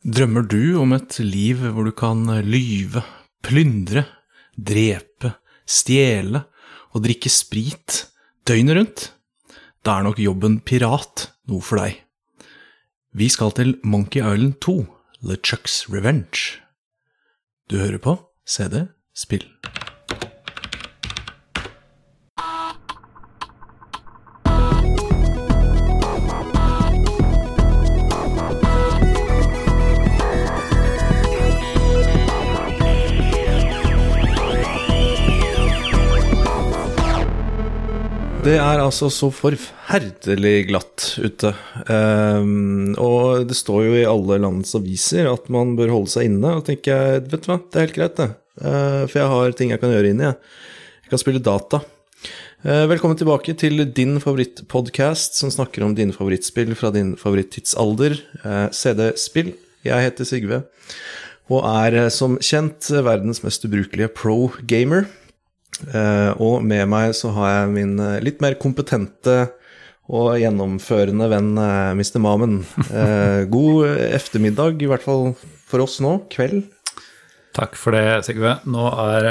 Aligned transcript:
Drømmer 0.00 0.46
du 0.48 0.78
om 0.80 0.94
et 0.96 1.18
liv 1.20 1.58
hvor 1.60 1.84
du 1.84 1.92
kan 1.92 2.22
lyve, 2.46 3.02
plyndre, 3.44 4.06
drepe, 4.56 5.34
stjele 5.68 6.40
og 6.96 7.04
drikke 7.04 7.28
sprit 7.28 8.06
døgnet 8.48 8.78
rundt? 8.78 9.02
Da 9.84 9.98
er 9.98 10.06
nok 10.08 10.22
jobben 10.24 10.56
pirat 10.64 11.26
noe 11.52 11.60
for 11.60 11.82
deg. 11.82 12.00
Vi 13.12 13.28
skal 13.28 13.52
til 13.52 13.74
Monkey 13.84 14.24
Island 14.24 14.56
2, 14.64 14.78
LeChucks 15.20 15.82
Revenge. 15.92 16.64
Du 17.68 17.76
hører 17.76 18.00
på 18.00 18.16
CD 18.48 18.86
Spill. 19.12 19.44
Det 38.50 38.56
er 38.58 38.80
altså 38.82 39.06
så 39.14 39.28
forferdelig 39.30 40.64
glatt 40.72 41.04
ute. 41.22 41.52
Um, 41.86 42.96
og 42.98 43.44
det 43.46 43.54
står 43.54 43.84
jo 43.84 43.92
i 43.94 44.08
alle 44.10 44.40
landets 44.42 44.74
aviser 44.74 45.28
at 45.30 45.46
man 45.54 45.76
bør 45.78 45.92
holde 45.94 46.10
seg 46.10 46.26
inne. 46.26 46.56
Og 46.58 46.64
tenker 46.66 46.90
jeg, 46.90 47.20
vet 47.30 47.46
du 47.46 47.46
hva, 47.52 47.60
det 47.62 47.78
er 47.78 47.86
helt 47.86 47.94
greit, 48.00 48.18
det. 48.18 48.26
Uh, 48.58 49.04
for 49.04 49.20
jeg 49.20 49.30
har 49.36 49.54
ting 49.54 49.70
jeg 49.70 49.82
kan 49.84 49.94
gjøre 49.94 50.10
inne, 50.10 50.32
jeg. 50.32 50.58
Jeg 51.04 51.14
kan 51.14 51.22
spille 51.22 51.44
data. 51.46 51.82
Uh, 52.66 52.88
velkommen 52.90 53.22
tilbake 53.22 53.54
til 53.62 53.84
din 53.94 54.18
favorittpodkast 54.18 55.38
som 55.38 55.54
snakker 55.54 55.86
om 55.86 55.94
dine 55.94 56.16
favorittspill 56.16 56.74
fra 56.74 56.90
din 56.96 57.14
favorittidsalder, 57.22 58.18
uh, 58.42 58.66
CD-spill. 58.74 59.54
Jeg 59.86 60.10
heter 60.10 60.26
Sigve 60.26 60.64
og 61.50 61.66
er 61.66 61.96
eh, 62.04 62.12
som 62.12 62.38
kjent 62.42 62.90
verdens 63.02 63.42
mest 63.44 63.64
ubrukelige 63.66 64.10
pro-gamer. 64.14 65.08
Eh, 65.88 66.32
og 66.42 66.64
med 66.66 66.84
meg 66.90 67.14
så 67.16 67.32
har 67.36 67.54
jeg 67.54 67.72
min 67.76 67.96
eh, 68.02 68.18
litt 68.24 68.42
mer 68.44 68.58
kompetente 68.60 69.38
og 70.10 70.34
gjennomførende 70.40 71.28
venn 71.30 71.54
eh, 71.60 71.94
Mr. 71.94 72.18
Mamen. 72.22 72.60
God 73.54 73.86
eftermiddag, 74.10 74.82
i 74.82 74.90
hvert 74.90 75.06
fall 75.06 75.32
for 75.70 75.86
oss 75.86 76.00
nå. 76.02 76.18
Kveld. 76.32 76.66
Takk 77.54 77.74
for 77.74 77.94
det, 77.96 78.22
Sigve. 78.22 78.52
Nå 78.70 78.84
er, 79.02 79.26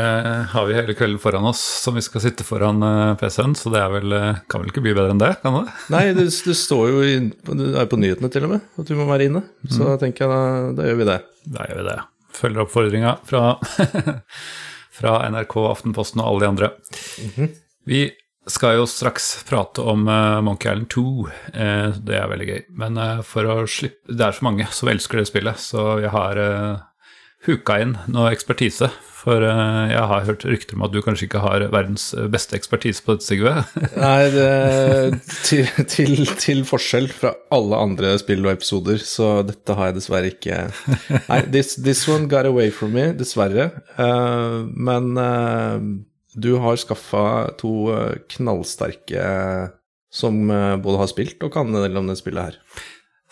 har 0.51 0.65
vi 0.67 0.75
hele 0.75 0.95
kvelden 0.95 1.21
foran 1.23 1.47
oss 1.47 1.61
som 1.85 1.95
vi 1.95 2.03
skal 2.03 2.23
sitte 2.25 2.43
foran 2.43 2.83
PC-en, 3.19 3.55
så 3.55 3.71
det 3.71 3.83
vel, 3.93 4.15
kan 4.51 4.59
vel 4.59 4.73
ikke 4.73 4.83
bli 4.83 4.91
bedre 4.91 5.15
enn 5.15 5.21
det? 5.21 5.31
kan 5.39 5.55
det? 5.55 5.75
Nei, 5.95 6.03
det, 6.17 6.27
det 6.27 6.57
står 6.59 6.91
jo 6.91 7.03
i, 7.07 7.13
det 7.31 7.69
er 7.79 7.87
på 7.87 7.99
nyhetene 7.99 8.31
til 8.33 8.47
og 8.47 8.57
med 8.57 8.81
at 8.83 8.91
du 8.91 8.95
må 8.99 9.07
være 9.07 9.29
inne. 9.31 9.45
Så 9.71 9.87
da 9.87 9.95
tenker 10.01 10.25
jeg 10.25 10.33
da, 10.35 10.73
da 10.81 10.89
gjør 10.89 10.99
vi 10.99 11.07
det. 11.13 11.19
Da 11.47 11.69
gjør 11.69 11.79
vi 11.79 11.87
det. 11.87 11.99
Følger 12.39 12.63
oppfordringa 12.63 13.15
fra, 13.27 13.45
fra 14.99 15.21
NRK, 15.31 15.55
Aftenposten 15.71 16.23
og 16.23 16.31
alle 16.31 16.43
de 16.43 16.49
andre. 16.53 16.71
Vi 17.89 18.03
skal 18.49 18.79
jo 18.79 18.87
straks 18.89 19.31
prate 19.47 19.83
om 19.85 20.07
uh, 20.09 20.41
Monkey 20.45 20.71
Island 20.71 20.89
2. 20.93 21.03
Uh, 21.53 21.97
det 22.05 22.17
er 22.17 22.29
veldig 22.31 22.49
gøy. 22.49 22.61
Men 22.81 22.99
uh, 22.99 23.23
for 23.25 23.47
å 23.47 23.57
slippe 23.69 24.15
Det 24.15 24.25
er 24.25 24.37
så 24.37 24.45
mange 24.47 24.67
som 24.75 24.91
elsker 24.91 25.21
det 25.21 25.29
spillet, 25.29 25.61
så 25.61 25.99
jeg 26.03 26.13
har 26.13 26.41
huka 27.47 27.79
inn 27.83 27.95
noe 28.11 28.31
ekspertise. 28.33 28.89
For 29.19 29.43
eh, 29.43 29.91
jeg 29.91 30.03
har 30.11 30.27
hørt 30.29 30.45
rykter 30.47 30.77
om 30.77 30.85
at 30.87 30.93
du 30.93 31.01
kanskje 31.03 31.27
ikke 31.27 31.41
har 31.43 31.65
verdens 31.73 32.09
beste 32.31 32.55
ekspertise 32.55 33.03
på 33.03 33.17
dette, 33.17 33.27
Sigve. 33.27 33.53
Nei, 34.05 34.29
det, 34.31 34.51
til, 35.43 35.67
til, 35.91 36.23
til 36.39 36.63
forskjell 36.67 37.09
fra 37.11 37.33
alle 37.55 37.81
andre 37.83 38.13
spill 38.21 38.47
og 38.47 38.53
episoder, 38.53 39.01
så 39.03 39.41
dette 39.47 39.75
har 39.75 39.91
jeg 39.91 39.99
dessverre 39.99 40.31
ikke 40.31 40.61
Nei, 41.27 41.41
this, 41.51 41.75
this 41.83 42.05
one 42.07 42.29
got 42.31 42.47
away 42.47 42.71
from 42.71 42.95
me, 42.95 43.09
dessverre. 43.17 43.71
Uh, 43.99 44.63
men 44.71 45.11
uh, 45.19 45.75
du 46.39 46.53
har 46.63 46.79
skaffa 46.79 47.25
to 47.59 47.91
knallsterke 48.37 49.25
som 50.09 50.39
både 50.47 51.01
har 51.01 51.09
spilt 51.11 51.43
og 51.45 51.51
kan 51.53 51.67
en 51.69 51.83
del 51.83 51.99
om 51.99 52.07
det 52.09 52.15
spillet 52.17 52.47
her. 52.47 52.85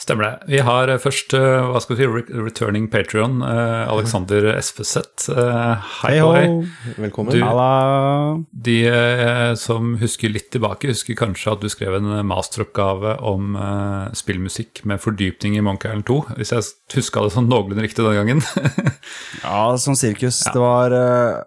Stemmer 0.07 0.23
det. 0.23 0.35
Vi 0.53 0.59
har 0.63 0.87
eh, 0.87 0.99
først 1.03 1.33
eh, 1.35 1.65
hva 1.67 1.81
skal 1.83 1.97
vi 1.97 2.05
si, 2.05 2.35
returning 2.39 2.85
Patrion, 2.87 3.41
Alexander 3.43 4.45
Espeseth. 4.53 5.25
Eh, 5.33 5.87
hei, 5.99 6.13
Hei 6.13 6.21
ho! 6.23 6.29
hei. 6.31 6.93
Velkommen. 6.95 7.33
Du- 7.35 7.43
Halla! 7.43 8.37
De 8.55 8.77
eh, 8.87 9.51
som 9.59 9.97
husker 9.99 10.31
litt 10.31 10.47
tilbake, 10.55 10.93
husker 10.93 11.17
kanskje 11.19 11.51
at 11.57 11.65
du 11.65 11.67
skrev 11.73 11.97
en 11.99 12.07
masteroppgave 12.29 13.17
om 13.27 13.57
eh, 13.59 14.13
spillmusikk 14.15 14.85
med 14.87 15.03
fordypning 15.03 15.57
i 15.59 15.63
Monkey 15.67 15.91
Island 15.91 16.07
2, 16.07 16.21
hvis 16.39 16.53
jeg 16.55 16.69
huska 16.95 17.25
det 17.27 17.33
sånn 17.35 17.51
noenlunde 17.51 17.83
riktig 17.83 18.07
den 18.07 18.15
gangen. 18.21 18.45
Ja, 19.43 19.73
sånn 19.79 19.99
sirkus. 19.99 20.39
Det 20.47 20.61
var 20.63 20.95
eh, 20.95 21.41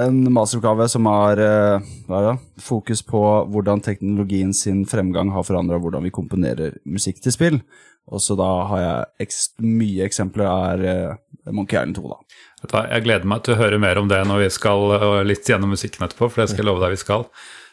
en 0.00 0.22
masteroppgave 0.32 0.88
som 0.88 1.06
har 1.12 1.40
eh, 1.44 1.92
det? 2.08 2.32
fokus 2.64 3.04
på 3.04 3.20
hvordan 3.52 3.84
teknologien 3.84 4.56
sin 4.56 4.86
fremgang 4.88 5.34
har 5.36 5.44
forandra 5.44 5.76
hvordan 5.80 6.08
vi 6.08 6.14
komponerer 6.14 6.80
musikk 6.88 7.20
til 7.24 7.36
spill. 7.36 7.60
Og 8.08 8.22
så 8.24 8.36
da 8.38 8.48
har 8.70 8.82
jeg 8.82 9.26
eks 9.26 9.42
mye 9.64 10.06
eksempler 10.08 10.48
er 10.48 10.84
eh, 10.88 11.52
Monkey 11.52 11.76
Island 11.78 11.96
2, 11.98 12.08
da. 12.08 12.18
Vet 12.62 12.72
du 12.72 12.74
hva, 12.74 12.82
Jeg 12.90 13.06
gleder 13.06 13.30
meg 13.30 13.44
til 13.46 13.54
å 13.54 13.60
høre 13.60 13.78
mer 13.82 14.00
om 14.00 14.10
det 14.10 14.18
når 14.26 14.44
vi 14.46 14.50
skal 14.54 14.96
eh, 14.96 15.22
litt 15.28 15.48
gjennom 15.48 15.72
musikken 15.74 16.04
etterpå, 16.06 16.30
for 16.30 16.42
det 16.42 16.50
skal 16.52 16.64
jeg 16.64 16.70
love 16.70 16.82
deg 16.84 16.96
vi 16.96 17.00
skal. 17.04 17.28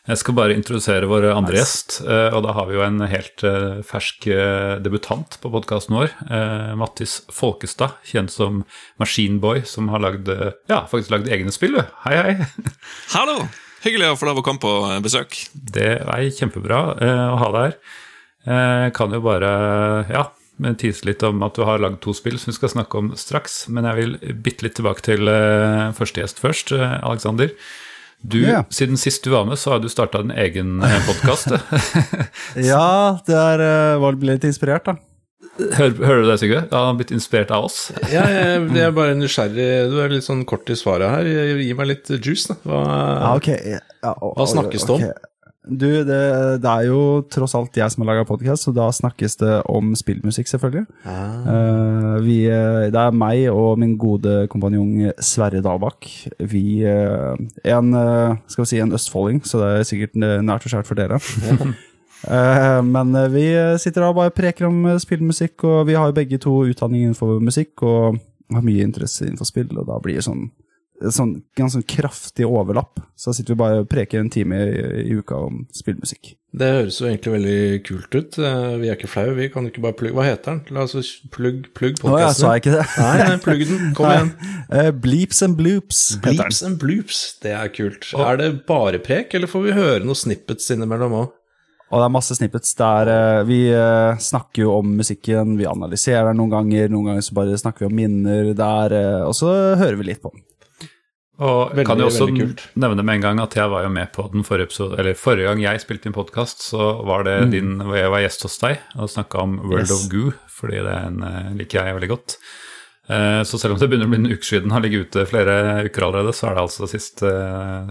Jeg 0.05 0.21
skal 0.21 0.35
bare 0.37 0.53
introdusere 0.53 1.07
vår 1.09 1.31
andre 1.31 1.57
gjest, 1.57 1.97
eh, 2.05 2.35
og 2.35 2.43
da 2.45 2.53
har 2.53 2.69
vi 2.69 2.77
jo 2.77 2.83
en 2.85 3.01
helt 3.09 3.45
eh, 3.47 3.79
fersk 3.87 4.27
debutant 4.85 5.39
på 5.41 5.51
podkasten 5.55 5.97
vår. 5.97 6.13
Mattis 6.77 7.17
Folkestad, 7.33 7.97
kjent 8.05 8.33
som 8.33 8.61
Maskinboy, 9.01 9.63
som 9.65 9.89
har 9.93 10.03
lagd, 10.03 10.29
ja, 10.69 10.83
faktisk 10.91 11.15
lagd 11.15 11.31
egne 11.33 11.53
spill. 11.55 11.79
du. 11.79 11.95
Hei, 12.05 12.15
hei. 12.19 12.73
Hallo! 13.15 13.39
Hyggelig 13.85 14.13
å 14.13 14.17
få 14.17 14.25
lov 14.25 14.39
å 14.41 14.45
komme 14.45 14.61
på 14.61 14.71
besøk. 15.05 15.35
Det 15.53 15.91
er 16.01 16.29
kjempebra 16.33 16.79
å 16.97 17.37
ha 17.37 17.49
deg 17.53 17.67
her. 17.67 17.75
Jeg 18.45 18.93
kan 18.97 19.11
jo 19.15 19.21
bare 19.25 19.49
ja, 20.11 20.27
tise 20.79 21.05
litt 21.09 21.23
om 21.25 21.41
at 21.47 21.55
du 21.57 21.63
har 21.67 21.81
lagd 21.81 21.97
to 22.05 22.13
spill 22.13 22.37
som 22.39 22.51
vi 22.51 22.57
skal 22.59 22.69
snakke 22.75 22.99
om 23.01 23.13
straks. 23.17 23.65
Men 23.73 23.87
jeg 23.89 23.95
vil 24.01 24.35
bitte 24.45 24.67
litt 24.67 24.77
tilbake 24.77 25.01
til 25.05 25.27
eh, 25.31 25.89
første 25.97 26.21
gjest 26.21 26.39
først, 26.43 26.71
Aleksander. 26.75 27.05
Alexander. 27.09 27.57
Du, 28.25 28.39
Ja. 28.41 28.63
Siden 28.73 28.97
sist 28.97 29.23
du 29.23 29.29
var 29.35 29.45
med, 29.45 29.57
så 29.61 29.75
har 29.75 29.79
du 29.83 29.89
starta 29.91 30.21
en 30.23 30.31
egen 30.31 30.79
eh, 30.83 31.01
podkast. 31.05 31.51
Ja, 32.71 33.19
det 33.27 33.35
er, 33.35 33.61
eh, 33.65 33.97
var 34.01 34.17
litt 34.17 34.45
inspirert, 34.47 34.87
da. 34.87 34.95
hører, 35.59 35.93
hører 35.99 36.23
du 36.23 36.29
det, 36.31 36.39
Sigve? 36.41 36.61
Han 36.71 36.87
har 36.89 36.97
blitt 37.01 37.13
inspirert 37.13 37.51
av 37.53 37.67
oss. 37.67 37.91
Ja, 38.15 38.23
jeg, 38.31 38.63
jeg 38.73 38.87
er 38.87 38.95
bare 38.95 39.13
nysgjerrig. 39.19 39.67
Du 39.91 39.99
er 40.01 40.09
litt 40.15 40.25
sånn 40.25 40.41
kort 40.49 40.69
i 40.73 40.77
svaret 40.79 41.11
her. 41.11 41.29
Gi 41.61 41.73
meg 41.77 41.91
litt 41.91 42.09
juice, 42.17 42.49
da. 42.53 42.57
Hva, 42.65 42.81
Ja, 42.87 43.31
okay. 43.35 43.75
Ja, 43.75 44.15
og- 44.15 44.37
Hva 44.39 44.47
snakkes 44.55 44.87
det 44.89 44.95
om? 44.97 45.05
Du, 45.65 45.87
det, 46.05 46.17
det 46.61 46.69
er 46.69 46.85
jo 46.85 46.99
tross 47.31 47.55
alt 47.57 47.77
jeg 47.77 47.89
som 47.91 48.03
har 48.03 48.11
laga 48.11 48.25
podkast, 48.27 48.67
så 48.67 48.73
da 48.75 48.85
snakkes 48.93 49.39
det 49.41 49.53
om 49.71 49.95
spillmusikk, 49.97 50.49
selvfølgelig. 50.51 50.85
Eh, 51.09 52.11
vi, 52.25 52.37
eh, 52.53 52.85
det 52.93 53.01
er 53.01 53.17
meg 53.17 53.47
og 53.49 53.79
min 53.81 53.95
gode 53.97 54.45
kompanjong 54.51 55.09
Sverre 55.17 55.63
Dalbakk. 55.65 56.07
Vi 56.51 56.83
uh, 56.85 57.33
En 57.65 57.97
skal 58.47 58.61
vi 58.61 58.69
si 58.69 58.81
en 58.83 58.93
østfolding, 58.93 59.41
så 59.47 59.61
det 59.63 59.71
er 59.71 59.89
sikkert 59.89 60.21
nært 60.21 60.67
og 60.67 60.73
skjært 60.75 60.89
for 60.89 60.99
dere. 60.99 61.19
Men 62.95 63.17
vi 63.33 63.47
sitter 63.81 64.01
da 64.01 64.11
og 64.11 64.19
bare 64.19 64.33
preker 64.33 64.69
om 64.69 64.85
spillmusikk, 65.01 65.65
og 65.65 65.87
vi 65.89 65.97
har 65.97 66.09
jo 66.09 66.17
begge 66.17 66.41
to 66.41 66.61
utdanning 66.69 67.07
innenfor 67.07 67.41
musikk 67.41 67.83
og 67.85 68.21
har 68.53 68.65
mye 68.65 68.85
interesse 68.85 69.25
innenfor 69.25 69.49
spill, 69.49 69.73
og 69.73 69.89
da 69.89 69.97
blir 70.01 70.19
det 70.19 70.27
sånn 70.27 70.47
sånn 71.11 71.41
ganske 71.59 71.81
kraftig 71.91 72.45
overlapp. 72.47 73.01
Så 73.19 73.29
da 73.31 73.35
sitter 73.37 73.53
vi 73.55 73.59
bare 73.59 73.81
og 73.83 73.89
preker 73.91 74.21
en 74.21 74.29
time 74.31 74.57
i, 74.63 74.81
i 75.05 75.15
uka 75.19 75.37
om 75.47 75.65
spillmusikk. 75.75 76.33
Det 76.55 76.69
høres 76.71 76.97
jo 77.01 77.07
egentlig 77.09 77.33
veldig 77.33 77.57
kult 77.83 78.15
ut. 78.15 78.37
Eh, 78.39 78.75
Vi 78.79 78.87
er 78.87 78.95
ikke 78.95 79.09
flaue, 79.11 79.33
vi 79.35 79.49
kan 79.51 79.65
ikke 79.67 79.81
bare 79.83 79.97
plugge 79.99 80.15
Hva 80.15 80.23
heter 80.23 80.53
den? 80.53 80.61
La 80.77 80.85
oss 80.87 81.09
plugg, 81.35 81.65
plugg 81.75 81.99
Å 82.07 82.13
ja, 82.21 82.29
sa 82.31 82.53
jeg 82.55 82.63
ikke 82.63 82.77
det? 82.77 82.85
Nei, 83.01 83.15
nei, 83.27 83.37
plugg 83.43 83.63
den. 83.67 83.89
Kom 83.97 84.07
igjen. 84.13 84.29
Eh, 84.71 84.91
bleeps 85.03 85.43
and 85.43 85.57
bloops. 85.59 86.03
Bleeps 86.23 86.63
and 86.63 86.79
bloops, 86.79 87.19
det 87.43 87.51
er 87.59 87.73
kult. 87.75 88.07
Er 88.15 88.39
det 88.39 88.49
bare 88.69 89.03
prek, 89.03 89.35
eller 89.35 89.51
får 89.51 89.67
vi 89.67 89.75
høre 89.75 90.05
noen 90.07 90.21
snippets 90.21 90.71
innimellom 90.71 91.17
òg? 91.25 91.33
Og 91.91 92.01
det 92.01 92.05
er 92.07 92.15
masse 92.15 92.33
snippets 92.39 92.71
der 92.79 93.11
eh, 93.11 93.43
vi 93.51 93.59
snakker 94.31 94.63
jo 94.63 94.71
om 94.79 94.95
musikken, 95.03 95.57
vi 95.59 95.67
analyserer 95.69 96.31
den 96.31 96.39
noen 96.39 96.55
ganger, 96.55 96.87
noen 96.89 97.11
ganger 97.11 97.27
så 97.27 97.35
bare 97.37 97.59
snakker 97.59 97.85
vi 97.85 97.91
om 97.91 97.99
minner 97.99 98.53
der, 98.57 98.95
og 99.27 99.35
så 99.37 99.51
hører 99.77 99.99
vi 99.99 100.07
litt 100.13 100.23
på 100.23 100.31
den. 100.33 100.41
Og 101.43 101.71
Veldig, 101.75 101.83
kan 101.89 101.99
jo 101.99 102.05
også 102.07 102.25
nevne 102.79 103.03
med 103.03 103.15
en 103.17 103.23
gang 103.25 103.39
at 103.43 103.55
jeg 103.57 103.67
var 103.71 103.83
jo 103.83 103.89
med 103.91 104.07
på 104.15 104.23
den 104.31 104.45
forrige 104.47 104.69
episode, 104.69 104.95
eller 105.01 105.17
forrige 105.19 105.49
gang 105.49 105.59
jeg 105.65 105.81
spilte 105.83 106.07
inn 106.07 106.15
podkast, 106.15 106.61
så 106.71 106.93
var 107.03 107.25
det 107.27 107.33
din, 107.51 107.73
hvor 107.83 107.97
jeg 107.99 108.11
var 108.13 108.23
gjest 108.23 108.45
hos 108.47 108.55
deg 108.61 108.77
og 108.95 109.09
snakka 109.11 109.41
om 109.43 109.57
World 109.65 109.89
Yes. 109.89 109.91
of 109.97 110.05
Goo, 110.13 110.31
fordi 110.47 110.79
det 110.85 110.93
er 110.93 111.09
en, 111.09 111.19
eh, 111.27 111.49
liker 111.59 111.81
jeg 111.83 111.97
veldig 111.97 112.11
godt. 112.13 112.37
Eh, 113.09 113.43
Så 113.43 113.59
selv 113.59 113.73
om 113.75 113.79
det 113.79 113.89
begynner 113.91 114.07
å 114.07 114.13
bli 114.15 114.21
en 114.23 114.31
uke 114.31 114.47
siden, 114.47 114.71
har 114.71 114.79
ligget 114.81 115.11
ute 115.11 115.25
flere 115.27 115.83
uker 115.85 116.07
allerede, 116.07 116.31
så 116.33 116.47
er 116.49 116.55
det 116.55 116.63
altså 116.63 116.87
siste 116.89 117.27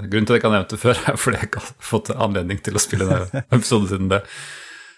Grunnen 0.09 0.27
til 0.27 0.33
at 0.33 0.41
jeg 0.41 0.41
ikke 0.43 0.51
har 0.51 0.57
nevnt 0.59 0.73
det 0.73 0.81
før, 0.81 0.97
er 1.13 1.17
fordi 1.21 1.37
jeg 1.39 1.49
ikke 1.53 1.61
har 1.61 1.75
fått 1.93 2.11
anledning 2.17 2.63
til 2.65 2.75
å 2.75 2.83
spille 2.83 3.05
en 3.13 3.45
episode 3.61 3.89
siden 3.93 4.09
det. 4.09 4.23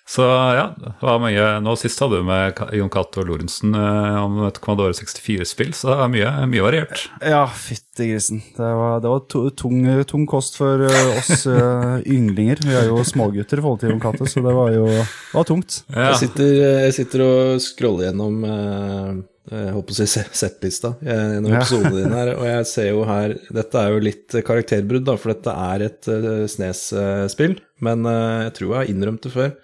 Så 0.06 0.22
ja, 0.54 0.68
det 0.78 0.92
var 1.02 1.16
mye 1.18 1.46
Nå 1.64 1.72
sist 1.80 1.98
hadde 1.98 2.20
du 2.20 2.26
med 2.28 2.60
Jon 2.78 2.90
Cato 2.94 3.24
Lorentzen 3.26 3.74
eh, 3.74 4.18
om 4.22 4.36
et 4.46 4.60
Commodore 4.62 4.94
64-spill, 4.94 5.72
så 5.74 5.88
det 5.90 5.96
er 6.04 6.12
mye, 6.12 6.30
mye 6.52 6.62
variert. 6.62 7.08
Ja, 7.26 7.40
fytti 7.50 8.12
grisen. 8.12 8.38
Det 8.54 8.68
var, 8.78 9.00
det 9.02 9.10
var 9.10 9.24
to, 9.32 9.42
tung, 9.58 9.80
tung 10.06 10.28
kost 10.30 10.60
for 10.60 10.86
eh, 10.86 11.10
oss 11.18 11.42
eh, 11.50 12.06
ynglinger. 12.16 12.62
Vi 12.62 12.78
er 12.78 12.86
jo 12.92 13.02
smågutter 13.02 13.58
i 13.58 13.66
forhold 13.66 13.82
til 13.82 13.90
Jon 13.96 14.04
Cato, 14.06 14.30
så 14.30 14.44
det 14.46 14.54
var 14.60 14.70
jo 14.78 14.86
det 14.92 15.02
var 15.40 15.50
tungt. 15.50 15.80
Ja. 15.90 16.12
Jeg, 16.12 16.20
sitter, 16.22 16.54
jeg 16.86 16.96
sitter 17.00 17.26
og 17.26 17.64
scroller 17.66 18.06
gjennom 18.12 18.38
jeg 18.46 19.74
håper 19.76 19.94
å 19.94 19.98
si 20.00 20.06
se- 20.10 20.24
settlista 20.34 20.94
gjennom 21.06 21.52
episodene 21.54 22.00
dine 22.00 22.16
her, 22.18 22.32
og 22.38 22.46
jeg 22.46 22.64
ser 22.66 22.88
jo 22.92 23.04
her 23.06 23.34
Dette 23.54 23.78
er 23.82 23.92
jo 23.94 24.00
litt 24.02 24.34
karakterbrudd, 24.46 25.04
da, 25.06 25.14
for 25.18 25.34
dette 25.34 25.52
er 25.66 25.84
et 25.90 26.08
Snes-spill, 26.50 27.58
men 27.86 28.06
jeg 28.06 28.54
tror 28.58 28.70
jeg 28.72 28.78
har 28.84 28.90
innrømt 28.94 29.26
det 29.26 29.34
før. 29.34 29.54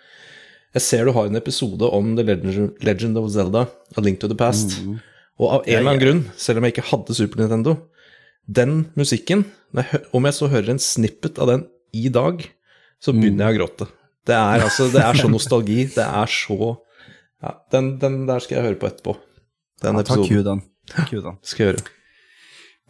Jeg 0.72 0.84
ser 0.86 1.04
du 1.04 1.12
har 1.12 1.28
en 1.28 1.36
episode 1.36 1.88
om 1.92 2.14
The 2.16 2.24
Legend, 2.24 3.18
of 3.20 3.30
Zelda, 3.34 3.66
A 3.96 4.04
Link 4.04 4.22
to 4.22 4.30
the 4.30 4.36
Past, 4.38 4.78
og 5.40 5.48
av 5.58 5.66
en 5.66 5.74
eller 5.76 5.90
annen 5.90 6.02
grunn, 6.02 6.22
selv 6.40 6.60
om 6.60 6.66
jeg 6.66 6.76
ikke 6.76 6.88
hadde 6.92 7.16
Super 7.16 7.42
Nintendo, 7.42 7.76
den 8.48 8.86
musikken, 8.98 9.44
om 10.16 10.28
jeg 10.28 10.36
så 10.38 10.48
hører 10.52 10.72
en 10.72 10.82
snippet 10.82 11.40
av 11.42 11.50
den 11.52 11.66
i 11.92 12.08
dag, 12.12 12.40
så 13.02 13.12
begynner 13.12 13.50
jeg 13.50 13.56
å 13.56 13.60
gråte. 13.60 13.90
Det 14.26 14.36
er 14.38 14.64
altså, 14.64 14.88
det 14.92 15.02
er 15.02 15.18
så 15.18 15.28
nostalgi, 15.36 15.82
det 15.92 16.06
er 16.06 16.30
så 16.30 16.58
ja, 17.42 17.56
den, 17.74 17.96
den 18.00 18.22
der 18.28 18.42
skal 18.42 18.60
jeg 18.60 18.68
høre 18.70 18.78
på 18.80 18.88
etterpå. 18.88 19.16
Den 19.82 19.98
Ja, 19.98 20.04
episoden 20.06 20.62
Q 20.92 21.02
Kudan. 21.10 21.38
Skal 21.42 21.64
jeg 21.64 21.72
gjøre. 21.72 21.84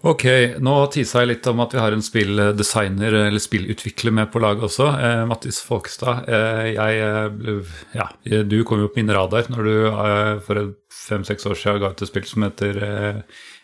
Ok, 0.03 0.25
nå 0.59 0.73
tisa 0.91 1.21
jeg 1.23 1.29
litt 1.31 1.47
om 1.47 1.61
at 1.63 1.77
vi 1.77 1.79
har 1.79 1.95
en 1.95 2.03
spilldesigner 2.03 3.15
eller 3.29 3.43
spillutvikler 3.43 4.11
med 4.11 4.33
på 4.35 4.41
laget 4.43 4.65
også. 4.67 4.89
Eh, 4.99 5.21
Mattis 5.31 5.61
Folkestad. 5.63 6.25
Eh, 6.27 6.73
jeg, 6.75 7.03
eh, 7.07 7.75
ja, 7.95 8.09
du 8.43 8.57
kom 8.67 8.83
jo 8.83 8.89
på 8.91 8.99
min 8.99 9.13
radar 9.15 9.47
når 9.53 9.69
du 9.69 9.77
eh, 9.87 10.41
for 10.43 10.59
fem-seks 10.91 11.47
år 11.47 11.55
siden 11.59 11.79
ga 11.83 11.91
ut 11.93 12.03
et 12.03 12.11
spill 12.11 12.27
som 12.27 12.43
heter 12.47 12.81
eh, 12.83 13.21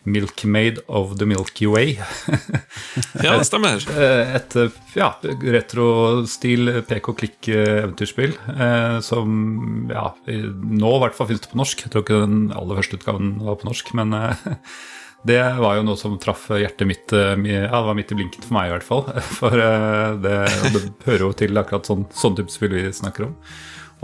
Milkmaid 0.07 0.79
of 0.87 1.17
the 1.19 1.27
Milky 1.27 1.67
Way. 1.67 1.97
Ja, 3.25 3.35
det 3.35 3.49
stemmer. 3.49 3.83
Et, 3.99 4.39
Et 4.39 4.55
eh, 4.63 4.77
ja, 4.95 5.09
retrostil 5.57 6.71
pek-og-klikk-eventyrspill 6.87 8.37
eh, 8.55 8.95
som 9.03 9.91
ja, 9.91 10.07
nå 10.23 10.95
i 10.95 11.03
hvert 11.03 11.19
fall 11.19 11.33
finnes 11.33 11.43
det 11.43 11.51
på 11.51 11.59
norsk. 11.59 11.83
Jeg 11.83 11.91
tror 11.91 12.07
ikke 12.07 12.21
den 12.23 12.47
aller 12.55 12.79
første 12.79 13.01
utgaven 13.01 13.35
var 13.43 13.59
på 13.59 13.69
norsk, 13.73 13.91
men 13.99 14.15
det 15.27 15.41
var 15.59 15.75
jo 15.75 15.83
noe 15.83 15.99
som 15.99 16.15
traff 16.21 16.45
hjertet 16.55 16.87
mitt 16.87 17.11
eh, 17.11 17.35
Ja, 17.49 17.67
det 17.67 17.87
var 17.89 17.97
midt 17.97 18.13
i 18.13 18.19
blinken 18.19 18.45
for 18.45 18.55
meg 18.55 18.69
i 18.69 18.75
hvert 18.77 18.87
fall. 18.87 19.03
For 19.39 19.65
eh, 19.65 20.13
det, 20.23 20.37
det 20.75 20.83
hører 21.07 21.25
jo 21.27 21.33
til 21.43 21.59
akkurat 21.59 21.89
sånn, 21.89 22.07
sånn 22.15 22.37
type 22.39 22.53
spill 22.53 22.77
vi 22.77 22.87
snakker 22.95 23.27
om. 23.27 23.35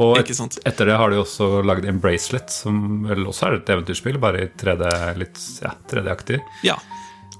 Og 0.04 0.18
et, 0.20 0.28
etter 0.68 0.90
det 0.90 0.98
har 1.00 1.14
de 1.14 1.22
også 1.22 1.62
lagd 1.64 1.86
en 1.88 2.02
bracelet, 2.04 2.52
som 2.52 3.06
vel 3.08 3.24
også 3.30 3.48
er 3.48 3.62
et 3.62 3.72
eventyrspill, 3.78 4.20
bare 4.20 4.44
i 4.44 4.50
3D, 4.60 4.90
litt 5.22 5.40
ja, 5.64 5.72
3D-aktig. 5.88 6.42
Ja. 6.68 6.76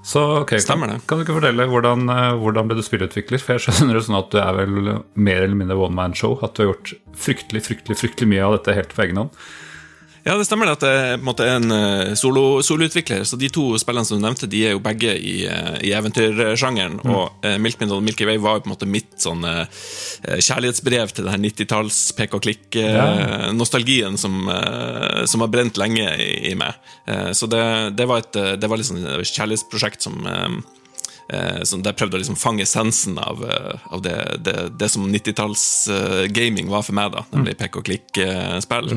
Så 0.06 0.22
okay, 0.40 0.62
Stemmer 0.62 0.88
kan, 0.88 0.96
det. 0.96 1.04
kan 1.10 1.18
du 1.18 1.26
ikke 1.26 1.36
fortelle 1.36 1.66
hvordan, 1.68 2.08
eh, 2.14 2.32
hvordan 2.40 2.70
ble 2.70 2.78
du 2.78 2.84
spillutvikler? 2.86 3.42
For 3.42 3.56
jeg 3.58 3.66
skjønner 3.66 3.98
det 3.98 4.06
sånn 4.06 4.20
at 4.22 4.32
du 4.32 4.40
er 4.40 4.56
vel 4.56 4.76
mer 5.18 5.42
eller 5.42 5.58
mindre 5.58 5.76
one 5.82 5.98
man 5.98 6.16
show. 6.16 6.38
At 6.46 6.56
du 6.56 6.62
har 6.64 6.72
gjort 6.72 6.94
fryktelig 7.26 7.66
fryktelig, 7.66 7.98
fryktelig 8.00 8.30
mye 8.32 8.44
av 8.46 8.56
dette 8.56 8.78
helt 8.78 8.94
på 8.96 9.04
egen 9.04 9.20
hånd. 9.24 9.40
Ja, 10.26 10.34
det 10.34 10.48
stemmer 10.48 10.72
at 10.72 10.82
det 10.82 10.88
er 10.90 11.12
en 11.14 11.22
måte 11.22 11.44
en 11.46 11.70
eh, 11.70 12.14
solo- 12.18 12.58
soloutvikler. 12.66 13.22
så 13.24 13.36
de 13.38 13.46
to 13.52 13.68
spillene 13.78 14.08
som 14.08 14.18
du 14.18 14.24
nevnte, 14.24 14.48
de 14.50 14.64
er 14.66 14.72
jo 14.74 14.80
begge 14.82 15.12
i, 15.14 15.34
eh, 15.46 15.76
i 15.86 15.92
eventyrsjangeren. 15.94 16.96
Og 17.06 17.44
uh, 17.46 17.52
Milkmin 17.62 17.92
og 17.94 18.02
Milky 18.02 18.26
Way 18.26 18.40
var 18.42 18.56
jo 18.56 18.64
på 18.64 18.66
en 18.66 18.72
måte 18.74 18.88
mitt 18.90 19.14
sånn 19.22 19.46
uh, 19.46 19.68
kjærlighetsbrev 20.26 21.12
til 21.14 21.28
denne 21.28 21.46
90-talls 21.46 22.00
pek 22.18 22.34
og 22.34 22.42
klikk-nostalgien 22.42 24.18
som, 24.18 24.48
som 25.30 25.44
har 25.44 25.52
brent 25.52 25.78
lenge 25.78 26.08
i, 26.18 26.50
i 26.50 26.54
meg. 26.58 26.74
Så 27.36 27.46
det, 27.50 27.62
det 27.98 28.08
var 28.10 28.24
et 28.24 28.38
det 28.58 28.70
var 28.70 28.80
liksom 28.80 28.98
et 29.04 29.30
kjærlighetsprosjekt 29.30 30.08
som 30.08 30.26
som 31.66 31.80
der 31.82 31.94
prøvde 31.98 32.14
å 32.14 32.20
liksom 32.20 32.36
fange 32.38 32.62
essensen 32.62 33.16
av, 33.18 33.40
av 33.42 34.02
det, 34.02 34.14
det, 34.46 34.54
det 34.78 34.88
som 34.92 35.08
90-talls-gaming 35.10 36.70
var 36.70 36.84
for 36.86 36.94
meg, 36.94 37.16
da, 37.16 37.24
nemlig 37.34 37.56
pek 37.58 37.80
og 37.80 37.88
klikk-spill. 37.88 38.92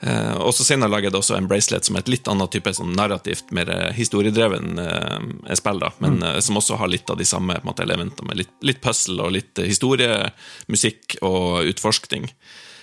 Eh, 0.00 0.34
og 0.40 0.54
så 0.56 0.64
senere 0.64 0.88
lager 0.88 1.10
jeg 1.10 1.18
også 1.18 1.36
en 1.36 1.48
bracelet 1.50 1.84
som 1.84 1.96
er 1.96 2.04
et 2.04 2.12
litt 2.14 2.28
annet 2.30 2.52
type 2.54 2.72
sånn 2.76 2.94
narrativt, 2.96 3.50
mer 3.56 3.68
eh, 3.72 3.90
historiedreven 3.96 4.80
eh, 4.80 5.54
spill, 5.58 5.82
da, 5.82 5.92
men 6.00 6.22
eh, 6.24 6.38
som 6.44 6.56
også 6.60 6.78
har 6.80 6.88
litt 6.88 7.10
av 7.12 7.20
de 7.20 7.28
samme 7.28 7.58
måte, 7.66 7.84
elementene, 7.84 8.30
med 8.30 8.40
litt, 8.40 8.54
litt 8.64 8.80
puzzle 8.84 9.20
og 9.26 9.34
litt 9.36 9.60
eh, 9.60 9.68
historie, 9.68 10.30
musikk 10.72 11.18
og 11.20 11.68
utforskning. 11.68 12.30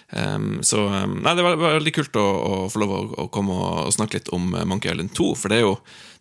Um, 0.08 0.62
så 0.64 0.86
um, 0.88 1.18
nei, 1.20 1.34
Det 1.36 1.44
var, 1.44 1.58
var 1.60 1.74
veldig 1.82 1.92
kult 1.98 2.16
å, 2.16 2.24
å 2.24 2.60
få 2.72 2.80
lov 2.80 2.94
å, 2.96 3.00
å 3.26 3.28
komme 3.34 3.58
og, 3.58 3.82
og 3.90 3.96
snakke 3.98 4.22
litt 4.22 4.30
om 4.32 4.54
Monkey 4.70 4.94
Island 4.94 5.12
2. 5.18 5.32
For 5.36 5.52
det 5.52 5.58
er 5.58 5.66
jo 5.66 5.74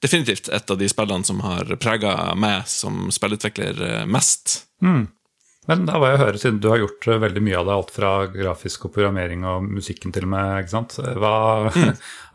definitivt 0.02 0.50
et 0.50 0.72
av 0.72 0.80
de 0.80 0.88
spillene 0.90 1.28
som 1.28 1.44
har 1.44 1.70
prega 1.78 2.16
meg 2.34 2.64
som 2.72 3.12
spillutvikler 3.14 4.08
mest. 4.10 4.64
mest. 4.82 5.12
Men 5.66 5.86
da 5.88 5.98
var 5.98 6.12
jeg 6.12 6.18
å 6.18 6.22
høre, 6.24 6.40
siden 6.40 6.60
du 6.62 6.68
har 6.70 6.80
gjort 6.82 7.08
eh, 7.10 7.20
veldig 7.22 7.42
mye 7.42 7.58
av 7.58 7.66
det, 7.68 7.76
alt 7.76 7.92
fra 7.94 8.10
grafisk 8.30 8.86
og 8.86 8.94
programmering 8.94 9.46
og 9.48 9.66
musikken 9.66 10.14
til 10.14 10.28
og 10.28 10.32
med, 10.36 10.60
ikke 10.62 10.74
sant. 10.76 10.98
Hva, 11.18 11.34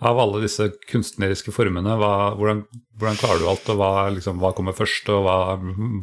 Av 0.02 0.18
alle 0.18 0.42
disse 0.42 0.66
kunstneriske 0.90 1.54
formene, 1.54 1.94
hva, 2.00 2.34
hvordan, 2.34 2.64
hvordan 2.98 3.20
klarer 3.20 3.42
du 3.42 3.48
alt, 3.52 3.68
og 3.70 3.78
hva, 3.78 3.90
liksom, 4.14 4.40
hva 4.42 4.50
kommer 4.58 4.74
først, 4.74 5.10
og 5.14 5.28
hva, 5.28 5.36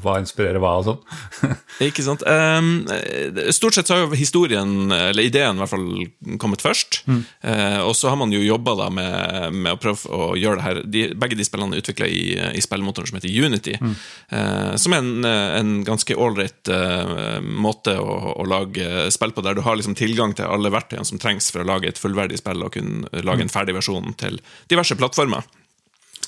hva 0.02 0.14
inspirerer 0.22 0.62
hva 0.62 0.76
og 0.78 0.86
sånn? 0.86 1.00
Ikke 1.88 2.04
sant? 2.06 2.22
Um, 2.22 2.86
stort 3.54 3.74
sett 3.74 3.90
så 3.90 3.96
har 3.96 4.04
jo 4.04 4.18
historien, 4.18 4.92
eller 4.94 5.26
ideen 5.26 5.58
i 5.58 5.62
hvert 5.64 5.72
fall, 5.72 5.88
kommet 6.38 6.62
først. 6.62 7.00
Eh, 7.42 7.80
og 7.82 7.96
så 7.98 8.12
har 8.12 8.20
man 8.20 8.30
jo 8.34 8.38
jobba 8.44 8.88
med, 8.94 9.56
med 9.56 9.74
å 9.74 9.80
prøve 9.82 10.14
å 10.14 10.30
gjøre 10.38 10.60
det 10.60 10.66
her 10.68 10.80
de, 10.86 11.02
Begge 11.18 11.38
de 11.38 11.46
spillene 11.46 11.74
er 11.74 11.82
utvikla 11.82 12.06
i, 12.06 12.22
i 12.54 12.62
spillmotoren 12.62 13.10
som 13.10 13.18
heter 13.18 13.34
Unity. 13.34 13.74
eh, 14.30 14.76
som 14.78 14.94
er 14.94 15.02
en, 15.02 15.26
en 15.26 15.74
ganske 15.86 16.14
ålreit 16.14 16.70
uh, 16.70 17.38
måte 17.42 17.96
å, 17.98 18.16
å 18.38 18.46
lage 18.46 19.08
spill 19.14 19.34
på, 19.34 19.42
der 19.42 19.58
du 19.58 19.64
har 19.66 19.78
liksom 19.78 19.98
tilgang 19.98 20.34
til 20.38 20.46
alle 20.46 20.70
verktøyene 20.70 21.06
som 21.08 21.18
trengs 21.18 21.50
for 21.50 21.64
å 21.64 21.68
lage 21.68 21.90
et 21.90 21.98
fullverdig 21.98 22.38
spill 22.38 22.62
og 22.62 22.74
kunne 22.78 23.26
lage 23.26 23.42
en 23.42 23.52
ferdig 23.52 23.74
versjon 23.74 23.87
til 24.20 24.40
diverse 24.70 24.94
plattformer. 24.98 25.42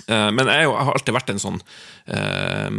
Eh, 0.09 0.31
Men 0.33 0.47
jeg, 0.49 0.65
jo, 0.65 0.73
jeg 0.77 0.87
har 0.89 0.95
alltid 0.97 1.15
vært 1.15 1.31
en 1.35 1.43
sånn 1.43 1.61
eh, 2.07 2.71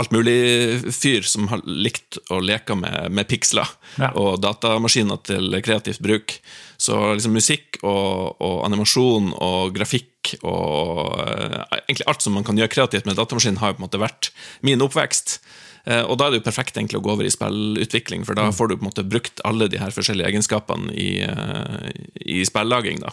altmulig-fyr 0.00 1.22
som 1.28 1.48
har 1.52 1.62
likt 1.66 2.18
å 2.32 2.40
leke 2.42 2.74
med, 2.78 3.10
med 3.14 3.28
piksler 3.30 3.68
Ja. 4.00 4.08
og 4.16 4.40
datamaskiner 4.42 5.20
til 5.26 5.52
kreativt 5.64 6.00
bruk. 6.02 6.38
Så 6.82 6.96
liksom 7.14 7.34
musikk 7.36 7.78
og, 7.86 8.40
og 8.42 8.64
animasjon 8.66 9.32
og 9.38 9.74
grafikk 9.76 10.34
og 10.42 11.18
eh, 11.22 11.58
egentlig 11.86 12.08
alt 12.10 12.22
som 12.24 12.34
man 12.38 12.44
kan 12.46 12.58
gjøre 12.58 12.72
kreativt 12.72 13.06
med 13.06 13.18
datamaskin, 13.18 13.58
har 13.62 13.72
jo 13.72 13.78
på 13.78 13.82
en 13.84 13.88
måte 13.88 14.02
vært 14.02 14.30
min 14.66 14.82
oppvekst. 14.82 15.38
Eh, 15.86 16.02
Og 16.06 16.16
da 16.18 16.26
er 16.26 16.30
det 16.34 16.42
jo 16.42 16.48
perfekt 16.50 16.76
egentlig 16.78 16.98
å 17.00 17.04
gå 17.06 17.12
over 17.14 17.26
i 17.26 17.32
spillutvikling, 17.34 18.24
for 18.26 18.34
da 18.38 18.50
får 18.54 18.68
du 18.72 18.76
på 18.76 18.82
en 18.86 18.90
måte 18.90 19.06
brukt 19.06 19.42
alle 19.46 19.68
de 19.70 19.78
her 19.82 19.90
forskjellige 19.94 20.30
egenskapene 20.32 20.90
i, 20.94 21.10
eh, 21.22 21.90
i 22.26 22.42
spillaging. 22.48 23.00
da. 23.02 23.10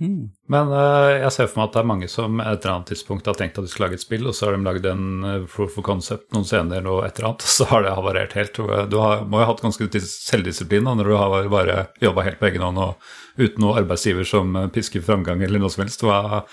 Men 0.00 0.68
uh, 0.70 1.10
jeg 1.24 1.30
ser 1.34 1.48
for 1.50 1.58
meg 1.58 1.68
at 1.68 1.74
det 1.74 1.80
er 1.80 1.88
mange 1.90 2.08
som 2.12 2.38
et 2.38 2.46
eller 2.62 2.74
annet 2.76 2.90
tidspunkt 2.92 3.26
har 3.26 3.34
tenkt 3.38 3.58
at 3.58 3.66
de 3.66 3.70
skulle 3.72 3.88
lage 3.88 3.98
et 3.98 4.04
spill, 4.04 4.28
og 4.30 4.36
så 4.38 4.46
har 4.46 4.54
de 4.54 4.62
lagd 4.62 4.86
en 4.86 5.04
uh, 5.26 5.46
proof 5.50 5.74
of 5.80 5.84
concept 5.88 6.30
noen 6.36 6.46
scener 6.46 6.86
og 6.86 7.00
et 7.06 7.18
eller 7.18 7.32
annet, 7.32 7.46
så 7.58 7.66
har 7.72 7.82
det 7.82 7.96
havarert 7.98 8.36
helt. 8.38 8.60
Eh, 8.62 8.84
Du 8.92 8.98
har, 9.02 9.24
må 9.26 9.40
jo 9.42 9.48
ha 9.48 9.52
hatt 9.52 9.64
ganske 9.66 9.90
dis- 9.90 10.14
selvdisiplin 10.28 10.86
da, 10.86 10.94
når 11.00 11.10
du 11.10 11.16
har 11.18 11.48
bare 11.50 11.78
jobba 12.04 12.28
helt 12.28 12.38
på 12.38 12.46
egen 12.52 12.62
hånd 12.68 12.78
og 12.84 13.10
uten 13.38 13.58
noen 13.64 13.82
arbeidsgiver 13.82 14.26
som 14.28 14.54
eh, 14.62 14.68
pisker 14.74 15.02
framgang 15.02 15.42
eller 15.42 15.58
noe 15.62 15.74
som 15.74 15.82
helst. 15.86 16.06
Hva, 16.06 16.44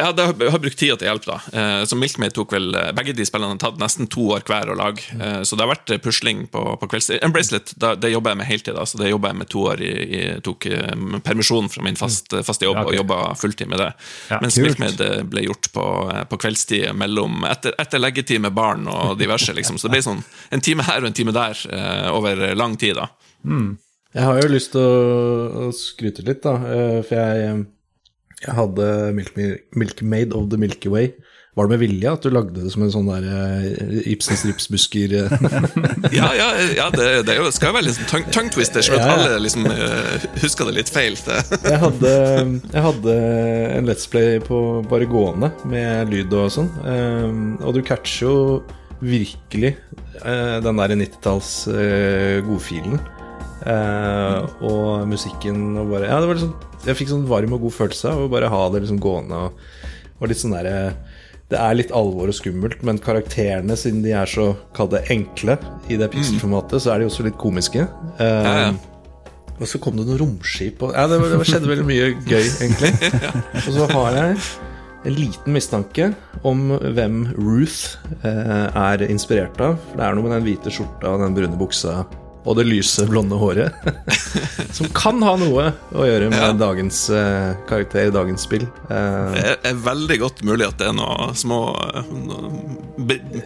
Ja, 0.00 0.12
det 0.16 0.24
har, 0.24 0.34
jeg 0.40 0.52
har 0.54 0.62
brukt 0.62 0.78
tida 0.80 0.96
til 0.96 1.08
hjelp, 1.10 1.26
da. 1.28 1.36
Eh, 1.52 1.82
så 1.88 1.96
Milkmaid 1.98 2.32
tok 2.36 2.54
vel 2.54 2.70
eh, 2.78 2.90
Begge 2.96 3.12
de 3.16 3.26
spillene 3.28 3.52
har 3.52 3.60
tatt 3.60 3.80
nesten 3.80 4.08
to 4.10 4.30
år 4.34 4.44
hver 4.48 4.72
å 4.72 4.76
lage. 4.78 5.04
Eh, 5.12 5.42
så 5.44 5.58
det 5.58 5.66
har 5.66 5.72
vært 5.74 5.92
pusling 6.04 6.46
på, 6.52 6.62
på 6.80 6.88
kveldstid. 6.90 7.20
En 7.24 7.34
bracelet 7.34 7.74
da, 7.80 7.92
det 8.00 8.12
jobber 8.14 8.32
jeg 8.32 8.40
med 8.40 8.48
heltid, 8.48 8.74
da, 8.78 8.86
så 8.88 9.00
det 9.00 9.10
jobber 9.12 9.34
jeg 9.34 9.40
med 9.42 9.50
to 9.52 9.64
år. 9.72 9.84
I, 9.84 9.92
i, 10.00 10.22
tok 10.44 10.68
permisjon 11.26 11.68
fra 11.72 11.84
min 11.84 11.98
fast, 11.98 12.32
faste 12.46 12.68
jobb 12.68 12.80
Ja, 12.80 12.86
og 12.88 12.96
jobba 12.96 13.18
fulltid 13.40 13.70
med 13.70 13.82
det. 13.82 13.90
Ja, 14.30 14.40
Mens 14.42 14.56
kult. 14.56 14.78
Milkmaid 14.80 15.28
ble 15.32 15.44
gjort 15.46 15.70
på, 15.74 15.86
på 16.30 16.40
kveldstid 16.46 16.88
mellom, 16.96 17.44
etter, 17.50 17.76
etter 17.80 18.02
leggetid 18.02 18.42
med 18.46 18.56
barn 18.56 18.88
og 18.90 19.18
diverse. 19.20 19.52
liksom. 19.56 19.78
Så 19.80 19.88
det 19.88 19.98
ble 19.98 20.04
sånn 20.06 20.24
en 20.54 20.64
time 20.64 20.86
her 20.86 21.04
og 21.04 21.10
en 21.10 21.18
time 21.20 21.34
der 21.36 21.60
eh, 21.68 22.08
over 22.14 22.46
lang 22.56 22.78
tid. 22.80 22.96
da. 23.00 23.10
Jeg 24.16 24.26
har 24.26 24.40
jo 24.42 24.48
lyst 24.50 24.72
til 24.74 24.82
å, 24.82 25.68
å 25.68 25.74
skryte 25.76 26.24
litt, 26.26 26.42
da. 26.46 26.56
For 27.06 27.14
jeg, 27.14 27.60
jeg 28.46 28.54
hadde 28.56 28.86
Milk, 29.16 29.34
Milk 29.76 30.00
Made 30.02 30.32
of 30.36 30.48
the 30.52 30.56
Milky 30.60 30.88
Way. 30.92 31.10
Var 31.58 31.66
det 31.66 31.72
med 31.74 31.80
vilje 31.82 32.10
at 32.14 32.22
du 32.22 32.30
lagde 32.30 32.62
det 32.62 32.70
som 32.72 32.84
en 32.86 32.92
sånn 32.94 33.08
der 33.10 33.24
eh, 33.26 33.96
Ibsens 34.12 34.44
ripsbusker 34.46 35.12
eh? 35.18 35.32
Ja, 36.14 36.28
ja, 36.38 36.46
ja 36.78 36.86
det, 36.94 37.08
det 37.26 37.34
er 37.34 37.40
jo, 37.42 37.48
skal 37.52 37.72
jo 37.72 37.74
være 37.74 37.88
litt 37.88 37.96
sånn 37.98 38.06
tongue, 38.12 38.30
tongue 38.36 38.52
twister, 38.54 38.84
så 38.86 38.94
Ja, 38.94 39.00
ja. 39.02 39.16
alle 39.16 39.40
liksom 39.42 39.66
eh, 39.66 40.28
husker 40.44 40.70
det 40.70 40.76
litt 40.78 40.92
feil. 40.94 41.18
Det. 41.26 41.40
Jeg 41.72 41.80
hadde, 41.82 42.12
jeg 42.70 42.84
hadde 42.86 43.16
en 43.80 43.90
Let's 43.90 44.06
Play 44.12 44.38
på 44.46 44.60
bare 44.88 45.10
gående 45.10 45.50
med 45.68 46.14
lyd 46.14 46.32
og 46.38 46.52
sånn. 46.54 46.70
eh, 46.86 47.66
Og 47.66 47.74
du 47.76 47.82
catcher 47.82 48.28
jo 48.30 48.36
virkelig 49.02 49.74
den 50.20 50.76
der 50.76 50.92
90-talls 51.00 51.50
eh, 51.72 52.38
godfilen. 52.46 52.98
Eh, 53.60 54.64
og 54.64 55.06
musikken 55.10 55.74
og 55.76 55.90
bare 55.92 56.06
Ja, 56.08 56.16
det 56.22 56.28
var 56.30 56.38
liksom 56.38 56.54
Jeg 56.86 56.96
fikk 56.96 57.10
sånn 57.12 57.26
varm 57.28 57.52
og 57.52 57.60
god 57.66 57.74
følelse 57.76 58.08
av 58.08 58.22
å 58.24 58.30
bare 58.32 58.48
ha 58.48 58.60
det 58.72 58.80
liksom 58.86 59.00
gående. 59.04 59.36
Og, 59.36 59.90
og 60.20 60.30
litt 60.30 60.40
sånn 60.40 60.54
derre 60.56 60.94
Det 61.50 61.58
er 61.60 61.74
litt 61.76 61.90
alvor 61.92 62.30
og 62.32 62.36
skummelt, 62.38 62.80
men 62.86 63.00
karakterene, 63.02 63.76
siden 63.76 64.00
de 64.06 64.14
er 64.16 64.30
så 64.30 64.52
kall 64.76 64.88
det 64.92 65.02
enkle 65.12 65.58
i 65.90 65.98
det 66.00 66.08
pikselformatet, 66.14 66.80
så 66.84 66.94
er 66.94 67.02
de 67.02 67.08
også 67.10 67.26
litt 67.26 67.36
komiske. 67.42 67.84
Eh, 68.22 68.46
Ja, 68.46 68.54
ja. 68.70 68.72
og 69.58 69.66
så 69.68 69.80
kom 69.82 69.98
det 69.98 70.06
noen 70.08 70.20
romskip 70.22 70.80
og 70.86 70.94
Ja, 70.96 71.04
det, 71.10 71.18
det 71.20 71.40
skjedde 71.50 71.68
veldig 71.72 71.88
mye 71.90 72.10
gøy, 72.32 72.46
egentlig. 72.62 72.92
Og 73.66 73.72
så 73.76 73.88
har 73.92 74.16
jeg 74.22 74.38
en 75.10 75.14
liten 75.16 75.52
mistanke 75.56 76.10
om 76.46 76.70
hvem 76.94 77.22
Ruth 77.36 77.96
eh, 78.22 78.66
er 78.70 79.04
inspirert 79.10 79.58
av. 79.60 79.76
For 79.90 79.98
det 80.00 80.06
er 80.06 80.16
noe 80.16 80.28
med 80.28 80.36
den 80.38 80.46
hvite 80.48 80.72
skjorta 80.72 81.12
og 81.16 81.24
den 81.26 81.34
brune 81.36 81.58
buksa 81.60 82.02
og 82.44 82.56
det 82.56 82.64
lyse, 82.68 83.04
blonde 83.10 83.36
håret 83.36 83.74
som 84.76 84.88
kan 84.96 85.20
ha 85.24 85.34
noe 85.40 85.70
å 85.92 86.06
gjøre 86.08 86.30
med 86.32 86.40
Ja. 86.40 86.52
dagens 86.56 87.02
uh, 87.12 87.52
karakter 87.68 88.08
i 88.08 88.14
dagens 88.14 88.46
spill. 88.48 88.64
Uh, 88.88 89.34
Det 89.36 89.44
er, 89.44 89.58
er 89.72 89.82
veldig 89.84 90.18
godt 90.22 90.40
mulig 90.48 90.68
at 90.70 90.78
det 90.80 90.88
er 90.88 90.96
noen 90.96 91.36
små 91.36 91.60
noe 92.10 92.52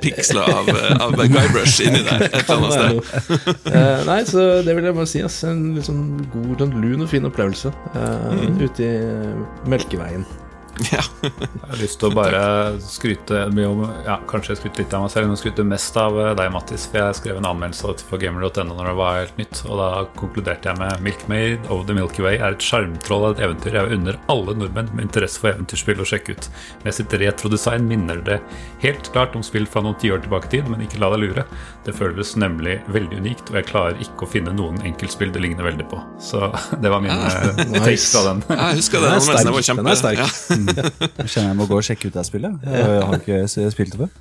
piksler 0.02 0.46
av, 0.50 0.70
av 1.00 1.16
Guy 1.18 1.28
Guybrush 1.32 1.82
inni 1.84 2.02
der. 2.06 2.26
Et 2.28 2.50
eller 2.50 2.56
annet 2.56 2.74
sted. 2.74 3.50
Eh, 3.74 4.00
nei, 4.06 4.20
så 4.28 4.42
det 4.64 4.74
vil 4.76 4.86
jeg 4.86 4.94
bare 4.96 5.08
si. 5.10 5.20
Ass. 5.24 5.40
En 5.48 5.62
sånn 5.84 6.02
god, 6.32 6.54
sånn 6.60 6.74
lun 6.82 7.04
og 7.04 7.10
fin 7.10 7.26
opplevelse 7.26 7.72
mm. 7.94 8.60
ute 8.60 8.84
i 8.84 8.90
eh, 9.00 9.68
Melkeveien. 9.70 10.26
Ja. 10.94 11.02
Jeg 11.24 11.60
har 11.70 11.80
lyst 11.80 11.98
til 12.00 12.10
å 12.10 12.14
bare 12.14 12.40
skryte 12.82 13.44
mye 13.54 13.68
om 13.70 13.82
Ja, 14.04 14.18
kanskje 14.28 14.56
skryte 14.58 14.82
litt 14.82 14.94
av 14.96 15.04
meg 15.04 15.12
selv, 15.12 15.30
men 15.30 15.38
skryte 15.40 15.64
mest 15.66 15.96
av 16.00 16.16
eh, 16.20 16.32
deg, 16.36 16.50
Mattis. 16.54 16.86
For 16.90 17.00
jeg 17.00 17.18
skrev 17.20 17.40
en 17.40 17.48
anmeldelse 17.48 18.06
for 18.08 18.20
gamer.no 18.20 18.66
når 18.74 18.90
det 18.90 18.96
var 18.98 19.18
helt 19.20 19.38
nytt, 19.40 19.62
og 19.68 19.80
da 19.80 19.88
konkluderte 20.18 20.70
jeg 20.70 20.80
med 20.80 21.04
Milkmaid 21.04 21.70
of 21.72 21.86
the 21.88 21.96
Milky 21.96 22.24
Way 22.24 22.38
er 22.40 22.56
et 22.56 22.64
sjarmtroll 22.64 23.28
av 23.28 23.36
et 23.36 23.44
eventyr 23.46 23.78
jeg 23.78 23.98
unner 23.98 24.18
alle 24.32 24.56
nordmenn 24.58 24.90
med 24.94 25.06
interesse 25.08 25.40
for 25.40 25.52
eventyrspill 25.52 26.02
å 26.02 26.08
sjekke 26.08 26.36
ut. 26.36 26.50
Med 26.84 26.96
sitt 26.96 27.14
retrodesign 27.24 27.88
minner 27.90 28.20
det 28.26 28.40
helt 28.84 29.10
klart 29.14 29.36
om 29.38 29.44
spill 29.46 29.68
fra 29.70 29.84
noen 29.84 29.98
tiår 30.02 30.24
tilbake 30.26 30.50
i 30.50 30.56
tid, 30.56 30.70
men 30.70 30.84
ikke 30.84 31.00
la 31.02 31.12
deg 31.14 31.24
lure. 31.24 31.46
Det 31.86 31.94
føles 31.96 32.34
nemlig 32.40 32.78
veldig 32.92 33.22
unikt, 33.24 33.50
og 33.50 33.60
jeg 33.60 33.68
klarer 33.70 34.00
ikke 34.04 34.26
å 34.26 34.30
finne 34.30 34.54
noen 34.56 34.80
enkeltspill 34.84 35.32
det 35.34 35.42
ligner 35.44 35.68
veldig 35.68 35.88
på. 35.90 36.00
Så 36.22 36.48
det 36.82 36.92
var 36.92 37.04
min 37.04 37.14
eh, 37.14 37.50
take 37.56 37.88
nice. 37.88 38.10
fra 38.12 38.26
den. 38.30 38.44
Jeg 38.50 38.80
husker 38.82 39.04
Den 39.04 39.14
den 39.14 39.18
er 39.18 39.60
sterk, 39.60 39.76
den 39.76 39.92
er 39.92 40.00
sterk. 40.00 40.22
Ja. 40.24 40.63
Jeg 41.24 41.28
kjenner 41.30 41.50
jeg 41.52 41.58
må 41.58 41.68
gå 41.70 41.78
og 41.78 41.86
sjekke 41.86 42.10
ut 42.10 42.16
det 42.16 42.24
spillet. 42.28 42.64
Jeg 42.68 43.02
har 43.10 43.20
ikke 43.20 43.70
spilt 43.74 43.94
det 43.94 44.00
før. 44.04 44.14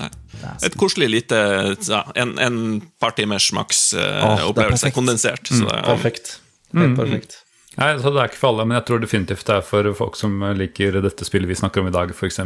Nei. 0.00 0.10
Et 0.68 0.76
koselig 0.78 1.08
lite 1.12 1.38
ja, 1.88 2.02
En, 2.20 2.36
en 2.42 2.60
par 3.00 3.16
timers 3.16 3.48
maks 3.56 3.88
er 3.96 4.44
opplevelse. 4.46 4.92
Kondensert. 4.96 5.48
Så 5.48 5.64
det, 5.64 5.82
Perfekt. 5.88 6.38
Helt 6.76 6.96
perfekt. 6.98 7.40
Nei, 7.76 7.90
så 8.00 8.10
Det 8.10 8.20
er 8.22 8.30
ikke 8.30 8.40
for 8.40 8.54
alle, 8.54 8.64
men 8.64 8.78
jeg 8.78 8.86
tror 8.88 9.00
definitivt 9.02 9.48
det 9.48 9.56
er 9.58 9.64
for 9.68 9.88
folk 9.98 10.14
som 10.16 10.40
liker 10.56 10.96
dette 11.04 11.26
spillet 11.28 11.50
vi 11.50 11.58
snakker 11.58 11.82
om 11.82 11.90
i 11.90 11.92
dag, 11.92 12.12
f.eks. 12.14 12.40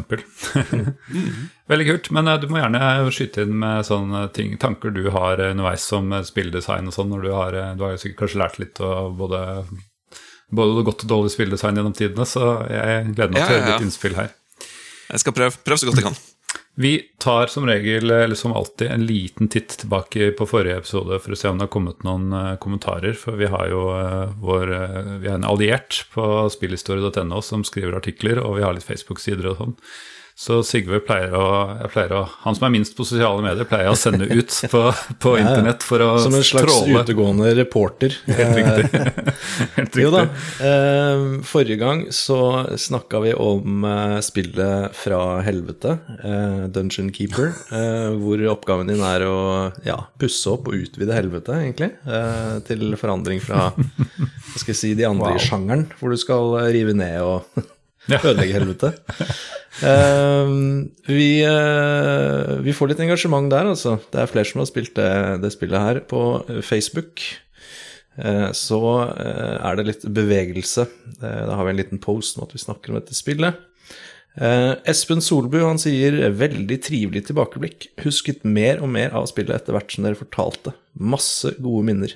Veldig 1.71 1.87
kult. 1.87 2.11
Men 2.16 2.30
eh, 2.33 2.40
du 2.42 2.49
må 2.50 2.59
gjerne 2.59 3.12
skyte 3.14 3.45
inn 3.47 3.54
med 3.62 3.87
sånne 3.87 4.25
ting, 4.35 4.57
tanker 4.59 4.90
du 4.95 5.04
har 5.14 5.38
eh, 5.38 5.52
underveis 5.54 5.87
som 5.87 6.11
eh, 6.16 6.26
spilldesign 6.26 6.90
og 6.90 6.97
sånn. 6.97 7.14
når 7.14 7.23
Du 7.23 7.30
har, 7.37 7.59
du 7.78 7.87
har 7.87 8.00
sikkert 8.02 8.25
kanskje 8.25 8.42
lært 8.42 8.59
litt 8.62 8.83
av 8.83 9.14
både, 9.21 9.45
både 10.50 10.85
godt 10.87 11.04
og 11.07 11.12
dårlig 11.14 11.33
spilldesign 11.35 11.78
gjennom 11.78 11.95
tidene, 11.97 12.26
så 12.26 12.50
jeg 12.71 13.14
gleder 13.14 13.33
meg 13.35 13.40
Ja, 13.42 13.47
til 13.47 13.54
å 13.57 13.61
høre 13.61 13.71
litt 13.75 13.87
innspill 13.88 14.16
her. 14.19 14.35
jeg 15.11 15.23
skal 15.23 15.37
prøve, 15.37 15.57
prøve 15.64 15.78
så 15.83 15.88
godt 15.90 16.00
jeg 16.02 16.09
kan. 16.11 16.21
Vi 16.80 16.92
tar 17.21 17.50
som 17.52 17.66
regel, 17.69 18.09
eller 18.14 18.38
som 18.38 18.52
alltid, 18.57 18.88
en 18.90 19.02
liten 19.04 19.49
titt 19.52 19.75
tilbake 19.83 20.30
på 20.38 20.47
forrige 20.49 20.78
episode 20.80 21.19
for 21.21 21.35
å 21.35 21.38
se 21.38 21.50
om 21.50 21.59
det 21.59 21.66
har 21.66 21.73
kommet 21.75 22.04
noen 22.07 22.30
eh, 22.33 22.54
kommentarer. 22.62 23.12
For 23.19 23.37
vi 23.37 23.50
har 23.52 23.66
jo 23.69 23.83
eh, 23.99 24.30
vår 24.40 24.73
eh, 24.76 25.11
Vi 25.21 25.28
har 25.28 25.37
en 25.40 25.45
alliert 25.50 26.04
på 26.14 26.25
spillhistorie.no 26.54 27.42
som 27.45 27.66
skriver 27.66 27.99
artikler, 27.99 28.40
og 28.40 28.57
vi 28.59 28.64
har 28.64 28.73
litt 28.76 28.87
Facebook-sider 28.87 29.50
og 29.50 29.59
sånn. 29.61 29.75
Så 30.40 30.62
Sigve 30.64 31.02
pleier 31.04 31.35
å, 31.37 31.47
jeg 31.82 31.90
pleier 31.92 32.14
å 32.16 32.20
Han 32.47 32.56
som 32.56 32.64
er 32.64 32.73
minst 32.73 32.94
på 32.97 33.04
sosiale 33.04 33.42
medier, 33.44 33.66
pleier 33.68 33.92
å 33.92 33.99
sende 33.99 34.25
ut 34.25 34.54
på, 34.73 34.80
på 35.20 35.35
internett 35.37 35.85
for 35.85 36.00
å 36.00 36.14
tråle. 36.14 36.23
Som 36.25 36.37
en 36.38 36.47
slags 36.49 36.64
tråle. 36.64 37.02
utegående 37.04 37.50
reporter. 37.59 38.14
Helt 38.38 38.56
riktig. 38.56 39.02
Helt 39.75 39.99
Jo 40.00 40.12
da. 40.14 40.23
Eh, 40.64 41.25
forrige 41.44 41.76
gang 41.82 42.06
så 42.14 42.38
snakka 42.80 43.20
vi 43.26 43.35
om 43.37 43.85
eh, 43.85 44.16
spillet 44.25 44.97
fra 44.97 45.20
helvete, 45.44 45.99
eh, 46.25 46.62
Dungeon 46.73 47.11
Keeper, 47.12 47.52
eh, 47.76 48.06
hvor 48.23 48.44
oppgaven 48.54 48.88
din 48.88 49.04
er 49.04 49.26
å 49.28 49.40
ja, 49.85 49.99
pusse 50.20 50.54
opp 50.54 50.70
og 50.70 50.78
utvide 50.78 51.18
helvete, 51.18 51.59
egentlig, 51.66 51.90
eh, 52.09 52.54
til 52.64 52.97
forandring 53.00 53.44
fra 53.44 53.68
hva 53.76 54.56
skal 54.56 54.73
jeg 54.73 54.80
si, 54.80 54.94
de 54.97 55.04
andre 55.11 55.35
i 55.37 55.44
sjangeren, 55.44 55.85
hvor 56.00 56.16
du 56.16 56.20
skal 56.20 56.56
eh, 56.62 56.70
rive 56.78 56.97
ned 56.97 57.20
og 57.26 57.61
Ja. 58.09 58.21
ødelegge 58.23 58.57
helvete. 58.57 58.95
Eh, 59.80 60.50
vi, 61.07 61.28
uh, 61.47 62.59
vi 62.64 62.75
får 62.76 62.90
litt 62.90 63.02
engasjement 63.04 63.50
der, 63.52 63.71
altså. 63.71 63.99
Det 64.12 64.19
er 64.21 64.30
flere 64.30 64.49
som 64.49 64.61
har 64.61 64.69
spilt 64.69 64.97
det, 64.99 65.12
det 65.45 65.52
spillet 65.54 65.85
her 65.85 66.00
på 66.11 66.23
eh, 66.50 66.59
Facebook. 66.64 67.23
Uh, 68.21 68.50
så 68.57 68.80
er 69.14 69.78
det 69.78 69.87
litt 69.87 70.04
bevegelse. 70.04 70.85
Da 71.21 71.54
har 71.54 71.64
vi 71.64 71.73
en 71.73 71.80
liten 71.80 72.02
post 72.02 72.37
om 72.37 72.45
at 72.45 72.52
vi 72.52 72.61
snakker 72.61 72.92
om 72.92 72.99
dette 72.99 73.16
spillet. 73.16 73.66
Espen 74.90 75.23
Solbu 75.25 75.57
han 75.62 75.80
sier 75.80 76.14
'veldig 76.30 76.76
trivelig 76.87 77.25
tilbakeblikk'. 77.30 77.88
Husket 78.04 78.45
mer 78.45 78.83
og 78.83 78.92
mer 78.92 79.16
av 79.16 79.26
spillet 79.30 79.57
etter 79.57 79.75
hvert 79.75 79.90
som 79.90 80.04
dere 80.07 80.19
fortalte. 80.19 80.75
Masse 80.95 81.54
gode 81.59 81.88
minner. 81.88 82.14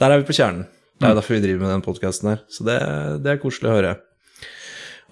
Der 0.00 0.10
er 0.10 0.22
vi 0.22 0.30
på 0.30 0.38
kjernen. 0.38 0.64
Det 0.96 1.10
er 1.10 1.18
derfor 1.18 1.36
vi 1.36 1.42
driver 1.44 1.64
med 1.64 1.74
den 1.74 1.84
podkasten 1.84 2.30
her. 2.30 2.40
Så 2.48 2.64
det, 2.64 2.78
det 3.24 3.34
er 3.34 3.42
koselig 3.42 3.68
å 3.68 3.76
høre. 3.76 3.96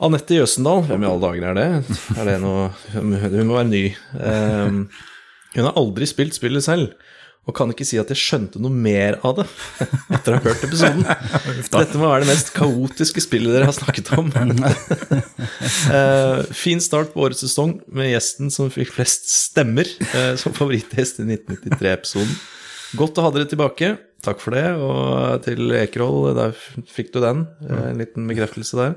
Anette 0.00 0.38
Jøsendal, 0.38 0.86
hvem 0.88 1.02
i 1.04 1.08
alle 1.10 1.20
dager 1.26 1.46
er 1.50 1.56
det? 1.58 1.96
Er 2.16 2.28
det 2.30 2.36
noe 2.40 2.70
Hun 2.94 3.10
må 3.12 3.56
være 3.58 3.68
ny. 3.68 3.84
Um, 4.16 4.84
hun 5.52 5.66
har 5.66 5.76
aldri 5.76 6.06
spilt 6.08 6.36
spillet 6.38 6.64
selv, 6.64 6.94
og 7.44 7.56
kan 7.56 7.72
ikke 7.72 7.84
si 7.88 7.98
at 8.00 8.08
jeg 8.12 8.20
skjønte 8.20 8.60
noe 8.62 8.72
mer 8.72 9.18
av 9.26 9.40
det 9.40 9.46
etter 10.16 10.36
å 10.36 10.38
ha 10.38 10.44
hørt 10.46 10.64
episoden. 10.64 11.04
Dette 11.04 12.00
må 12.00 12.06
være 12.06 12.24
det 12.24 12.30
mest 12.30 12.52
kaotiske 12.56 13.24
spillet 13.26 13.52
dere 13.52 13.68
har 13.68 13.76
snakket 13.76 14.12
om. 14.16 14.30
uh, 15.90 16.40
fin 16.62 16.80
start 16.80 17.12
på 17.12 17.26
årets 17.26 17.44
sesong 17.44 17.76
med 17.92 18.14
gjesten 18.14 18.52
som 18.54 18.72
fikk 18.72 18.94
flest 18.96 19.28
stemmer 19.28 19.90
uh, 20.14 20.32
som 20.40 20.56
favorittgjest 20.56 21.20
i 21.20 21.28
1993-episoden. 21.28 22.40
Godt 22.98 23.18
å 23.20 23.22
ha 23.26 23.30
dere 23.34 23.46
tilbake. 23.50 23.92
Takk 24.20 24.40
for 24.42 24.52
det. 24.52 24.64
Og 24.76 25.40
til 25.46 25.70
Ekerhold, 25.78 26.34
der 26.36 26.52
fikk 26.92 27.12
du 27.14 27.20
den. 27.24 27.46
Eh, 27.64 27.84
En 27.92 27.98
liten 28.02 28.26
bekreftelse 28.28 28.76
der. 28.76 28.94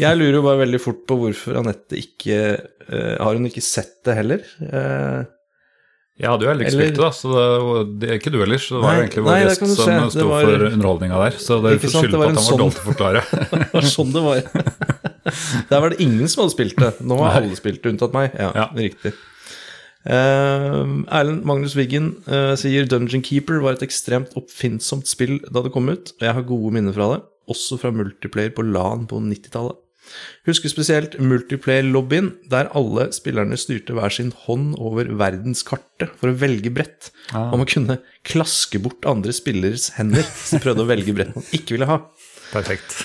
Jeg 0.00 0.16
lurer 0.20 0.38
jo 0.38 0.44
bare 0.46 0.62
veldig 0.62 0.80
fort 0.80 1.02
på 1.08 1.18
hvorfor 1.20 1.58
Anette 1.60 1.98
ikke 2.00 2.38
eh, 2.88 3.16
Har 3.20 3.34
hun 3.36 3.44
ikke 3.50 3.60
sett 3.64 3.98
det 4.06 4.14
heller? 4.22 4.44
Eh, 4.64 5.24
Jeg 6.22 6.30
hadde 6.30 6.46
jo 6.46 6.50
heller 6.52 6.64
ikke 6.68 6.76
spilt 6.78 6.94
det, 6.94 7.02
da, 7.02 7.10
så 7.10 7.32
det, 7.34 7.44
var- 7.66 7.86
det 8.00 8.08
er 8.08 8.18
ikke 8.20 8.30
du 8.32 8.38
ellers. 8.44 8.68
Det 8.70 8.78
var 8.78 8.86
Nei, 8.86 8.94
jo 8.94 9.02
egentlig 9.04 9.24
vår 9.26 9.38
gjest 9.42 9.66
som. 9.74 10.10
Sto 10.14 10.28
var- 10.30 10.44
for 10.48 10.66
underholdninga 10.70 11.20
der. 11.24 11.38
Så 11.42 11.58
det 11.64 11.72
er 11.74 11.78
skyld 11.82 11.94
skylder 11.98 12.16
på 12.16 12.22
at 12.22 12.28
han 12.28 12.38
var 12.38 12.46
sånn- 12.48 12.62
dårlig 12.62 12.76
til 12.78 12.84
å 12.84 12.88
forklare. 12.92 13.22
Det 13.64 13.72
var 13.74 13.88
sånn 13.90 14.12
det 14.14 14.22
var. 14.30 14.42
Der 15.70 15.80
var 15.80 15.90
det 15.90 16.00
ingen 16.04 16.28
som 16.28 16.44
hadde 16.44 16.52
spilt 16.54 16.76
det. 16.78 16.92
Nå 17.02 17.16
har 17.18 17.30
Nei. 17.34 17.36
alle 17.48 17.56
spilt 17.58 17.82
det, 17.82 17.90
unntatt 17.96 18.12
meg. 18.14 18.30
Ja, 18.38 18.50
Ja. 18.54 18.66
riktig. 18.76 19.12
Eh, 20.04 20.80
Erlend 21.16 21.46
Magnus 21.48 21.76
Wiggen 21.78 22.10
eh, 22.28 22.52
sier 22.60 22.88
Dungeon 22.88 23.24
Keeper 23.24 23.62
var 23.64 23.78
et 23.78 23.86
ekstremt 23.86 24.34
oppfinnsomt 24.38 25.08
spill 25.08 25.38
da 25.48 25.64
det 25.64 25.72
kom 25.74 25.88
ut, 25.88 26.12
og 26.18 26.26
jeg 26.28 26.36
har 26.36 26.48
gode 26.48 26.74
minner 26.76 26.96
fra 26.96 27.14
det, 27.14 27.22
også 27.50 27.80
fra 27.80 27.92
multiplayer 27.94 28.52
på 28.56 28.66
LAN 28.66 29.08
på 29.08 29.22
90-tallet. 29.22 29.80
Husker 30.44 30.68
spesielt 30.68 31.14
multiplayer-lobbyen, 31.16 32.34
der 32.52 32.68
alle 32.76 33.06
spillerne 33.16 33.56
styrte 33.56 33.96
hver 33.96 34.12
sin 34.12 34.34
hånd 34.44 34.74
over 34.76 35.08
verdenskartet 35.16 36.12
for 36.20 36.28
å 36.28 36.36
velge 36.36 36.72
brett, 36.74 37.08
og 37.32 37.56
man 37.62 37.70
kunne 37.70 37.96
klaske 38.28 38.80
bort 38.84 39.08
andre 39.08 39.32
spilleres 39.32 39.94
hender 39.96 40.26
som 40.44 40.60
prøvde 40.60 40.84
å 40.84 40.90
velge 40.92 41.16
brett 41.16 41.32
man 41.32 41.48
ikke 41.56 41.78
ville 41.78 41.88
ha. 41.88 42.02
Perfekt. 42.52 43.00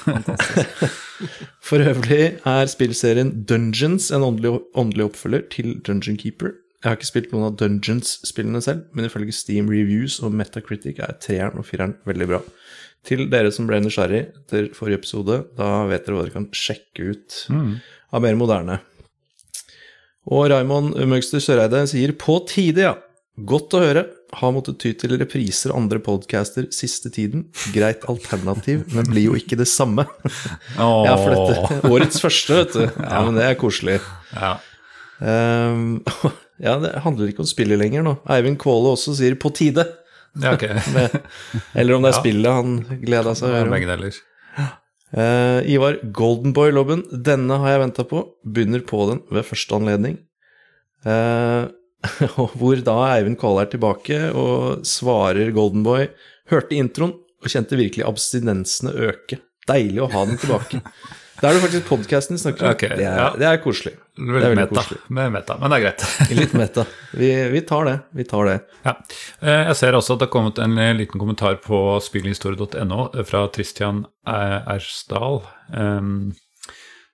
For 1.66 1.82
øvrig 1.82 2.40
er 2.48 2.70
spillserien 2.70 3.32
Dungeons 3.50 4.12
en 4.14 4.26
åndelig, 4.28 4.60
åndelig 4.78 5.08
oppfølger 5.10 5.48
til 5.56 5.80
Dungeon 5.88 6.20
Keeper. 6.20 6.54
Jeg 6.80 6.88
har 6.88 6.96
ikke 6.96 7.10
spilt 7.10 7.34
noen 7.34 7.50
av 7.50 7.56
Dungeons-spillene 7.60 8.62
selv, 8.64 8.86
men 8.96 9.10
ifølge 9.10 9.36
Steam 9.36 9.68
Reviews 9.72 10.22
og 10.24 10.32
Metacritic 10.32 11.02
er 11.04 11.18
treeren 11.20 11.60
og 11.60 11.68
fireren 11.68 11.98
veldig 12.08 12.28
bra. 12.30 12.40
Til 13.08 13.26
dere 13.32 13.52
som 13.52 13.68
ble 13.68 13.82
nysgjerrig 13.84 14.22
etter 14.30 14.70
forrige 14.76 15.02
episode, 15.02 15.42
da 15.60 15.84
vet 15.90 16.06
dere 16.06 16.16
hva 16.16 16.24
dere 16.24 16.36
kan 16.38 16.48
sjekke 16.56 17.12
ut 17.12 17.40
av 18.16 18.24
mer 18.24 18.40
moderne. 18.40 18.80
Og 20.30 20.48
Raymond 20.52 20.96
Møgster 21.10 21.44
Søreide 21.44 21.86
sier 21.90 22.12
'på 22.14 22.40
tide', 22.48 22.86
ja. 22.88 22.96
Godt 23.40 23.74
å 23.74 23.80
høre. 23.80 24.06
Har 24.36 24.52
måttet 24.52 24.80
ty 24.80 24.92
til 24.94 25.18
repriser 25.18 25.72
og 25.72 25.80
andre 25.82 26.00
podcaster 26.00 26.68
siste 26.76 27.10
tiden. 27.10 27.48
Greit 27.74 28.04
alternativ, 28.12 28.84
men 28.94 29.08
blir 29.08 29.30
jo 29.30 29.36
ikke 29.36 29.58
det 29.58 29.68
samme. 29.68 30.06
Ja, 30.78 31.16
for 31.16 31.32
dette 31.34 31.90
Årets 31.90 32.20
første, 32.22 32.54
vet 32.60 32.74
du. 32.74 32.84
Ja, 33.10 33.24
men 33.26 33.36
det 33.36 33.48
er 33.48 33.56
koselig. 33.56 34.00
Ja. 34.36 34.60
Ehm, 35.22 36.04
ja, 36.60 36.76
det 36.84 36.92
handler 37.06 37.32
ikke 37.32 37.44
om 37.46 37.50
spillet 37.50 37.80
lenger 37.80 38.04
nå. 38.06 38.18
Eivind 38.30 38.60
Kvåle 38.62 38.92
også 38.96 39.16
sier 39.18 39.36
'på 39.40 39.52
tide'. 39.56 39.86
Ja, 40.40 40.54
ok. 40.54 40.64
Eller 41.80 41.96
om 41.96 42.04
det 42.04 42.12
er 42.12 42.18
Ja. 42.18 42.22
spillet 42.22 42.52
han 42.54 42.76
gleda 43.02 43.34
seg 43.36 43.56
om. 43.64 43.72
Begge 43.74 43.88
deler. 43.90 44.14
Eh, 45.10 45.72
Ivar 45.74 45.98
Goldenboy-lobben. 46.14 47.02
Denne 47.24 47.58
har 47.58 47.70
jeg 47.74 47.80
venta 47.82 48.04
på. 48.06 48.22
Begynner 48.46 48.84
på 48.86 49.08
den 49.10 49.22
ved 49.32 49.46
første 49.46 49.76
anledning. 49.76 50.20
Uh, 51.08 51.68
hvor 52.60 52.76
da 52.84 52.96
Eivind 53.16 53.38
Kvåle 53.40 53.62
er 53.64 53.70
tilbake 53.72 54.18
og 54.36 54.82
svarer 54.84 55.52
Goldenboy. 55.56 56.10
Hørte 56.52 56.76
introen 56.76 57.14
og 57.40 57.48
kjente 57.48 57.78
virkelig 57.80 58.04
abstinensene 58.04 58.92
øke. 59.08 59.40
Deilig 59.68 60.02
å 60.04 60.10
ha 60.12 60.26
den 60.28 60.38
tilbake. 60.42 60.82
Da 61.40 61.50
er 61.50 61.56
det 61.56 61.62
faktisk 61.64 61.86
podkasten 61.88 62.36
vi 62.36 62.42
snakker 62.42 62.66
om. 62.68 62.74
Okay, 62.76 62.90
det, 63.00 63.06
er, 63.08 63.20
ja. 63.22 63.28
det 63.40 63.48
er 63.48 63.62
koselig. 63.64 63.94
Det 64.20 64.26
er 64.28 64.34
Veldig 64.36 64.58
meta, 64.60 64.76
koselig. 64.76 65.00
med 65.20 65.32
meta, 65.38 65.56
men 65.62 65.72
det 65.72 65.78
er 65.80 65.86
greit. 65.86 66.04
Litt 66.42 66.58
meta. 66.60 66.84
Vi, 67.16 67.30
vi 67.54 67.62
tar 67.70 67.88
det. 67.88 67.96
Vi 68.20 68.26
tar 68.28 68.50
det. 68.50 68.58
Ja. 68.84 68.96
Eh, 69.40 69.64
Jeg 69.70 69.78
ser 69.80 69.96
også 70.00 70.18
at 70.18 70.24
det 70.24 70.28
har 70.28 70.34
kommet 70.36 70.60
en 70.64 70.76
eh, 70.78 70.92
liten 71.00 71.22
kommentar 71.22 71.56
på 71.64 71.80
spillhistorie.no 72.04 73.00
fra 73.30 73.46
Tristian 73.56 74.04
eh, 74.28 74.60
Ersdal. 74.76 75.42
Um, 75.72 76.32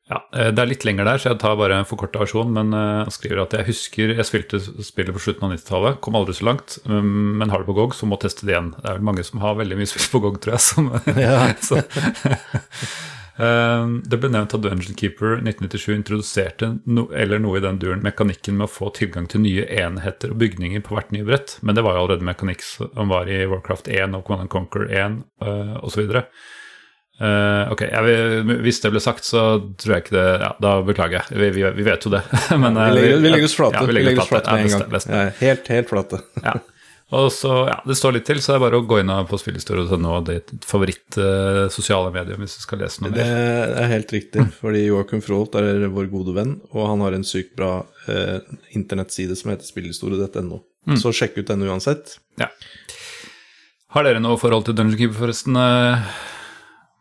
ja, 0.09 0.19
eh, 0.37 0.49
Det 0.53 0.61
er 0.65 0.69
litt 0.69 0.83
lenger 0.85 1.05
der, 1.09 1.21
så 1.21 1.31
jeg 1.31 1.39
tar 1.45 1.55
bare 1.61 1.77
en 1.81 1.87
forkorta 1.89 2.21
versjon. 2.25 2.49
Men 2.57 2.73
eh, 2.73 2.99
han 3.05 3.13
skriver 3.13 3.43
at 3.45 3.53
jeg 3.59 3.69
husker 3.69 4.15
jeg 4.17 4.25
spilte 4.29 4.59
spillet 4.85 5.13
på 5.13 5.21
slutten 5.21 5.45
av 5.47 5.53
90-tallet, 5.55 6.01
kom 6.05 6.17
aldri 6.17 6.33
så 6.37 6.49
langt, 6.49 6.79
um, 6.89 7.35
men 7.41 7.53
har 7.53 7.61
det 7.61 7.69
på 7.69 7.77
GOG, 7.77 7.93
så 7.97 8.09
må 8.09 8.17
teste 8.21 8.45
det 8.49 8.53
igjen. 8.57 8.73
Det 8.81 8.89
er 8.89 8.97
vel 8.99 9.07
mange 9.11 9.25
som 9.25 9.41
har 9.45 9.57
veldig 9.61 9.77
mye 9.81 9.89
spill 9.93 10.09
på 10.17 10.23
GOG, 10.25 10.41
tror 10.45 10.57
jeg. 10.57 10.65
Som, 10.65 10.89
så, 11.69 11.85
Um, 12.25 13.03
det 13.35 14.17
ble 14.21 14.29
nevnt 14.31 14.53
at 14.55 14.61
Dungeon 14.63 14.95
Keeper 14.95 15.33
1997 15.41 15.89
introduserte 15.91 16.69
no, 16.87 17.09
eller 17.11 17.41
noe 17.43 17.59
i 17.59 17.63
den 17.63 17.81
duren 17.81 18.03
mekanikken 18.05 18.55
med 18.55 18.69
å 18.69 18.71
få 18.71 18.91
tilgang 18.95 19.27
til 19.31 19.43
nye 19.43 19.65
enheter 19.67 20.31
og 20.31 20.39
bygninger 20.39 20.83
på 20.85 20.95
hvert 20.95 21.11
nye 21.11 21.27
brett, 21.27 21.57
men 21.59 21.75
det 21.75 21.83
var 21.83 21.97
jo 21.97 22.05
allerede 22.05 22.27
mekanikk 22.27 22.63
som 22.63 23.11
var 23.11 23.27
i 23.27 23.41
Warcraft 23.51 23.89
1 23.91 24.15
og 24.15 24.23
Command 24.29 24.51
Conquer 24.53 24.87
1 24.87 25.19
uh, 25.43 25.75
osv. 25.83 26.15
Uh, 27.15 27.71
ok, 27.71 27.81
vil, 28.03 28.55
Hvis 28.63 28.81
det 28.83 28.91
ble 28.91 28.99
sagt, 29.03 29.23
så 29.23 29.43
tror 29.79 29.93
jeg 29.93 30.03
ikke 30.03 30.15
det 30.17 30.25
Ja, 30.41 30.49
da 30.59 30.71
beklager 30.83 31.21
jeg. 31.21 31.37
Vi, 31.39 31.51
vi, 31.55 31.63
vi 31.77 31.85
vet 31.87 32.03
jo 32.03 32.11
det. 32.11 32.23
Men, 32.63 32.75
uh, 32.75 32.89
Vi 32.89 32.97
legger, 32.97 33.19
vi 33.23 33.31
legger 33.31 33.47
oss 33.47 33.55
flate. 33.55 33.79
Ja, 33.79 33.87
vi 33.87 33.95
legger 33.95 34.19
oss 34.19 34.31
flate 34.31 34.55
med 34.55 34.65
en 34.65 34.73
gang. 34.73 35.05
Ja, 35.07 35.21
helt, 35.39 35.69
helt 35.71 35.91
flate. 35.91 36.19
Ja. 36.43 36.57
Og 37.13 37.27
så, 37.29 37.51
ja, 37.69 37.75
Det 37.85 37.93
står 37.99 38.15
litt 38.15 38.25
til, 38.25 38.39
så 38.41 38.53
det 38.53 38.55
er 38.57 38.63
bare 38.63 38.79
å 38.81 38.85
gå 38.89 38.97
inn 38.99 39.11
på 39.29 39.37
spillhistorie.no, 39.37 40.09
og 40.17 40.25
ditt 40.25 40.49
favoritt 40.65 41.17
uh, 41.21 41.67
sosiale 41.69 42.09
medium, 42.15 42.41
hvis 42.41 42.55
du 42.57 42.63
skal 42.63 42.81
lese 42.81 43.03
noe 43.03 43.13
Det 43.13 43.21
mer. 43.21 43.75
er 43.83 43.91
helt 43.93 44.09
riktig, 44.15 44.47
fordi 44.61 44.87
Joachim 44.87 45.21
Froholt 45.21 45.53
er 45.61 45.85
vår 45.93 46.09
gode 46.09 46.33
venn, 46.33 46.55
og 46.73 46.87
han 46.89 47.03
har 47.05 47.13
en 47.13 47.27
sykt 47.27 47.53
bra 47.59 47.83
uh, 48.09 48.39
internettside 48.73 49.37
som 49.37 49.53
heter 49.53 49.69
spillhistorie.no. 49.69 50.63
Mm. 50.89 50.97
Så 51.01 51.13
sjekk 51.13 51.37
ut 51.43 51.47
den 51.53 51.61
uansett. 51.69 52.17
Ja. 52.41 52.49
Har 53.95 54.03
dere 54.05 54.19
noe 54.21 54.37
forhold 54.41 54.65
til 54.67 54.75
Dungeon 54.77 54.97
Keeper, 54.99 55.21
forresten? 55.21 55.55
eh, 55.57 56.09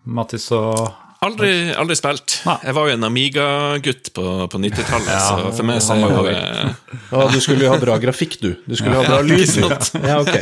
Mattis 0.04 0.46
og 0.54 0.92
Aldri, 1.24 1.50
aldri 1.80 1.96
spilt. 1.96 2.34
Nei. 2.44 2.56
Jeg 2.68 2.74
var 2.76 2.88
jo 2.90 2.94
en 2.98 3.06
Amiga-gutt 3.08 4.10
på, 4.16 4.24
på 4.52 4.60
90-tallet, 4.60 5.12
så 5.24 5.52
for 5.56 5.68
meg 5.68 5.80
så 5.84 5.96
var 6.02 6.28
det 6.28 6.34
eh, 6.36 6.72
Ja, 7.14 7.24
du 7.32 7.38
skulle 7.44 7.64
jo 7.66 7.72
ha 7.72 7.78
bra 7.80 7.96
grafikk, 8.02 8.36
du. 8.42 8.50
Du 8.68 8.74
skulle 8.76 8.98
ha 8.98 9.04
bra 9.06 9.20
Ja, 9.20 9.24
lyd. 9.24 9.90
Ja, 10.04 10.18
ok. 10.20 10.34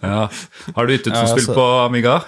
ja. 0.00 0.22
Har 0.76 0.86
du 0.88 0.94
yttet 0.96 1.12
som 1.12 1.24
Ja, 1.26 1.30
spill 1.34 1.44
altså- 1.46 1.58
på 1.58 1.66
Amiga? 1.84 2.18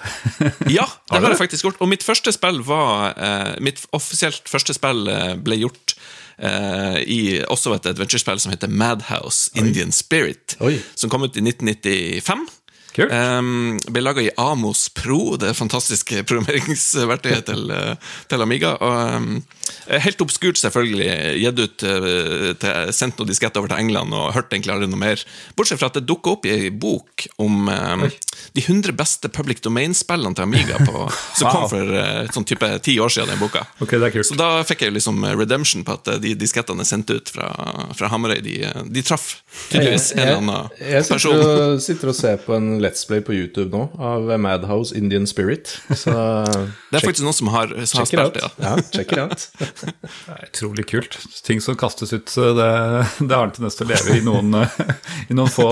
Ja, 0.69 0.85
det 0.85 1.17
har 1.17 1.25
du 1.25 1.31
jeg 1.33 1.41
faktisk 1.41 1.67
gjort. 1.69 1.81
Og 1.83 1.89
mitt 1.91 2.05
første 2.05 2.33
spill 2.35 2.61
var 2.67 3.13
eh, 3.17 3.53
Mitt 3.63 3.81
offisielt 3.95 4.47
første 4.49 4.75
spill 4.77 5.07
eh, 5.11 5.33
ble 5.43 5.57
gjort 5.63 5.95
eh, 6.37 6.99
i 7.09 7.21
også 7.47 7.75
et 7.77 7.87
adventure-spill 7.93 8.41
som 8.43 8.53
heter 8.53 8.69
Madhouse 8.71 9.49
Indian 9.59 9.91
Spirit, 9.95 10.57
Oi. 10.63 10.75
som 10.95 11.09
kom 11.13 11.25
ut 11.25 11.37
i 11.39 11.43
1995. 11.45 12.45
Kult. 12.93 13.11
Um, 13.11 13.79
ble 13.89 14.03
laga 14.03 14.21
i 14.21 14.29
Amos 14.37 14.85
Pro, 14.93 15.35
det 15.41 15.55
fantastiske 15.57 16.21
programmeringsverktøyet 16.29 17.47
til, 17.49 17.71
eh, 17.73 18.11
til 18.29 18.45
Amiga. 18.45 18.75
Og, 18.77 19.15
um, 19.17 19.41
helt 19.89 20.21
obskurt, 20.21 20.59
selvfølgelig. 20.61 21.09
Gitt 21.41 21.61
ut 21.63 21.85
eh, 21.89 22.51
til, 22.61 22.93
Sendt 22.93 23.17
noen 23.17 23.31
disketter 23.31 23.63
over 23.63 23.71
til 23.71 23.81
England 23.81 24.13
og 24.13 24.33
hørt 24.35 24.53
egentlig 24.53 24.75
aldri 24.75 24.89
noe 24.91 25.01
mer. 25.01 25.23
Bortsett 25.57 25.81
fra 25.81 25.89
at 25.89 25.97
det 25.97 26.05
dukka 26.05 26.35
opp 26.35 26.45
i 26.45 26.53
ei 26.53 26.69
bok 26.69 27.25
om 27.41 27.65
um, 27.71 28.05
de 28.53 28.61
100 28.61 28.93
beste 28.97 29.31
public 29.33 29.63
domain-spillene 29.65 30.37
til 30.37 30.45
Amiga, 30.45 30.77
på, 30.85 31.07
som 31.39 31.49
kom 31.49 31.65
for 31.71 31.97
eh, 31.97 32.29
sånn 32.35 32.47
type 32.49 32.69
ti 32.85 32.99
år 33.01 33.13
siden, 33.13 33.33
den 33.33 33.41
boka. 33.41 33.65
Okay, 33.79 33.97
det 33.97 34.11
er 34.11 34.15
kult. 34.19 34.29
Så 34.29 34.37
da 34.37 34.51
fikk 34.67 34.85
jeg 34.85 34.93
jo 34.93 34.97
liksom 34.99 35.25
redemption 35.33 35.85
på 35.87 35.97
at 35.97 36.13
de 36.21 36.35
diskettene 36.37 36.85
er 36.85 36.89
sendt 36.89 37.09
ut 37.09 37.33
fra, 37.33 37.49
fra 37.97 38.13
Hamarøy, 38.13 38.37
de, 38.45 38.59
de 38.93 39.05
traff 39.05 39.39
tydeligvis 39.69 40.11
en 40.13 40.23
eller 40.23 40.37
annen 40.37 40.69
Jeg 40.79 41.05
sitter 41.05 41.17
person. 41.17 41.41
og, 41.41 41.81
sitter 41.83 42.11
og 42.13 42.17
ser 42.17 42.39
på 42.43 42.55
en 42.57 42.69
Let's 42.83 43.05
Play 43.07 43.23
på 43.25 43.33
YouTube 43.35 43.71
nå 43.73 43.85
av 43.97 44.29
Madhouse 44.39 44.95
Indian 44.97 45.27
Spirit. 45.29 45.77
Så 45.95 46.11
Det 46.91 46.99
er 46.99 47.05
faktisk 47.05 47.25
noen 47.25 47.37
som 47.37 47.51
har, 47.53 47.71
som 47.89 48.01
har 48.01 48.09
check 48.09 48.13
it 48.13 48.23
out. 48.23 48.35
spilt 48.35 48.57
det. 48.57 48.65
Ja. 48.65 48.73
Ja, 48.75 48.87
check 48.91 49.11
it 49.11 49.21
out. 49.23 49.47
Det 50.27 50.35
er 50.35 50.49
utrolig 50.49 50.87
kult. 50.91 51.19
Ting 51.47 51.61
som 51.63 51.77
kastes 51.79 52.13
ut, 52.13 52.27
det, 52.35 52.71
det 53.19 53.33
har 53.33 53.47
den 53.47 53.55
tendens 53.55 53.79
til 53.79 53.87
å 53.87 53.93
leve 53.93 54.17
i 54.19 54.25
noen, 54.25 54.59
i 55.29 55.37
noen 55.37 55.51
få, 55.51 55.69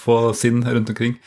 få 0.00 0.20
sinn 0.38 0.62
rundt 0.66 0.94
omkring. 0.94 1.18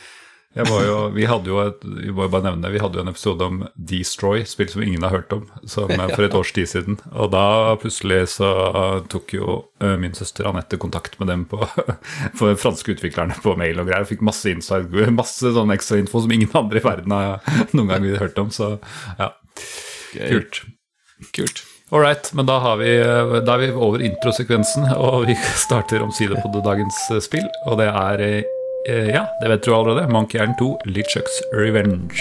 Jeg 0.50 0.66
var 0.66 0.80
jo, 0.82 0.94
vi 1.14 1.26
hadde 1.30 1.46
jo 1.46 1.60
et, 1.62 1.84
vi 1.86 2.10
må 2.10 2.24
jo 2.26 2.30
bare 2.32 2.48
nevne 2.48 2.72
vi 2.74 2.80
hadde 2.82 2.98
jo 2.98 3.04
en 3.04 3.10
episode 3.12 3.46
om 3.46 3.60
Destroy, 3.78 4.42
spill 4.50 4.66
som 4.72 4.82
ingen 4.82 5.04
har 5.06 5.14
hørt 5.14 5.34
om, 5.36 5.44
som, 5.62 5.92
for 6.10 6.26
et 6.26 6.34
års 6.34 6.50
tid 6.56 6.66
siden. 6.66 6.98
Og 7.14 7.30
da 7.30 7.76
plutselig 7.78 8.32
så 8.32 8.50
tok 9.12 9.36
jo 9.36 9.60
eh, 9.78 9.94
min 10.02 10.16
søster 10.18 10.50
Anette 10.50 10.80
kontakt 10.82 11.14
med 11.22 11.30
dem 11.30 11.46
på 11.46 11.62
for 12.40 12.58
franske 12.58 12.96
utviklerne 12.96 13.38
på 13.44 13.54
mail 13.62 13.78
og 13.78 13.92
greier. 13.92 14.10
Fikk 14.10 14.26
masse 14.26 14.50
inside, 14.50 14.90
masse 15.14 15.54
sånn 15.54 15.70
ekstra 15.70 16.02
info 16.02 16.24
som 16.26 16.34
ingen 16.34 16.50
andre 16.58 16.82
i 16.82 16.86
verden 16.88 17.14
har 17.14 17.66
noen 17.70 17.94
gang 17.94 18.10
hørt 18.18 18.42
om. 18.42 18.50
Så 18.50 18.74
ja, 19.22 19.30
kult. 20.18 20.64
Kult. 21.30 21.66
All 21.94 22.02
right, 22.02 22.26
men 22.34 22.46
da, 22.46 22.58
har 22.62 22.82
vi, 22.82 22.90
da 23.46 23.54
er 23.54 23.68
vi 23.68 23.74
over 23.74 24.02
introsekvensen, 24.02 24.90
og 24.98 25.28
vi 25.30 25.38
starter 25.66 26.02
omsider 26.02 26.42
på 26.42 26.50
dagens 26.58 27.06
eh, 27.14 27.22
spill. 27.22 27.46
Og 27.70 27.78
det 27.78 27.92
er 27.94 28.26
eh, 28.88 29.08
Ja, 29.08 29.26
det 29.40 29.48
vet 29.48 29.62
du 29.62 29.74
allerede. 29.74 30.08
Monkey 30.08 30.40
Island 30.40 30.58
2, 30.58 30.78
Litchucks 30.84 31.42
Revenge. 31.52 32.16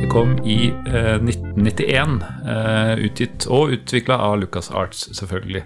Det 0.00 0.08
kom 0.10 0.38
i 0.44 0.68
eh, 0.86 1.16
1991, 1.22 2.22
eh, 2.46 2.94
utgitt 2.98 3.46
og 3.46 3.70
utvikla 3.70 4.18
av 4.18 4.40
Lucas 4.40 4.70
Arts, 4.70 5.08
selvfølgelig. 5.16 5.64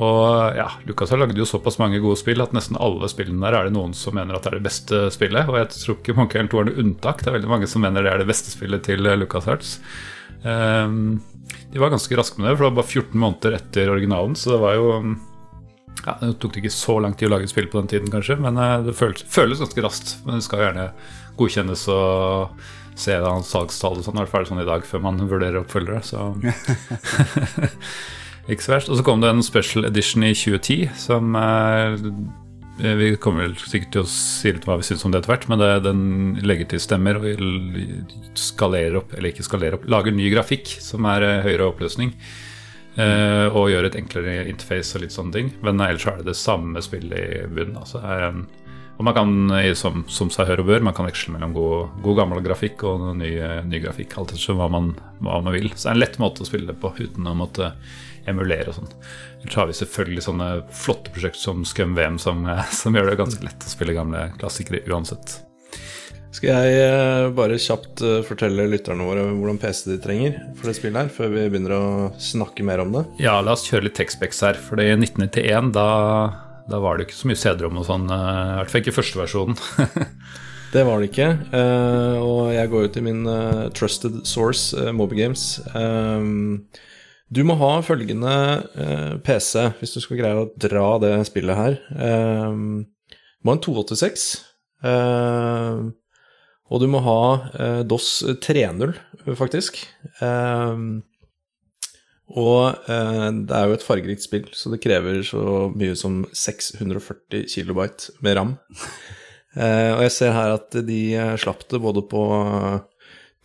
Og 0.00 0.56
ja, 0.56 0.66
Lucas 0.88 1.10
har 1.12 1.20
lagd 1.20 1.36
jo 1.36 1.44
såpass 1.48 1.76
mange 1.80 1.98
gode 2.00 2.16
spill 2.16 2.40
at 2.40 2.54
nesten 2.56 2.78
alle 2.80 3.08
spillene 3.12 3.42
der 3.42 3.56
er 3.58 3.66
det 3.68 3.74
noen 3.74 3.92
som 3.96 4.14
mener 4.16 4.36
at 4.36 4.46
det 4.46 4.54
er 4.54 4.60
det 4.60 4.68
beste 4.68 5.00
spillet. 5.12 5.50
Og 5.50 5.58
jeg 5.58 5.68
tror 5.74 5.98
ikke 5.98 6.14
Monkey 6.16 6.38
Island 6.38 6.52
2 6.54 6.60
er 6.60 6.68
noe 6.70 6.84
unntak. 6.84 7.20
Det 7.20 7.28
er 7.28 7.36
veldig 7.36 7.50
mange 7.50 7.68
som 7.68 7.84
mener 7.84 8.06
det 8.06 8.14
er 8.14 8.22
det 8.22 8.30
beste 8.30 8.52
spillet 8.54 8.86
til 8.86 9.04
eh, 9.04 9.18
Lucas 9.20 9.48
Arts. 9.50 9.74
Um, 10.40 11.18
de 11.70 11.82
var 11.82 11.92
ganske 11.92 12.16
raske 12.16 12.40
med 12.40 12.48
det, 12.48 12.54
for 12.54 12.64
det 12.64 12.70
var 12.70 12.78
bare 12.78 12.92
14 12.94 13.20
måneder 13.20 13.56
etter 13.58 13.90
originalen, 13.92 14.38
så 14.38 14.54
det 14.54 14.60
var 14.62 14.78
jo 14.78 14.86
ja, 16.06 16.14
Det 16.22 16.30
tok 16.40 16.56
ikke 16.56 16.72
så 16.72 16.96
lang 17.04 17.12
tid 17.12 17.28
å 17.28 17.34
lage 17.34 17.44
et 17.44 17.52
spill 17.52 17.68
på 17.68 17.82
den 17.82 17.90
tiden, 17.90 18.08
kanskje, 18.14 18.38
men 18.40 18.56
eh, 18.56 18.78
det 18.86 18.96
føles, 18.96 19.26
føles 19.28 19.60
ganske 19.60 19.84
raskt. 19.84 20.14
Men 20.24 20.38
det 20.38 20.46
skal 20.46 20.62
jo 20.62 20.68
gjerne 20.70 20.86
godkjennes 21.36 21.84
og 21.92 22.64
se 23.00 23.18
hans 23.20 23.52
salgstall 23.52 24.00
og 24.00 24.06
sånn, 24.06 24.16
i 24.16 24.24
hvert 24.24 24.32
fall 24.32 24.48
sånn 24.48 24.64
i 24.64 24.68
dag, 24.68 24.86
før 24.88 25.04
man 25.04 25.20
vurderer 25.28 25.60
oppfølgere. 25.60 26.00
Så 26.08 26.24
ikke 28.48 28.64
så 28.64 28.74
verst. 28.74 28.90
Og 28.90 28.98
så 28.98 29.06
kom 29.06 29.22
det 29.22 29.30
en 29.30 29.44
special 29.44 29.88
edition 29.88 30.24
i 30.24 30.32
2010 30.34 30.90
som 30.98 31.36
eh, 31.36 31.96
Vi 33.00 33.10
kommer 33.20 33.48
vel 33.48 33.56
sikkert 33.60 33.92
til 33.96 34.04
å 34.04 34.10
si 34.10 34.54
litt 34.54 34.66
hva 34.68 34.78
vi 34.80 34.86
syns 34.88 35.04
om 35.04 35.12
det 35.12 35.20
etter 35.20 35.34
hvert, 35.34 35.48
men 35.52 35.60
det, 35.60 35.72
den 35.84 36.04
legger 36.46 36.70
til 36.70 36.80
stemmer 36.80 37.20
og 37.20 37.26
skalerer 38.38 39.02
opp, 39.02 39.12
eller 39.16 39.34
ikke 39.34 39.44
skalerer 39.44 39.76
opp, 39.76 39.84
lager 39.90 40.16
ny 40.16 40.30
grafikk 40.32 40.78
som 40.80 41.08
er 41.10 41.26
eh, 41.26 41.42
høyere 41.48 41.68
oppløsning. 41.68 42.14
eh, 42.96 43.46
og 43.52 43.70
gjør 43.70 43.90
et 43.90 44.00
enklere 44.00 44.48
interface 44.48 44.96
og 44.96 45.04
litt 45.04 45.14
sånne 45.14 45.36
ting. 45.36 45.52
Men 45.66 45.82
ellers 45.84 46.08
er 46.08 46.22
det 46.22 46.32
det 46.32 46.40
samme 46.40 46.82
spillet 46.84 47.20
i 47.20 47.44
bunnen. 47.52 47.78
Altså, 47.82 48.00
er 48.00 48.32
og 49.00 49.06
man 49.06 49.14
kan, 49.16 49.30
som, 49.80 50.02
som 50.12 50.28
seg 50.28 50.44
hør 50.50 50.60
og 50.60 50.66
bør, 50.68 50.82
man 50.84 50.92
kan 50.92 51.06
veksle 51.08 51.32
mellom 51.32 51.54
god, 51.56 51.94
god 52.04 52.18
gammel 52.18 52.42
grafikk 52.44 52.82
og 52.84 53.06
ny, 53.16 53.30
ny 53.64 53.78
grafikk. 53.80 54.18
Alt 54.20 54.34
etter 54.34 54.58
hva 54.58 54.66
man, 54.68 54.90
hva 55.24 55.38
man 55.40 55.54
vil. 55.56 55.70
Så 55.72 55.86
det 55.86 55.88
er 55.88 55.94
en 55.94 56.02
lett 56.02 56.18
måte 56.20 56.44
å 56.44 56.48
spille 56.48 56.68
det 56.68 56.76
på 56.82 56.90
uten 56.98 57.30
å 57.30 57.32
måtte 57.38 57.70
emulere 58.28 58.70
og 58.70 58.80
sånn. 58.80 58.90
Ellers 59.40 59.56
har 59.56 59.68
vi 59.70 59.76
selvfølgelig 59.78 60.24
sånne 60.26 60.48
flotte 60.74 61.12
prosjekter 61.14 61.40
som 61.40 61.62
Scum 61.68 61.94
VM, 61.96 62.18
som, 62.20 62.42
eh, 62.48 62.66
som 62.74 62.96
gjør 62.96 63.10
det 63.10 63.20
ganske 63.20 63.44
lett 63.44 63.64
å 63.64 63.72
spille 63.72 63.96
gamle 63.96 64.26
klassikere 64.40 64.82
uansett. 64.90 65.38
Skal 66.30 66.52
jeg 66.52 66.82
eh, 66.84 67.28
bare 67.34 67.58
kjapt 67.58 68.02
eh, 68.06 68.20
fortelle 68.26 68.68
lytterne 68.70 69.06
våre 69.06 69.24
hvordan 69.32 69.58
PC 69.58 69.88
de 69.90 69.96
trenger 70.02 70.36
for 70.58 70.70
det 70.70 70.76
spillet 70.78 71.00
her, 71.00 71.14
før 71.14 71.32
vi 71.32 71.48
begynner 71.48 71.74
å 71.74 71.86
snakke 72.22 72.66
mer 72.66 72.84
om 72.84 72.92
det? 72.94 73.02
Ja, 73.24 73.40
la 73.42 73.56
oss 73.56 73.66
kjøre 73.66 73.88
litt 73.88 73.96
Texpex 73.98 74.44
her. 74.46 74.60
For 74.60 74.82
i 74.82 74.92
1991, 74.94 75.72
da, 75.74 75.88
da 76.70 76.82
var 76.84 76.98
det 76.98 77.08
ikke 77.08 77.18
så 77.18 77.32
mye 77.32 77.40
CD-rom 77.40 77.80
og 77.80 77.88
sånn. 77.88 78.06
I 78.12 78.60
hvert 78.60 78.70
fall 78.70 78.84
ikke 78.84 78.96
første 79.00 79.24
versjonen. 79.24 79.58
Det 80.70 80.84
var 80.86 81.00
det 81.02 81.08
ikke. 81.08 81.24
og 82.22 82.52
jeg 82.54 82.70
går 82.70 82.84
jo 82.84 82.90
til 82.94 83.02
min 83.02 83.24
trusted 83.74 84.20
source, 84.22 84.70
Moby 84.94 85.16
Games. 85.18 85.58
Du 87.30 87.44
må 87.46 87.54
ha 87.60 87.76
følgende 87.86 88.32
eh, 88.74 89.12
PC 89.22 89.68
hvis 89.78 89.94
du 89.94 90.00
skal 90.02 90.18
greie 90.18 90.40
å 90.40 90.48
dra 90.58 90.96
det 91.02 91.12
spillet 91.28 91.58
her. 91.58 91.76
Um, 91.94 92.88
du 93.10 93.46
må 93.46 93.54
ha 93.54 93.58
en 93.58 93.62
286. 93.64 94.24
eh, 94.90 95.84
og 96.70 96.82
du 96.82 96.86
må 96.90 97.00
ha 97.02 97.20
eh, 97.54 97.80
DOS 97.86 98.10
3.0, 98.42 98.92
faktisk. 99.38 99.78
Um, 100.22 101.00
og 102.30 102.90
eh, 102.90 103.24
det 103.46 103.56
er 103.56 103.66
jo 103.66 103.78
et 103.78 103.86
fargerikt 103.86 104.22
spill, 104.22 104.46
så 104.54 104.70
det 104.70 104.82
krever 104.84 105.22
så 105.26 105.70
mye 105.74 105.96
som 105.98 106.22
640 106.30 107.48
kilobyte 107.50 108.14
med 108.22 108.38
ram. 108.38 108.52
Eh, 109.58 109.90
og 109.96 110.04
jeg 110.06 110.14
ser 110.14 110.36
her 110.36 110.54
at 110.54 110.76
de 110.86 111.00
eh, 111.18 111.34
slapp 111.42 111.64
det 111.72 111.82
både 111.82 112.04
på 112.06 112.22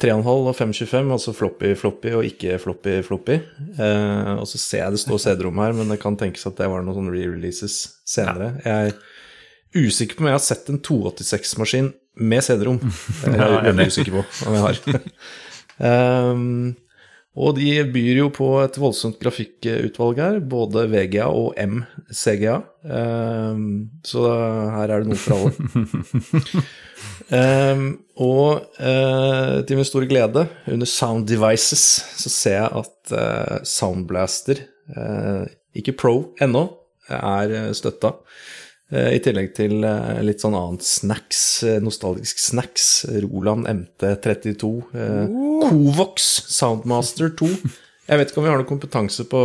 3,5 0.01 0.27
og 0.27 0.55
525, 0.57 1.11
altså 1.15 1.33
floppy-floppy 1.35 2.11
og 2.17 2.25
ikke 2.27 2.57
floppy-floppy. 2.59 3.35
Eh, 3.79 4.31
og 4.35 4.47
så 4.49 4.59
ser 4.59 4.81
jeg 4.83 4.95
det 4.97 5.03
står 5.05 5.21
CD-rom 5.23 5.61
her, 5.63 5.75
men 5.77 5.91
det 5.93 6.01
kan 6.01 6.17
tenkes 6.19 6.43
at 6.49 6.57
det 6.59 6.67
var 6.71 6.83
noen 6.83 6.97
sånne 6.99 7.13
re-releases 7.15 7.77
senere. 8.07 8.57
Jeg 8.65 8.89
er 8.91 9.85
usikker 9.85 10.17
på 10.17 10.25
om 10.25 10.29
jeg 10.31 10.35
har 10.35 10.43
sett 10.43 10.71
en 10.71 10.81
286-maskin 10.83 11.93
med 12.27 12.43
CD-rom. 12.43 12.81
Det 13.23 13.39
er 13.39 13.69
jeg 13.71 13.93
usikker 13.93 14.17
på 14.17 14.25
om 14.49 14.57
jeg 14.57 14.65
har. 14.67 15.13
um, 16.35 16.75
og 17.35 17.57
de 17.57 17.67
byr 17.91 18.21
jo 18.21 18.29
på 18.31 18.47
et 18.61 18.77
voldsomt 18.79 19.17
grafikkutvalg 19.19 20.19
her, 20.21 20.37
både 20.39 20.85
VGA 20.87 21.27
og 21.27 21.57
MCGA. 21.59 22.61
Um, 22.87 23.89
så 24.07 24.23
her 24.71 24.93
er 24.93 25.03
det 25.03 25.09
noe 25.09 25.19
for 25.19 25.35
alle. 25.35 26.63
Um, 27.35 27.83
og 28.29 28.63
uh, 28.79 29.57
til 29.67 29.81
min 29.81 29.87
store 29.87 30.07
glede, 30.07 30.45
under 30.71 30.87
Sound 30.87 31.27
Devices, 31.27 31.83
så 32.23 32.31
ser 32.31 32.57
jeg 32.61 32.71
at 32.85 33.15
uh, 33.19 33.57
Soundblaster, 33.67 34.63
uh, 34.95 35.43
ikke 35.75 35.97
Pro 35.99 36.15
ennå, 36.39 36.69
er 37.11 37.73
støtta. 37.75 38.15
I 38.95 39.19
tillegg 39.19 39.49
til 39.57 39.81
litt 40.23 40.43
sånn 40.43 40.55
annet 40.55 40.85
snacks, 40.87 41.39
nostalgisk 41.83 42.39
snacks. 42.39 42.85
Roland 43.25 43.67
MT32. 43.67 44.69
Covox 45.65 46.29
Soundmaster 46.55 47.33
2. 47.41 47.49
Jeg 48.05 48.21
vet 48.21 48.29
ikke 48.29 48.39
om 48.39 48.45
vi 48.45 48.51
har 48.53 48.61
noe 48.61 48.69
kompetanse 48.69 49.25
på, 49.27 49.41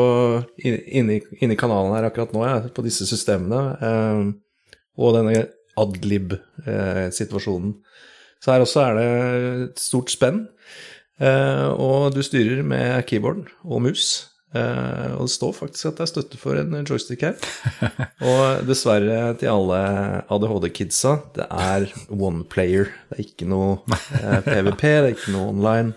inni, 0.63 1.17
inni 1.41 1.57
kanalen 1.59 1.97
her 1.97 2.07
akkurat 2.11 2.35
nå, 2.37 2.45
ja, 2.45 2.59
på 2.69 2.85
disse 2.85 3.09
systemene. 3.09 3.63
og 5.01 5.17
denne 5.17 5.47
adlib-situasjonen. 5.81 7.75
Så 8.41 8.55
her 8.55 8.65
også 8.65 8.85
er 8.85 8.97
det 8.97 9.09
et 9.67 9.81
stort 9.83 10.13
spenn. 10.13 10.47
og 11.21 12.15
du 12.15 12.23
styrer 12.25 12.63
med 12.65 13.05
keyboard 13.07 13.49
og 13.65 13.83
mus. 13.85 14.30
Uh, 14.51 15.15
og 15.15 15.29
det 15.29 15.35
står 15.37 15.53
faktisk 15.55 15.87
at 15.93 16.01
det 16.01 16.05
er 16.05 16.11
støtte 16.11 16.39
for 16.41 16.59
en 16.59 16.73
joystick 16.83 17.23
her. 17.23 17.37
og 18.31 18.65
dessverre 18.67 19.35
til 19.39 19.53
alle 19.53 19.81
ADHD-kidsa, 20.27 21.13
det 21.37 21.47
er 21.47 21.87
one 22.11 22.43
player. 22.51 22.91
Det 23.11 23.19
er 23.19 23.29
ikke 23.29 23.51
noe 23.51 23.79
uh, 23.87 24.41
PVP, 24.47 24.83
det 24.83 25.05
er 25.05 25.13
ikke 25.15 25.37
noe 25.37 25.53
online. 25.53 25.95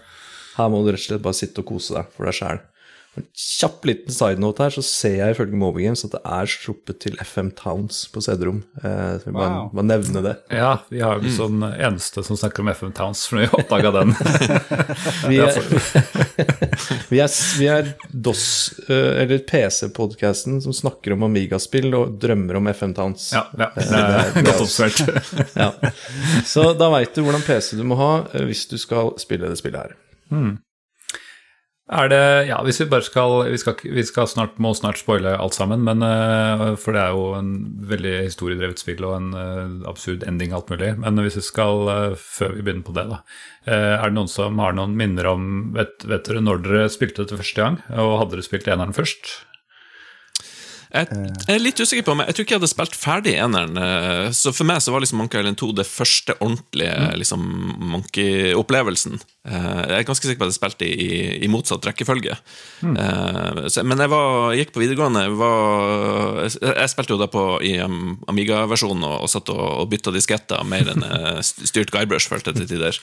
Her 0.54 0.70
må 0.70 0.84
du 0.84 0.92
rett 0.92 1.02
og 1.02 1.08
slett 1.08 1.26
bare 1.26 1.40
sitte 1.40 1.64
og 1.64 1.72
kose 1.74 1.98
deg 1.98 2.14
for 2.14 2.30
deg 2.30 2.38
sjæl. 2.38 2.62
En 3.14 3.26
kjapp 3.38 3.84
liten 3.86 4.10
sidenote 4.10 4.64
her, 4.66 4.74
så 4.74 4.82
ser 4.82 5.16
jeg 5.20 5.36
ifølge 5.36 5.58
Moby 5.62 5.84
Games 5.86 6.02
at 6.08 6.16
det 6.16 6.22
er 6.26 6.48
sluppet 6.50 6.98
til 7.04 7.14
FM 7.22 7.52
Towns 7.60 8.08
på 8.10 8.24
CD-rom. 8.26 8.64
Eh, 8.82 9.20
vi 9.28 9.34
bare, 9.36 9.50
Wow. 9.54 9.68
bare 9.78 9.86
nevne 9.86 10.24
det. 10.26 10.32
Ja, 10.50 10.72
vi 10.90 11.04
har 11.06 11.22
jo 11.22 11.30
sånn 11.36 11.62
eneste 11.62 12.24
som 12.26 12.40
snakker 12.42 12.66
om 12.66 12.72
FM 12.74 12.96
Towns, 12.98 13.22
for 13.30 13.38
vi 13.44 13.46
oppdaga 13.54 13.92
den. 14.00 14.16
Vi 15.30 15.38
er, 15.40 15.54
vi 17.14 17.20
er, 17.22 17.30
vi 17.60 17.68
er 17.70 17.92
DOS, 18.12 18.46
eh, 18.88 19.22
eller 19.24 19.44
PC-podkasten, 19.48 20.58
som 20.66 20.74
snakker 20.76 21.14
om 21.16 21.24
Amiga-spill 21.30 21.94
og 21.98 22.18
drømmer 22.22 22.58
om 22.60 22.68
FM 22.74 22.94
Towns. 22.98 23.30
Ja, 23.36 23.46
ja 23.60 23.70
det 23.78 24.02
er 24.02 24.42
godt 24.50 24.66
oppsummert. 24.66 25.04
Ja. 25.64 25.70
Så 26.50 26.72
da 26.78 26.90
veit 26.94 27.14
du 27.16 27.22
hvordan 27.24 27.44
PC 27.46 27.78
du 27.78 27.84
må 27.88 27.96
ha 28.00 28.12
eh, 28.34 28.46
hvis 28.50 28.66
du 28.72 28.78
skal 28.82 29.14
spille 29.22 29.50
det 29.52 29.60
spillet 29.62 29.86
her. 29.86 29.98
Er 31.92 32.08
det 32.08 32.48
Ja, 32.48 32.62
hvis 32.64 32.80
vi 32.80 32.88
bare 32.88 33.04
skal 33.04 33.44
Vi, 33.52 33.58
skal, 33.60 33.76
vi 33.84 34.04
skal 34.08 34.28
snart, 34.32 34.56
må 34.56 34.72
snart 34.74 35.02
spoile 35.02 35.36
alt 35.36 35.56
sammen, 35.56 35.84
men 35.84 36.04
eh, 36.06 36.76
For 36.80 36.96
det 36.96 37.02
er 37.04 37.12
jo 37.12 37.34
en 37.36 37.52
veldig 37.90 38.14
historiedrevet 38.30 38.80
spill 38.80 39.04
og 39.04 39.18
en 39.18 39.32
eh, 39.36 39.90
absurd 39.90 40.24
ending, 40.28 40.54
alt 40.56 40.72
mulig. 40.72 40.94
Men 41.04 41.20
hvis 41.20 41.42
vi 41.42 41.44
skal, 41.44 41.88
eh, 41.92 42.16
før 42.16 42.56
vi 42.56 42.64
begynner 42.64 42.88
på 42.88 42.96
det, 42.96 43.08
da 43.12 43.20
Er 43.68 44.08
det 44.08 44.16
noen 44.16 44.32
som 44.32 44.60
har 44.64 44.76
noen 44.78 44.96
minner 44.96 45.28
om 45.34 45.74
Vet, 45.76 46.06
vet 46.08 46.24
dere 46.30 46.44
når 46.44 46.64
dere 46.64 46.92
spilte 46.92 47.26
dette 47.26 47.40
første 47.40 47.60
gang? 47.60 47.82
Og 47.92 48.20
hadde 48.22 48.38
dere 48.38 48.48
spilt 48.48 48.70
eneren 48.72 48.96
først? 48.96 49.36
Jeg, 50.94 51.10
er 51.50 51.58
litt 51.58 51.80
usikker 51.82 52.06
på, 52.06 52.14
men 52.14 52.28
jeg 52.30 52.36
tror 52.38 52.46
ikke 52.46 52.54
jeg 52.54 52.62
hadde 52.62 52.70
spilt 52.70 52.96
ferdig 52.96 53.32
eneren. 53.42 53.80
Så 54.38 54.52
for 54.54 54.70
meg 54.70 54.78
så 54.86 54.94
var 54.94 55.02
liksom 55.02 55.24
Monkey 55.24 55.42
Island 55.42 55.58
2 55.58 55.72
det 55.80 55.88
første 55.90 56.36
ordentlige 56.38 57.16
liksom, 57.18 57.48
Monkey-opplevelsen. 57.96 59.18
Eh, 59.44 59.80
Jeg 59.90 59.98
er 59.98 60.06
ganske 60.08 60.24
sikker 60.24 60.40
på 60.40 60.46
at 60.48 60.54
jeg 60.54 60.60
spilte 60.60 60.88
i, 60.88 61.08
i 61.44 61.50
motsatt 61.52 61.84
rekkefølge. 61.90 62.38
Eh, 62.88 63.62
så, 63.68 63.84
men 63.84 64.00
jeg 64.00 64.12
var, 64.14 64.54
gikk 64.56 64.72
på 64.76 64.80
videregående 64.84 65.26
var, 65.36 66.46
jeg, 66.48 66.90
spilte 66.94 67.12
jo 67.16 67.20
da 67.20 67.28
på 67.32 67.44
i 67.68 67.74
Amiga-versjonen 67.84 69.04
og, 69.08 69.18
og 69.26 69.32
satt 69.34 69.52
og, 69.52 69.64
og 69.84 69.90
bytta 69.92 70.14
disketter 70.16 70.64
mer 70.68 70.94
enn 70.94 71.04
styrt 71.44 71.92
Guybrush, 71.92 72.30
følte 72.32 72.54
jeg 72.54 72.62
til 72.64 72.72
tider. 72.78 73.00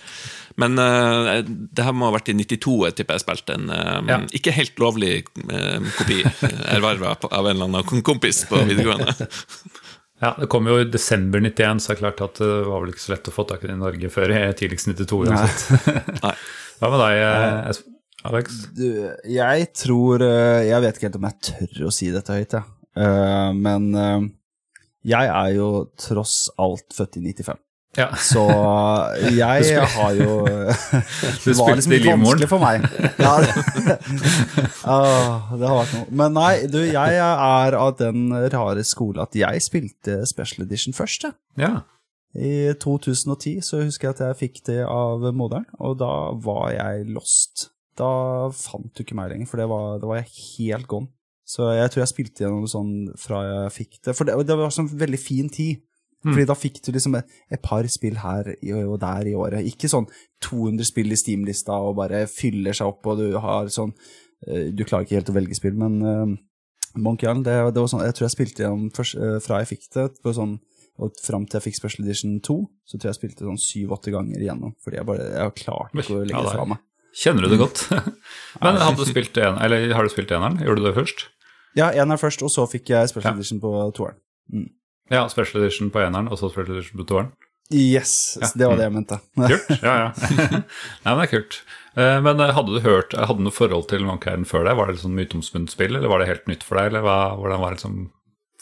Men 0.60 0.80
eh, 0.80 1.42
det 1.46 1.84
her 1.86 1.92
må 1.96 2.08
ha 2.08 2.16
vært 2.16 2.32
i 2.32 2.36
92 2.40 2.78
jeg 2.88 2.96
tipper 3.02 3.18
jeg 3.20 3.26
spilte 3.26 3.58
en 3.60 3.68
eh, 3.76 3.96
Ja. 4.10 4.18
ikke 4.40 4.56
helt 4.56 4.80
lovlig 4.82 5.12
eh, 5.20 5.92
kopi 5.98 6.22
eh, 6.24 6.58
erverva 6.72 7.12
av 7.28 7.44
en 7.46 7.52
eller 7.52 7.68
annen 7.68 8.02
kompis 8.06 8.46
på 8.48 8.64
videregående. 8.64 9.12
Ja, 10.20 10.34
Det 10.36 10.50
kom 10.52 10.66
jo 10.68 10.76
i 10.80 10.88
desember 10.88 11.40
91, 11.40 11.80
så 11.80 11.92
det 11.92 11.96
er 11.96 12.00
klart 12.02 12.20
at 12.26 12.40
det 12.42 12.50
var 12.68 12.82
vel 12.82 12.92
ikke 12.92 13.04
så 13.06 13.14
lett 13.14 13.30
å 13.30 13.34
få 13.34 13.46
tak 13.48 13.62
i 13.64 13.70
det 13.70 13.76
i 13.76 13.80
Norge 13.80 14.10
før 14.12 14.34
i 14.36 14.42
tidligst 14.56 14.90
92. 14.90 15.22
uansett. 15.30 15.86
Hva 16.80 16.90
med 16.92 17.00
deg, 17.00 17.22
eh, 17.24 17.80
Alex? 18.28 18.58
Du, 18.76 18.84
jeg 19.32 19.70
tror 19.76 20.20
eh, 20.24 20.66
Jeg 20.68 20.84
vet 20.84 20.98
ikke 20.98 21.08
helt 21.08 21.16
om 21.16 21.26
jeg 21.30 21.48
tør 21.48 21.88
å 21.88 21.94
si 21.94 22.10
dette 22.12 22.36
høyt, 22.36 22.58
jeg. 22.58 22.76
Ja. 23.00 23.52
men 23.56 23.84
eh, 23.96 24.28
jeg 25.08 25.30
er 25.32 25.52
jo 25.56 25.68
tross 25.96 26.50
alt 26.60 26.92
født 26.92 27.16
i 27.16 27.22
95. 27.24 27.56
Ja. 27.98 28.06
Så 28.22 28.42
jeg 29.34 29.86
har 29.94 30.12
jo 30.14 30.34
Det 31.44 31.54
var 31.58 31.74
liksom 31.74 31.94
litt 31.94 32.06
vanskelig 32.06 32.48
for 32.50 32.62
meg. 32.62 32.86
Ja, 33.18 33.32
det, 33.42 33.96
ah, 34.94 35.50
det 35.50 35.66
har 35.66 35.78
vært 35.80 35.96
noe. 35.96 36.04
Men 36.22 36.36
nei, 36.38 36.52
du, 36.70 36.78
jeg 36.86 37.18
er 37.18 37.78
av 37.78 37.96
den 37.98 38.28
rare 38.54 38.84
skole 38.86 39.26
at 39.26 39.34
jeg 39.38 39.64
spilte 39.66 40.20
Special 40.30 40.66
Edition 40.68 40.96
først, 40.96 41.30
ja. 41.60 41.80
I 42.30 42.70
2010 42.78 43.58
så 43.66 43.80
husker 43.82 44.06
jeg 44.06 44.14
at 44.14 44.20
jeg 44.22 44.38
fikk 44.38 44.60
det 44.68 44.84
av 44.86 45.24
moderen, 45.34 45.66
og 45.82 45.96
da 45.98 46.30
var 46.38 46.70
jeg 46.76 47.08
lost. 47.10 47.72
Da 47.98 48.50
fant 48.54 48.92
du 48.94 49.02
ikke 49.02 49.16
meg 49.18 49.32
lenger, 49.32 49.50
for 49.50 49.58
det 49.58 49.66
var, 49.70 49.96
da 49.98 50.12
var 50.12 50.20
jeg 50.22 50.30
helt 50.60 50.86
gone. 50.90 51.10
Så 51.50 51.66
jeg 51.74 51.90
tror 51.90 52.04
jeg 52.04 52.12
spilte 52.12 52.44
gjennom 52.44 52.68
sånn 52.70 52.92
fra 53.18 53.40
jeg 53.48 53.72
fikk 53.74 53.96
det. 54.06 54.14
For 54.14 54.28
det, 54.28 54.36
det 54.46 54.56
var 54.60 54.70
sånn 54.74 54.92
veldig 54.94 55.18
fin 55.18 55.50
tid. 55.50 55.82
Fordi 56.26 56.46
da 56.50 56.56
fikk 56.58 56.82
du 56.84 56.90
liksom 56.92 57.16
et, 57.16 57.36
et 57.48 57.62
par 57.64 57.86
spill 57.88 58.18
her 58.20 58.52
og 58.84 58.96
der 59.00 59.30
i 59.30 59.36
året. 59.38 59.66
Ikke 59.66 59.88
sånn 59.88 60.08
200 60.44 60.88
spill 60.88 61.14
i 61.14 61.18
Steam-lista 61.18 61.78
og 61.80 61.96
bare 62.00 62.26
fyller 62.30 62.76
seg 62.76 62.92
opp, 62.92 63.06
og 63.08 63.22
du 63.22 63.38
har 63.40 63.70
sånn 63.72 63.94
eh, 64.46 64.68
Du 64.72 64.84
klarer 64.84 65.06
ikke 65.06 65.20
helt 65.20 65.32
å 65.32 65.36
velge 65.36 65.56
spill, 65.56 65.78
men 65.80 65.96
uh, 66.04 66.34
Monkey 67.00 67.24
Island, 67.28 67.46
det, 67.48 67.56
det 67.72 67.80
var 67.80 67.92
sånn 67.92 68.04
Jeg 68.04 68.16
tror 68.18 68.26
jeg 68.26 68.36
spilte 68.36 68.66
gjennom 68.66 68.90
først, 68.96 69.16
eh, 69.16 69.38
fra 69.44 69.62
jeg 69.62 69.72
fikk 69.74 69.88
det, 69.96 70.06
på 70.20 70.36
sånn 70.36 70.58
og 71.00 71.16
fram 71.24 71.46
til 71.48 71.56
jeg 71.56 71.64
fikk 71.70 71.78
Special 71.78 72.04
Edition 72.04 72.34
2, 72.44 72.54
så 72.84 72.98
tror 72.98 73.08
jeg 73.08 73.14
jeg 73.14 73.16
spilte 73.16 73.46
sånn 73.46 73.60
syv-åtte 73.62 74.12
ganger 74.12 74.42
igjennom. 74.42 74.74
Fordi 74.84 74.98
jeg 74.98 75.06
bare 75.08 75.28
Jeg 75.30 75.46
har 75.46 75.54
klart 75.56 75.94
ikke 75.96 76.12
å 76.18 76.24
legge 76.26 76.42
det 76.44 76.56
fra 76.58 76.66
meg. 76.74 76.82
Kjenner 77.16 77.46
du 77.46 77.54
det 77.54 77.58
godt? 77.62 77.86
Men 78.62 78.76
hadde 78.82 79.00
du 79.00 79.08
spilt 79.08 79.40
en, 79.40 79.56
eller 79.64 79.94
har 79.96 80.04
du 80.04 80.12
spilt 80.12 80.34
eneren? 80.36 80.60
Gjorde 80.60 80.84
du 80.84 80.88
det 80.90 80.92
først? 80.98 81.24
Ja, 81.78 81.88
eneren 81.88 82.18
er 82.18 82.20
først, 82.20 82.44
og 82.44 82.52
så 82.52 82.66
fikk 82.68 82.92
jeg 82.92 83.08
Special 83.08 83.32
Ja. 83.32 83.38
Edition 83.38 83.62
på 83.62 83.72
toeren. 83.96 84.20
Ja, 85.10 85.24
Special 85.28 85.62
Edition 85.64 85.90
på 85.90 86.02
eneren, 86.04 86.30
og 86.30 86.38
så 86.38 86.50
Special 86.52 86.78
Edition 86.78 87.00
på 87.00 87.08
toeren. 87.08 87.32
Yes, 87.70 88.38
det 88.58 88.66
var 88.66 88.78
det 88.78 88.88
jeg 88.88 88.94
mente. 88.96 89.18
Kult. 89.36 89.68
Ja, 89.82 89.92
ja. 89.94 90.08
Nei, 91.04 91.12
men 91.12 91.20
det 91.20 91.26
er 91.28 91.32
kult. 91.36 91.60
Eh, 91.94 92.16
Men 92.24 92.42
eh, 92.42 92.54
hadde 92.56 92.74
du 92.74 92.80
hørt, 92.82 93.14
hadde 93.14 93.38
du 93.38 93.44
noe 93.46 93.54
forhold 93.54 93.86
til 93.90 94.06
Monkey 94.06 94.42
før 94.48 94.66
det? 94.66 94.74
Var 94.78 94.90
det 94.90 95.02
sånn 95.02 95.14
myteomspunnet 95.18 95.70
spill, 95.70 95.94
eller 95.94 96.10
var 96.10 96.22
det 96.22 96.30
helt 96.32 96.50
nytt 96.50 96.66
for 96.66 96.80
deg? 96.80 96.90
Eller 96.90 97.06
hva, 97.06 97.18
hvordan 97.38 97.62
var 97.62 97.76
liksom 97.76 98.00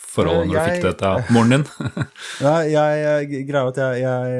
forholdet 0.08 0.48
når 0.50 0.54
du 0.54 0.72
fikk 0.72 0.87
det 0.87 0.94
til 1.00 1.34
moren 1.37 1.54
din? 1.56 1.66
Ja, 2.44 2.54
jeg, 2.68 3.02
jeg 3.32 3.44
greier 3.48 3.72
at 3.72 3.80
jeg, 3.80 4.02
jeg 4.04 4.38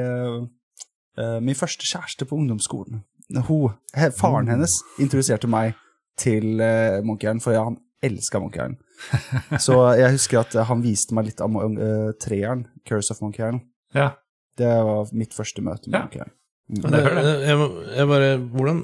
eh, 1.19 1.37
Min 1.45 1.57
første 1.57 1.85
kjæreste 1.89 2.29
på 2.29 2.37
ungdomsskolen 2.37 3.03
hun, 3.45 3.75
Faren 4.17 4.49
hennes 4.49 4.79
introduserte 4.97 5.45
meg 5.49 5.75
til 6.17 6.57
uh, 6.57 7.37
for 7.43 7.53
ja, 7.53 7.61
han 7.67 7.75
elska 8.01 8.39
Monkey 8.41 8.57
Island. 8.57 8.79
Så 9.65 9.75
jeg 9.99 10.11
husker 10.17 10.41
at 10.41 10.57
han 10.69 10.81
viste 10.85 11.15
meg 11.17 11.29
litt 11.31 11.41
av 11.43 11.53
uh, 11.55 12.11
treeren, 12.21 12.65
Curse 12.87 13.13
of 13.15 13.21
Monkey 13.25 13.43
Island. 13.45 13.63
ja. 13.95 14.11
Det 14.59 14.67
var 14.83 15.07
mitt 15.15 15.31
første 15.31 15.61
møte 15.63 15.87
med 15.87 15.95
Ja. 15.95 16.01
Monkey 16.03 16.19
Island. 16.19 16.35
Mm. 16.69 16.81
det 16.83 16.89
det. 16.91 17.35
jeg. 17.47 17.67
Jeg, 17.95 18.07
bare 18.09 18.31
hvordan, 18.51 18.79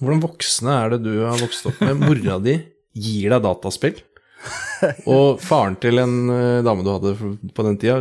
hvordan 0.00 0.22
voksne 0.24 0.72
er 0.82 0.90
det 0.96 0.98
du 1.04 1.12
har 1.22 1.38
vokst 1.38 1.68
opp 1.70 1.78
med? 1.80 2.00
Mora 2.02 2.40
di 2.42 2.56
gir 2.98 3.30
deg 3.30 3.44
dataspill, 3.44 4.00
og 5.14 5.38
faren 5.40 5.78
til 5.80 6.02
en 6.02 6.16
eh, 6.34 6.58
dame 6.66 6.82
du 6.82 6.90
hadde 6.90 7.14
på 7.54 7.64
den 7.68 7.78
tida, 7.80 8.00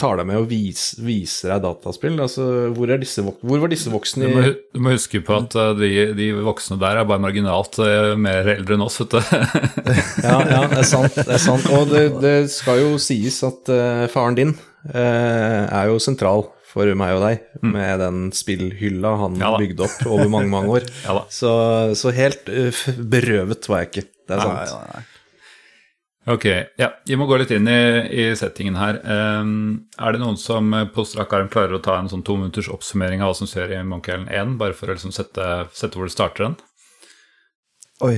tar 0.00 0.18
deg 0.18 0.26
med 0.26 0.40
og 0.40 0.48
vis, 0.50 0.94
viser 1.04 1.52
deg 1.54 1.62
dataspill. 1.64 2.16
Altså, 2.22 2.44
hvor, 2.74 2.90
er 2.90 3.00
disse, 3.02 3.22
hvor 3.22 3.62
var 3.62 3.70
disse 3.70 3.92
voksne 3.92 4.26
Du 4.26 4.34
må, 4.34 4.44
du 4.74 4.80
må 4.82 4.94
huske 4.94 5.22
på 5.24 5.36
at 5.36 5.56
eh, 5.58 5.72
de, 5.78 5.90
de 6.18 6.30
voksne 6.44 6.78
der 6.80 7.00
er 7.00 7.08
bare 7.08 7.22
marginalt 7.22 7.78
eh, 7.84 8.14
mer 8.18 8.50
eldre 8.56 8.76
enn 8.76 8.86
oss, 8.86 9.00
vet 9.02 9.14
du. 9.14 9.20
Ja, 10.26 10.38
ja, 10.44 10.62
det 10.70 10.80
er 10.82 10.88
sant. 10.88 11.16
Det 11.16 11.36
er 11.36 11.42
sant. 11.42 11.68
Og 11.76 11.92
det, 11.92 12.04
det 12.22 12.36
skal 12.52 12.82
jo 12.82 12.94
sies 13.02 13.40
at 13.46 13.70
uh, 13.72 14.06
faren 14.10 14.38
din 14.38 14.54
uh, 14.54 15.64
er 15.64 15.90
jo 15.90 16.00
sentral 16.02 16.48
for 16.70 16.86
meg 16.94 17.16
og 17.16 17.24
deg, 17.24 17.46
med 17.66 17.98
den 18.02 18.28
spillhylla 18.34 19.16
han 19.24 19.38
Mm. 19.40 19.42
Ja 19.42 19.50
bygde 19.58 19.86
opp 19.86 20.04
over 20.06 20.28
mange, 20.30 20.50
mange 20.52 20.76
år. 20.78 20.86
Ja. 21.06 21.22
Så, 21.32 21.50
så 21.98 22.12
helt 22.14 22.50
uh, 22.50 22.82
berøvet 22.98 23.66
var 23.70 23.84
jeg 23.84 23.90
ikke. 23.90 24.06
Det 24.26 24.36
er 24.36 24.44
sant. 24.44 24.60
Nei, 24.60 24.82
nei, 24.84 25.00
nei. 25.00 25.09
Ok, 26.30 26.44
ja, 26.78 26.90
vi 27.08 27.16
må 27.18 27.26
gå 27.26 27.38
litt 27.40 27.50
inn 27.56 27.66
i, 27.66 27.78
i 28.22 28.24
settingen 28.38 28.76
her. 28.78 28.98
Um, 29.02 29.86
er 29.98 30.14
det 30.14 30.20
noen 30.22 30.36
som 30.38 30.68
på 30.94 31.02
strak 31.08 31.32
arm 31.34 31.48
klarer 31.50 31.74
å 31.78 31.80
ta 31.82 31.96
en 31.98 32.10
sånn 32.12 32.22
to 32.26 32.36
minutters 32.38 32.68
oppsummering 32.70 33.22
av 33.24 33.32
hva 33.32 33.38
som 33.40 33.48
skjer 33.50 33.72
i 33.74 33.80
Monkey 33.88 34.12
Island 34.14 34.30
1, 34.30 34.52
bare 34.60 34.76
for 34.76 34.92
å 34.92 34.94
liksom 34.98 35.14
sette, 35.16 35.46
sette 35.74 35.98
hvor 35.98 36.06
det 36.06 36.14
starter 36.14 36.46
den? 36.50 36.54
Oi. 38.06 38.14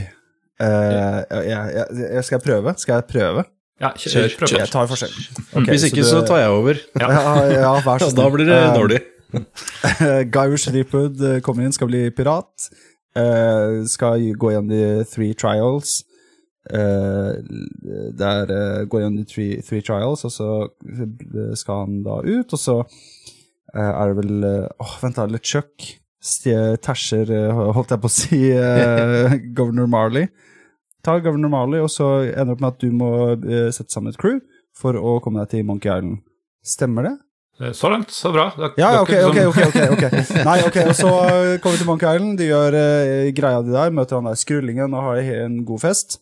Eh, 0.62 1.20
ja, 1.48 1.62
ja, 1.72 1.87
ja, 1.88 2.20
skal 2.22 2.37
jeg 2.38 2.44
prøve? 2.44 2.75
Skal 2.83 2.98
jeg 3.01 3.09
prøve? 3.14 3.46
Ja, 3.83 3.88
kjør, 3.98 4.12
Kjør, 4.12 4.37
prøv. 4.42 4.53
Jeg 4.61 4.70
tar 4.70 4.90
forskjell. 4.92 5.14
Okay, 5.57 5.70
Hvis 5.72 5.87
ikke, 5.88 6.05
så, 6.07 6.20
det- 6.20 6.29
tar 6.29 6.42
jeg 6.44 6.53
over. 6.55 6.83
Ja, 7.01 7.09
ja, 7.64 7.72
vær 7.87 8.03
så 8.05 8.11
snill. 8.12 8.20
da 8.20 8.29
blir 8.37 8.51
det 8.53 8.61
Eh, 8.61 8.77
dårlig. 8.77 9.01
Guy 10.37 10.57
Shripwood 10.61 11.22
eh, 11.31 11.40
kommer 11.42 11.64
inn, 11.66 11.72
skal 11.75 11.88
bli 11.90 12.05
pirat. 12.14 12.68
Uh, 13.16 13.83
skal 13.92 14.22
gå 14.40 14.53
gjennom 14.55 14.70
de 14.72 15.05
three 15.11 15.35
trials. 15.37 15.98
Eh, 16.70 17.33
der 18.14 18.51
eh, 18.55 18.85
går 18.87 19.03
han 19.03 19.18
i 19.18 19.25
three, 19.27 19.59
three 19.66 19.83
trials, 19.83 20.22
og 20.25 20.31
så 20.31 20.48
eh, 20.87 21.55
skal 21.59 21.87
han 21.87 21.96
da 22.07 22.20
ut, 22.22 22.55
og 22.55 22.61
så 22.61 22.77
er 23.72 24.12
det 24.12 24.18
vel 24.20 24.44
Åh, 24.44 24.94
vent 25.01 25.16
da, 25.16 25.25
LeChuck 25.33 25.88
eh, 26.46 26.77
holdt 26.79 27.94
jeg 27.96 28.03
på 28.03 28.07
å 28.11 28.12
si, 28.14 28.40
uh, 28.55 29.33
Governor 29.59 29.88
Marley. 29.90 30.29
Ta 31.03 31.16
Governor 31.18 31.51
Marley, 31.51 31.81
og 31.83 31.90
så 31.90 32.20
ender 32.29 32.53
det 32.53 32.55
opp 32.55 32.62
med 32.62 32.70
at 32.77 32.85
du 32.85 32.92
må 32.94 33.11
sette 33.75 33.90
sammen 33.90 34.12
et 34.12 34.20
crew 34.20 34.38
for 34.79 34.94
å 34.94 35.16
komme 35.25 35.42
deg 35.42 35.51
til 35.57 35.66
Monkey 35.66 35.90
Island. 35.90 36.20
Stemmer 36.62 37.09
det? 37.09 37.16
Så 37.75 37.90
langt, 37.90 38.11
så 38.14 38.31
bra. 38.33 38.46
Det 38.55 38.70
Ja, 38.79 39.01
okay, 39.03 39.18
er 39.18 39.27
ok, 39.29 39.37
ikke 39.40 39.48
ok, 39.51 39.59
sånn- 39.59 39.96
ok, 39.96 40.05
ok, 40.05 40.05
ok. 40.14 40.44
Nei, 40.46 40.59
ok, 40.68 40.79
og 40.87 40.94
så 41.01 41.11
kommer 41.64 41.75
vi 41.75 41.81
til 41.83 41.90
Monkey 41.90 42.14
Island, 42.14 42.38
de 42.38 42.46
gjør 42.53 42.77
uh, 42.79 43.33
greia 43.35 43.64
di 43.66 43.75
der, 43.75 43.96
møter 43.98 44.20
han 44.20 44.31
der 44.31 44.38
skrullingen 44.38 44.94
og 44.94 45.09
har 45.11 45.33
en 45.42 45.59
god 45.66 45.83
fest. 45.88 46.20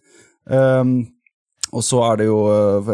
Um, 0.49 0.93
og 1.71 1.85
så 1.87 2.01
er 2.09 2.19
det 2.19 2.27
jo 2.27 2.39
uh, 2.51 2.89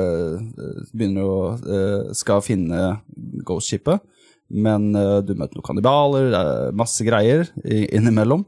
Begynner 0.92 1.24
å 1.24 1.38
uh, 1.56 2.12
skal 2.16 2.44
finne 2.44 2.98
Ghost-skipet, 3.46 4.04
men 4.52 4.90
uh, 4.96 5.22
du 5.24 5.32
møter 5.34 5.56
noen 5.56 5.66
kannibaler, 5.66 6.30
det 6.34 6.40
er 6.42 6.76
masse 6.76 7.06
greier 7.06 7.48
innimellom. 7.64 8.44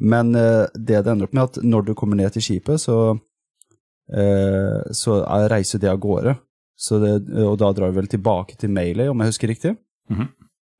Men 0.00 0.32
det 0.32 1.02
det 1.02 1.12
ender 1.12 1.26
opp 1.26 1.34
med, 1.36 1.50
at 1.50 1.64
når 1.66 1.90
du 1.90 1.96
kommer 1.98 2.16
ned 2.16 2.32
til 2.32 2.40
skipet, 2.40 2.80
så, 2.80 3.18
så 4.96 5.16
er, 5.18 5.44
reiser 5.52 5.82
det 5.82 5.90
av 5.92 5.98
gårde. 6.00 6.32
Så 6.80 6.96
det, 7.02 7.10
og 7.44 7.58
da 7.60 7.68
drar 7.76 7.92
vi 7.92 7.98
vel 7.98 8.08
tilbake 8.08 8.56
til 8.56 8.72
Melee, 8.72 9.10
om 9.12 9.20
jeg 9.20 9.34
husker 9.34 9.52
riktig. 9.52 9.74
Mhm. 10.08 10.30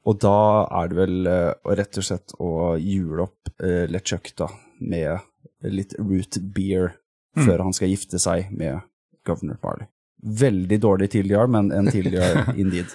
Og 0.08 0.16
da 0.24 0.38
er 0.80 0.88
det 0.88 0.96
vel 0.96 1.28
eh, 1.28 1.74
rett 1.76 2.00
og 2.00 2.06
slett 2.06 2.32
å 2.40 2.52
jule 2.80 3.26
opp 3.26 3.50
LeChuck 3.60 4.32
da, 4.40 4.48
med 4.80 5.20
litt 5.68 5.92
root 6.00 6.38
beer 6.54 6.94
Mm. 7.36 7.44
før 7.46 7.62
han 7.62 7.76
skal 7.76 7.92
gifte 7.92 8.18
seg 8.18 8.50
med 8.50 8.80
Governor 9.26 9.60
Barley. 9.62 9.86
Veldig 10.20 10.80
dårlig 10.82 11.10
tidligere, 11.12 11.46
men 11.48 11.70
en 11.72 11.90
tidligere 11.90 12.50
indeed. 12.62 12.90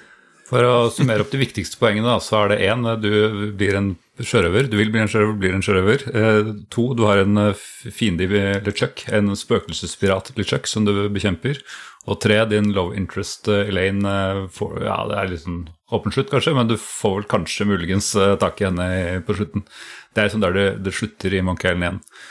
For 0.45 0.61
å 0.61 0.91
summere 0.93 1.23
opp 1.23 1.31
de 1.33 1.39
viktigste 1.41 1.79
poengene, 1.81 2.19
så 2.21 2.43
er 2.43 2.51
det 2.51 2.57
én, 2.67 2.85
du 3.01 3.53
blir 3.57 3.79
en 3.79 3.95
sjørøver. 4.21 4.67
Du 4.69 4.75
vil 4.77 4.91
bli 4.93 5.01
en 5.01 5.09
sjørøver, 5.09 5.39
blir 5.41 5.55
en 5.57 5.65
sjørøver. 5.65 6.03
Eh, 6.11 6.51
to, 6.69 6.91
du 6.93 7.01
har 7.07 7.23
en 7.23 7.39
eh, 7.47 7.63
fiende 7.89 8.27
i 8.27 8.43
LeChuck, 8.61 9.07
en 9.09 9.33
spøkelsespirat 9.33 10.35
LeChuck 10.37 10.69
som 10.69 10.85
du 10.85 10.93
bekjemper. 11.09 11.63
Og 12.05 12.19
tre, 12.21 12.37
din 12.51 12.69
love 12.75 12.93
interest 12.97 13.49
eh, 13.49 13.71
Elaine 13.71 14.05
eh, 14.05 14.43
får, 14.53 14.77
Ja, 14.85 14.99
det 15.09 15.17
er 15.17 15.31
litt 15.31 15.45
sånn 15.47 15.63
åpen 15.95 16.13
slutt, 16.13 16.29
kanskje, 16.29 16.53
men 16.57 16.69
du 16.69 16.77
får 16.81 17.19
vel 17.19 17.27
kanskje 17.31 17.67
muligens 17.69 18.11
eh, 18.19 18.35
tak 18.41 18.61
i 18.61 18.69
henne 18.69 18.87
på 19.25 19.37
slutten. 19.37 19.65
Det 20.13 20.21
er 20.21 20.29
liksom 20.29 20.45
der 20.45 20.55
det, 20.55 20.69
det 20.85 20.93
slutter 20.93 21.33
i 21.33 21.41
Monkey 21.45 21.73
Island 21.73 22.05
1. 22.05 22.25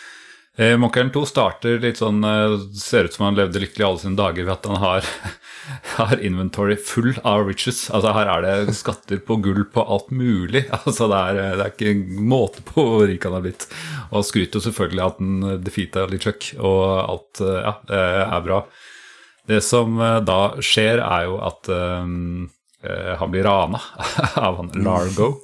Eh, 0.56 0.74
Island 0.78 1.12
2 1.12 1.24
starter 1.26 1.80
litt 1.82 1.98
sånn 1.98 2.22
eh, 2.22 2.52
Ser 2.78 3.08
ut 3.08 3.16
som 3.16 3.24
han 3.26 3.34
levde 3.34 3.58
lykkelig 3.58 3.86
alle 3.88 4.02
sine 4.04 4.18
dager 4.18 4.46
ved 4.46 4.52
at 4.52 4.68
han 4.70 4.78
har, 4.78 5.08
har 5.96 6.22
inventory 6.22 6.76
full 6.78 7.10
av 7.26 7.48
riches. 7.48 7.88
Altså 7.90 8.12
Her 8.14 8.30
er 8.36 8.46
det 8.46 8.76
skatter 8.78 9.18
på 9.18 9.40
gull 9.42 9.64
på 9.74 9.82
alt 9.82 10.14
mulig. 10.14 10.66
Altså 10.84 11.10
Det 11.10 11.18
er, 11.18 11.40
det 11.58 11.66
er 11.66 11.74
ikke 11.74 12.22
måte 12.22 12.62
på 12.70 12.86
hvor 12.86 13.06
rik 13.10 13.26
han 13.26 13.34
har 13.34 13.42
blitt. 13.46 13.66
Og 14.12 14.20
han 14.20 14.28
skryter 14.30 14.60
jo 14.60 14.66
selvfølgelig 14.68 15.02
av 15.02 15.14
at 15.14 15.22
han 15.24 15.62
defeata 15.66 16.06
LeChuck, 16.12 16.52
og 16.62 16.82
alt 17.02 17.42
eh, 17.42 17.60
ja, 17.66 17.74
er 18.38 18.46
bra. 18.46 18.62
Det 19.50 19.58
som 19.64 19.98
eh, 19.98 20.20
da 20.24 20.40
skjer, 20.62 21.02
er 21.02 21.26
jo 21.26 21.40
at 21.42 21.70
eh, 21.74 22.14
han 23.18 23.32
blir 23.32 23.46
rana 23.48 23.82
av 24.46 24.62
han 24.62 24.70
Largo. 24.86 25.34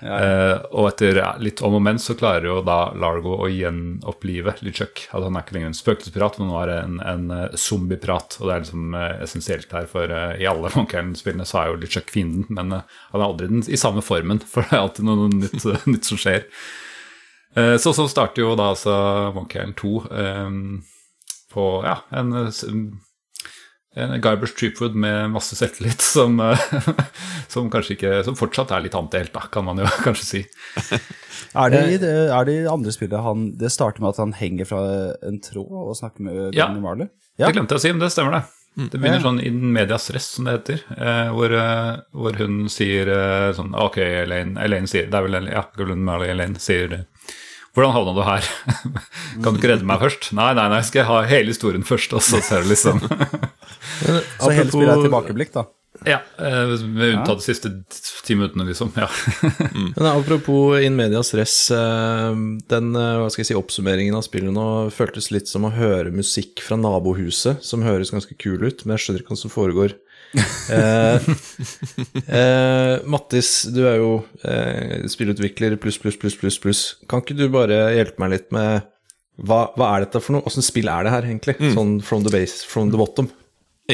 Eh, 0.00 0.56
og 0.72 0.86
etter 0.88 1.18
litt 1.44 1.60
om 1.66 1.74
og 1.76 1.82
men 1.84 1.98
så 2.00 2.14
klarer 2.16 2.46
jo 2.48 2.60
da 2.64 2.78
Largo 2.96 3.34
å 3.44 3.48
gjenopplive 3.52 4.54
Lichuk. 4.64 5.04
Altså, 5.10 5.26
han 5.26 5.36
er 5.36 5.44
ikke 5.44 5.56
lenger 5.56 5.70
en 5.70 5.76
spøkelsespirat, 5.76 6.38
men 6.40 6.48
nå 6.50 6.60
er 6.62 6.70
det 6.70 6.76
en, 6.84 7.00
en 7.12 7.26
eh, 7.36 7.58
zombiepirat. 7.60 8.38
Og 8.40 8.48
det 8.48 8.54
er 8.54 8.64
liksom 8.64 8.96
uh, 8.96 9.08
essensielt 9.26 9.74
her, 9.76 9.88
for 9.90 10.12
uh, 10.14 10.32
i 10.40 10.48
alle 10.48 10.72
Monkey 10.76 10.96
Island-spillene 11.00 11.48
så 11.48 11.60
er 11.62 11.72
jo 11.72 11.80
Lichuk 11.82 12.12
fienden, 12.12 12.48
men 12.48 12.78
han 12.80 13.18
er 13.20 13.26
aldri 13.26 13.50
den, 13.50 13.66
i 13.68 13.80
samme 13.80 14.04
formen, 14.04 14.40
for 14.52 14.64
det 14.64 14.78
er 14.78 14.86
alltid 14.86 15.08
noe, 15.08 15.28
nytt, 15.34 15.68
nytt 15.92 16.08
som 16.08 16.20
skjer. 16.20 16.48
Så 17.82 17.90
så 17.90 18.04
starter 18.06 18.44
jo 18.44 18.52
da 18.54 18.68
altså 18.70 18.92
Monkey 19.34 19.72
2 19.74 19.88
eh, 20.14 20.52
på 21.50 21.64
ja, 21.82 21.96
en 22.14 22.30
eh, 23.96 24.04
en 24.04 24.20
Guybrush 24.22 24.54
Treepwood 24.58 24.94
med 24.94 25.30
masse 25.34 25.56
selvtillit 25.58 26.00
som, 26.04 26.38
eh, 26.40 26.62
som 27.52 27.70
kanskje 27.72 27.96
ikke 27.96 28.12
Som 28.26 28.36
fortsatt 28.38 28.70
er 28.76 28.84
litt 28.86 28.94
antihelt, 28.98 29.34
kan 29.52 29.64
man 29.66 29.78
jo 29.82 29.88
kanskje 30.06 30.26
si. 30.26 30.42
Er 31.56 31.72
det, 31.72 31.82
i 31.96 31.98
er 32.04 32.44
det 32.46 32.54
i 32.60 32.68
andre 32.70 32.92
spillet 32.94 33.24
han 33.24 33.48
Det 33.58 33.70
starter 33.72 34.02
med 34.04 34.12
at 34.14 34.22
han 34.22 34.32
henger 34.38 34.68
fra 34.68 34.80
en 35.26 35.40
tråd 35.42 35.74
og 35.90 35.96
snakker 35.98 36.26
med 36.28 36.54
Ja. 36.58 36.68
Marley? 36.74 37.08
Ja. 37.40 37.46
Det 37.48 37.56
glemte 37.56 37.74
jeg 37.74 37.80
å 37.80 37.84
si, 37.86 37.92
men 37.94 38.02
det 38.04 38.10
stemmer, 38.12 38.36
det. 38.36 38.56
Det 38.92 38.98
begynner 39.00 39.22
sånn 39.24 39.40
in 39.42 39.72
medias 39.74 40.04
res, 40.14 40.28
som 40.36 40.46
det 40.46 40.52
heter, 40.58 40.82
eh, 40.94 41.30
hvor, 41.34 41.50
eh, 41.58 41.96
hvor 42.14 42.36
hun 42.38 42.68
sier 42.70 43.08
eh, 43.10 43.48
sånn 43.56 43.72
Ok, 43.74 43.96
Elaine, 43.98 44.54
Elaine 44.62 44.86
sier 44.86 45.08
Det 45.10 45.16
er 45.18 45.24
vel 45.26 45.34
Elaine, 45.40 45.56
ja, 45.56 45.64
Gullen 45.76 46.04
Marley 46.06 46.30
Elaine 46.30 46.60
sier 46.62 46.86
det. 46.92 47.00
hvordan 47.74 47.92
havna 47.96 48.14
du 48.14 48.22
her? 48.28 48.46
kan 49.42 49.56
du 49.56 49.58
ikke 49.58 49.72
redde 49.72 49.88
meg 49.90 49.98
først? 50.04 50.30
Nei, 50.38 50.52
nei, 50.54 50.68
nei, 50.70 50.80
skal 50.86 51.02
jeg 51.02 51.08
ha 51.10 51.18
hele 51.32 51.50
historien 51.50 51.82
først, 51.86 52.14
og 52.14 52.22
så 52.22 52.38
ser 52.46 52.62
du 52.62 52.70
liksom 52.70 53.02
Så 54.00 54.50
hele 54.54 54.70
spillet 54.70 54.94
er 54.96 55.06
tilbakeblikk, 55.06 55.54
da. 55.56 55.68
Ja, 56.06 56.20
eh, 56.38 56.68
med 56.86 57.10
unntatt 57.10 57.42
de 57.42 57.44
siste 57.44 57.70
ti 58.24 58.36
minuttene, 58.36 58.64
liksom. 58.68 58.92
Ja. 58.96 59.08
Men 59.96 60.06
apropos 60.06 60.80
in 60.80 60.96
medias 60.96 61.34
res, 61.36 61.54
eh, 61.74 62.36
den 62.72 62.94
eh, 62.96 63.16
hva 63.20 63.26
skal 63.28 63.42
jeg 63.42 63.50
si, 63.50 63.58
oppsummeringen 63.58 64.16
av 64.16 64.24
spillet 64.24 64.54
nå 64.54 64.66
føltes 64.94 65.28
litt 65.34 65.50
som 65.50 65.66
å 65.68 65.72
høre 65.74 66.14
musikk 66.14 66.62
fra 66.64 66.78
nabohuset, 66.80 67.60
som 67.66 67.84
høres 67.84 68.14
ganske 68.14 68.36
kul 68.40 68.62
ut, 68.64 68.86
men 68.86 68.96
jeg 68.96 69.04
skjønner 69.04 69.24
ikke 69.24 69.34
hva 69.34 69.42
som 69.42 69.52
foregår. 69.52 69.96
eh, 70.70 71.28
eh, 72.38 72.94
Mattis, 73.10 73.50
du 73.74 73.82
er 73.90 73.98
jo 73.98 74.12
eh, 74.46 75.08
spillutvikler 75.10 75.74
pluss, 75.82 75.98
pluss, 76.00 76.16
pluss, 76.20 76.38
pluss, 76.38 76.60
pluss. 76.62 76.84
Kan 77.10 77.24
ikke 77.24 77.36
du 77.36 77.48
bare 77.52 77.90
hjelpe 77.96 78.22
meg 78.22 78.36
litt 78.36 78.48
med 78.54 78.86
hva, 79.40 79.66
hva 79.74 79.94
er 79.96 80.06
dette 80.06 80.22
for 80.22 80.36
noe? 80.36 80.46
Åssen 80.48 80.64
spill 80.64 80.88
er 80.92 81.04
det 81.04 81.12
her, 81.16 81.28
egentlig? 81.28 81.58
Sånn 81.74 81.98
from 82.04 82.24
the 82.24 82.32
base, 82.32 82.62
from 82.68 82.94
the 82.94 83.00
bottom. 83.00 83.28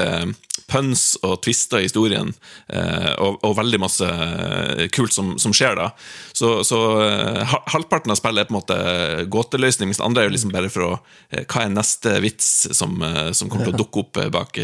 pøns 0.70 1.16
og 1.26 1.40
twister 1.46 1.82
i 1.82 1.88
historien, 1.88 2.34
eh, 2.72 3.14
og, 3.22 3.40
og 3.46 3.58
veldig 3.58 3.80
masse 3.82 4.06
eh, 4.06 4.86
kult 4.94 5.14
som, 5.16 5.34
som 5.42 5.54
skjer 5.56 5.78
da. 5.80 5.90
Så, 6.36 6.64
så 6.68 6.80
eh, 7.06 7.56
halvparten 7.74 8.14
av 8.14 8.20
spillet 8.20 8.46
er 8.46 8.50
på 8.50 8.54
en 8.54 8.60
måte 8.60 8.78
gåteløsning, 9.32 9.90
mens 9.90 10.00
det 10.00 10.06
andre 10.06 10.24
er 10.24 10.30
jo 10.30 10.34
liksom 10.36 10.54
bare 10.54 10.72
for 10.74 10.86
å 10.86 10.92
eh, 11.30 11.46
Hva 11.46 11.66
er 11.66 11.74
neste 11.74 12.16
vits 12.24 12.50
som, 12.76 12.98
eh, 13.06 13.32
som 13.38 13.52
kommer 13.52 13.70
til 13.70 13.76
å 13.76 13.82
dukke 13.82 14.04
opp 14.04 14.20
eh, 14.22 14.32
bak, 14.34 14.60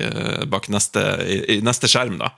bak 0.51 0.69
neste, 0.73 1.03
i, 1.25 1.39
i 1.55 1.59
neste 1.65 1.89
skjerm, 1.91 2.17
da. 2.21 2.31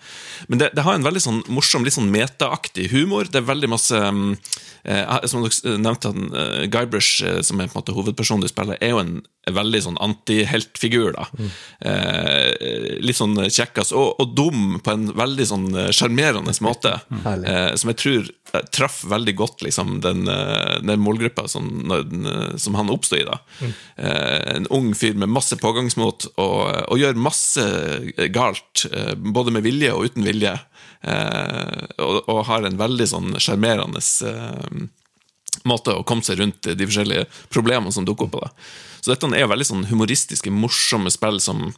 Men 0.52 0.62
det, 0.62 0.72
det 0.78 0.86
har 0.88 0.98
en 0.98 1.08
veldig 1.08 1.24
sånn 1.24 1.42
morsom, 1.54 1.86
litt 1.86 1.98
sånn 1.98 2.12
metaaktig 2.14 2.90
humor. 2.94 3.30
Det 3.32 3.42
er 3.42 3.48
veldig 3.48 3.72
masse 3.72 3.98
mm, 3.98 4.36
Som 5.28 5.44
dere 5.44 5.78
nevnte, 5.82 6.14
Guybrush, 6.72 7.44
som 7.44 7.60
er 7.60 7.68
på 7.68 7.76
en 7.76 7.82
måte 7.82 7.96
hovedpersonen 7.96 8.46
du 8.46 8.52
spiller, 8.52 8.80
er 8.80 8.94
jo 8.94 9.02
en 9.02 9.18
veldig 9.56 9.82
sånn 9.84 10.00
antiheltfigur. 10.04 11.14
da. 11.16 11.28
Eh, 11.80 12.98
litt 13.04 13.20
sånn 13.20 13.38
kjekkas 13.48 13.94
og, 13.96 14.18
og 14.22 14.34
dum 14.38 14.80
på 14.84 14.94
en 14.94 15.12
veldig 15.18 15.48
sånn 15.48 15.68
eh, 15.76 15.92
sjarmerende 15.96 16.54
måte. 16.66 16.98
Mm. 17.12 17.46
Eh, 17.46 17.72
som 17.80 17.92
jeg 17.92 18.00
tror 18.02 18.30
eh, 18.30 18.66
traff 18.76 19.02
veldig 19.08 19.36
godt 19.38 19.66
liksom, 19.66 20.00
den, 20.06 20.28
eh, 20.32 20.78
den 20.84 21.04
målgruppa 21.04 21.48
som, 21.52 21.70
den, 21.92 22.28
som 22.60 22.78
han 22.80 22.92
oppstod 22.94 23.22
i. 23.22 23.28
da. 23.28 23.40
Eh, 23.96 24.56
en 24.58 24.70
ung 24.74 24.94
fyr 24.98 25.18
med 25.18 25.32
masse 25.34 25.58
pågangsmot 25.62 26.32
og, 26.36 26.60
og 26.88 27.00
gjør 27.00 27.20
masse 27.20 27.64
galt, 28.34 28.88
både 29.18 29.54
med 29.56 29.66
vilje 29.68 29.94
og 29.94 30.10
uten 30.10 30.28
vilje. 30.28 30.58
Eh, 31.02 31.84
og, 32.02 32.24
og 32.26 32.46
har 32.50 32.66
en 32.66 32.80
veldig 32.80 33.08
sånn 33.08 33.36
sjarmerende 33.42 34.02
måte 35.68 35.94
å 35.96 36.06
komme 36.08 36.26
seg 36.26 36.42
rundt 36.42 36.68
de 36.68 36.88
forskjellige 36.88 37.28
problemene 37.54 37.94
som 37.94 38.06
dukker 38.08 38.28
opp. 38.28 38.38
på 38.38 38.44
det. 38.44 38.52
Så 39.08 39.14
dette 39.14 39.28
er 39.40 39.48
veldig 39.48 39.66
sånn 39.70 39.86
humoristiske, 39.88 40.52
morsomme 40.52 41.08
spill 41.14 41.38
som, 41.40 41.70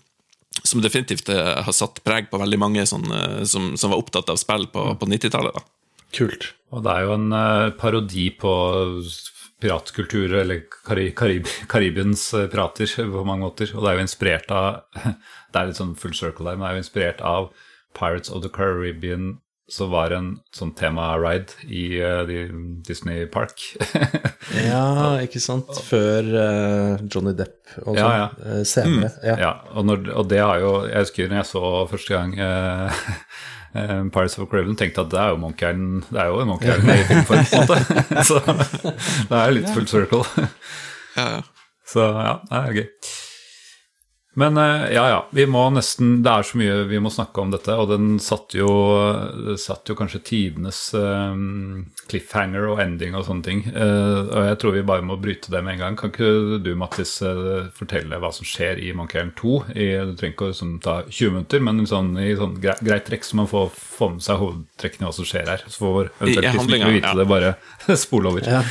som 0.65 0.81
definitivt 0.81 1.27
eh, 1.29 1.59
har 1.61 1.75
satt 1.77 1.99
preg 2.01 2.31
på 2.31 2.39
veldig 2.41 2.57
mange 2.57 2.85
sånn, 2.89 3.05
eh, 3.13 3.43
som, 3.45 3.75
som 3.77 3.93
var 3.93 4.01
opptatt 4.01 4.31
av 4.33 4.39
spill 4.41 4.65
på, 4.73 4.87
på 4.97 5.09
90-tallet. 5.11 5.67
Kult. 6.17 6.47
Og 6.73 6.81
det 6.87 6.95
er 6.95 7.05
jo 7.05 7.13
en 7.19 7.35
eh, 7.37 7.67
parodi 7.77 8.31
på 8.33 8.53
piratkultur, 9.61 10.33
eller 10.39 10.63
Kari 10.87 11.11
Karib 11.13 11.53
Karibiens 11.69 12.25
pirater 12.49 12.89
på 12.97 13.21
mange 13.21 13.45
måter. 13.45 13.75
Og 13.75 13.85
det 13.85 13.91
er 13.91 13.99
jo 13.99 14.07
inspirert 14.07 14.49
av 14.55 15.05
Det 15.53 15.61
er 15.61 15.69
litt 15.69 15.77
sånn 15.77 15.93
full 16.01 16.17
circle 16.17 16.49
der, 16.49 16.57
men 16.57 16.65
det 16.65 16.71
er 16.71 16.79
jo 16.79 16.85
inspirert 16.87 17.21
av 17.29 17.51
Pirates 17.93 18.33
of 18.33 18.41
the 18.41 18.49
Caribbean, 18.49 19.35
som 19.69 19.91
var 19.93 20.13
en 20.15 20.29
sånn 20.55 20.71
tema-ride 20.77 21.67
i 21.69 21.83
uh, 22.01 22.29
Disney 22.85 23.27
Park. 23.31 23.61
Ja, 24.49 25.19
ikke 25.21 25.37
sant? 25.43 25.69
Før 25.85 26.25
uh, 26.25 27.01
Johnny 27.05 27.35
Depp 27.37 27.69
og 27.83 27.93
sånn. 27.93 27.99
Ja, 27.99 28.07
ja. 28.17 28.29
Eh, 28.41 28.63
senere. 28.65 29.11
Ja. 29.21 29.35
Ja, 29.37 29.51
og, 29.75 29.85
når, 29.85 30.07
og 30.17 30.25
det 30.31 30.39
har 30.41 30.57
jo 30.63 30.71
Jeg 30.89 31.05
husker 31.05 31.29
når 31.29 31.41
jeg 31.41 31.49
så 31.51 31.63
første 31.91 32.15
gang 32.15 32.33
Pirates 34.15 34.39
of 34.39 34.49
Caribbean, 34.49 34.79
tenkte 34.79 35.05
at 35.05 35.13
det 35.13 35.21
er 35.21 35.35
jo 35.35 35.39
Monkey 35.43 35.69
Island 35.69 36.09
Det 36.09 36.21
er 36.23 36.31
jo 36.31 36.41
en 36.41 36.49
Monkey 36.49 36.73
Island 36.73 36.89
i 36.95 37.07
filmform, 37.11 37.45
på 37.45 37.59
en 37.59 37.69
måte. 37.69 38.25
Så 38.31 38.41
det 39.29 39.41
er 39.43 39.55
litt 39.59 39.69
full 39.75 39.89
circle. 39.91 40.49
Ja, 41.13 41.29
ja. 41.37 41.41
Så 41.93 42.09
ja, 42.09 42.35
det 42.49 42.63
er 42.63 42.79
gøy. 42.79 42.87
Men 44.33 44.57
eh, 44.57 44.93
ja, 44.93 45.09
ja. 45.09 45.27
Vi 45.31 45.45
må 45.49 45.63
nesten 45.73 46.19
Det 46.23 46.31
er 46.31 46.45
så 46.45 46.59
mye 46.59 46.75
vi 46.89 46.99
må 47.01 47.09
snakke 47.13 47.41
om 47.41 47.53
dette, 47.53 47.73
og 47.73 47.89
den 47.89 48.19
satt 48.21 48.53
jo, 48.57 48.69
satt 49.57 49.89
jo 49.89 49.95
kanskje 49.97 50.21
tidenes 50.25 50.79
eh, 50.97 51.39
cliffhanger 52.09 52.67
og 52.71 52.81
ending 52.83 53.17
og 53.17 53.25
sånne 53.27 53.45
ting. 53.45 53.63
Eh, 53.69 54.19
og 54.29 54.47
jeg 54.51 54.59
tror 54.61 54.75
vi 54.77 54.85
bare 54.85 55.05
må 55.05 55.17
bryte 55.21 55.53
det 55.53 55.63
med 55.65 55.75
en 55.77 55.83
gang. 55.83 55.97
Kan 55.99 56.13
ikke 56.13 56.59
du, 56.63 56.71
Mattis, 56.79 57.17
fortelle 57.77 58.19
hva 58.21 58.31
som 58.35 58.47
skjer 58.47 58.81
i 58.83 58.93
Monkey 58.95 59.19
Island 59.19 59.35
2? 59.41 59.55
I, 59.73 59.89
du 60.09 60.13
trenger 60.19 60.35
ikke 60.35 60.51
å 60.51 60.57
sånn, 60.59 60.77
ta 60.83 60.99
20 61.07 61.35
minutter, 61.35 61.65
men 61.65 61.83
sånn, 61.89 62.13
i 62.21 62.31
sånn 62.37 62.57
grei, 62.61 62.77
greit 62.85 63.07
trekk, 63.09 63.25
så 63.25 63.41
man 63.41 63.49
får 63.49 63.73
få 63.73 64.11
med 64.13 64.25
seg 64.25 64.41
hovedtrekkene 64.41 65.05
i 65.05 65.09
hva 65.09 65.15
som 65.17 65.29
skjer 65.29 65.49
her. 65.49 65.65
Så 65.65 65.81
får 65.81 66.11
eventuelt 66.21 66.45
de 66.45 66.53
som 66.55 66.73
ikke 66.77 66.91
vil 66.91 66.99
vite 66.99 67.11
ja. 67.11 67.17
det, 67.17 67.27
bare 67.29 67.97
spole 68.05 68.33
over. 68.33 68.45
Ja. 68.45 68.61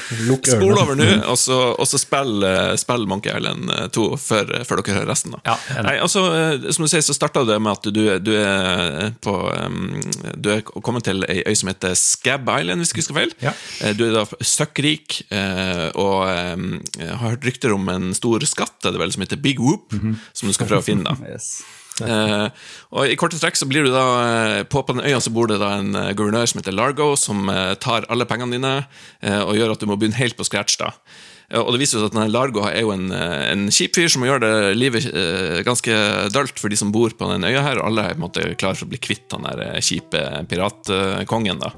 Spol 0.55 0.79
over 0.79 0.99
nå, 0.99 1.11
og 1.33 1.39
så, 1.41 1.61
så 1.89 2.01
spill, 2.01 2.47
spill 2.81 3.09
Monkey 3.11 3.35
Island 3.35 3.75
eh, 3.75 3.87
2 3.95 4.09
før, 4.23 4.57
før 4.69 4.85
dere 4.85 5.01
hører 5.01 5.13
resten. 5.13 5.37
da. 5.37 5.48
Ja. 5.49 5.83
Nei, 5.87 5.95
altså, 6.05 6.23
eh, 6.37 6.69
som 6.77 6.85
du 6.85 6.91
sier, 6.93 7.03
så 7.07 7.17
starta 7.17 7.43
det 7.49 7.57
med 7.65 7.73
at 7.79 7.89
du, 7.95 8.03
du 8.21 8.31
er 8.37 9.13
på 9.25 9.35
um, 9.49 9.97
Du 10.37 10.51
er 10.53 10.61
kommet 10.85 11.07
til 11.09 11.25
ei 11.29 11.41
øy 11.49 11.55
som 11.59 11.71
heter 11.73 11.97
Scab 11.99 12.49
Island, 12.53 12.83
hvis 12.85 12.93
jeg 12.93 13.01
husker 13.03 13.19
feil. 13.19 13.33
Ja. 13.45 13.55
Eh, 13.83 13.95
Du 13.99 14.05
er 14.09 14.15
da 14.21 14.27
søkkrik 14.45 15.23
eh, 15.33 15.89
og 15.99 16.29
har 16.29 17.25
hørt 17.25 17.45
rykter 17.49 17.73
om 17.75 17.89
en 17.93 18.13
stor 18.17 18.45
skatt 18.49 18.79
det 18.85 18.99
vel, 19.01 19.13
som 19.15 19.25
heter 19.25 19.41
Big 19.41 19.59
Whoop, 19.63 19.93
Mhm. 19.93 20.17
som 20.33 20.49
du 20.49 20.53
skal 20.55 20.67
prøve 20.69 20.85
å 20.85 20.89
finne. 20.91 21.05
da 21.05 21.17
Yes. 21.33 21.63
Uh, 21.99 22.47
og 22.95 23.09
I 23.11 23.17
korte 23.19 23.41
trekk 23.43 23.57
så 23.59 23.67
blir 23.67 23.83
du 23.83 23.91
da 23.91 24.05
eh, 24.23 24.63
på, 24.71 24.85
på 24.87 24.95
den 24.95 25.03
øya 25.03 25.19
så 25.19 25.33
bor 25.35 25.49
det 25.51 25.57
da 25.59 25.73
en 25.81 25.97
eh, 25.99 26.13
guvernør 26.15 26.47
som 26.47 26.61
heter 26.61 26.77
Largo, 26.77 27.17
som 27.19 27.49
eh, 27.51 27.73
tar 27.83 28.07
alle 28.09 28.25
pengene 28.31 28.55
dine 28.55 28.75
eh, 29.21 29.41
og 29.43 29.57
gjør 29.59 29.73
at 29.75 29.81
du 29.83 29.87
må 29.91 29.97
begynne 29.99 30.15
helt 30.21 30.37
på 30.39 30.47
scratch. 30.47 30.79
da 30.79 30.93
Eh, 30.95 31.38
Og 31.57 31.71
det 31.73 31.79
viser 31.81 31.97
seg 31.97 32.11
at 32.11 32.13
denne 32.13 32.29
Largo 32.29 32.67
er 32.69 32.83
jo 32.83 32.91
en, 32.93 33.07
eh, 33.15 33.45
en 33.55 33.69
kjip 33.73 33.95
fyr 33.97 34.11
som 34.13 34.27
gjør 34.27 34.43
det 34.43 34.51
livet 34.77 35.07
eh, 35.09 35.63
ganske 35.65 35.95
dølt 36.35 36.61
for 36.61 36.69
de 36.69 36.77
som 36.77 36.93
bor 36.93 37.15
på 37.17 37.31
den 37.33 37.47
øya 37.49 37.63
her, 37.65 37.81
alle 37.81 38.05
er 38.05 38.19
på 38.19 38.21
en 38.21 38.27
måte 38.27 38.45
klar 38.61 38.77
for 38.77 38.85
å 38.85 38.93
bli 38.93 39.01
kvitt 39.01 39.33
han 39.33 39.49
der 39.49 39.63
eh, 39.71 39.81
kjipe 39.81 40.21
piratkongen. 40.51 41.65
da 41.65 41.73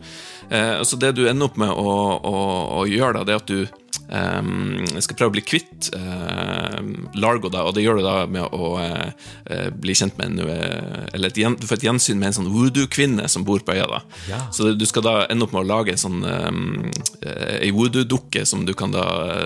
Eh, 0.50 0.82
Så 0.82 0.98
det 0.98 1.12
du 1.14 1.28
ender 1.28 1.46
opp 1.46 1.56
med 1.60 1.70
å, 1.70 1.92
å, 2.18 2.36
å 2.80 2.86
gjøre, 2.90 3.20
da, 3.20 3.24
det 3.24 3.34
er 3.36 3.42
at 3.44 3.46
du 3.46 3.66
eh, 4.10 5.00
skal 5.00 5.16
prøve 5.18 5.30
å 5.30 5.34
bli 5.36 5.42
kvitt 5.46 5.90
eh, 5.96 6.80
Largo, 7.20 7.48
da, 7.52 7.62
og 7.66 7.74
det 7.76 7.84
gjør 7.84 8.00
du 8.00 8.04
da 8.06 8.14
med 8.26 8.42
å 8.56 8.70
eh, 8.82 9.10
eh, 9.50 9.68
bli 9.70 9.94
kjent 9.96 10.18
med 10.18 10.26
en 10.40 10.50
eh, 10.50 11.06
Eller 11.14 11.30
gjen- 11.30 11.56
du 11.60 11.66
får 11.66 11.78
et 11.80 11.86
gjensyn 11.88 12.18
med 12.20 12.30
en 12.32 12.38
sånn 12.40 12.50
voodoo-kvinne 12.52 13.28
som 13.28 13.44
bor 13.46 13.60
på 13.64 13.74
øya. 13.76 13.86
da 13.90 14.00
Ja. 14.28 14.40
Så 14.52 14.72
du 14.76 14.86
skal 14.86 15.02
da 15.06 15.14
ende 15.30 15.44
opp 15.46 15.52
med 15.56 15.62
å 15.64 15.68
lage 15.70 15.94
en 15.94 16.02
sånn 16.04 16.20
eh, 16.26 17.60
Ei 17.60 17.70
voodoo-dukke 17.76 18.44
som 18.46 18.66
du 18.66 18.74
kan 18.74 18.92
da 18.94 19.04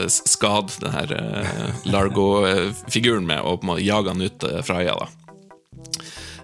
skade 0.09 0.73
den 0.81 0.93
her 0.95 1.15
Largo-figuren 1.89 3.27
med, 3.27 3.41
og 3.45 3.61
på 3.61 3.67
en 3.67 3.73
måte 3.75 3.85
jage 3.87 4.13
han 4.13 4.23
ut 4.25 4.45
fra 4.67 4.81
øya. 4.83 4.95
da 5.05 5.11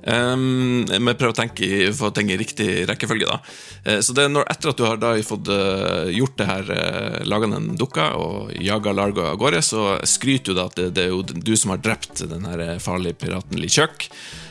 Um, 0.00 0.86
men 0.88 1.16
prøv 1.18 1.34
å 1.34 1.36
tenke 1.36 1.66
i, 1.66 1.80
få 1.92 2.08
ting 2.16 2.30
i 2.32 2.38
riktig 2.40 2.68
rekkefølge. 2.88 3.28
da 3.28 3.40
Eh, 3.84 4.00
Så 4.00 4.12
det 4.12 4.24
er 4.24 4.32
når, 4.32 4.48
Etter 4.50 4.72
at 4.72 4.80
du 4.80 4.84
har 4.84 5.00
da 5.00 5.14
fått 5.24 5.48
eh, 5.52 6.10
gjort 6.16 6.36
det 6.40 6.48
her, 6.48 6.70
uh, 6.70 7.24
laga 7.28 7.48
den 7.52 7.72
dukka 7.80 8.10
og 8.20 8.52
jaga 8.60 8.92
Largo 8.92 9.24
av 9.30 9.40
gårde, 9.40 9.62
så 9.64 9.98
skryter 10.04 10.52
du 10.52 10.60
da 10.60 10.68
at 10.68 10.76
det, 10.76 10.90
det 10.96 11.06
er 11.06 11.14
jo 11.14 11.22
du 11.22 11.54
som 11.56 11.74
har 11.74 11.82
drept 11.82 12.24
den 12.28 12.46
her 12.48 12.64
eh, 12.66 12.78
farlige 12.82 13.18
piraten 13.20 13.60
Lichuk. 13.60 14.10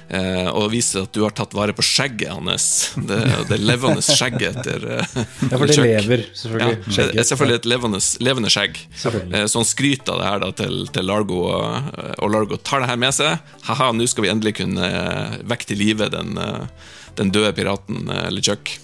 Uh, 0.09 0.47
og 0.57 0.71
viser 0.73 1.03
at 1.05 1.13
du 1.13 1.19
har 1.21 1.33
tatt 1.37 1.53
vare 1.53 1.73
på 1.77 1.83
skjegget 1.85 2.31
hans. 2.33 2.63
Det, 3.09 3.19
det 3.49 3.59
levende 3.61 4.01
skjegget 4.01 4.57
etter 4.57 4.85
uh, 4.89 5.17
Ja, 5.51 5.53
for 5.53 5.69
det 5.69 5.75
lever, 5.77 6.23
selvfølgelig. 6.33 6.77
Ja, 6.79 6.93
Skjegget. 6.95 7.27
selvfølgelig 7.29 7.59
et 7.59 7.67
levende, 7.69 8.01
levende 8.25 8.49
skjegg. 8.53 8.79
Eh, 9.05 9.45
Så 9.45 9.61
han 9.61 9.69
skryter 9.69 10.15
av 10.15 10.19
det 10.23 10.27
her 10.31 10.41
da, 10.43 10.51
til, 10.63 10.79
til 10.95 11.05
Largo, 11.09 11.43
og, 11.53 12.27
Largo 12.33 12.57
tar 12.57 12.81
det 12.81 12.89
her 12.89 12.97
med 13.05 13.13
seg. 13.15 13.37
Haha, 13.69 13.91
nå 13.93 14.07
skal 14.09 14.25
vi 14.25 14.31
endelig 14.33 14.55
kunne 14.63 14.89
eh, 14.89 15.37
vekke 15.49 15.69
til 15.69 15.81
live 15.83 16.09
den, 16.13 16.33
eh, 16.41 16.89
den 17.21 17.29
døde 17.35 17.53
piraten 17.57 18.09
eh, 18.09 18.29
LeChuck. 18.33 18.77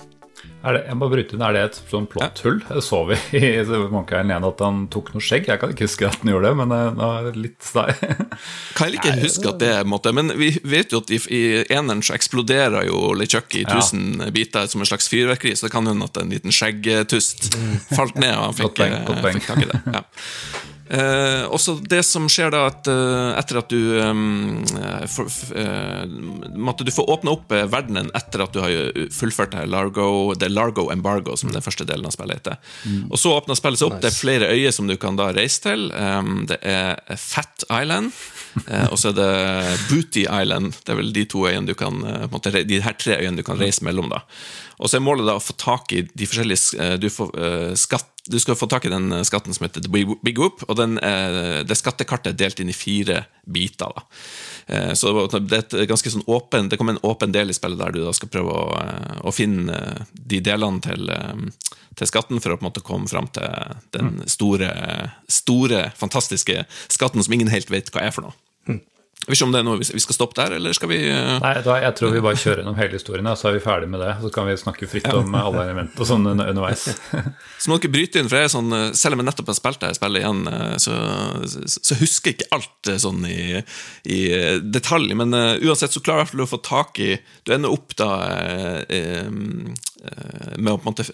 Det, 0.74 0.82
jeg 0.88 0.98
må 0.98 1.08
bryte 1.12 1.36
inn, 1.38 1.44
er 1.46 1.54
det 1.54 1.62
et 1.70 1.78
sånn 1.92 2.08
plotthull? 2.10 2.58
Det 2.66 2.82
så 2.84 3.04
vi 3.06 3.18
i 3.38 3.42
Island 3.62 3.94
1 4.10 4.32
at 4.50 4.64
han 4.66 4.80
tok 4.90 5.12
noe 5.14 5.22
skjegg. 5.22 5.46
Jeg 5.52 5.60
kan 5.62 5.70
ikke 5.76 5.86
huske 5.86 6.08
at 6.10 6.18
han 6.24 6.32
gjorde 6.34 6.50
det, 6.50 6.56
men 6.62 6.74
eh, 6.74 6.90
nå 6.98 7.10
er 7.20 7.28
det 7.30 7.36
litt 7.44 7.62
stei. 7.64 7.88
Kan 8.78 8.90
jeg 8.90 8.98
ikke 9.00 9.14
huske 9.22 9.50
at 9.54 9.60
det 9.62 9.74
måte 9.88 10.12
Men 10.16 10.34
vi 10.40 10.50
vet 10.68 10.92
jo 10.92 11.00
at 11.04 11.12
i, 11.14 11.20
i 11.32 11.42
eneren 11.72 12.02
så 12.06 12.16
eksploderer 12.18 12.88
jo 12.90 13.14
LeChuck 13.16 13.56
i 13.60 13.66
Ja. 13.66 13.78
tusen 13.78 14.18
biter 14.36 14.68
som 14.72 14.82
en 14.82 14.90
slags 14.90 15.08
fyrverkeri, 15.12 15.56
så 15.56 15.68
det 15.68 15.74
kan 15.76 15.88
hende 15.88 16.06
at 16.10 16.18
en 16.22 16.30
liten 16.34 16.52
skjeggtust 16.56 17.54
falt 17.96 18.16
ned, 18.20 18.34
og 18.36 18.50
han 18.50 18.58
fikk, 18.58 18.72
Godt 18.72 18.80
poeng, 18.82 18.98
godt 19.06 19.18
eh, 19.18 19.24
poeng. 19.28 19.40
fikk 19.40 19.52
tak 19.54 19.64
i 19.64 19.70
det. 19.72 19.82
Ja. 20.00 20.04
Eh, 20.90 21.44
også 21.50 21.80
det 21.90 22.04
som 22.06 22.28
skjer 22.30 22.52
da 22.54 22.66
at, 22.70 22.88
eh, 22.92 23.32
etter 23.40 23.58
at 23.58 23.72
du 23.74 23.96
um, 24.06 24.60
for, 25.10 25.32
eh, 25.58 26.04
Måtte 26.54 26.86
du 26.86 26.92
få 26.94 27.08
åpne 27.10 27.34
opp 27.34 27.56
eh, 27.58 27.66
verdenen 27.72 28.12
etter 28.14 28.44
at 28.46 28.54
du 28.54 28.62
har 28.62 28.76
fullført 29.16 29.56
det 29.56 29.66
Largo, 29.72 30.36
det 30.38 30.52
Largo 30.54 30.92
Embargo, 30.94 31.34
som 31.40 31.50
den 31.54 31.66
første 31.66 31.88
delen 31.90 32.06
av 32.06 32.14
spillet 32.14 32.44
heter. 32.44 32.62
Og 33.10 33.18
så 33.18 33.34
åpner 33.34 33.58
spillet 33.58 33.82
seg 33.82 33.90
opp. 33.90 34.00
Det 34.04 34.12
er 34.12 34.18
flere 34.20 34.52
øyer 34.54 34.76
som 34.76 34.90
du 34.90 34.96
kan 35.02 35.18
da 35.18 35.32
reise 35.36 35.64
til. 35.66 35.90
Det 36.50 36.62
er 36.62 37.18
Fat 37.18 37.66
Island. 37.70 38.14
Eh, 38.68 38.88
og 38.90 39.00
så 39.00 39.12
er 39.12 39.18
det 39.18 39.80
Booty 39.90 40.24
Island. 40.26 40.76
Det 40.86 40.94
er 40.94 41.00
vel 41.00 41.12
de 41.16 41.26
to 41.30 41.44
øyene 41.48 41.68
du 41.68 41.76
kan 41.78 42.00
eh, 42.08 42.28
måte, 42.32 42.54
De 42.68 42.82
her 42.84 42.98
tre 43.00 43.20
øyene 43.20 43.42
du 43.42 43.46
kan 43.48 43.60
reise 43.60 43.84
mellom. 43.86 44.10
da 44.14 44.24
Og 44.80 44.90
så 44.90 44.98
er 44.98 45.06
målet 45.06 45.28
da 45.28 45.38
å 45.38 45.44
få 45.44 45.58
tak 45.60 45.92
i 45.96 46.06
de 46.08 46.30
forskjellige 46.30 46.80
eh, 46.80 46.96
Du, 47.02 47.10
får, 47.12 47.34
eh, 47.36 47.74
skatt, 47.80 48.15
du 48.28 48.40
skal 48.40 48.58
få 48.58 48.68
tak 48.68 48.86
i 48.86 48.90
den 48.90 49.12
eh, 49.12 49.24
skatten 49.28 49.54
som 49.54 49.68
heter 49.68 49.84
The 49.86 49.92
Big 50.24 50.40
Whoop, 50.40 50.64
og 50.68 50.76
den, 50.80 50.98
eh, 50.98 51.62
det 51.68 51.78
skattekartet 51.78 52.34
er 52.34 52.40
delt 52.40 52.60
inn 52.60 52.72
i 52.74 52.78
fire 52.78 53.26
biter. 53.46 53.94
da 53.96 54.06
Eh, 54.68 54.94
Så 54.94 55.28
det 55.40 55.74
er 55.74 55.86
ganske 55.86 56.10
sånn 56.10 56.26
åpen 56.26 56.70
Det 56.70 56.78
kommer 56.78 56.96
en 56.96 57.04
åpen 57.06 57.32
del 57.32 57.50
i 57.50 57.54
spillet 57.54 57.78
der 57.78 57.92
du 57.94 58.00
da 58.02 58.14
skal 58.18 58.32
prøve 58.34 58.50
å, 58.50 58.64
å 59.22 59.34
finne 59.34 60.08
de 60.14 60.40
delene 60.42 60.82
til, 60.82 61.12
til 61.96 62.10
skatten 62.10 62.42
for 62.42 62.54
å 62.54 62.58
på 62.58 62.66
en 62.66 62.70
måte 62.72 62.86
komme 62.86 63.10
fram 63.12 63.28
til 63.36 63.46
den 63.94 64.24
store, 64.26 64.72
store, 65.30 65.92
fantastiske 65.98 66.66
skatten 66.90 67.24
som 67.24 67.38
ingen 67.38 67.54
helt 67.54 67.70
vet 67.70 67.94
hva 67.94 68.08
er 68.08 68.16
for 68.16 68.26
noe. 68.26 68.36
Jeg 69.26 69.32
vet 69.32 69.40
ikke 69.40 69.46
om 69.48 69.54
det 69.56 69.60
er 69.64 69.66
noe 69.66 69.80
vi 69.82 70.02
skal 70.04 70.14
stoppe 70.14 70.36
der, 70.38 70.54
eller 70.60 70.76
skal 70.78 70.90
vi 70.92 71.00
eh, 71.10 71.38
Nei, 71.42 71.54
da, 71.66 71.80
jeg 71.82 71.96
tror 71.98 72.12
vi 72.14 72.22
bare 72.22 72.38
kjører 72.38 72.62
gjennom 72.62 72.76
hele 72.78 73.00
historien, 73.00 73.30
og 73.32 73.40
så 73.40 73.48
er 73.50 73.56
vi 73.56 73.62
ferdig 73.64 73.88
med 73.90 74.04
det. 74.04 74.12
Så 74.22 74.30
kan 74.36 74.46
vi 74.46 74.54
snakke 74.62 74.90
fritt 74.92 75.08
om 75.10 75.34
alle 75.40 75.64
elementer 75.64 76.04
og 76.04 76.10
sånn 76.12 76.30
underveis. 76.30 76.84
Så 77.64 77.72
må 77.72 77.80
dere 77.82 77.94
bryte 77.96 78.22
inn, 78.22 78.30
for 78.30 78.38
jeg 78.38 78.52
er 78.52 78.54
sånn, 78.54 78.70
eh, 78.78 78.92
selv 78.94 79.18
om 79.18 79.24
jeg 79.24 79.30
nettopp 79.32 79.50
har 79.50 79.58
spilt 79.58 79.82
det 79.82 79.92
spillet 79.98 80.22
igjen, 80.22 80.44
eh, 80.52 80.76
så, 80.84 81.00
så, 81.66 81.98
husker 81.98 82.30
jeg 82.30 82.38
ikke 82.38 82.52
alt 82.60 82.92
sånn 83.02 83.26
i, 83.26 83.64
i 84.14 84.20
detalj. 84.62 85.18
Men 85.18 85.34
uh, 85.34 85.56
uansett 85.58 85.96
så 85.96 86.04
klarer 86.06 86.30
fall 86.30 86.46
å 86.46 86.50
få 86.50 86.62
tak 86.62 87.00
i 87.02 87.16
Du 87.48 87.54
ender 87.56 87.74
opp 87.74 87.96
da 87.98 88.12
uh, 88.86 89.26
eh, 90.06 90.58
med 90.58 90.72
å 90.74 90.78
på 90.78 90.90
en 90.90 90.94
måte 90.94 91.06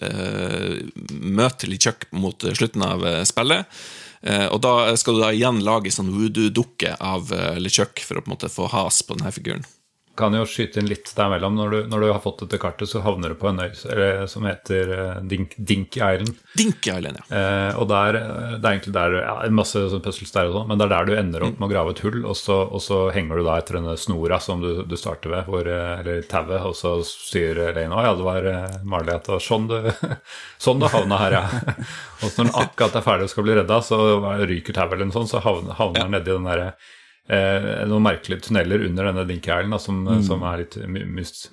møte 1.22 1.68
LeChuck 1.70 2.10
mot 2.12 2.44
eh, 2.44 2.54
slutten 2.56 2.84
av 2.84 3.04
spillet. 3.28 3.82
Eh, 4.22 4.46
og 4.46 4.60
da 4.62 4.94
skal 4.98 5.16
du 5.16 5.22
da 5.24 5.32
igjen 5.34 5.62
lage 5.66 5.92
sånn 5.94 6.12
voodoo-dukke 6.14 6.96
av 7.02 7.32
eh, 7.34 7.58
LeChuck 7.62 8.04
for 8.06 8.18
å 8.18 8.24
på 8.24 8.30
en 8.30 8.36
måte 8.36 8.52
få 8.52 8.68
has 8.70 9.02
på 9.06 9.18
denne 9.18 9.32
figuren. 9.34 9.66
Kan 10.18 10.36
jo 10.36 10.44
skyte 10.48 10.82
inn 10.82 10.90
litt 10.90 11.12
der 11.16 11.30
mellom. 11.32 11.56
Når 11.56 11.72
du, 11.72 11.78
når 11.88 12.04
du 12.04 12.08
har 12.10 12.20
fått 12.24 12.44
dette 12.44 12.60
kartet, 12.60 12.90
så 12.90 13.00
havner 13.04 13.32
du 13.32 13.38
på 13.40 13.48
en 13.48 13.62
øy 13.62 14.26
som 14.28 14.44
heter 14.44 15.22
Dink, 15.28 15.54
Dink, 15.56 15.96
Island. 15.96 16.36
Dink 16.58 16.86
Island, 16.86 17.20
ja. 17.22 17.38
Eh, 17.38 17.78
og 17.80 17.88
der, 17.88 18.18
eh, 18.20 18.56
Det 18.58 18.68
er 18.68 18.74
egentlig 18.74 18.94
der 18.94 19.16
ja, 19.22 19.34
masse 19.50 19.82
sånn 19.90 20.02
puzzles 20.04 20.34
der 20.34 20.50
og 20.50 20.56
sånn, 20.56 20.68
men 20.68 20.80
det 20.80 20.86
er 20.86 20.92
der 20.92 21.08
du 21.08 21.14
ender 21.16 21.46
opp 21.46 21.58
med 21.58 21.68
å 21.68 21.72
grave 21.72 21.94
et 21.94 22.02
hull, 22.04 22.20
og 22.28 22.36
så, 22.38 22.58
og 22.68 22.82
så 22.84 23.00
henger 23.14 23.40
du 23.40 23.46
da 23.46 23.56
etter 23.60 23.78
denne 23.78 23.96
snora 24.00 24.38
som 24.42 24.62
du, 24.62 24.84
du 24.88 24.96
starter 25.00 25.32
ved, 25.32 25.48
hvor, 25.48 25.68
eh, 25.68 26.00
eller 26.02 26.22
tauet, 26.28 26.60
og 26.68 26.76
så 26.78 26.94
sier 27.06 27.62
Lane 27.72 27.96
å 27.96 28.04
ja, 28.06 28.14
det 28.18 28.26
var 28.26 28.48
eh, 28.52 28.78
Marley 28.84 29.16
at 29.16 29.30
sånn 29.42 29.68
du, 29.70 29.78
sånn 30.64 30.82
du 30.82 30.88
havna 30.92 31.20
her, 31.24 31.38
ja. 31.40 31.44
og 32.22 32.26
så 32.28 32.42
når 32.42 32.50
den 32.50 32.58
akkurat 32.64 32.98
er 32.98 33.06
ferdig 33.06 33.28
og 33.28 33.34
skal 33.34 33.48
bli 33.48 33.60
redda, 33.60 33.80
så 33.86 34.00
ryker 34.42 34.76
tauet 34.76 34.96
eller 34.96 35.08
noe 35.08 35.20
sånt, 35.20 35.32
så 35.32 35.42
havner, 35.44 35.72
den 35.72 36.02
den 36.02 36.18
nedi 36.18 36.34
den 36.34 36.50
derre 36.50 36.72
eh, 36.72 36.90
noen 37.30 38.02
merkelige 38.02 38.48
tunneler 38.48 38.82
under 38.88 39.06
denne 39.08 39.22
dinkhælen 39.28 39.76
som, 39.78 40.02
mm. 40.02 40.24
som, 40.24 40.24
som 40.26 40.46
er 40.50 40.64
litt 40.64 40.78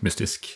mystisk. 0.02 0.50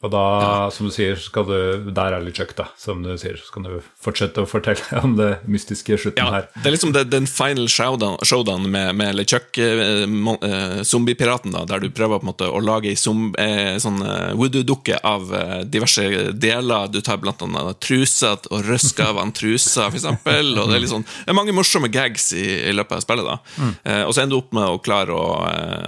Og 0.00 0.08
da, 0.14 0.70
som 0.72 0.86
du 0.88 0.92
sier, 0.94 1.18
skal 1.20 1.44
du 1.44 1.90
Der 1.92 2.14
er 2.16 2.22
litt 2.24 2.38
kjøkk, 2.40 2.54
da. 2.56 2.66
Som 2.80 3.02
du 3.04 3.10
sier, 3.20 3.36
så 3.36 3.52
kan 3.52 3.66
du 3.66 3.74
fortsette 4.00 4.40
å 4.40 4.48
fortelle 4.48 4.80
om 5.04 5.16
det 5.18 5.30
mystiske 5.50 5.98
slutten 6.00 6.22
Ja, 6.24 6.30
her. 6.38 6.46
det 6.56 6.70
er 6.70 6.74
liksom 6.74 6.94
det, 6.96 7.02
den 7.12 7.26
final 7.28 7.68
showdown, 7.68 8.16
showdown 8.24 8.64
med, 8.72 8.94
med 8.96 9.18
LeChuck, 9.18 9.58
eh, 9.60 10.06
eh, 10.06 11.66
der 11.70 11.82
du 11.84 11.90
prøver 11.92 12.20
på 12.20 12.24
en 12.24 12.30
måte 12.30 12.48
å 12.48 12.62
lage 12.64 12.88
ei 12.88 12.96
eh, 12.96 13.76
sånn 13.82 14.00
eh, 14.06 14.32
voodoo-dukke 14.38 15.02
av 15.04 15.34
eh, 15.36 15.54
diverse 15.68 16.06
deler. 16.32 16.88
Du 16.88 17.00
tar 17.04 17.20
blant 17.20 17.42
annet 17.44 17.80
truser 17.84 18.40
og 18.50 18.64
røsker 18.70 19.10
av 19.10 19.20
en 19.20 19.34
trusa, 19.36 19.90
for 19.90 20.00
eksempel. 20.00 20.54
Og 20.60 20.70
det 20.72 20.80
er, 20.80 20.88
sånn, 20.90 21.04
det 21.04 21.34
er 21.34 21.36
mange 21.36 21.54
morsomme 21.56 21.90
gags 21.92 22.30
i, 22.32 22.46
i 22.70 22.74
løpet 22.76 23.00
av 23.00 23.04
spillet. 23.04 23.28
da. 23.28 23.68
Eh, 23.84 24.02
og 24.06 24.14
så 24.16 24.24
ender 24.24 24.36
du 24.38 24.40
opp 24.40 24.56
med 24.56 24.64
å 24.70 24.80
klare 24.80 25.12
å, 25.12 25.28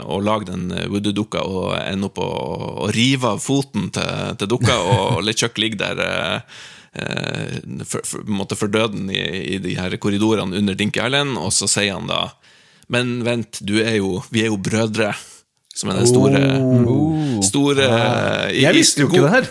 å 0.04 0.20
lage 0.20 0.50
den 0.52 0.68
voodoo-dukka 0.92 1.46
og 1.48 1.72
ende 1.80 2.10
opp 2.10 2.20
å, 2.22 2.30
å 2.86 2.92
rive 2.92 3.32
av 3.36 3.40
foten 3.42 3.88
til, 3.94 4.01
til 4.38 4.48
dukka, 4.52 4.76
og 4.78 5.22
LeChuck 5.26 5.58
ligger 5.58 5.78
der. 5.84 6.04
eh, 6.06 6.40
eh, 7.02 7.58
for, 7.88 8.00
for, 8.04 8.22
på 8.26 8.36
måte 8.42 8.56
for 8.58 8.68
døden 8.72 9.10
i, 9.10 9.22
i 9.56 9.58
de 9.64 9.74
her 9.78 9.96
korridorene 9.96 10.58
under 10.60 10.74
Dinky 10.78 11.00
Island, 11.04 11.38
og 11.40 11.52
så 11.56 11.68
sier 11.70 11.94
han 11.98 12.06
da 12.10 12.26
Men 12.92 13.22
vent, 13.24 13.60
du 13.64 13.78
er 13.80 13.94
jo, 14.02 14.22
vi 14.30 14.42
er 14.44 14.50
jo 14.52 14.56
brødre. 14.60 15.12
Som 15.74 15.88
er 15.88 15.94
den 16.02 16.06
store 16.10 16.40
Store 17.46 17.86
i- 18.52 18.60
Jeg 18.60 18.74
visste 18.76 19.00
jo 19.00 19.08
ikke 19.08 19.22
det 19.24 19.30
her. 19.32 19.44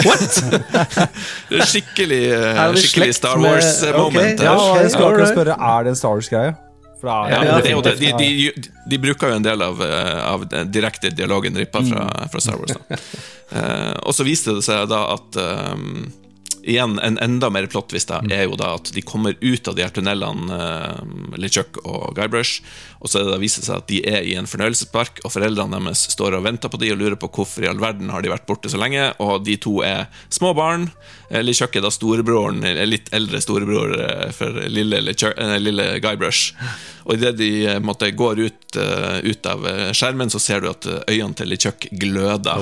Det 1.50 1.58
er 1.58 1.66
skikkelig, 1.66 2.20
eh, 2.30 2.74
skikkelig 2.78 3.14
Star 3.18 3.40
Wars-moment. 3.42 4.38
Okay, 4.38 4.44
Ja, 4.44 4.54
jeg 4.82 4.90
skulle 4.92 5.08
akkurat 5.10 5.32
spørre 5.34 5.56
er 5.58 5.82
det 5.82 5.90
en 5.90 5.98
Star 5.98 6.14
Wars-greie. 6.14 6.54
Er, 7.08 7.32
Ja, 7.32 7.42
Ja, 7.44 7.58
det 7.60 7.74
det. 7.82 7.96
De, 8.00 8.12
de, 8.18 8.70
de 8.90 8.98
bruker 8.98 9.32
jo 9.32 9.40
en 9.40 9.46
del 9.46 9.62
av, 9.62 9.82
eh, 9.82 10.24
av 10.26 10.48
den 10.48 10.72
direkte 10.72 11.10
dialogen 11.10 11.56
rippa 11.56 11.82
fra, 11.86 12.08
fra 12.32 12.40
Star 12.40 12.58
Wars. 12.60 12.76
Da. 12.76 12.98
Eh, 13.50 13.96
og 14.06 14.14
så 14.14 14.22
viste 14.22 14.52
det 14.54 14.62
seg 14.62 14.84
da 14.92 15.00
at 15.16 15.38
um, 15.74 16.12
Igjen, 16.60 16.98
en 17.00 17.16
enda 17.18 17.48
mer 17.50 17.64
plot-twist 17.72 18.10
da, 18.12 18.18
er 18.28 18.44
jo 18.44 18.56
da 18.60 18.74
at 18.76 18.90
de 18.92 19.00
kommer 19.02 19.32
ut 19.40 19.68
av 19.70 19.78
de 19.78 19.82
her 19.82 19.92
tunnelene, 19.96 20.52
uh, 20.52 21.38
LeChuck 21.40 21.80
og 21.88 22.12
Guybrush, 22.18 22.60
og 23.00 23.08
så 23.08 23.22
er 23.22 23.40
viser 23.40 23.62
det 23.62 23.68
seg 23.70 23.80
at 23.80 23.88
de 23.88 24.00
er 24.04 24.26
i 24.28 24.34
en 24.36 24.48
fornøyelsespark, 24.48 25.22
og 25.24 25.32
foreldrene 25.32 25.80
deres 25.80 26.04
står 26.12 26.36
og 26.36 26.44
venter 26.44 26.68
på 26.68 26.80
de 26.80 26.92
og 26.92 27.00
lurer 27.00 27.16
på 27.20 27.30
hvorfor 27.32 27.64
i 27.64 27.70
all 27.70 27.80
verden 27.80 28.12
har 28.12 28.20
de 28.20 28.32
vært 28.32 28.44
borte 28.48 28.68
så 28.68 28.80
lenge, 28.80 29.06
og 29.24 29.46
de 29.46 29.56
to 29.60 29.78
er 29.86 30.10
små 30.28 30.52
barn. 30.56 30.90
eller 31.30 31.54
i 31.54 31.62
er 31.62 31.80
da 31.80 31.90
storebroren, 31.90 32.60
litt 32.90 33.08
eldre 33.14 33.40
storebror 33.40 33.94
eh, 34.02 34.30
for 34.34 34.50
lille, 34.68 34.98
eh, 34.98 35.58
lille 35.58 35.86
Guybrush. 36.02 36.52
Og 37.06 37.14
idet 37.14 37.36
de 37.38 37.50
eh, 37.66 37.78
måtte, 37.80 38.10
går 38.10 38.40
ut, 38.40 38.76
ut 39.22 39.46
av 39.46 39.64
skjermen, 39.96 40.30
så 40.30 40.38
ser 40.38 40.60
du 40.60 40.68
at 40.70 40.86
øynene 41.08 41.34
til 41.34 41.48
LeChuck 41.48 41.88
gløder. 42.02 42.60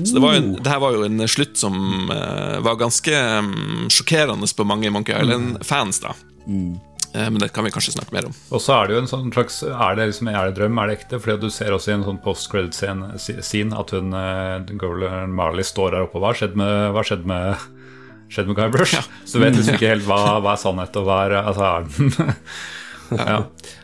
Så 0.00 0.16
det, 0.16 0.24
var 0.24 0.34
en, 0.40 0.54
det 0.58 0.72
her 0.72 0.82
var 0.82 0.96
jo 0.96 1.04
en 1.06 1.28
slutt 1.28 1.60
som 1.60 2.08
var 2.10 2.80
ganske 2.80 3.14
mm, 3.14 3.88
sjokkerende 3.92 4.48
på 4.56 4.66
mange 4.66 4.90
Monkey 4.90 5.14
Island-fans. 5.14 6.02
da 6.02 6.16
Eh, 6.50 6.89
Men 7.12 7.40
det 7.42 7.48
kan 7.50 7.66
vi 7.66 7.72
kanskje 7.74 7.96
snakke 7.96 8.14
mer 8.14 8.28
om. 8.28 8.34
Og 8.54 8.60
så 8.62 8.76
er 8.76 8.86
det 8.86 8.94
jo 8.94 9.00
en 9.02 9.08
sånn 9.10 9.32
slags 9.34 9.56
Er 9.66 9.96
det, 9.98 10.04
liksom, 10.12 10.28
er 10.30 10.46
det 10.46 10.58
drøm, 10.60 10.78
er 10.78 10.90
det 10.90 10.98
ekte? 11.00 11.18
Fordi 11.18 11.36
du 11.42 11.50
ser 11.50 11.74
også 11.74 11.90
i 11.90 11.94
en 11.96 12.06
sånn 12.06 12.20
post-credit-scene 12.22 13.78
at 13.80 13.94
hun 13.96 14.14
uh, 14.14 14.74
Golan 14.78 15.34
Marley 15.34 15.66
står 15.66 15.96
der 15.96 16.06
oppe. 16.06 16.20
Hva 16.22 16.30
har 16.30 16.38
skjedd 16.38 16.54
med, 16.60 16.74
hva 16.94 17.02
skjedd 17.06 17.26
med, 17.26 17.64
skjedd 18.30 18.52
med 18.52 18.60
Guybrush? 18.60 18.94
Så 19.26 19.38
du 19.38 19.44
vet 19.44 19.58
liksom 19.58 19.80
ikke 19.80 19.94
helt 19.96 20.06
hva, 20.06 20.20
hva 20.38 20.54
er 20.54 20.62
sannhet, 20.62 21.00
og 21.00 21.08
hva 21.08 21.18
er 21.26 21.36
Altså, 21.40 21.66
er 21.66 21.90
den 21.90 22.14
ja. 23.18 23.40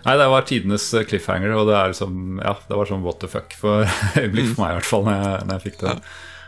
Nei, 0.07 0.14
det 0.20 0.31
var 0.31 0.47
tidenes 0.47 0.87
cliffhanger, 1.11 1.57
og 1.59 1.66
det 1.70 1.77
er 1.81 1.91
liksom 1.91 2.39
Ja, 2.45 2.55
det 2.68 2.79
var 2.79 2.91
sånn 2.93 3.05
what 3.07 3.18
the 3.24 3.31
fuck 3.31 3.59
for 3.59 3.91
øyeblikk 4.22 4.55
for 4.55 4.62
meg, 4.62 4.77
i 4.77 4.79
hvert 4.79 4.91
fall, 4.93 5.07
når 5.09 5.18
jeg, 5.18 5.43
når 5.49 5.59
jeg 5.59 5.66
fikk 5.66 5.83
det. 5.83 5.99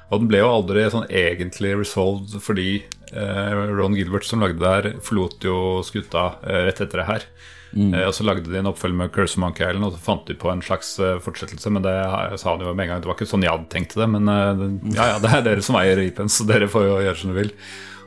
Og 0.09 0.23
den 0.23 0.31
ble 0.31 0.41
jo 0.41 0.53
aldri 0.53 0.87
sånn 0.93 1.09
egentlig 1.11 1.75
resolved 1.77 2.39
fordi 2.45 2.71
eh, 2.81 2.98
Ron 3.13 3.97
Gilbert 3.97 4.27
som 4.29 4.43
lagde 4.45 4.61
det 4.61 4.75
her, 4.75 4.91
forlot 5.05 5.45
jo 5.45 5.59
skuta 5.87 6.35
eh, 6.45 6.67
rett 6.69 6.83
etter 6.85 7.03
det 7.03 7.09
her. 7.09 7.31
Mm. 7.69 7.93
og 8.01 8.15
så 8.17 8.25
lagde 8.25 8.49
de 8.49 8.57
en 8.57 8.71
oppfølger 8.71 8.97
med 8.97 9.11
Curse 9.13 9.37
of 9.37 9.43
Monkey 9.43 9.67
Island, 9.67 9.85
og 9.85 9.93
så 9.93 10.01
fant 10.01 10.25
de 10.25 10.37
på 10.41 10.49
en 10.49 10.63
slags 10.65 10.95
eh, 11.05 11.19
fortsettelse. 11.21 11.73
Men 11.75 11.85
det 11.85 11.95
sa 12.41 12.55
han 12.55 12.65
jo 12.65 12.73
med 12.73 12.87
en 12.87 12.95
gang, 12.95 13.05
det 13.05 13.11
var 13.11 13.19
ikke 13.19 13.29
sånn 13.29 13.45
jeg 13.45 13.53
hadde 13.53 13.69
tenkt 13.73 13.97
det. 13.99 14.09
Men 14.09 14.33
eh, 14.33 14.65
ja, 14.97 15.13
ja, 15.13 15.21
det 15.23 15.35
er 15.35 15.47
dere 15.51 15.65
som 15.65 15.77
eier 15.81 16.01
Reapen, 16.01 16.33
så 16.33 16.49
dere 16.49 16.71
får 16.73 16.89
jo 16.89 16.99
gjøre 17.05 17.21
som 17.21 17.33
dere 17.33 17.43
vil. 17.45 17.55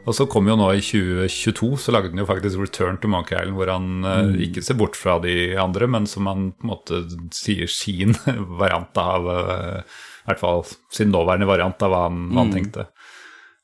Og 0.01 0.15
så 0.17 0.25
kom 0.25 0.47
jo 0.49 0.55
nå 0.57 0.67
i 0.73 0.81
2022, 0.81 1.75
så 1.83 1.93
lagde 1.93 2.09
han 2.09 2.21
jo 2.23 2.25
faktisk 2.29 2.61
Return 2.61 2.97
to 3.01 3.09
Monkey 3.11 3.37
Island, 3.37 3.53
hvor 3.59 3.69
han 3.69 3.89
mm. 4.01 4.31
ikke 4.47 4.63
ser 4.65 4.79
bort 4.79 4.97
fra 4.97 5.19
de 5.21 5.53
andre, 5.61 5.85
men 5.93 6.07
som 6.09 6.29
han 6.29 6.47
på 6.55 6.65
en 6.65 6.71
måte 6.71 7.03
sier 7.37 7.69
sin 7.69 8.17
variant 8.61 8.97
av 8.97 9.29
eh, 9.29 9.99
I 10.23 10.31
hvert 10.31 10.41
fall 10.41 10.65
sin 10.93 11.13
nåværende 11.13 11.49
variant 11.49 11.85
av 11.85 11.93
hva 11.93 12.01
han, 12.07 12.23
hva 12.31 12.47
han 12.47 12.55
tenkte. 12.55 12.87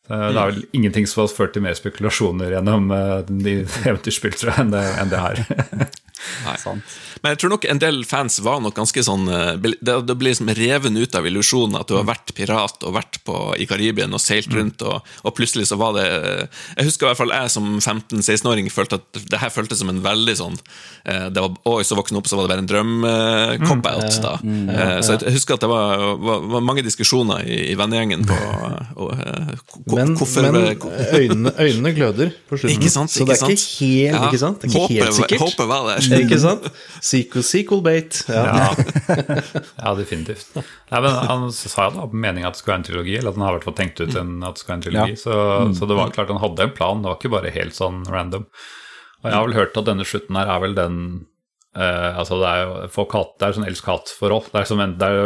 Så 0.07 0.19
Det 0.33 0.41
er 0.41 0.51
vel 0.51 0.65
ingenting 0.73 1.07
som 1.09 1.23
har 1.25 1.31
ført 1.33 1.55
til 1.55 1.65
mer 1.65 1.75
spekulasjoner 1.77 2.55
gjennom 2.55 2.91
eh, 2.95 3.17
de 3.27 3.55
eventyrspill, 3.85 4.35
tror 4.39 4.53
jeg, 4.53 4.65
enn 4.65 4.75
det, 4.75 4.83
enn 5.01 5.11
det 5.11 5.23
her. 5.23 5.41
Men 7.21 7.33
jeg 7.33 7.39
tror 7.41 7.51
nok 7.53 7.65
en 7.69 7.79
del 7.81 7.99
fans 8.07 8.39
var 8.45 8.59
nok 8.63 8.75
ganske 8.77 9.01
sånn 9.05 9.27
eh, 9.31 9.51
Det, 9.85 9.95
blir 10.17 10.31
liksom 10.31 10.49
reven 10.57 10.97
ut 10.97 11.15
av 11.17 11.27
illusjonen 11.29 11.77
at 11.79 11.89
du 11.89 11.95
har 11.97 12.07
vært 12.07 12.33
pirat 12.37 12.83
og 12.87 12.95
vært 12.95 13.19
på, 13.27 13.35
i 13.57 13.67
Karibien 13.69 14.13
og 14.13 14.21
seilt 14.21 14.53
rundt, 14.53 14.83
og, 14.85 15.05
og 15.23 15.35
plutselig 15.37 15.67
så 15.69 15.77
var 15.79 15.95
det 15.97 16.05
eh, 16.07 16.63
Jeg 16.77 16.89
husker 16.89 17.07
i 17.07 17.09
hvert 17.11 17.21
fall 17.21 17.35
jeg 17.35 17.53
som 17.53 17.69
15-16-åring 17.77 18.69
følte 18.73 18.99
at 19.01 19.21
det 19.29 19.41
her 19.41 19.53
føltes 19.53 19.81
som 19.81 19.91
en 19.93 20.01
veldig 20.05 20.37
sånn 20.39 20.57
eh, 21.05 21.27
det 21.33 21.43
var, 21.43 21.57
Oi, 21.69 21.83
så 21.87 21.97
voksen 21.99 22.19
opp, 22.19 22.29
så 22.29 22.39
var 22.39 22.47
det 22.47 22.53
bare 22.55 22.65
en 22.65 22.71
drøm-cop-out, 22.71 24.19
da. 24.23 24.35
Eh, 24.41 24.97
Så 25.05 25.17
jeg, 25.17 25.35
husker 25.37 25.57
at 25.57 25.65
det 25.65 25.71
var, 25.71 26.05
var, 26.21 26.45
var 26.55 26.65
mange 26.65 26.85
diskusjoner 26.85 27.45
i, 27.45 27.59
i 27.73 27.77
vennegjengen 27.79 28.25
på 28.27 28.37
og, 29.03 29.13
eh, 29.13 29.53
Men, 29.97 30.13
hvorfor 30.19 30.45
men 30.45 30.55
øynene, 31.17 31.53
øynene 31.57 31.91
gløder 31.95 32.31
på 32.49 32.59
slutten. 32.59 32.75
Ikke 32.75 32.91
sant, 32.93 33.11
så 33.13 33.23
ikke 33.23 33.33
det 33.33 33.37
er 33.37 33.53
ikke 33.53 33.77
helt, 33.77 34.15
Ja, 34.15 34.21
ikke 34.27 34.41
sant? 34.41 34.61
Det 34.61 34.69
er 34.69 34.83
ikke 34.83 34.97
helt 34.97 35.17
sikkert. 35.17 35.43
Håper 35.43 35.69
var 35.71 35.87
der. 35.89 36.09
Ikke 36.23 36.39
sant? 36.41 36.67
Sequel, 37.03 37.45
sequel 37.45 37.83
bait. 37.85 38.19
Ja. 38.31 38.43
Ja, 38.47 38.67
ja 39.83 39.93
definitivt. 39.99 40.49
Nei, 40.57 41.01
men 41.03 41.17
Han 41.31 41.47
sa 41.53 41.89
jo 41.89 41.95
da 41.97 42.09
meninga 42.11 42.51
at 42.51 42.57
det 42.57 42.61
skulle 42.61 42.75
være 42.75 42.83
en 42.83 42.89
trilogi, 42.89 43.15
eller 43.19 43.33
at 43.33 43.39
han 43.39 43.47
har 43.47 43.57
i 43.59 43.75
tenkt 43.81 44.01
ut 44.01 44.19
en, 44.21 44.35
at 44.43 44.57
det 44.57 44.63
skulle 44.63 44.75
være 44.75 44.79
en 44.79 44.85
trilogi. 44.87 45.21
Så, 45.23 45.39
så 45.79 45.89
det 45.89 45.97
var 45.99 46.13
klart 46.15 46.33
han 46.33 46.43
hadde 46.43 46.67
en 46.69 46.75
plan, 46.77 47.01
det 47.01 47.11
var 47.11 47.19
ikke 47.19 47.33
bare 47.37 47.55
helt 47.55 47.77
sånn 47.77 48.03
random. 48.11 48.47
Og 49.23 49.31
jeg 49.31 49.35
har 49.35 49.47
vel 49.47 49.57
hørt 49.57 49.79
at 49.79 49.89
denne 49.89 50.05
slutten 50.07 50.37
her 50.39 50.53
er 50.53 50.63
vel 50.63 50.77
den 50.77 51.01
eh, 51.77 52.17
altså 52.17 52.41
Det 52.41 52.49
er 52.49 52.63
jo 52.63 52.89
folk 52.97 53.15
hat, 53.15 53.35
det 53.37 53.47
er 53.47 53.57
sånn 53.57 53.69
elsk-hat-forhold. 53.69 54.51
Det 54.51 54.61
er 54.61 54.69
som 54.69 54.83
der 54.99 55.21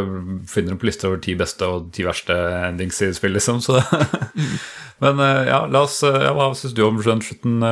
finner 0.52 0.76
du 0.76 0.82
på 0.82 0.90
lister 0.90 1.12
over 1.12 1.24
ti 1.24 1.36
beste 1.40 1.68
og 1.68 1.92
ti 1.96 2.06
verste 2.08 2.38
endings 2.68 3.02
i 3.02 3.14
spill, 3.16 3.36
liksom. 3.40 3.64
Så 3.64 3.80
Men 5.02 5.18
uh, 5.18 5.46
ja, 5.48 5.64
la 5.66 5.86
oss 5.88 6.02
eh, 6.06 6.20
ja, 6.28 6.34
Hva 6.38 6.52
syns 6.58 6.76
du 6.78 6.84
om 6.86 7.00
den 7.02 7.24
slutten, 7.26 7.64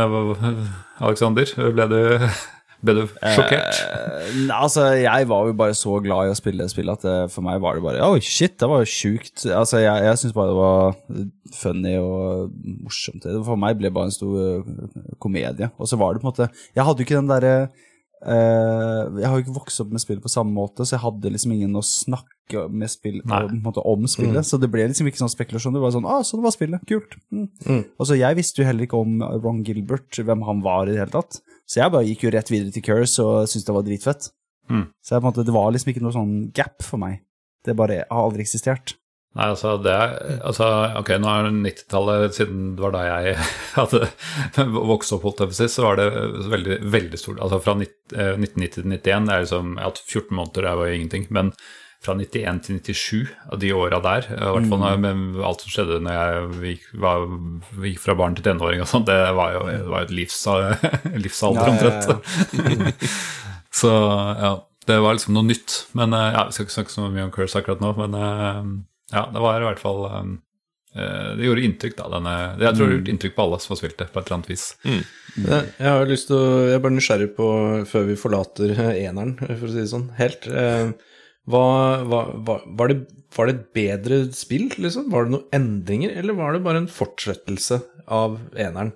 Aleksander? 1.00 1.52
Ble 1.76 1.86
du, 1.92 2.00
ble 2.86 2.96
du 2.98 3.04
sjokkert? 3.06 3.82
Eh, 3.86 4.40
altså, 4.56 4.88
jeg 4.98 5.28
var 5.30 5.50
jo 5.50 5.58
bare 5.60 5.76
så 5.78 6.00
glad 6.02 6.26
i 6.26 6.34
å 6.34 6.40
spille 6.40 6.66
spill 6.72 6.90
at 6.94 7.06
eh, 7.06 7.28
for 7.30 7.46
meg 7.46 7.62
var 7.62 7.78
det 7.78 7.86
bare 7.86 8.08
Oi, 8.16 8.24
shit, 8.26 8.58
det 8.58 8.70
var 8.72 8.82
jo 8.82 8.90
sjukt. 8.90 9.46
Altså, 9.46 9.78
jeg, 9.84 10.08
jeg 10.08 10.22
syns 10.24 10.38
bare 10.38 10.50
det 10.50 10.58
var 10.58 10.98
funny 11.60 11.94
og 12.02 12.56
morsomt. 12.88 13.30
For 13.46 13.62
meg 13.62 13.78
ble 13.78 13.92
det 13.92 13.96
bare 14.00 14.10
en 14.10 14.18
stor 14.18 14.66
komedie. 15.22 15.70
Og 15.78 15.92
så 15.92 16.02
var 16.02 16.16
det 16.16 16.24
på 16.24 16.28
en 16.28 16.34
måte 16.34 16.50
Jeg 16.74 16.88
hadde 16.88 17.04
jo 17.04 17.10
ikke 17.10 17.22
den 17.22 17.30
derre 17.30 17.56
Jeg 18.20 19.24
har 19.24 19.38
jo 19.38 19.44
ikke 19.46 19.56
vokst 19.56 19.80
opp 19.80 19.94
med 19.96 20.04
spill 20.04 20.20
på 20.20 20.32
samme 20.32 20.52
måte, 20.52 20.84
så 20.84 20.98
jeg 20.98 21.04
hadde 21.06 21.32
liksom 21.32 21.54
ingen 21.56 21.78
å 21.80 21.84
snakke 21.86 22.66
med 22.68 22.92
spill, 22.92 23.22
måte, 23.64 23.84
om 23.88 24.08
spillet. 24.12 24.44
Så 24.48 24.60
det 24.60 24.68
ble 24.74 24.88
liksom 24.90 25.08
ikke 25.08 25.22
sånn 25.22 25.32
spekulasjon. 25.32 25.76
Det 25.78 25.84
var 25.84 25.94
sånn 25.96 26.08
Å, 26.10 26.18
sånn 26.28 26.42
det 26.42 26.48
var 26.50 26.56
spillet. 26.56 26.84
Kult. 26.90 27.16
Mm. 27.32 27.48
Mm. 27.64 27.84
Og 27.96 28.10
så 28.10 28.18
jeg 28.20 28.40
visste 28.42 28.60
jo 28.60 28.68
heller 28.68 28.88
ikke 28.90 29.00
om 29.00 29.24
Ron 29.40 29.64
Gilbert, 29.64 30.12
hvem 30.12 30.44
han 30.50 30.66
var 30.66 30.90
i 30.90 30.98
det 30.98 31.04
hele 31.04 31.16
tatt. 31.16 31.40
Så 31.70 31.80
jeg 31.80 31.96
bare 31.96 32.10
gikk 32.10 32.28
jo 32.28 32.34
rett 32.36 32.52
videre 32.52 32.76
til 32.76 32.84
Curse 32.84 33.24
og 33.24 33.48
syntes 33.48 33.68
det 33.70 33.78
var 33.78 33.88
dritfett. 33.88 34.32
Mm. 34.70 34.86
Så 35.00 35.16
jeg, 35.16 35.26
måte, 35.26 35.46
det 35.48 35.56
var 35.56 35.72
liksom 35.74 35.94
ikke 35.94 36.04
noe 36.04 36.16
sånn 36.16 36.34
gap 36.56 36.84
for 36.86 37.02
meg. 37.02 37.22
Det 37.66 37.76
bare 37.78 38.04
har 38.04 38.28
aldri 38.28 38.44
eksistert. 38.44 38.99
Nei, 39.38 39.46
altså 39.46 39.76
det 39.78 39.92
er 39.94 40.14
altså, 40.42 40.68
Ok, 40.98 41.12
nå 41.22 41.30
er 41.30 41.46
det 41.46 41.52
90-tallet, 41.62 42.34
siden 42.34 42.72
det 42.76 42.82
var 42.82 42.96
da 42.96 43.04
jeg 43.06 43.36
hadde 43.78 44.08
vokst 44.74 45.14
opp, 45.14 45.28
holdt 45.28 45.44
jeg 45.44 45.52
på 45.52 45.56
å 45.56 45.60
si, 45.60 45.68
så 45.70 45.86
var 45.86 46.00
det 46.00 46.08
veldig, 46.50 46.80
veldig 46.96 47.20
stort. 47.22 47.44
Altså 47.46 47.60
fra 47.62 47.76
eh, 47.78 48.34
1990 48.40 48.74
til 48.80 48.90
91, 48.90 49.30
det 49.30 49.36
er 49.36 49.46
liksom 49.46 49.76
Jeg 49.76 49.84
har 49.84 49.94
hatt 49.94 50.02
14 50.08 50.34
måneder, 50.40 50.66
det 50.66 50.74
var 50.82 50.90
jo 50.90 50.98
ingenting. 50.98 51.28
Men 51.38 51.54
fra 52.00 52.16
91 52.16 52.62
til 52.64 52.80
97, 52.80 53.32
av 53.52 53.60
de 53.60 53.72
åra 53.76 54.00
der, 54.02 54.30
i 54.32 54.52
hvert 54.56 54.70
fall 54.72 55.02
med 55.04 55.42
alt 55.44 55.66
som 55.66 55.74
skjedde 55.74 55.98
når 56.06 56.16
jeg 56.16 56.60
gikk, 56.70 56.86
var, 57.04 57.26
gikk 57.84 58.00
fra 58.06 58.16
barn 58.22 58.38
til 58.38 58.46
tenåring 58.46 58.84
og 58.86 58.88
sånn, 58.88 59.04
det 59.10 59.18
var 59.36 59.58
jo 59.58 59.66
det 59.68 59.82
var 59.92 60.08
et 60.08 60.14
livs, 60.16 60.40
livsalder 61.26 61.74
omtrent. 61.74 63.04
Så 63.80 63.92
ja, 63.92 64.54
det 64.90 65.02
var 65.04 65.18
liksom 65.18 65.36
noe 65.36 65.46
nytt. 65.46 65.84
Men 65.98 66.16
eh, 66.16 66.32
ja, 66.34 66.48
Vi 66.48 66.56
skal 66.56 66.66
ikke 66.66 66.78
snakke 66.80 66.96
så 66.96 67.10
mye 67.12 67.28
om 67.28 67.36
Curse 67.36 67.60
akkurat 67.62 67.84
nå, 67.84 67.92
men 68.00 68.16
eh, 68.18 68.72
ja, 69.12 69.26
det 69.34 69.42
var 69.44 69.60
i 69.62 69.68
hvert 69.68 69.82
fall 69.82 70.02
eh, 70.10 70.32
eh, 70.96 71.30
Det 71.40 71.48
gjorde 71.48 71.66
inntrykk, 71.68 71.96
da. 71.98 72.10
Denne, 72.16 72.36
jeg 72.62 72.78
tror 72.78 72.90
det 72.90 72.98
gjorde 72.98 73.14
inntrykk 73.16 73.38
på 73.38 73.46
alle 73.46 73.62
som 73.64 73.74
har 73.74 73.82
spilt 73.82 74.00
det, 74.02 74.10
på 74.14 74.22
et 74.22 74.28
eller 74.28 74.40
annet 74.40 74.52
vis. 74.52 74.66
Jeg, 74.86 75.62
jeg 75.80 75.94
har 75.94 76.10
lyst 76.10 76.30
til 76.32 76.40
å 76.40 76.50
Jeg 76.70 76.78
er 76.78 76.84
bare 76.86 76.98
nysgjerrig 76.98 77.30
på, 77.38 77.52
før 77.90 78.10
vi 78.10 78.18
forlater 78.20 78.76
eneren, 78.90 79.38
for 79.46 79.70
å 79.70 79.74
si 79.74 79.82
det 79.82 79.92
sånn, 79.94 80.10
helt 80.20 80.50
eh, 80.50 80.92
hva, 81.50 81.66
hva, 82.06 82.24
hva, 82.46 82.60
var, 82.78 82.92
det, 82.92 83.22
var 83.34 83.50
det 83.50 83.56
et 83.56 83.70
bedre 83.74 84.18
spill, 84.38 84.68
liksom? 84.78 85.08
Var 85.14 85.26
det 85.26 85.34
noen 85.34 85.56
endringer, 85.56 86.14
eller 86.22 86.38
var 86.38 86.54
det 86.54 86.66
bare 86.66 86.84
en 86.84 86.92
fortsettelse 86.92 87.80
av 88.06 88.38
eneren? 88.54 88.94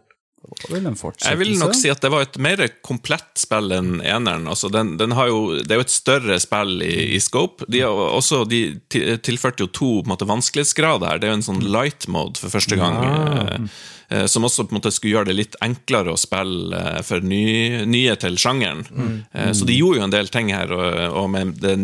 Jeg 1.32 1.40
vil 1.40 1.54
nok 1.60 1.76
si 1.78 1.92
at 1.92 2.04
det 2.04 2.12
var 2.12 2.26
et 2.26 2.38
mer 2.42 2.62
komplett 2.86 3.40
spill 3.40 3.72
enn 3.76 3.96
eneren. 4.02 4.50
Altså, 4.52 4.70
den, 4.74 4.96
den 5.00 5.16
har 5.16 5.32
jo, 5.32 5.58
det 5.62 5.72
er 5.72 5.82
jo 5.82 5.88
et 5.88 5.94
større 5.94 6.40
spill 6.44 6.84
i, 6.84 7.16
i 7.16 7.22
scope. 7.24 7.68
De, 7.72 7.84
har 7.86 8.04
også, 8.20 8.44
de 8.50 8.62
tilførte 9.24 9.64
jo 9.66 9.72
to 9.72 9.92
måte, 10.10 10.28
vanskelighetsgrader 10.30 11.14
her. 11.14 11.22
Det 11.22 11.30
er 11.30 11.36
jo 11.36 11.40
en 11.42 11.50
sånn 11.52 11.64
light 11.64 12.10
mode 12.12 12.42
for 12.44 12.54
første 12.54 12.80
gang. 12.80 13.00
Ja. 13.04 13.60
eh, 14.10 14.26
som 14.26 14.46
også 14.46 14.68
måte 14.72 14.92
skulle 14.94 15.18
gjøre 15.18 15.32
det 15.32 15.38
litt 15.38 15.58
enklere 15.64 16.14
å 16.14 16.20
spille 16.20 16.78
eh, 16.78 17.02
for 17.06 17.24
ny, 17.26 17.84
nye 17.90 18.16
til 18.20 18.38
sjangeren. 18.42 18.84
Eh, 19.32 19.52
så 19.56 19.68
de 19.68 19.78
gjorde 19.78 20.02
jo 20.02 20.08
en 20.08 20.14
del 20.14 20.32
ting 20.34 20.52
her, 20.54 20.72
og, 20.76 21.00
og 21.24 21.30
med 21.34 21.56
det 21.64 21.76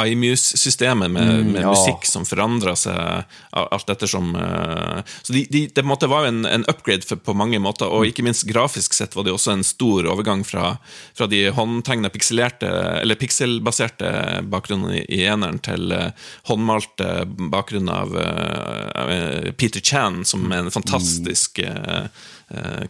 iMuse-systemet 0.00 1.10
med, 1.10 1.32
med 1.52 1.62
ja. 1.62 1.72
musikk 1.72 2.06
som 2.08 2.26
forandra 2.28 2.76
seg 2.78 3.24
alt 3.50 3.90
ettersom 3.92 4.34
eh, 4.36 5.00
Så 5.22 5.34
de, 5.34 5.44
de, 5.50 5.66
det 5.68 5.80
på 5.80 5.86
en 5.86 5.92
måte 5.92 6.10
var 6.10 6.26
jo 6.26 6.34
en, 6.34 6.44
en 6.48 6.66
upgrade 6.70 7.06
for, 7.06 7.20
på 7.20 7.36
mange 7.36 7.60
måter, 7.62 7.88
og 7.90 7.99
ikke 8.08 8.24
minst 8.26 8.46
grafisk 8.48 8.94
sett 8.96 9.14
var 9.16 9.26
det 9.26 9.34
også 9.34 9.54
en 9.54 9.64
stor 9.66 10.06
overgang 10.10 10.42
fra, 10.46 10.74
fra 11.16 11.28
de 11.30 11.42
håndtegna 11.54 12.10
eller 12.10 13.18
pikselbaserte 13.20 14.10
bakgrunnene 14.50 15.02
i, 15.04 15.22
eneren 15.26 15.60
til 15.64 15.92
eh, 15.94 16.10
håndmalte 16.48 17.24
bakgrunner 17.52 18.02
av 18.02 18.18
eh, 18.20 19.50
Peter 19.52 19.80
Chan, 19.80 20.24
som 20.24 20.46
er 20.50 20.64
en 20.64 20.74
fantastisk 20.74 21.58
eh, 21.64 22.06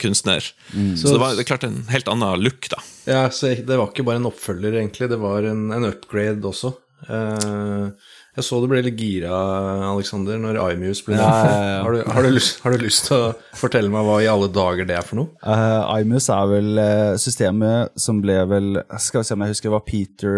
kunstner. 0.00 0.44
Så 0.96 1.12
det 1.12 1.18
var 1.20 1.34
det 1.36 1.44
klart 1.44 1.66
en 1.66 1.82
helt 1.90 2.08
annen 2.08 2.40
look, 2.40 2.70
da. 2.72 2.80
Ja, 3.04 3.24
så 3.30 3.52
det 3.52 3.76
var 3.76 3.90
ikke 3.90 4.06
bare 4.08 4.22
en 4.22 4.30
oppfølger, 4.30 4.78
egentlig. 4.78 5.10
Det 5.12 5.20
var 5.20 5.44
en, 5.44 5.68
en 5.74 5.88
upgrade 5.90 6.46
også. 6.48 6.72
Eh, 7.08 7.88
jeg 8.36 8.46
så 8.46 8.60
du 8.62 8.68
ble 8.70 8.80
litt 8.86 8.98
gira, 9.00 9.34
Alexander, 9.90 10.38
når 10.38 10.58
iMuse 10.72 11.02
ble 11.06 11.16
Ja, 11.18 11.26
nevnt. 11.26 11.50
ja, 11.50 11.68
ja. 11.70 11.82
Har, 11.82 11.92
du, 11.96 12.02
har, 12.14 12.28
har 12.64 12.74
du 12.76 12.84
lyst 12.84 13.08
til 13.08 13.16
å 13.16 13.30
fortelle 13.58 13.90
meg 13.92 14.06
hva 14.06 14.18
i 14.22 14.28
alle 14.30 14.48
dager 14.54 14.86
det 14.88 14.96
er 15.00 15.06
for 15.06 15.18
noe? 15.20 15.32
Uh, 15.42 15.82
iMuse 16.00 16.32
er 16.36 16.50
vel 16.52 16.80
eh, 16.84 17.14
systemet 17.20 17.96
som 18.00 18.20
ble 18.22 18.36
vel 18.50 18.68
Skal 19.02 19.22
vi 19.24 19.28
se 19.30 19.34
om 19.36 19.42
jeg 19.46 19.54
husker 19.56 19.68
det 19.70 19.74
var 19.74 19.86
Peter 19.88 20.36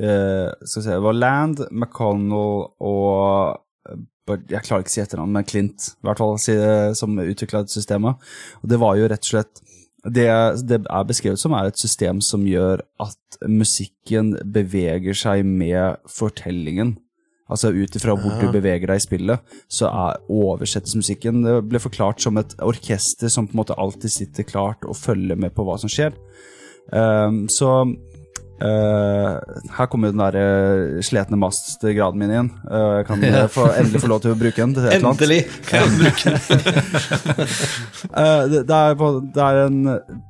uh, 0.00 0.48
Skal 0.64 0.80
vi 0.80 0.86
se, 0.86 0.94
det 0.94 1.02
var 1.04 1.18
Land, 1.18 1.64
McConnell 1.70 2.54
og 2.80 3.58
eh, 3.90 4.00
jeg 4.30 4.62
klarer 4.62 4.84
ikke 4.84 4.92
å 4.92 4.94
si 4.94 5.02
etternavn, 5.02 5.32
men 5.34 5.46
Clint, 5.48 5.88
i 5.98 6.06
hvert 6.06 6.20
fall, 6.22 6.36
eh, 6.54 6.92
som 6.94 7.16
utvikla 7.18 7.64
systemet. 7.66 8.20
Og 8.62 8.68
det 8.70 8.78
var 8.78 8.94
jo 8.94 9.08
rett 9.10 9.24
og 9.26 9.30
slett 9.32 9.62
det, 10.06 10.28
det 10.70 10.78
er 10.86 11.08
beskrevet 11.08 11.40
som 11.42 11.52
er 11.58 11.68
et 11.68 11.80
system 11.80 12.20
som 12.24 12.44
gjør 12.46 12.80
at 13.02 13.40
musikken 13.50 14.30
beveger 14.54 15.18
seg 15.18 15.42
med 15.44 15.98
fortellingen. 16.08 16.94
Altså 17.50 17.72
ut 17.74 17.96
ifra 17.98 18.14
hvor 18.18 18.36
du 18.40 18.46
beveger 18.54 18.86
deg 18.90 19.00
i 19.00 19.04
spillet, 19.04 19.56
så 19.70 19.90
er, 19.90 20.20
oversettes 20.30 20.96
musikken. 20.98 21.42
Det 21.46 21.56
ble 21.70 21.82
forklart 21.82 22.22
som 22.22 22.38
et 22.40 22.54
orkester 22.62 23.32
som 23.32 23.48
på 23.48 23.56
en 23.56 23.62
måte 23.64 23.78
alltid 23.80 24.14
sitter 24.14 24.46
klart 24.46 24.86
og 24.86 24.98
følger 24.98 25.38
med 25.40 25.54
på 25.56 25.66
hva 25.66 25.78
som 25.80 25.90
skjer. 25.90 26.14
Um, 26.90 27.44
så 27.50 27.84
Uh, 28.60 29.40
her 29.72 29.86
kommer 29.88 30.10
jo 30.10 30.12
den 30.12 30.20
der 30.20 30.36
eh, 30.36 30.98
sletne 31.00 31.38
mastergraden 31.40 32.20
min 32.20 32.32
igjen. 32.34 32.50
Uh, 32.68 32.98
jeg 32.98 33.06
kan 33.08 33.22
ja. 33.24 33.46
få, 33.48 33.64
endelig 33.72 34.02
få 34.02 34.10
lov 34.12 34.20
til 34.20 34.34
å 34.34 34.36
bruke 34.36 34.60
den. 34.60 34.74
til 34.76 34.84
et 34.84 34.98
eller 34.98 35.08
annet. 35.14 35.28
Eh, 38.00 38.42
det, 38.50 38.60
det, 38.66 38.74
er 38.74 38.94
det 39.34 39.42
er 39.44 39.58
en 39.66 39.80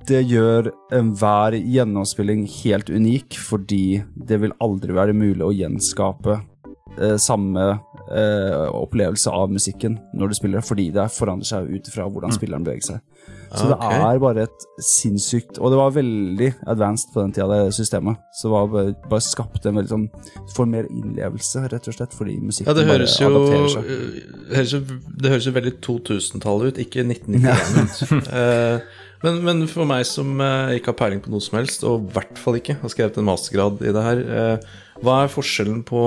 Det 0.09 0.18
gjør 0.27 0.68
enhver 0.95 1.55
gjennomspilling 1.55 2.43
helt 2.51 2.91
unik, 2.91 3.39
fordi 3.41 4.03
det 4.14 4.41
vil 4.43 4.55
aldri 4.62 4.97
være 4.97 5.14
mulig 5.16 5.45
å 5.47 5.53
gjenskape 5.55 6.41
eh, 6.99 7.16
samme 7.20 7.66
eh, 8.11 8.66
opplevelse 8.74 9.30
av 9.30 9.51
musikken 9.53 9.99
når 10.16 10.28
du 10.32 10.34
spiller, 10.41 10.64
fordi 10.64 10.88
det 10.95 11.09
forandrer 11.14 11.47
seg 11.53 11.70
ut 11.76 11.91
fra 11.95 12.09
hvordan 12.11 12.32
spilleren 12.34 12.64
beveger 12.66 12.95
seg. 12.95 13.01
Så 13.51 13.66
Ok. 13.66 13.80
det 13.82 13.99
er 14.07 14.18
bare 14.22 14.43
et 14.47 14.64
sinnssykt 14.78 15.57
Og 15.59 15.72
det 15.72 15.78
var 15.80 15.91
veldig 15.91 16.51
advanced 16.70 17.09
på 17.11 17.18
den 17.24 17.32
tida, 17.34 17.49
det 17.51 17.74
systemet. 17.74 18.20
Så 18.38 18.47
det 18.47 18.53
var 18.53 18.68
bare, 18.70 18.93
bare 19.11 19.24
skapt 19.26 19.66
en 19.66 19.74
veldig 19.74 19.91
sånn 19.91 20.05
For 20.55 20.68
mer 20.70 20.86
innlevelse, 20.86 21.64
rett 21.72 21.88
og 21.91 21.97
slett, 21.97 22.14
fordi 22.14 22.36
musikken 22.38 22.70
Ja, 22.70 22.76
det 22.78 22.86
høres 22.86 23.16
jo, 23.18 23.26
bare 23.26 23.43
adapterer 23.43 23.72
seg. 23.74 23.91
øh, 23.91 24.55
høres 24.55 24.74
jo 24.76 24.80
Det 25.18 25.32
høres 25.34 25.49
jo 25.51 25.55
veldig 25.59 25.72
2000-tallet 25.88 26.70
ut, 26.70 26.78
ikke 26.86 27.05
1991 27.09 28.05
ut. 28.14 28.28
Eh, 28.41 28.80
men, 29.26 29.43
men 29.45 29.66
for 29.68 29.84
meg 29.84 30.07
som 30.09 30.38
eh, 30.41 30.76
ikke 30.78 30.95
har 30.95 31.01
peiling 31.03 31.20
på 31.26 31.34
noe 31.34 31.43
som 31.45 31.59
helst, 31.59 31.82
og 31.84 32.07
i 32.07 32.12
hvert 32.14 32.38
fall 32.41 32.57
ikke 32.57 32.78
har 32.80 32.88
skrevet 32.95 33.18
en 33.20 33.26
mastergrad 33.28 33.82
i 33.82 33.91
det 33.93 34.05
her, 34.07 34.22
eh, 34.30 34.70
hva 35.03 35.24
er 35.26 35.34
forskjellen 35.34 35.82
på 35.91 36.05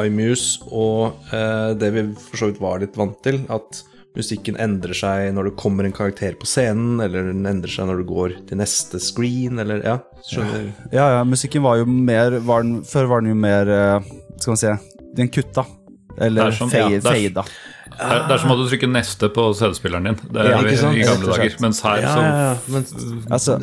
iMuse 0.00 0.62
og 0.70 1.32
eh, 1.34 1.72
det 1.78 1.90
vi 1.94 2.04
for 2.16 2.40
så 2.40 2.50
vidt 2.50 2.60
var 2.62 2.82
litt 2.82 2.96
vant 2.98 3.18
til? 3.24 3.42
At 3.52 3.82
musikken 4.16 4.58
endrer 4.60 4.96
seg 4.96 5.30
når 5.32 5.50
det 5.50 5.54
kommer 5.60 5.86
en 5.88 5.94
karakter 5.96 6.34
på 6.36 6.48
scenen, 6.48 7.00
eller 7.00 7.30
den 7.30 7.46
endrer 7.48 7.72
seg 7.72 7.88
når 7.88 8.02
du 8.02 8.08
går 8.10 8.34
til 8.48 8.60
neste 8.60 9.00
screen, 9.00 9.60
eller 9.62 9.84
Ja, 9.86 9.98
skjønner 10.28 10.66
Ja, 10.92 11.06
ja, 11.18 11.22
musikken 11.24 11.64
var 11.64 11.80
jo 11.80 11.86
mer 11.88 12.36
var 12.44 12.66
den, 12.66 12.82
Før 12.88 13.08
var 13.12 13.24
den 13.24 13.32
jo 13.32 13.38
mer 13.40 13.70
eh, 13.72 14.10
Skal 14.36 14.52
man 14.52 14.60
si 14.60 14.74
Den 15.16 15.32
kutta. 15.32 15.64
Eller 16.20 16.52
sånn, 16.52 16.70
fade, 16.72 16.98
ja, 16.98 17.00
fada. 17.04 17.44
Det 17.98 18.06
er, 18.08 18.22
det 18.28 18.34
er 18.34 18.40
som 18.42 18.52
at 18.54 18.60
du 18.60 18.64
trykker 18.70 18.90
neste 18.90 19.28
på 19.34 19.44
CD-spilleren 19.58 20.08
din 20.08 20.16
det 20.32 20.40
er, 20.42 20.50
Ja, 20.52 20.60
ikke 20.64 20.78
sant? 20.80 20.96
i 20.98 21.04
gamle 21.06 21.32
dager. 21.36 21.56
Mens 21.64 21.80
her 21.86 22.00
Ja, 22.02 22.12
ja, 22.16 22.32
ja, 22.42 22.54
men 22.74 22.86
Altså, 23.32 23.56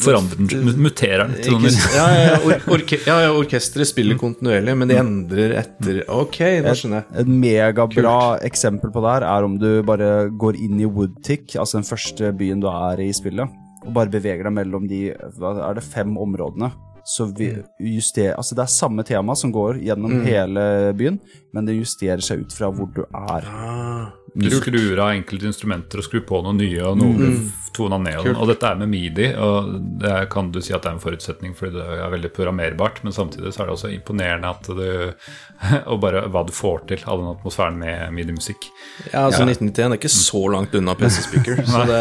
forandrer 0.00 0.38
den, 0.54 0.70
muterer 0.82 1.24
den 1.26 1.34
til 1.42 1.56
noe 1.56 1.64
nytt. 1.66 1.84
ja, 1.94 2.06
ja, 2.14 2.22
ja, 2.30 2.58
orke 2.76 2.98
ja, 3.06 3.16
ja, 3.26 3.32
orkesteret 3.34 3.90
spiller 3.90 4.18
kontinuerlig, 4.20 4.76
men 4.80 4.90
de 4.92 4.98
endrer 5.00 5.56
etter 5.60 6.00
Ok, 6.14 6.40
nå 6.64 6.74
skjønner 6.78 7.02
jeg. 7.02 7.24
Et 7.24 7.32
megabra 7.44 8.16
eksempel 8.46 8.92
på 8.94 9.02
det 9.04 9.12
her 9.16 9.28
er 9.34 9.46
om 9.50 9.58
du 9.60 9.68
bare 9.86 10.12
går 10.30 10.58
inn 10.60 10.80
i 10.82 10.88
Woodtick, 10.88 11.54
altså 11.60 11.80
den 11.80 11.88
første 11.88 12.32
byen 12.36 12.62
du 12.64 12.68
er 12.70 13.00
i 13.04 13.10
spillet, 13.16 13.60
og 13.84 13.92
bare 13.96 14.12
beveger 14.12 14.46
deg 14.48 14.54
mellom 14.56 14.88
de 14.90 15.06
hva 15.38 15.54
er 15.70 15.78
det, 15.78 15.84
fem 15.84 16.16
områdene. 16.20 16.70
Så 17.04 17.26
vi 17.36 17.50
juster, 17.84 18.30
altså 18.32 18.54
Det 18.56 18.62
er 18.64 18.70
samme 18.72 19.02
tema 19.04 19.34
som 19.36 19.50
går 19.52 19.76
gjennom 19.84 20.22
hele 20.24 20.62
byen, 20.96 21.18
men 21.54 21.68
det 21.68 21.76
justerer 21.78 22.22
seg 22.24 22.44
ut 22.44 22.54
fra 22.54 22.70
hvor 22.74 22.90
du 22.94 23.04
er. 23.06 23.46
Du 24.34 24.48
skrur 24.50 24.98
av 24.98 25.12
enkelte 25.14 25.46
instrumenter 25.46 26.00
og 26.00 26.06
skrur 26.08 26.24
på 26.26 26.40
noen 26.42 26.58
nye, 26.58 26.80
og 26.82 26.98
noen 26.98 27.20
blir 27.20 27.36
tona 27.74 27.98
ned. 28.02 28.18
Og, 28.22 28.40
og 28.42 28.48
dette 28.50 28.70
er 28.70 28.78
med 28.80 28.90
midi, 28.90 29.28
og 29.38 29.70
det 30.00 30.10
er, 30.10 30.26
kan 30.30 30.50
du 30.54 30.60
si 30.62 30.74
at 30.74 30.82
det 30.84 30.90
er 30.90 30.96
en 30.96 31.02
forutsetning 31.02 31.54
fordi 31.58 31.76
det 31.76 31.84
er 31.84 32.12
veldig 32.12 32.30
programmerbart, 32.34 33.00
men 33.06 33.14
samtidig 33.14 33.52
så 33.54 33.62
er 33.62 33.70
det 33.70 33.76
også 33.76 33.92
imponerende 33.94 34.50
at 34.50 34.70
du 34.70 34.82
Og 35.92 36.00
bare 36.02 36.24
hva 36.32 36.42
du 36.46 36.52
får 36.54 36.82
til 36.90 37.04
av 37.08 37.20
den 37.20 37.30
atmosfæren 37.30 37.76
med 37.78 38.10
midi-musikk. 38.14 38.66
Ja, 39.12 39.24
altså 39.28 39.44
1991 39.46 39.86
er 39.86 39.98
ikke 40.00 40.12
så 40.12 40.42
langt 40.52 40.74
unna 40.76 40.96
PC 40.98 41.22
Speaker, 41.28 41.62
så 41.70 41.84
det, 41.88 42.00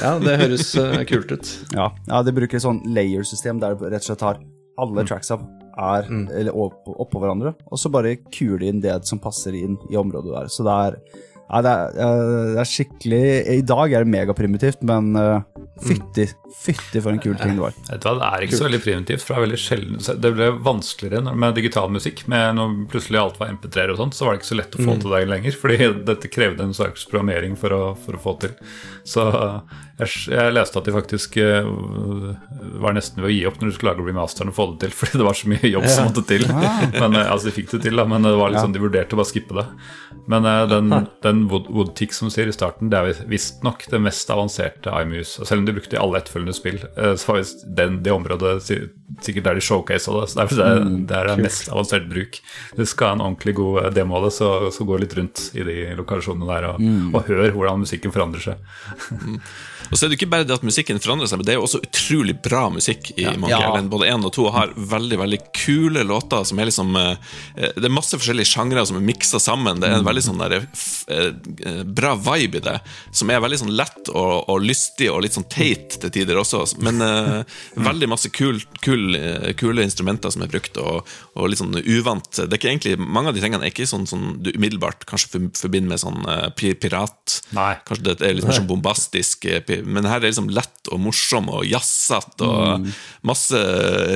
ja, 0.00 0.14
det 0.24 0.38
høres 0.40 0.70
eh, 0.80 0.96
kult 1.10 1.36
ut. 1.36 1.52
Ja, 1.76 1.90
ja 2.08 2.22
det 2.26 2.34
bruker 2.36 2.58
et 2.58 2.64
sånn 2.64 2.80
layer-system 2.96 3.60
der 3.62 3.76
du 3.76 3.86
rett 3.86 4.00
og 4.02 4.08
slett 4.08 4.26
har 4.26 4.40
alle 4.80 5.04
tracksa 5.06 5.38
er 5.74 6.08
eller 6.10 6.54
oppå, 6.54 6.96
opp 7.02 7.14
hverandre, 7.18 7.54
og 7.66 7.80
så 7.80 7.92
bare 7.92 8.16
kuler 8.32 8.64
de 8.64 8.72
inn 8.72 8.82
det 8.84 8.98
som 9.08 9.22
passer 9.22 9.56
inn 9.58 9.78
i 9.90 9.98
området 10.00 10.30
du 10.30 10.36
er. 10.38 10.50
Så 10.52 10.66
det 10.66 10.80
er 10.88 11.00
Ja, 11.44 11.60
det, 11.60 11.72
er, 12.00 12.20
det 12.54 12.60
er 12.62 12.68
skikkelig 12.68 13.24
I 13.52 13.64
dag 13.68 13.92
er 13.92 14.06
det 14.06 14.10
megaprimitivt, 14.14 14.80
men 14.88 15.10
uh, 15.12 15.42
fytti, 15.82 16.24
fytti 16.64 17.02
for 17.02 17.12
en 17.12 17.20
kul 17.20 17.34
ting 17.36 17.56
det 17.58 17.62
var. 17.62 17.74
Vet 17.90 18.00
du 18.00 18.08
hva, 18.08 18.14
Det 18.20 18.28
er 18.30 18.46
ikke 18.46 18.58
så 18.60 18.66
veldig 18.68 18.80
primitivt. 18.84 19.22
for 19.22 19.34
Det 19.34 19.36
er 19.36 19.44
veldig 19.44 19.60
sjelden 19.60 20.22
Det 20.24 20.32
ble 20.38 20.50
vanskeligere 20.64 21.34
med 21.34 21.58
digital 21.58 21.92
musikk. 21.92 22.24
Med 22.32 22.56
når 22.58 22.76
plutselig 22.92 23.20
alt 23.20 23.40
var 23.40 23.52
MP3-er 23.52 23.92
og 23.92 24.00
sånt, 24.00 24.16
så 24.16 24.26
var 24.26 24.34
det 24.34 24.42
ikke 24.42 24.52
så 24.52 24.60
lett 24.60 24.78
å 24.78 24.84
få 24.86 24.96
til 25.02 25.16
det 25.16 25.22
lenger. 25.30 25.58
Fordi 25.60 25.90
dette 26.10 26.32
krevde 26.32 26.68
en 26.68 26.76
slags 26.76 27.04
programmering 27.10 27.58
for 27.60 27.76
å, 27.76 27.82
for 28.06 28.16
å 28.16 28.22
få 28.24 28.36
til. 28.46 28.54
Så 29.04 29.26
jeg, 30.00 30.10
jeg 30.34 30.54
leste 30.56 30.80
at 30.80 30.88
de 30.88 30.94
faktisk 30.94 31.36
uh, 31.38 31.68
var 32.82 32.96
nesten 32.96 33.22
ved 33.22 33.30
å 33.30 33.34
gi 33.34 33.42
opp 33.46 33.60
når 33.60 33.70
du 33.70 33.74
skulle 33.76 33.92
lage 33.92 34.06
remasteren 34.08 34.50
og 34.50 34.56
få 34.56 34.66
det 34.72 34.86
til, 34.88 34.94
fordi 35.00 35.20
det 35.20 35.26
var 35.28 35.38
så 35.38 35.50
mye 35.52 35.70
jobb 35.70 35.86
som 35.90 36.08
måtte 36.10 36.24
til. 36.32 36.46
Men 36.50 37.14
uh, 37.18 37.22
altså 37.30 37.50
De 37.50 37.54
fikk 37.60 37.70
det 37.76 37.82
til, 37.86 38.00
da, 38.00 38.06
men 38.10 38.26
det 38.26 38.34
var 38.40 38.56
sånn, 38.58 38.74
de 38.74 38.82
vurderte 38.82 39.14
å 39.14 39.20
bare 39.20 39.30
skippe 39.30 39.58
det. 39.60 39.66
Men 40.30 40.46
uh, 40.48 40.64
den, 40.70 40.90
den 41.24 41.44
Wood- 41.52 41.70
Woodtick 41.74 42.14
som 42.16 42.30
sier 42.32 42.48
i 42.50 42.54
starten, 42.56 42.90
det 42.92 43.00
er 43.00 43.22
visstnok 43.30 43.86
det 43.92 44.00
mest 44.02 44.30
avanserte 44.34 44.92
iMuse. 45.04 45.42
Og 45.42 45.48
Selv 45.50 45.62
om 45.62 45.68
de 45.68 45.74
brukte 45.76 45.98
i 45.98 46.00
alle 46.00 46.18
etterfølgende 46.22 46.56
spill, 46.56 46.78
eh, 46.96 47.12
så 47.20 47.28
var 47.30 47.40
visst 47.42 47.62
den, 47.76 47.98
det 48.06 48.12
området 48.14 48.54
sikkert 48.64 49.44
der 49.46 49.58
de 49.58 49.64
showcasa 49.64 50.14
det. 50.16 50.24
Så 50.32 50.40
det 50.40 50.64
er, 50.64 50.80
det, 50.80 50.96
det 51.10 51.18
er 51.20 51.42
mest 51.42 51.68
avansert 51.70 52.08
bruk. 52.10 52.40
Du 52.78 52.82
skal 52.88 53.10
ha 53.12 53.18
en 53.18 53.24
ordentlig 53.26 53.54
god 53.60 53.82
eh, 53.84 53.90
demo 54.00 54.16
av 54.18 54.26
det, 54.28 54.32
så, 54.38 54.50
så 54.74 54.86
gå 54.88 54.98
litt 55.02 55.14
rundt 55.18 55.44
i 55.58 55.66
de 55.66 55.76
lokasjonene 56.00 56.48
der 56.50 56.68
og, 56.72 56.82
og 57.14 57.28
hør 57.30 57.44
hvordan 57.54 57.84
musikken 57.84 58.14
forandrer 58.14 58.48
seg. 58.48 58.74
Og 59.94 59.98
så 60.00 60.06
er 60.08 60.10
det 60.10 60.16
ikke 60.18 60.26
bare 60.32 60.42
det 60.42 60.56
at 60.56 60.64
musikken 60.66 60.98
forandrer 60.98 61.28
seg, 61.30 61.38
men 61.38 61.46
det 61.46 61.52
er 61.54 61.58
jo 61.60 61.66
også 61.68 61.78
utrolig 61.86 62.34
bra 62.42 62.64
musikk 62.74 63.12
i 63.14 63.28
Monkey 63.38 63.52
Ja. 63.54 63.60
Island. 63.68 63.90
Både 63.92 64.08
én 64.10 64.24
og 64.26 64.32
to 64.34 64.48
har 64.50 64.72
veldig 64.74 65.18
veldig 65.20 65.38
kule 65.54 66.02
låter 66.02 66.42
som 66.48 66.58
er 66.58 66.66
liksom 66.66 66.96
eh, 66.98 67.12
Det 67.76 67.86
er 67.86 67.92
masse 67.94 68.18
forskjellige 68.18 68.50
sjangre 68.50 68.82
som 68.88 68.98
er 68.98 69.04
miksa 69.06 69.38
sammen. 69.38 69.78
Det 69.78 69.86
er 69.86 70.00
en 70.00 70.08
veldig 70.08 70.24
sånn 70.26 70.42
der, 70.42 70.56
eh, 71.14 71.84
bra 71.86 72.16
vibe 72.18 72.58
i 72.58 72.64
det, 72.64 72.74
som 73.14 73.30
er 73.30 73.38
veldig 73.44 73.60
sånn 73.62 73.70
lett 73.78 74.10
og, 74.10 74.48
og 74.50 74.64
lystig 74.66 75.12
og 75.12 75.22
litt 75.22 75.36
sånn 75.38 75.46
teit 75.52 76.00
til 76.02 76.10
tider 76.18 76.42
også. 76.42 76.64
Men 76.82 76.98
eh, 77.04 77.60
veldig 77.90 78.10
masse 78.10 78.32
kul, 78.34 78.58
kul, 78.82 79.14
eh, 79.14 79.52
kule 79.60 79.86
instrumenter 79.86 80.34
som 80.34 80.42
er 80.42 80.50
brukt, 80.50 80.74
og, 80.82 81.06
og 81.38 81.48
litt 81.52 81.62
sånn 81.62 81.78
uvant. 81.78 82.32
Det 82.34 82.50
er 82.50 82.58
ikke 82.58 82.72
egentlig, 82.74 82.98
Mange 83.04 83.30
av 83.30 83.38
de 83.38 83.42
tingene 83.44 83.62
er 83.68 83.70
ikke 83.70 83.86
sånn 83.86 84.08
som 84.10 84.26
du 84.42 84.50
umiddelbart 84.56 85.06
kanskje 85.06 85.44
forbinder 85.54 85.94
med 85.94 86.02
sånn 86.02 86.26
eh, 86.26 86.74
pirat. 86.82 87.38
Nei. 87.54 87.76
Kanskje 87.86 88.08
det 88.10 88.18
er 88.26 88.34
litt 88.40 88.48
mer 88.50 88.58
sånn 88.58 88.68
bombastisk, 88.70 89.46
eh, 89.46 89.62
men 89.84 90.06
her 90.08 90.18
er 90.18 90.24
det 90.24 90.32
liksom 90.32 90.50
lett 90.54 90.90
og 90.92 91.00
morsom 91.00 91.48
og 91.52 91.64
jazzete 91.66 92.44
og 92.44 92.88
masse 93.26 93.60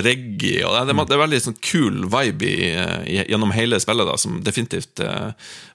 reggae. 0.04 0.64
Og 0.66 0.74
det, 0.74 0.82
er, 0.92 0.98
det 1.08 1.16
er 1.16 1.22
veldig 1.22 1.40
sånn 1.46 1.58
kul 1.64 2.02
vibe 2.12 2.48
i, 2.48 2.68
i, 3.08 3.18
gjennom 3.30 3.54
hele 3.56 3.80
spillet, 3.82 4.08
da, 4.08 4.16
som 4.20 4.40
definitivt 4.44 5.02
eh, 5.04 5.30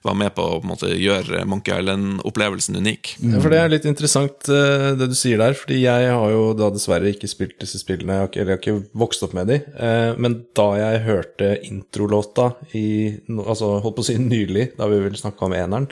var 0.06 0.18
med 0.18 0.34
på 0.36 0.44
å 0.44 0.60
på 0.60 0.68
en 0.68 0.72
måte, 0.72 0.92
gjøre 1.00 1.44
Monkey 1.50 1.74
Island-opplevelsen 1.74 2.78
unik. 2.78 3.16
Ja, 3.24 3.40
for 3.40 3.52
Det 3.52 3.60
er 3.60 3.72
litt 3.72 3.88
interessant 3.88 4.50
eh, 4.52 4.92
det 4.98 5.10
du 5.10 5.16
sier 5.18 5.40
der, 5.42 5.56
fordi 5.58 5.82
jeg 5.82 6.12
har 6.12 6.34
jo 6.34 6.46
da 6.58 6.70
dessverre 6.74 7.10
ikke 7.12 7.30
spilt 7.30 7.58
disse 7.62 7.80
spillene, 7.82 8.16
jeg 8.18 8.24
har 8.24 8.30
ikke, 8.30 8.44
eller 8.44 8.54
jeg 8.54 8.60
har 8.60 8.62
ikke 8.62 9.00
vokst 9.04 9.26
opp 9.26 9.34
med 9.36 9.50
de, 9.50 9.60
eh, 9.74 10.12
men 10.20 10.38
da 10.56 10.68
jeg 10.80 11.04
hørte 11.08 11.50
introlåta 11.68 12.52
i, 12.76 12.86
altså 13.34 13.76
holdt 13.84 13.98
på 13.98 14.06
å 14.06 14.08
si 14.12 14.18
nylig, 14.20 14.70
da 14.78 14.88
vi 14.90 15.02
vel 15.04 15.18
snakka 15.18 15.48
om 15.48 15.58
eneren, 15.58 15.90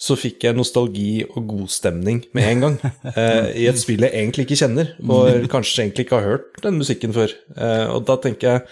så 0.00 0.16
fikk 0.16 0.46
jeg 0.46 0.56
nostalgi 0.56 1.26
og 1.28 1.44
god 1.50 1.68
stemning 1.72 2.22
med 2.36 2.48
en 2.48 2.64
gang, 2.64 2.78
eh, 3.12 3.50
i 3.60 3.68
et 3.68 3.80
spill 3.80 4.06
jeg 4.06 4.16
egentlig 4.16 4.48
ikke 4.48 4.62
kjenner, 4.62 4.94
og 5.04 5.44
kanskje 5.52 5.84
egentlig 5.84 6.08
ikke 6.08 6.22
har 6.22 6.28
hørt 6.36 6.64
den 6.64 6.80
musikken 6.80 7.14
før, 7.16 7.36
eh, 7.56 7.86
og 7.92 8.06
da 8.08 8.16
tenker 8.24 8.54
jeg, 8.54 8.66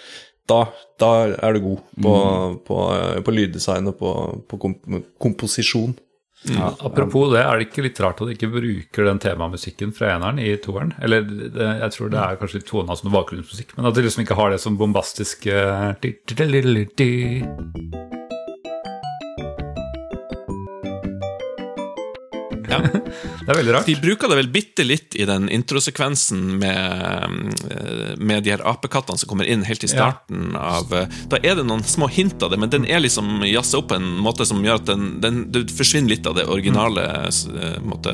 da, 0.49 0.63
da 1.01 1.13
er 1.37 1.57
du 1.57 1.65
god 1.67 1.81
på, 2.01 2.13
på, 2.65 2.77
på 3.25 3.35
lyddesign 3.37 3.91
og 3.91 3.99
på, 4.01 4.13
på 4.49 4.61
komp 4.63 4.87
komposisjon. 5.21 5.97
Ja, 6.47 6.71
apropos 6.87 7.33
det, 7.33 7.41
er 7.43 7.59
det 7.59 7.67
ikke 7.67 7.83
litt 7.83 7.99
rart 8.01 8.21
at 8.23 8.29
de 8.31 8.37
ikke 8.37 8.51
bruker 8.53 9.09
den 9.09 9.19
temamusikken 9.23 9.91
fra 9.93 10.13
eneren 10.15 10.39
i 10.39 10.53
toeren? 10.63 10.95
Eller 11.03 11.27
det, 11.27 11.51
jeg 11.83 11.97
tror 11.97 12.13
det 12.15 12.21
er 12.23 12.39
kanskje 12.41 12.61
litt 12.61 12.71
tona 12.71 12.97
som 12.97 13.11
bakgrunnsmusikk, 13.13 13.75
men 13.77 13.91
at 13.91 13.99
de 13.99 14.07
liksom 14.07 14.23
ikke 14.25 14.39
har 14.39 14.55
det 14.55 14.63
som 14.63 14.79
bombastisk 14.79 15.51
eh, 15.51 15.91
Ja. 22.69 22.83
Det 23.49 23.55
er 23.55 23.57
veldig 23.63 23.73
rart. 23.73 23.89
De 23.89 23.95
bruker 23.97 24.29
det 24.29 24.37
vel 24.37 24.49
bitte 24.53 24.85
litt 24.85 25.17
i 25.17 25.25
den 25.25 25.47
introsekvensen 25.49 26.59
med, 26.61 27.55
eh, 27.73 28.11
med 28.21 28.45
de 28.45 28.53
her 28.53 28.65
apekattene 28.69 29.17
som 29.17 29.31
kommer 29.31 29.49
inn 29.49 29.63
helt 29.65 29.85
i 29.87 29.89
starten 29.89 30.53
av 30.53 30.93
eh, 30.93 31.07
Da 31.33 31.41
er 31.41 31.57
det 31.57 31.65
noen 31.65 31.81
små 31.89 32.11
hint 32.13 32.43
av 32.45 32.53
det, 32.53 32.59
men 32.61 32.69
den 32.69 32.85
er 32.85 33.01
liksom 33.01 33.41
jazza 33.49 33.81
opp 33.81 33.89
på 33.89 33.97
en 33.97 34.11
måte 34.21 34.45
som 34.45 34.61
gjør 34.65 34.83
at 34.83 34.91
den, 34.91 35.07
den, 35.25 35.39
det 35.55 35.65
forsvinner 35.73 36.13
litt 36.13 36.29
av 36.29 36.37
det 36.37 36.45
originale 36.45 37.07
eh, 37.25 37.79
måte, 37.81 38.13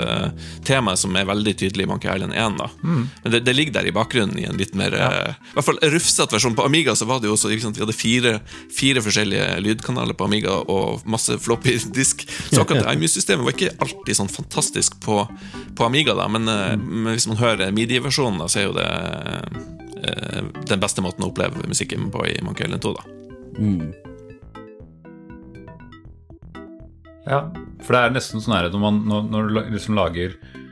temaet 0.69 1.03
som 1.03 1.19
er 1.19 1.27
veldig 1.27 1.57
tydelig 1.65 1.89
i 1.89 1.91
Monkey 1.91 2.15
Island 2.15 2.39
1. 2.39 2.61
Da. 2.63 2.71
Men 2.85 3.35
det, 3.35 3.43
det 3.49 3.57
ligger 3.59 3.81
der 3.81 3.91
i 3.91 3.97
bakgrunnen 3.97 4.39
i 4.39 4.47
en 4.47 4.61
litt 4.61 4.79
mer 4.79 4.95
ja. 4.95 5.11
I 5.35 5.57
hvert 5.57 5.67
fall 5.67 5.83
rufsete 5.97 6.37
versjon. 6.37 6.55
På 6.55 6.69
Amiga 6.69 6.95
så 6.95 7.11
var 7.11 7.19
det 7.19 7.27
jo 7.27 7.35
også 7.35 7.51
sant, 7.59 7.75
Vi 7.75 7.83
hadde 7.83 7.97
fire, 7.97 8.37
fire 8.71 9.03
forskjellige 9.03 9.51
lydkanaler 9.67 10.15
på 10.15 10.31
Amiga 10.31 10.61
og 10.71 11.03
masse 11.11 11.35
floppy 11.43 11.75
disk. 11.91 12.23
Så 12.53 12.61
akkurat 12.63 12.87
det 12.87 12.95
iMuse-systemet 12.95 13.49
var 13.49 13.59
ikke 13.59 13.75
alltid 13.83 14.23
sånn 14.23 14.31
fantastisk 14.31 14.44
på, 15.05 15.19
på 15.77 15.85
Amiga, 15.85 16.15
da, 16.15 16.29
men, 16.29 16.49
mm. 16.49 16.87
men 17.05 17.13
hvis 17.13 17.29
man 17.31 17.41
hører 17.41 17.75
midi-versjonen, 17.75 18.41
da, 18.43 18.49
så 18.49 18.61
er 18.61 18.67
jo 18.69 18.75
det 18.77 18.89
eh, 20.05 20.43
den 20.71 20.83
beste 20.83 21.05
måten 21.05 21.25
å 21.25 21.31
oppleve 21.31 21.65
musikken 21.69 22.11
på 22.15 22.27
i 22.31 22.35
Monkey 22.45 22.67
Island 22.67 22.85
2. 22.85 22.95
Da. 22.99 23.05
Ja, 27.25 27.41
for 27.85 27.97
det 27.97 28.03
er 28.03 28.13
nesten 28.13 28.43
sånn 28.45 28.57
her 28.57 28.69
når, 28.69 28.83
man, 28.83 29.01
når, 29.09 29.29
når 29.33 29.49
du 29.49 29.73
liksom 29.79 29.97
lager 29.97 30.35
eh, 30.37 30.64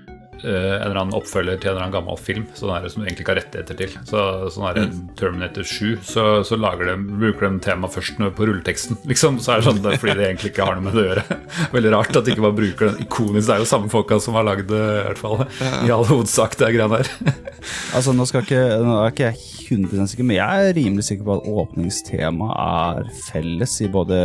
en 0.49 0.83
eller 0.83 1.01
annen 1.01 1.17
oppfølger 1.17 1.61
til 1.61 1.71
en 1.71 1.75
eller 1.75 1.87
annen 1.87 1.95
gammel 1.95 2.19
film 2.21 2.47
sånn 2.59 2.73
her, 2.75 2.89
som 2.91 3.03
du 3.03 3.07
egentlig 3.07 3.25
ikke 3.25 3.35
har 3.35 3.41
rettigheter 3.43 3.79
til, 3.79 3.97
så, 4.09 4.25
sånn 4.53 4.67
her, 4.69 4.81
Terminator 5.19 5.67
7, 5.67 6.01
så, 6.07 6.27
så 6.47 6.59
lager 6.59 6.91
de, 6.91 6.97
bruker 7.23 7.49
de 7.49 7.63
temaet 7.65 7.97
først 7.97 8.21
på 8.23 8.49
rulleteksten. 8.49 9.01
Liksom, 9.13 9.39
så 9.43 9.55
er 9.55 9.63
det 9.63 9.69
sånn 9.69 9.81
det 9.85 9.95
er 9.95 10.03
fordi 10.03 10.17
det 10.19 10.29
egentlig 10.29 10.53
ikke 10.53 10.67
har 10.69 10.79
noe 10.79 10.87
med 10.89 10.99
det 10.99 11.05
å 11.05 11.09
gjøre. 11.11 11.39
Veldig 11.77 11.95
rart 11.97 12.19
at 12.21 12.27
de 12.27 12.35
ikke 12.35 12.47
bare 12.47 12.59
bruker 12.59 12.91
den 12.91 13.07
ikonisk. 13.07 13.47
Det 13.49 13.57
er 13.57 13.65
jo 13.65 13.71
samme 13.73 13.93
folka 13.93 14.21
som 14.23 14.39
har 14.39 14.49
lagd 14.49 14.69
det, 14.73 14.83
i 14.83 15.07
hvert 15.09 15.23
fall. 15.23 15.45
I 15.87 15.95
all 15.95 16.07
hovedsak, 16.09 16.59
det 16.61 16.75
greiene 16.77 17.03
der. 17.03 17.13
Altså, 17.95 18.11
nå, 18.17 18.25
skal 18.27 18.43
ikke, 18.43 18.61
nå 18.83 18.95
er 18.99 19.13
ikke 19.13 19.29
jeg 19.29 19.77
100 19.77 20.09
sikker, 20.11 20.27
men 20.27 20.39
jeg 20.41 20.67
er 20.67 20.75
rimelig 20.77 21.05
sikker 21.07 21.29
på 21.29 21.37
at 21.37 21.49
åpningstemaet 21.63 23.05
er 23.07 23.13
felles 23.29 23.77
i 23.85 23.91
både 23.93 24.19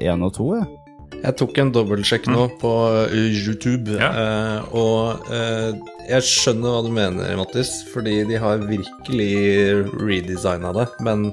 1 0.00 0.26
og 0.26 0.34
2. 0.40 0.48
Ja. 0.58 0.64
Jeg 1.20 1.36
tok 1.36 1.58
en 1.60 1.70
dobbeltsjekk 1.74 2.28
nå 2.32 2.46
på 2.60 2.70
uh, 3.10 3.12
YouTube, 3.12 3.92
Ja. 4.00 4.08
eh, 4.08 4.74
og 4.76 5.26
eh, 5.36 5.74
jeg 6.08 6.24
skjønner 6.24 6.72
hva 6.72 6.80
du 6.86 6.88
mener, 6.96 7.34
Mattis, 7.36 7.72
fordi 7.92 8.22
de 8.30 8.38
har 8.40 8.62
virkelig 8.64 9.90
redesigna 10.00 10.72
det, 10.78 10.86
men 11.04 11.26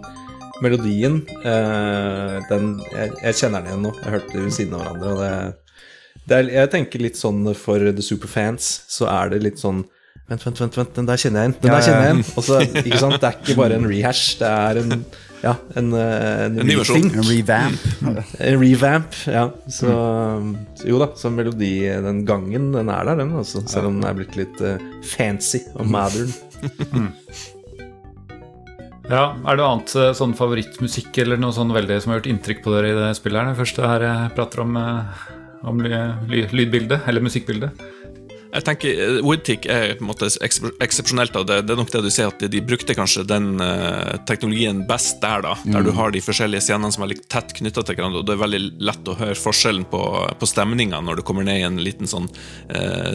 melodien, 0.61 1.21
eh, 1.39 2.35
den 2.49 2.73
jeg, 2.91 3.13
jeg 3.23 3.39
kjenner 3.39 3.63
den 3.63 3.71
igjen 3.71 3.85
nå. 3.87 3.93
Jeg 4.03 4.15
hørte 4.17 4.33
det 4.35 4.43
ved 4.43 4.55
siden 4.57 4.75
av 4.75 4.83
hverandre, 4.83 5.13
og 5.13 5.21
det, 5.23 6.21
det 6.27 6.37
er, 6.41 6.49
Jeg 6.57 6.71
tenker 6.75 7.05
litt 7.07 7.19
sånn 7.21 7.39
for 7.55 7.79
the 7.87 8.03
superfans, 8.03 8.67
så 8.91 9.07
er 9.13 9.31
det 9.35 9.43
litt 9.47 9.63
sånn 9.63 9.85
Vent, 10.27 10.41
vent, 10.43 10.57
vent, 10.59 10.75
vent 10.75 10.97
den 10.97 11.05
der 11.07 11.15
kjenner 11.21 11.45
jeg 11.45 11.53
igjen. 11.53 11.59
Den 11.63 11.71
der 11.71 11.83
kjenner 11.85 12.01
jeg 12.03 12.15
igjen. 12.17 12.31
Og 12.35 12.43
så, 12.43 12.55
ikke 12.81 12.97
sant, 12.99 13.13
Det 13.23 13.27
er 13.29 13.35
ikke 13.39 13.53
bare 13.61 13.77
en 13.79 13.85
rehash, 13.87 14.33
det 14.41 14.49
er 14.51 14.79
en 14.81 15.05
ja, 15.43 15.53
en, 15.77 15.91
eh, 15.93 16.45
en, 16.45 16.59
En 16.59 16.67
ny 16.67 16.77
versjon. 16.79 17.03
En 17.11 17.27
revamp. 17.27 17.83
En 18.39 18.59
revamp, 18.61 19.17
ja. 19.29 19.43
Så, 19.69 19.91
så 20.79 20.89
jo 20.89 21.01
da, 21.01 21.11
så 21.19 21.31
melodi, 21.33 21.73
den 22.03 22.23
gangen, 22.27 22.71
den 22.73 22.89
er 22.93 23.05
der, 23.09 23.21
den, 23.21 23.35
altså. 23.37 23.61
Selv 23.69 23.91
om 23.91 23.99
den 23.99 24.09
er 24.09 24.17
blitt 24.17 24.37
litt 24.39 24.63
uh, 24.63 24.81
fancy 25.05 25.61
og 25.75 25.89
modern. 25.93 26.33
Ja, 29.07 29.37
Er 29.39 29.55
det 29.55 29.61
noe 29.61 29.67
annet 29.71 29.93
eh, 29.95 30.09
sånn 30.17 30.33
favorittmusikk 30.35 31.15
eller 31.23 31.39
noe 31.39 31.55
sånn 31.55 31.69
veldig 31.71 32.01
som 32.03 32.11
har 32.11 32.19
gjort 32.19 32.31
inntrykk 32.33 32.57
på 32.65 32.73
dere 32.73 32.89
i 32.91 32.97
det 32.97 33.11
spillet? 33.15 33.39
her? 33.39 33.53
Det 33.53 33.61
første 33.61 33.87
her 33.87 34.03
jeg 34.03 34.33
prater 34.35 34.63
om, 34.65 34.73
om 35.71 35.79
ly, 35.85 35.93
ly, 36.27 36.41
lydbildet, 36.51 37.05
eller 37.07 37.23
musikkbildet. 37.23 37.85
Jeg 38.47 38.63
tenker 38.67 38.99
eh, 39.03 39.19
Woodtick 39.25 39.67
er 39.69 39.95
på 39.97 40.05
en 40.05 40.09
måte 40.11 40.29
eksepsjonelt. 40.43 41.35
Det, 41.47 41.59
det 41.67 41.73
er 41.73 41.79
nok 41.79 41.91
det 41.93 42.03
du 42.05 42.09
ser, 42.13 42.31
at 42.31 42.43
de 42.51 42.61
brukte 42.63 42.95
kanskje 42.97 43.25
den 43.27 43.57
uh, 43.59 44.15
teknologien 44.29 44.83
best 44.87 45.19
der, 45.23 45.43
da. 45.43 45.55
Der 45.67 45.85
du 45.85 45.91
har 45.97 46.13
de 46.13 46.21
forskjellige 46.23 46.63
scenene 46.67 46.91
som 46.93 47.03
er 47.03 47.09
veldig 47.09 47.27
tett 47.31 47.53
knytta 47.59 47.83
til 47.83 47.97
hverandre. 47.97 48.23
Og 48.23 48.27
det 48.27 48.35
er 48.37 48.43
veldig 48.43 48.61
lett 48.89 49.11
å 49.11 49.17
høre 49.19 49.37
forskjellen 49.39 49.87
på, 49.91 50.01
på 50.39 50.49
stemninga 50.49 51.01
når 51.03 51.19
du 51.19 51.25
kommer 51.27 51.47
ned 51.47 51.61
i 51.61 51.65
en 51.67 51.81
liten 51.83 52.09
sånn 52.09 52.29
uh, 52.71 53.13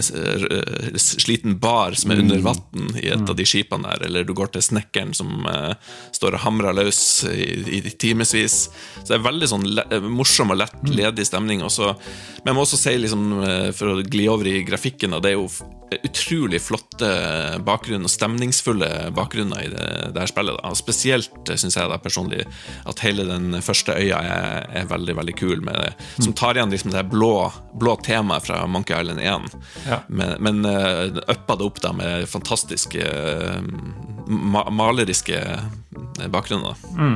sliten 1.01 1.57
bar 1.62 1.97
som 1.99 2.12
er 2.12 2.22
under 2.22 2.45
vann 2.45 2.93
i 3.01 3.09
et 3.12 3.28
av 3.28 3.37
de 3.39 3.47
skipene 3.49 3.89
der, 3.89 4.07
eller 4.09 4.28
du 4.28 4.35
går 4.37 4.53
til 4.55 4.64
snekkeren 4.68 5.14
som 5.16 5.47
uh, 5.49 5.72
står 6.14 6.37
og 6.37 6.45
hamrer 6.45 6.76
løs 6.76 7.03
i, 7.33 7.80
i 7.80 7.83
timevis. 7.91 8.59
Så 9.01 9.09
det 9.09 9.18
er 9.18 9.26
veldig 9.26 9.51
sånn 9.51 9.66
le 9.78 10.03
morsom 10.12 10.53
og 10.53 10.61
lett, 10.61 10.78
ledig 10.89 11.26
stemning. 11.28 11.62
Også. 11.62 11.93
men 12.43 12.53
jeg 12.53 12.57
må 12.57 12.64
også 12.64 12.78
si, 12.80 12.95
liksom, 13.01 13.26
for 13.76 13.93
å 13.93 14.03
gli 14.03 14.26
over 14.30 14.49
i 14.51 14.62
grafikken, 14.66 15.14
da, 15.14 15.22
det 15.23 15.33
er 15.33 15.39
jo 15.41 15.47
utrolig 15.93 16.57
flotte 16.64 17.09
bakgrunn 17.66 18.07
og 18.09 18.11
stemningsfulle 18.12 18.87
bakgrunner 19.12 19.61
i 19.66 19.68
det, 19.68 19.89
det 20.14 20.23
her 20.23 20.31
spillet. 20.31 20.57
Da. 20.57 20.70
Og 20.73 20.79
Spesielt 20.79 21.51
syns 21.61 21.77
jeg 21.77 21.91
da 21.91 21.99
personlig 22.01 22.47
at 22.89 23.03
hele 23.05 23.27
den 23.29 23.59
første 23.64 23.93
øya 24.01 24.23
er, 24.25 24.64
er 24.81 24.89
veldig 24.89 25.16
veldig 25.20 25.35
kul, 25.37 25.61
med 25.66 25.77
det, 25.77 25.91
som 26.25 26.33
tar 26.39 26.57
igjen 26.57 26.73
liksom 26.73 26.95
det 26.95 27.05
blå, 27.12 27.35
blå 27.77 27.99
temaet 28.07 28.47
fra 28.49 28.62
Monkey 28.66 28.97
Island 28.97 29.20
1, 29.20 29.59
Ja. 29.91 30.01
men, 30.09 30.33
men 30.41 30.64
uh, 30.64 31.20
uppa 31.29 31.59
det 31.61 31.68
opp 31.68 31.83
da 31.85 31.93
med 31.93 32.25
fantastiske 32.31 33.05
eh, 33.05 33.61
ma 34.33 34.64
maleriske 34.73 35.37
eh, 35.45 36.27
bakgrunner. 36.33 36.73
da. 36.73 37.12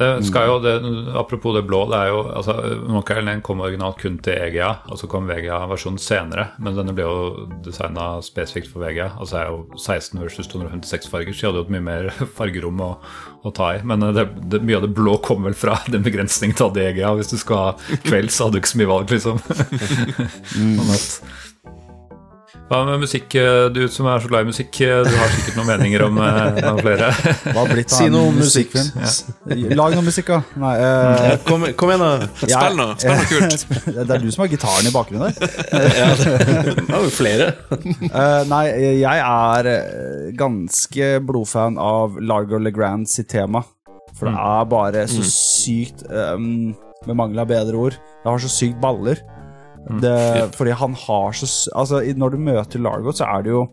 Det 0.00 0.08
skal 0.24 0.46
jo, 0.48 0.54
det, 0.64 0.72
Apropos 1.18 1.52
det 1.56 1.62
blå, 1.68 1.82
det 1.90 1.98
er 1.98 2.08
jo 2.08 2.20
altså, 2.40 2.54
1 3.02 3.42
kom 3.44 3.60
originalt 3.60 3.98
kun 4.00 4.16
til 4.24 4.38
EGA, 4.46 4.70
og 4.88 4.96
så 5.00 5.08
kom 5.10 5.28
VGA-versjonen 5.28 6.00
senere. 6.00 6.46
Men 6.58 6.78
denne 6.78 6.94
ble 6.96 7.04
jo 7.04 7.46
designa 7.66 8.06
spesifikt 8.24 8.70
for 8.72 8.84
VGA. 8.86 9.10
Altså 9.20 9.40
er 9.42 9.50
jo 9.52 9.60
16 9.76 10.22
versus 10.22 10.48
256 10.48 11.10
farger, 11.12 11.36
så 11.36 11.44
de 11.44 11.50
hadde 11.50 11.62
jo 11.62 11.66
et 11.68 11.74
mye 11.76 11.86
mer 11.90 12.08
fargerom 12.38 12.80
å, 12.86 12.90
å 13.44 13.52
ta 13.56 13.74
i. 13.76 13.84
Men 13.84 14.08
det, 14.16 14.26
det, 14.50 14.62
mye 14.64 14.80
av 14.80 14.88
det 14.88 14.94
blå 14.96 15.18
kom 15.26 15.44
vel 15.48 15.58
fra 15.58 15.76
den 15.92 16.06
begrensningen 16.06 16.56
til 16.56 16.70
hadde 16.70 16.88
EGA. 16.88 17.12
Hvis 17.20 17.34
du 17.34 17.38
skal 17.42 17.64
ha 17.68 17.98
kveld, 18.08 18.32
så 18.32 18.48
hadde 18.48 18.56
du 18.58 18.62
ikke 18.64 18.74
så 18.74 18.82
mye 18.82 18.92
valg, 18.94 19.14
liksom. 19.14 19.40
Sånn 20.56 20.96
at- 20.96 21.48
Hva 22.70 22.84
med 22.86 23.00
musikk, 23.02 23.34
du 23.74 23.80
som 23.90 24.06
er 24.06 24.20
så 24.22 24.28
glad 24.30 24.44
i 24.44 24.52
musikk? 24.52 24.76
Du 24.78 25.14
har 25.18 25.32
sikkert 25.34 25.56
noen 25.58 25.66
meninger 25.72 26.04
om 26.06 26.20
eh, 26.22 26.36
noen 26.62 26.76
flere? 26.78 27.08
Hva 27.50 27.64
blitt 27.66 27.90
Si 27.90 28.04
noe 28.14 28.28
om 28.28 28.36
musikk. 28.38 28.76
Ja. 28.78 29.10
Lag 29.74 29.96
noe 29.98 30.04
musikk, 30.06 30.30
da. 30.30 30.38
Nei, 30.62 30.74
uh, 30.78 31.32
kom, 31.48 31.64
kom 31.74 31.90
igjen, 31.90 32.04
da. 32.04 32.28
Spill 32.44 32.78
nå. 32.78 32.86
spill 32.94 33.18
noe 33.18 33.26
kult. 33.26 33.64
det 33.96 34.04
er 34.04 34.22
du 34.22 34.28
som 34.30 34.44
har 34.44 34.52
gitaren 34.52 34.86
i 34.86 34.92
bakgrunnen 34.94 35.34
der. 35.34 35.50
Det 35.66 36.86
er 36.86 36.94
jo 36.94 37.10
flere. 37.10 37.50
Uh, 37.74 38.46
nei, 38.52 38.62
jeg 39.00 39.24
er 39.26 39.70
eh, 39.72 40.30
ganske 40.38 41.10
blodfan 41.26 41.74
av 41.82 42.22
Largo 42.22 42.62
Legrand 42.62 43.10
sitt 43.10 43.32
tema. 43.34 43.64
For 44.14 44.30
det 44.30 44.46
er 44.46 44.70
bare 44.70 45.04
så 45.10 45.26
sykt 45.26 46.02
um, 46.06 46.70
Med 47.08 47.16
mangel 47.18 47.42
av 47.42 47.50
bedre 47.50 47.82
ord. 47.88 47.98
Det 48.22 48.30
har 48.30 48.46
så 48.46 48.54
sykt 48.60 48.78
baller. 48.78 49.18
Det, 49.88 50.50
fordi 50.54 50.74
han 50.76 50.92
har 51.06 51.32
så 51.32 51.46
Altså, 51.72 52.02
når 52.16 52.34
du 52.34 52.42
møter 52.50 52.82
Largo, 52.82 53.14
så 53.16 53.26
er 53.26 53.46
det 53.46 53.54
jo 53.54 53.64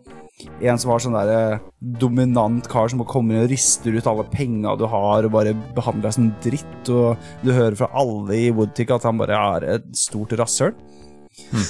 en 0.62 0.78
som 0.78 0.92
har 0.92 1.02
sånn 1.02 1.16
der 1.16 1.30
eh, 1.34 1.64
dominant 2.00 2.68
kar 2.70 2.90
som 2.90 3.02
kommer 3.08 3.34
inn 3.34 3.46
og 3.46 3.50
rister 3.52 3.94
ut 3.94 4.06
alle 4.06 4.26
penga 4.30 4.76
du 4.78 4.86
har, 4.90 5.26
og 5.26 5.34
bare 5.34 5.54
behandler 5.76 6.08
deg 6.08 6.16
som 6.16 6.30
dritt. 6.44 6.92
Og 6.94 7.30
du 7.42 7.52
hører 7.52 7.78
fra 7.78 7.90
alle 7.98 8.38
i 8.38 8.52
Woodtick 8.54 8.92
at 8.94 9.06
han 9.08 9.18
bare 9.20 9.40
er 9.58 9.68
et 9.78 9.90
stort 9.98 10.34
rasshøl. 10.38 10.76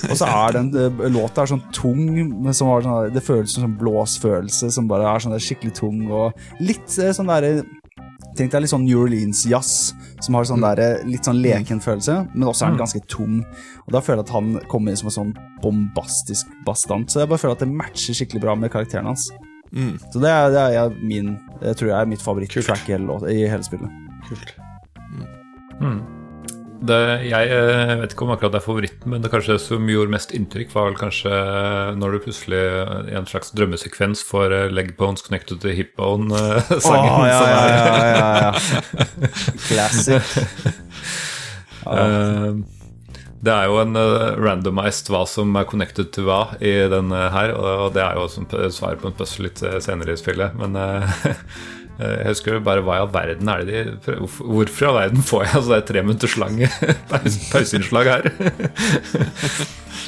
Og 0.08 0.14
så 0.16 0.28
er 0.28 0.54
den 0.56 0.70
eh, 0.76 1.08
låta 1.12 1.44
er 1.44 1.52
sånn 1.52 1.64
tung, 1.76 2.04
men 2.08 2.56
som 2.56 2.70
har 2.72 2.84
sånn, 2.84 3.12
det 3.14 3.24
føles 3.24 3.52
som 3.54 3.66
sånn 3.66 3.76
blåsfølelse 3.80 4.70
som 4.74 4.88
bare 4.90 5.08
er 5.10 5.24
sånn 5.24 5.36
skikkelig 5.42 5.74
tung 5.76 6.04
og 6.08 6.64
litt 6.64 6.88
eh, 7.00 7.12
sånn 7.16 7.28
derre 7.30 7.64
Tenk 8.38 8.52
deg 8.52 8.60
litt 8.62 8.70
sånn 8.70 8.84
New 8.86 9.00
Orleans-jazz, 9.02 9.94
som 10.22 10.34
har 10.38 10.44
sånn 10.46 10.60
der, 10.62 11.00
litt 11.04 11.24
sånn 11.26 11.40
leken 11.42 11.80
følelse, 11.82 12.28
men 12.34 12.46
også 12.48 12.66
er 12.66 12.70
den 12.70 12.78
ganske 12.78 13.00
tung. 13.10 13.40
Og 13.86 13.92
Da 13.92 14.00
føler 14.00 14.22
jeg 14.22 14.28
at 14.28 14.34
han 14.36 14.60
kommer 14.68 14.90
inn 14.90 14.96
som 15.00 15.08
en 15.10 15.16
sånn 15.16 15.32
bombastisk 15.62 16.46
bastant. 16.64 17.10
Så 17.10 17.20
jeg 17.24 17.28
bare 17.28 17.38
føler 17.42 17.56
at 17.58 17.64
det 17.64 17.68
matcher 17.72 18.14
skikkelig 18.14 18.40
bra 18.40 18.54
med 18.54 18.70
karakteren 18.70 19.06
hans. 19.10 19.30
Så 20.12 20.20
det 20.22 20.30
er, 20.30 20.50
det 20.50 20.62
er 20.80 20.94
min 21.02 21.34
Det 21.60 21.76
tror 21.76 21.88
jeg 21.90 22.00
er 22.00 22.06
mitt 22.06 22.22
favoritt-track 22.22 22.88
i, 22.88 22.92
hele 22.92 23.06
låt- 23.10 23.28
i 23.28 23.48
hele 23.48 23.62
spillet. 23.62 23.90
Kult. 24.28 24.54
Det, 26.78 26.98
jeg 27.26 27.50
eh, 27.50 27.92
vet 27.98 28.12
ikke 28.14 28.26
om 28.26 28.32
akkurat 28.34 28.54
det 28.54 28.60
er 28.60 28.64
favoritten, 28.64 29.10
men 29.10 29.24
det 29.24 29.32
kanskje 29.32 29.56
som 29.62 29.88
gjorde 29.90 30.12
mest 30.14 30.34
inntrykk, 30.36 30.70
var 30.76 30.86
vel 30.86 30.98
kanskje 31.00 31.32
når 31.98 32.14
du 32.14 32.18
plutselig 32.28 32.62
i 33.10 33.16
en 33.18 33.26
slags 33.26 33.50
drømmesekvens 33.58 34.22
får 34.28 34.54
eh, 34.54 34.70
'Leg 34.70 34.94
Bones 35.00 35.26
Connected 35.26 35.58
to 35.64 35.74
Hip 35.74 35.96
Bone'-sangen. 35.98 37.10
Oh, 37.18 37.26
ja, 37.26 37.40
ja, 37.50 37.62
ja, 37.68 37.94
ja, 38.14 38.30
ja. 38.46 38.52
Classic. 39.68 40.22
Eh, 41.88 42.52
det 43.40 43.52
er 43.54 43.68
jo 43.70 43.78
en 43.80 43.96
eh, 43.96 44.34
randomized 44.36 45.10
hva 45.12 45.22
som 45.30 45.54
er 45.56 45.66
connected 45.70 46.10
to 46.14 46.24
hva 46.26 46.40
i 46.58 46.72
den 46.90 47.12
eh, 47.14 47.28
her, 47.32 47.54
og 47.54 47.94
det 47.94 48.02
er 48.02 48.18
jo 48.18 48.26
som 48.32 48.48
svar 48.74 48.98
på 48.98 49.08
en 49.08 49.16
puzzle 49.16 49.46
litt 49.46 49.62
eh, 49.62 49.78
senere 49.84 50.16
i 50.16 50.20
spillet, 50.20 50.56
men 50.58 50.74
eh, 50.76 51.22
jeg 51.98 52.28
husker 52.30 52.54
jo 52.54 52.60
bare 52.62 52.82
hva 52.86 52.94
i 52.94 53.02
all 53.02 53.10
verden 53.14 53.48
er 53.50 53.64
det 53.66 53.78
de 54.06 54.16
hvorfor- 54.22 54.84
i 54.84 54.86
all 54.86 54.98
verden 55.00 55.24
får 55.26 55.44
jeg 55.46 55.54
altså 55.58 55.72
det 55.72 55.78
er 55.80 55.86
tre 55.92 56.02
minutters 56.06 56.36
lange 56.38 56.68
pause- 57.10 57.48
pauseinnslag 57.52 58.12
her? 58.12 58.28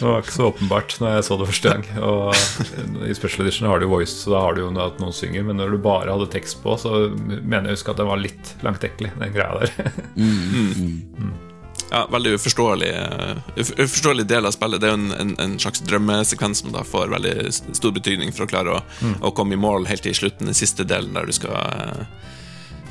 Det 0.00 0.06
var 0.08 0.22
ikke 0.22 0.32
så 0.32 0.46
åpenbart 0.48 0.94
når 1.02 1.10
jeg 1.12 1.24
så 1.26 1.36
det 1.36 1.46
første 1.50 1.72
gang. 1.74 1.82
Og 2.08 3.02
I 3.10 3.12
Special 3.18 3.42
Edition 3.44 3.66
har 3.68 3.82
du 3.82 3.88
voice, 3.90 4.14
så 4.22 4.30
da 4.32 4.38
har 4.46 4.54
du 4.56 4.62
jo 4.62 4.70
at 4.80 4.96
noen 5.02 5.12
synger. 5.12 5.44
Men 5.44 5.58
når 5.60 5.74
du 5.74 5.78
bare 5.84 6.08
hadde 6.14 6.30
tekst 6.32 6.62
på, 6.62 6.72
så 6.80 7.10
mener 7.20 7.68
jeg 7.68 7.74
å 7.74 7.76
huske 7.76 7.92
at 7.92 8.00
den 8.00 8.08
var 8.08 8.22
litt 8.22 8.54
langtekkelig, 8.64 9.10
den 9.20 9.34
greia 9.34 9.60
der. 9.60 9.70
Ja, 11.90 12.06
veldig 12.10 12.30
uforståelig, 12.38 12.88
eh, 12.88 13.36
uforståelig 13.56 14.26
del 14.26 14.46
av 14.46 14.54
spillet. 14.54 14.80
Det 14.80 14.86
er 14.86 14.92
jo 14.94 14.98
en, 15.00 15.12
en, 15.12 15.32
en 15.42 15.56
slags 15.58 15.82
drømmesekvens 15.82 16.62
som 16.62 16.70
da 16.74 16.84
får 16.86 17.10
veldig 17.10 17.34
stor 17.50 17.94
betydning 17.96 18.30
for 18.34 18.46
å 18.46 18.50
klare 18.50 18.76
å, 18.76 18.82
å 19.26 19.32
komme 19.34 19.56
i 19.56 19.60
mål 19.60 19.88
helt 19.90 20.06
til 20.06 20.14
slutten, 20.14 20.46
den 20.52 20.58
siste 20.58 20.86
delen 20.86 21.18
der 21.18 21.26
du 21.26 21.34
skal 21.34 21.56
eh, 21.58 22.04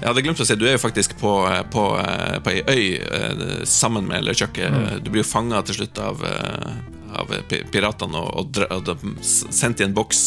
Jeg 0.02 0.08
hadde 0.10 0.24
glemt 0.26 0.44
å 0.44 0.48
si, 0.48 0.60
du 0.60 0.68
er 0.68 0.76
jo 0.76 0.84
faktisk 0.84 1.16
på, 1.22 1.34
eh, 1.48 1.64
på, 1.72 1.86
på 2.44 2.56
ei 2.60 2.90
øy 3.00 3.64
sammen 3.64 4.08
med 4.12 4.28
LeChuck. 4.28 4.60
Mm. 4.60 5.00
Du 5.04 5.12
blir 5.14 5.24
jo 5.24 5.32
fanga 5.32 5.64
til 5.64 5.80
slutt 5.80 6.04
av, 6.04 6.28
av 7.16 7.32
pi- 7.50 7.64
piratene 7.72 8.20
og, 8.20 8.58
og, 8.70 8.90
og 8.90 9.16
sendt 9.26 9.82
i 9.82 9.86
en 9.88 9.96
boks 9.98 10.22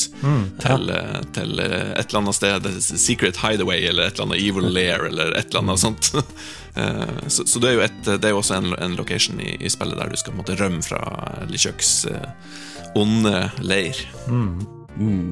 til, 0.63 0.89
eh, 0.95 1.21
til 1.37 1.63
eh, 1.63 1.93
et 1.99 2.09
eller 2.09 2.21
annet 2.23 2.39
sted. 2.39 2.69
Secret 2.83 3.39
Hideaway 3.43 3.85
eller 3.91 4.09
et 4.11 4.17
eller 4.19 4.31
annet 4.31 4.43
Evil 4.43 4.69
Lair 4.73 5.07
eller 5.11 5.35
et 5.39 5.51
eller 5.53 5.65
annet 5.67 5.85
sånt. 5.87 6.13
Eh, 6.73 7.27
så, 7.29 7.45
så 7.45 7.61
det 7.61 7.69
er 7.69 7.75
jo, 7.75 7.81
et, 7.85 7.99
det 8.09 8.25
er 8.25 8.31
jo 8.33 8.39
også 8.39 8.55
en, 8.57 8.71
en 8.81 8.95
location 8.97 9.37
i, 9.45 9.51
i 9.61 9.69
spillet 9.69 9.99
der 10.01 10.09
du 10.09 10.17
skal 10.17 10.33
måtte 10.39 10.55
rømme 10.57 10.81
fra 10.81 11.03
LeChucks 11.51 11.91
eh, 12.09 12.55
onde 12.97 13.43
leir. 13.61 14.01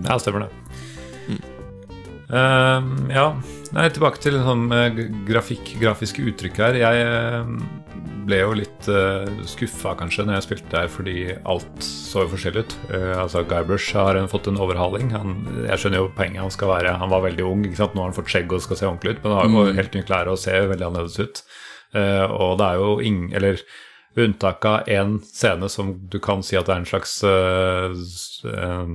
Ja, 0.04 0.18
stemmer 0.20 0.44
det. 0.44 0.50
Uh, 2.28 2.84
ja, 3.08 3.24
Nei, 3.74 3.86
tilbake 3.94 4.18
til 4.22 4.36
sånn 4.42 4.64
eh, 4.74 5.00
grafikk, 5.28 5.72
grafiske 5.78 6.24
uttrykk 6.26 6.56
her. 6.58 6.76
Jeg 6.80 7.02
eh, 7.06 7.50
ble 8.26 8.38
jo 8.42 8.54
litt 8.58 8.88
uh, 8.92 9.26
skuffa 9.48 9.96
kanskje 9.98 10.26
når 10.26 10.38
jeg 10.38 10.46
spilte 10.46 10.72
der, 10.74 10.90
fordi 10.92 11.16
alt 11.48 11.84
så 11.84 12.24
jo 12.24 12.32
forskjellig 12.34 12.64
ut. 12.66 12.76
Uh, 12.92 13.16
altså 13.24 13.44
Guybrush 13.48 13.96
har 13.98 14.20
fått 14.32 14.50
en 14.50 14.60
overhaling. 14.60 15.12
Han, 15.16 15.36
jeg 15.66 15.82
skjønner 15.82 16.04
jo 16.04 16.14
poenget. 16.16 16.44
Han 16.44 16.54
skal 16.54 16.74
være 16.74 16.96
Han 17.02 17.12
var 17.12 17.26
veldig 17.26 17.46
ung. 17.48 17.66
ikke 17.66 17.82
sant? 17.82 17.94
Nå 17.96 18.04
har 18.04 18.12
han 18.12 18.18
fått 18.20 18.32
skjegg 18.32 18.52
og 18.52 18.64
skal 18.64 18.80
se 18.80 18.88
ordentlig 18.88 19.16
ut, 19.16 19.22
men 19.24 19.36
han 19.36 19.54
har 19.58 19.70
jo 19.70 19.78
helt 19.82 19.98
nye 19.98 20.08
klær 20.08 20.32
og 20.32 20.42
ser 20.42 20.70
veldig 20.72 20.90
annerledes 20.90 21.20
ut. 21.20 21.44
Uh, 21.94 22.26
og 22.30 22.58
det 22.60 22.66
er 22.68 22.82
jo 22.82 22.90
ingen 23.02 23.32
Eller 23.34 23.64
ved 24.14 24.30
unntak 24.30 24.64
av 24.66 24.88
én 24.90 25.18
scene 25.22 25.68
som 25.70 25.94
du 26.10 26.18
kan 26.22 26.42
si 26.42 26.58
at 26.58 26.66
det 26.66 26.74
er 26.74 26.82
en 26.82 26.88
slags 26.88 27.12
uh, 27.22 27.94
eh, 28.50 28.88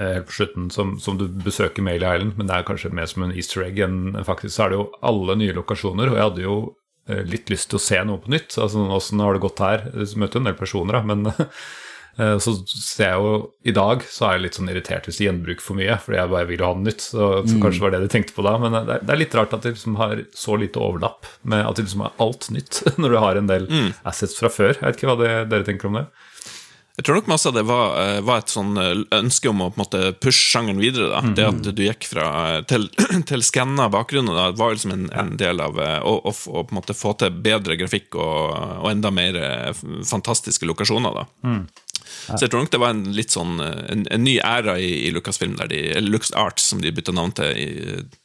eh, 0.00 0.14
helt 0.16 0.26
på 0.26 0.36
slutten 0.40 0.70
som, 0.74 0.96
som 1.02 1.18
du 1.20 1.28
besøker 1.28 1.84
Mailey 1.86 2.16
Island, 2.16 2.34
men 2.38 2.50
det 2.50 2.56
er 2.56 2.66
kanskje 2.66 2.92
mer 2.94 3.06
som 3.10 3.24
en 3.26 3.34
easter 3.34 3.64
egg 3.66 3.78
enn 3.84 4.18
faktisk 4.26 4.56
så 4.56 4.66
er 4.66 4.72
det 4.72 4.80
jo 4.80 4.88
alle 5.06 5.38
nye 5.38 5.54
lokasjoner, 5.56 6.10
og 6.10 6.18
jeg 6.18 6.26
hadde 6.26 6.46
jo 6.46 6.56
eh, 6.64 6.79
litt 7.26 7.50
lyst 7.52 7.70
til 7.70 7.80
å 7.80 7.84
se 7.84 8.00
noe 8.06 8.22
på 8.22 8.32
nytt. 8.32 8.56
Altså 8.60 8.86
Åssen 8.96 9.22
har 9.22 9.36
det 9.36 9.44
gått 9.44 9.62
her? 9.64 9.86
Jeg 9.94 10.18
møter 10.20 10.38
jo 10.38 10.44
en 10.44 10.50
del 10.50 10.58
personer, 10.58 10.98
da, 10.98 11.02
men 11.06 11.30
eh, 12.20 12.36
så 12.42 12.54
ser 12.66 13.06
jeg 13.06 13.24
jo 13.24 13.32
I 13.66 13.74
dag 13.76 14.04
så 14.08 14.28
er 14.28 14.36
jeg 14.36 14.44
litt 14.46 14.58
sånn 14.60 14.72
irritert 14.72 15.08
hvis 15.08 15.20
de 15.20 15.28
gjenbruker 15.28 15.64
for 15.64 15.80
mye, 15.80 15.98
fordi 16.04 16.20
jeg 16.20 16.32
bare 16.34 16.50
vil 16.50 16.64
ha 16.66 16.72
noe 16.76 16.88
nytt. 16.88 17.06
Så, 17.10 17.30
så 17.48 17.60
kanskje 17.62 17.84
var 17.84 17.94
det 17.94 18.02
de 18.04 18.12
tenkte 18.14 18.36
på 18.36 18.46
da, 18.46 18.56
men 18.62 18.76
det 18.78 18.82
er, 18.96 19.04
det 19.04 19.14
er 19.16 19.22
litt 19.24 19.36
rart 19.38 19.54
at 19.56 19.66
de 19.66 19.74
liksom 19.74 20.00
har 20.00 20.24
så 20.36 20.58
lite 20.60 20.82
overlapp 20.82 21.28
med 21.42 21.66
at 21.66 21.78
de 21.78 21.86
liksom 21.86 22.06
har 22.06 22.16
alt 22.26 22.50
nytt, 22.54 22.82
når 23.02 23.16
du 23.16 23.20
har 23.26 23.40
en 23.40 23.52
del 23.52 23.70
assets 24.02 24.38
fra 24.40 24.52
før. 24.52 24.74
Jeg 24.76 24.86
vet 24.86 25.00
ikke 25.00 25.12
hva 25.12 25.20
det, 25.24 25.32
dere 25.52 25.68
tenker 25.68 25.90
om 25.90 26.00
det? 26.02 26.08
Jeg 27.00 27.06
tror 27.08 27.16
nok 27.16 27.30
masse 27.32 27.48
av 27.48 27.54
det 27.56 27.62
var, 27.64 27.94
eh, 27.96 28.18
var 28.20 28.42
et 28.42 28.52
sånn 28.52 28.76
eh, 28.76 28.90
ønske 29.16 29.48
om 29.48 29.62
å 29.64 29.70
måte 29.80 30.10
pushe 30.20 30.50
sjangeren 30.52 30.82
videre. 30.82 31.08
da 31.08 31.32
Det 31.32 31.46
at 31.48 31.68
du 31.72 31.80
gikk 31.86 32.04
fra 32.10 32.26
eh, 32.50 32.60
til, 32.68 32.90
til 33.30 33.44
skanna 33.46 33.86
bakgrunner, 33.88 34.36
da, 34.36 34.50
var 34.58 34.74
liksom 34.76 34.92
en, 34.92 35.06
en 35.16 35.32
del 35.40 35.64
av 35.64 35.80
å, 35.80 36.12
å, 36.28 36.34
å 36.60 36.66
måte 36.76 36.92
få 36.92 37.14
til 37.16 37.32
bedre 37.40 37.78
grafikk 37.80 38.18
og, 38.20 38.52
og 38.84 38.90
enda 38.92 39.08
mer 39.14 39.38
fantastiske 40.04 40.68
lokasjoner. 40.68 41.22
da 41.22 41.24
Så 42.28 42.44
jeg 42.44 42.52
tror 42.52 42.64
nok 42.64 42.72
det 42.72 42.80
var 42.82 42.94
en 42.94 43.04
litt 43.16 43.34
sånn 43.34 43.60
eh, 43.64 43.82
En, 43.92 44.04
en 44.14 44.24
ny 44.24 44.36
æra 44.44 44.76
i, 44.80 44.90
i 45.06 45.12
Lucasfilm, 45.14 45.56
der 45.58 45.70
de, 45.72 45.80
eller 45.96 46.14
Lux 46.14 46.32
Arts, 46.36 46.68
som 46.70 46.82
de 46.82 46.92
bytta 46.94 47.14
navn 47.16 47.34
til 47.36 47.58
i, 47.58 47.68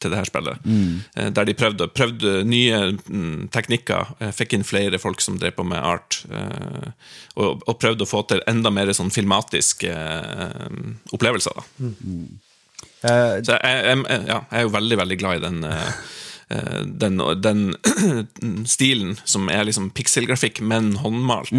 til 0.02 0.12
det 0.12 0.20
her 0.20 0.28
spillet. 0.28 0.64
Mm. 0.64 1.30
Der 1.36 1.48
de 1.48 1.56
prøvde, 1.58 1.88
prøvde 1.94 2.34
nye 2.46 2.80
mm, 2.96 3.48
teknikker, 3.54 4.14
eh, 4.20 4.32
fikk 4.36 4.56
inn 4.56 4.66
flere 4.66 5.00
folk 5.02 5.24
som 5.24 5.38
drev 5.40 5.56
på 5.58 5.66
med 5.66 5.82
art, 5.82 6.22
eh, 6.30 6.90
og, 7.36 7.62
og 7.66 7.78
prøvde 7.82 8.06
å 8.06 8.10
få 8.10 8.24
til 8.30 8.42
enda 8.50 8.72
mer 8.74 8.92
sånn 8.96 9.12
filmatiske 9.14 9.92
eh, 9.92 10.82
opplevelser. 11.16 11.56
da 11.56 11.88
Eh, 13.06 13.36
så 13.44 13.56
jeg, 13.56 13.82
jeg, 13.86 13.98
jeg, 14.08 14.22
ja, 14.26 14.38
jeg 14.50 14.60
er 14.60 14.64
jo 14.64 14.72
veldig 14.74 14.98
veldig 15.02 15.18
glad 15.20 15.38
i 15.38 15.44
den, 15.44 15.58
eh, 15.68 15.82
eh, 15.82 16.14
den, 16.86 17.18
den 17.42 17.76
stilen 18.66 19.16
som 19.24 19.48
er 19.50 19.64
liksom 19.66 19.88
pikselgrafikk, 19.90 20.60
men 20.62 20.92
håndmalt. 21.02 21.50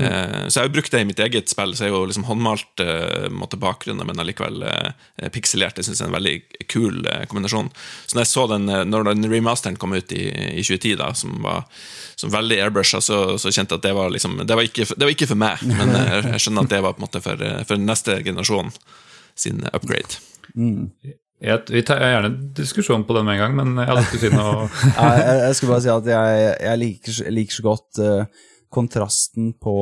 Eh, 0.00 0.46
så 0.46 0.52
jeg 0.52 0.62
har 0.62 0.68
jo 0.68 0.74
brukt 0.76 0.94
det 0.94 1.00
i 1.02 1.08
mitt 1.08 1.22
eget 1.22 1.50
spill, 1.50 1.74
så 1.74 1.88
er 1.88 1.90
jo 1.90 2.04
liksom 2.06 2.28
håndmalt 2.28 2.82
eh, 2.84 3.26
måtte 3.34 3.58
bakgrunnen, 3.58 4.06
men 4.06 4.22
allikevel 4.22 4.62
eh, 4.68 5.28
pikselert. 5.34 5.80
Jeg 5.80 5.88
syns 5.88 6.04
er 6.04 6.10
en 6.10 6.14
veldig 6.14 6.36
kul 6.70 7.02
eh, 7.10 7.24
kombinasjon. 7.30 7.72
Så 8.06 8.14
når 8.14 8.24
jeg 8.24 8.32
så 8.32 8.46
den, 8.54 8.68
eh, 8.70 8.84
når 8.86 9.10
den 9.10 9.30
remasteren 9.32 9.78
kom 9.80 9.96
ut 9.96 10.14
i, 10.14 10.28
i 10.30 10.62
2010, 10.62 10.94
da, 11.02 11.10
som 11.18 11.34
var 11.42 11.66
som 12.18 12.32
veldig 12.34 12.60
airbrusha, 12.62 13.00
så, 13.04 13.20
så 13.38 13.50
kjente 13.50 13.74
jeg 13.74 13.82
at 13.82 13.86
det 13.86 13.94
var, 13.98 14.10
liksom, 14.14 14.40
det, 14.44 14.54
var 14.54 14.66
ikke, 14.66 14.86
det 14.94 15.06
var 15.06 15.14
ikke 15.14 15.30
for 15.30 15.38
meg. 15.38 15.62
Men 15.66 15.94
jeg, 15.94 16.42
skjønner 16.42 16.66
at 16.66 16.74
det 16.74 16.82
var 16.86 16.96
på 16.96 17.02
en 17.02 17.08
måte 17.08 17.22
for, 17.24 17.42
eh, 17.42 17.62
for 17.68 17.82
neste 17.82 18.20
generasjon 18.26 18.70
sin 19.38 19.62
upgrade. 19.72 20.22
Jeg, 21.38 21.64
vi 21.70 21.84
tar 21.86 22.00
gjerne 22.02 22.32
en 22.32 22.38
diskusjon 22.56 23.04
på 23.06 23.14
den 23.14 23.26
med 23.28 23.36
en 23.36 23.42
gang, 23.44 23.52
men 23.54 23.76
jeg 23.78 23.86
hadde 23.86 24.06
ikke 24.08 24.20
si 24.24 24.30
noe 24.32 24.64
Nei, 24.96 25.10
jeg, 25.20 25.34
jeg 25.44 25.58
skulle 25.58 25.74
bare 25.74 25.84
si 25.84 25.90
at 25.92 26.08
jeg, 26.10 26.46
jeg, 26.64 26.80
liker, 26.82 27.18
liker 27.36 27.54
så 27.54 27.64
godt 27.66 28.00
eh, 28.02 28.48
kontrasten 28.74 29.52
på 29.62 29.74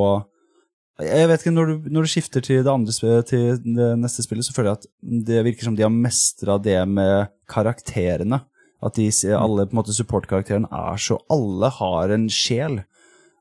Jeg 1.01 1.31
vet 1.31 1.41
ikke, 1.41 1.55
når 1.57 1.71
du, 1.71 1.89
når 1.95 2.05
du 2.05 2.13
skifter 2.13 2.45
til 2.45 2.61
det 2.61 2.73
andre 2.73 2.93
spillet, 2.93 3.31
til 3.33 3.57
det 3.65 3.89
neste 4.03 4.27
spillet, 4.27 4.45
så 4.45 4.53
føler 4.57 4.75
jeg 4.75 4.83
at 4.83 4.91
det 5.31 5.47
virker 5.49 5.71
som 5.71 5.79
de 5.79 5.87
har 5.87 5.95
mestra 5.95 6.59
det 6.61 6.77
med 6.89 7.33
karakterene. 7.49 8.43
At 8.85 8.97
de, 9.01 9.09
alle 9.33 9.65
på 9.65 9.75
en 9.75 9.81
måte 9.81 9.97
supportkarakterene 9.97 10.69
er 10.69 11.01
så 11.01 11.19
Alle 11.33 11.73
har 11.79 12.13
en 12.13 12.29
sjel. 12.33 12.83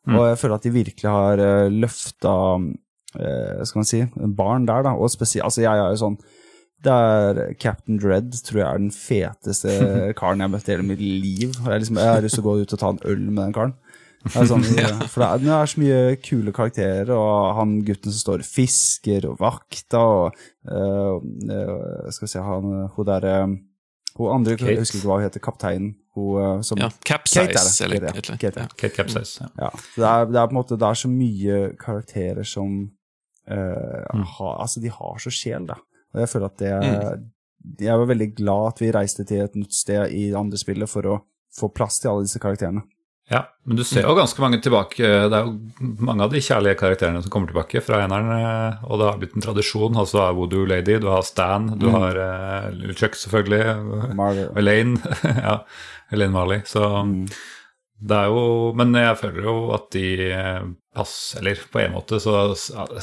Og 0.07 0.21
jeg 0.29 0.39
føler 0.39 0.55
at 0.55 0.65
de 0.65 0.73
virkelig 0.73 1.09
har 1.09 1.41
uh, 1.41 1.73
løfta 1.73 2.33
eh, 3.17 3.63
Skal 3.65 3.79
man 3.79 3.87
si 3.89 4.01
barn 4.37 4.67
der, 4.69 4.85
da. 4.85 4.93
Og 4.93 5.09
spesielt 5.11 5.47
Altså, 5.47 5.63
jeg 5.65 5.73
er 5.73 5.95
jo 5.95 6.01
sånn 6.03 6.19
det 6.83 6.91
er 6.91 7.53
Captain 7.61 7.97
Dread, 8.01 8.33
tror 8.45 8.59
jeg 8.59 8.67
er 8.67 8.77
den 8.83 8.91
feteste 8.93 9.71
karen 10.19 10.41
jeg 10.43 10.49
har 10.49 10.53
møtt 10.53 10.67
i 10.69 10.75
hele 10.75 10.85
mitt 10.85 11.01
liv. 11.01 11.55
Og 11.63 11.71
Jeg, 11.71 11.85
liksom, 11.85 11.97
jeg 12.01 12.13
har 12.13 12.21
lyst 12.25 12.37
til 12.39 12.45
å 12.45 12.49
gå 12.49 12.57
ut 12.61 12.75
og 12.75 12.81
ta 12.81 12.91
en 12.93 13.03
øl 13.05 13.23
med 13.31 13.43
den 13.43 13.55
karen. 13.55 13.75
Det 14.25 14.39
er 14.41 14.47
sånn, 14.49 14.63
For 15.13 15.21
det 15.21 15.27
er, 15.27 15.41
det 15.43 15.51
er 15.53 15.69
så 15.69 15.81
mye 15.81 15.99
kule 16.25 16.53
karakterer, 16.55 17.11
og 17.13 17.51
han 17.59 17.75
gutten 17.85 18.13
som 18.13 18.21
står 18.23 18.43
fisker 18.47 19.27
og 19.29 19.37
vakta, 19.41 20.01
og 20.01 20.39
øh, 20.65 22.09
Skal 22.09 22.25
vi 22.25 22.31
se, 22.31 22.41
han 22.41 22.89
hun 22.95 23.05
derre 23.09 23.35
Hun 24.15 24.31
andre, 24.31 24.55
Kate. 24.57 24.71
jeg 24.71 24.81
husker 24.81 24.97
ikke 25.01 25.09
hva 25.11 25.19
hun 25.19 25.27
heter, 25.27 25.43
kapteinen. 25.43 25.93
Hun 26.15 26.63
som 26.63 26.79
Ja, 26.79 26.89
Kate 27.05 27.41
er 27.41 27.51
det. 27.51 27.65
Eller 27.85 27.99
Kate, 27.99 28.05
ja. 28.07 28.13
eller- 28.15 28.37
Kate, 28.39 28.61
ja. 28.61 28.67
Kate 28.79 28.95
Capsize. 28.95 29.43
Ja. 29.43 29.67
Ja, 29.67 29.69
det 29.97 30.05
er, 30.09 30.29
det 30.31 30.39
er 30.39 30.47
på 30.47 30.55
en 30.55 30.61
måte 30.61 30.77
Det 30.79 30.87
er 30.87 31.01
så 31.01 31.09
mye 31.11 31.57
karakterer 31.81 32.43
som 32.47 32.77
uh, 33.51 34.05
mm. 34.15 34.23
ha, 34.37 34.53
Altså, 34.63 34.79
de 34.81 34.89
har 34.89 35.19
så 35.21 35.29
sjel, 35.33 35.67
da. 35.67 35.75
Og 36.15 36.23
jeg 36.23 36.31
føler 36.31 36.51
at 36.51 36.61
det 36.63 37.85
Jeg 37.85 37.99
var 37.99 38.07
veldig 38.07 38.27
glad 38.37 38.67
at 38.71 38.81
vi 38.81 38.91
reiste 38.95 39.25
til 39.27 39.43
et 39.43 39.55
nytt 39.57 39.73
sted 39.73 40.13
i 40.13 40.29
det 40.29 40.39
andre 40.39 40.57
spillet 40.57 40.89
for 40.89 41.07
å 41.09 41.15
få 41.55 41.71
plass 41.75 41.99
til 42.01 42.11
alle 42.11 42.27
disse 42.27 42.41
karakterene. 42.41 42.83
Ja, 43.29 43.39
men 43.65 43.79
du 43.79 43.81
ser 43.83 44.03
jo 44.05 44.13
ganske 44.13 44.41
mange 44.43 44.59
tilbake. 44.61 45.01
Det 45.01 45.33
er 45.33 45.47
jo 45.47 45.55
mange 46.05 46.27
av 46.27 46.33
de 46.33 46.41
kjærlige 46.45 46.77
karakterene 46.77 47.23
som 47.25 47.31
kommer 47.33 47.49
tilbake 47.49 47.81
fra 47.81 48.03
eneren, 48.03 48.29
eh, 48.35 48.83
og 48.85 49.01
det 49.01 49.07
har 49.07 49.17
blitt 49.21 49.33
en 49.33 49.45
tradisjon. 49.47 49.97
Altså, 49.97 50.19
du 50.19 50.21
har 50.21 50.35
Voodoo 50.37 50.67
Lady, 50.69 50.99
du 51.01 51.07
har 51.09 51.25
Stan, 51.25 51.71
du 51.81 51.87
har 51.89 52.19
uh, 52.21 52.67
Lille 52.75 52.93
Chuck, 52.93 53.17
selvfølgelig. 53.17 54.13
Mar- 54.19 54.43
og 54.45 54.61
Elaine. 54.61 55.01
ja, 55.47 55.57
Elaine 56.13 56.35
Marley. 56.37 56.61
Så 56.69 56.85
det 57.95 58.17
er 58.19 58.29
jo 58.29 58.73
Men 58.77 58.93
jeg 58.93 59.17
føler 59.17 59.47
jo 59.47 59.57
at 59.73 59.89
de 59.95 60.07
passer 60.95 61.39
Eller 61.41 61.59
på 61.71 61.79
en 61.83 61.91
måte 61.93 62.17
så 62.23 62.33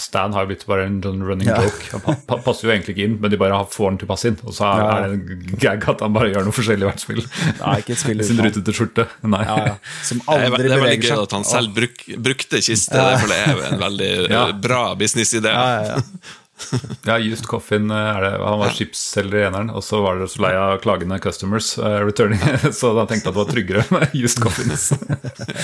Stan 0.01 0.33
har 0.33 0.45
jo 0.47 0.51
blitt 0.53 0.65
bare 0.67 0.87
en 0.89 0.99
sånn 1.05 1.23
running 1.23 1.47
Ja. 1.49 1.61
joke. 1.63 1.91
Han 1.93 2.01
pa 2.07 2.15
pa 2.27 2.37
passer 2.43 2.67
jo 2.69 2.73
egentlig 2.75 2.97
ikke 2.97 3.05
inn, 3.07 3.17
men 3.21 3.31
de 3.31 3.37
bare 3.41 3.59
får 3.71 3.89
han 3.91 3.99
til 4.01 4.09
å 4.09 4.11
passe 4.15 4.31
inn. 4.33 4.39
Og 4.47 4.53
så 4.57 4.67
er, 4.67 4.83
Ja. 4.83 4.97
er 4.99 5.09
det 5.09 5.19
en 5.21 5.57
gag 5.63 5.89
at 5.89 6.01
han 6.01 6.13
bare 6.13 6.33
gjør 6.33 6.45
noe 6.49 6.57
forskjellig 6.57 6.87
i 6.87 6.91
hvert 6.91 7.01
spill. 7.05 7.23
Nei, 7.61 7.77
ikke 7.83 7.93
et 7.97 8.03
spill 8.03 8.25
Sin 8.29 8.43
rutete 8.43 8.73
skjorte. 8.77 9.07
Nei. 9.23 9.45
Ja, 9.45 9.57
ja. 9.67 9.75
Som 10.03 10.19
Det 10.27 10.29
er, 10.29 10.49
seg. 10.51 10.59
det 10.59 10.73
er 10.73 10.85
veldig 10.87 11.01
gøy 11.07 11.23
at 11.23 11.33
han 11.39 11.45
selv 11.45 11.75
bruk, 11.75 12.07
brukte 12.29 12.63
kiste. 12.65 12.93
Det 12.97 13.19
føler 13.23 13.37
jeg 13.43 13.57
er 13.59 13.73
en 13.73 13.81
veldig 13.87 14.13
eh, 14.25 14.31
Ja. 14.33 14.45
bra 14.53 14.95
businessidé. 14.95 15.53
Ja, 15.53 15.67
ja, 15.83 15.97
ja. 15.97 16.39
Ja, 17.07 17.19
Just 17.19 17.47
Coffin 17.47 17.91
eh, 17.91 17.97
er 17.97 18.23
det. 18.23 18.31
Han 18.45 18.59
var 18.61 18.75
skipsselger 18.77 19.41
i 19.41 19.47
eneren, 19.47 19.71
og 19.71 19.85
så 19.85 20.03
var 20.05 20.21
det 20.21 20.29
så 20.33 20.43
lei 20.45 20.53
av 20.59 20.79
klagende 20.85 21.19
customers 21.23 21.75
uh, 21.79 22.01
returning, 22.05 22.41
så 22.79 22.93
da 22.97 23.07
tenkte 23.11 23.31
at 23.31 23.35
det 23.35 23.41
var 23.41 23.51
tryggere 23.51 23.85
med 23.95 24.17
Just 24.17 24.43
Coffins. 24.43 24.93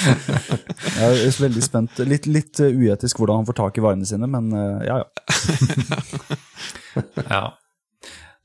Jeg 0.99 1.23
er 1.29 1.41
veldig 1.43 1.65
spent. 1.65 2.03
Litt, 2.09 2.27
litt 2.31 2.61
uetisk 2.61 3.21
hvordan 3.21 3.43
han 3.43 3.49
får 3.49 3.61
tak 3.63 3.79
i 3.79 3.85
varene 3.85 4.09
sine, 4.09 4.31
men 4.31 4.53
uh, 4.55 4.83
ja, 4.87 5.01
ja. 5.03 5.09
ja. 7.29 7.45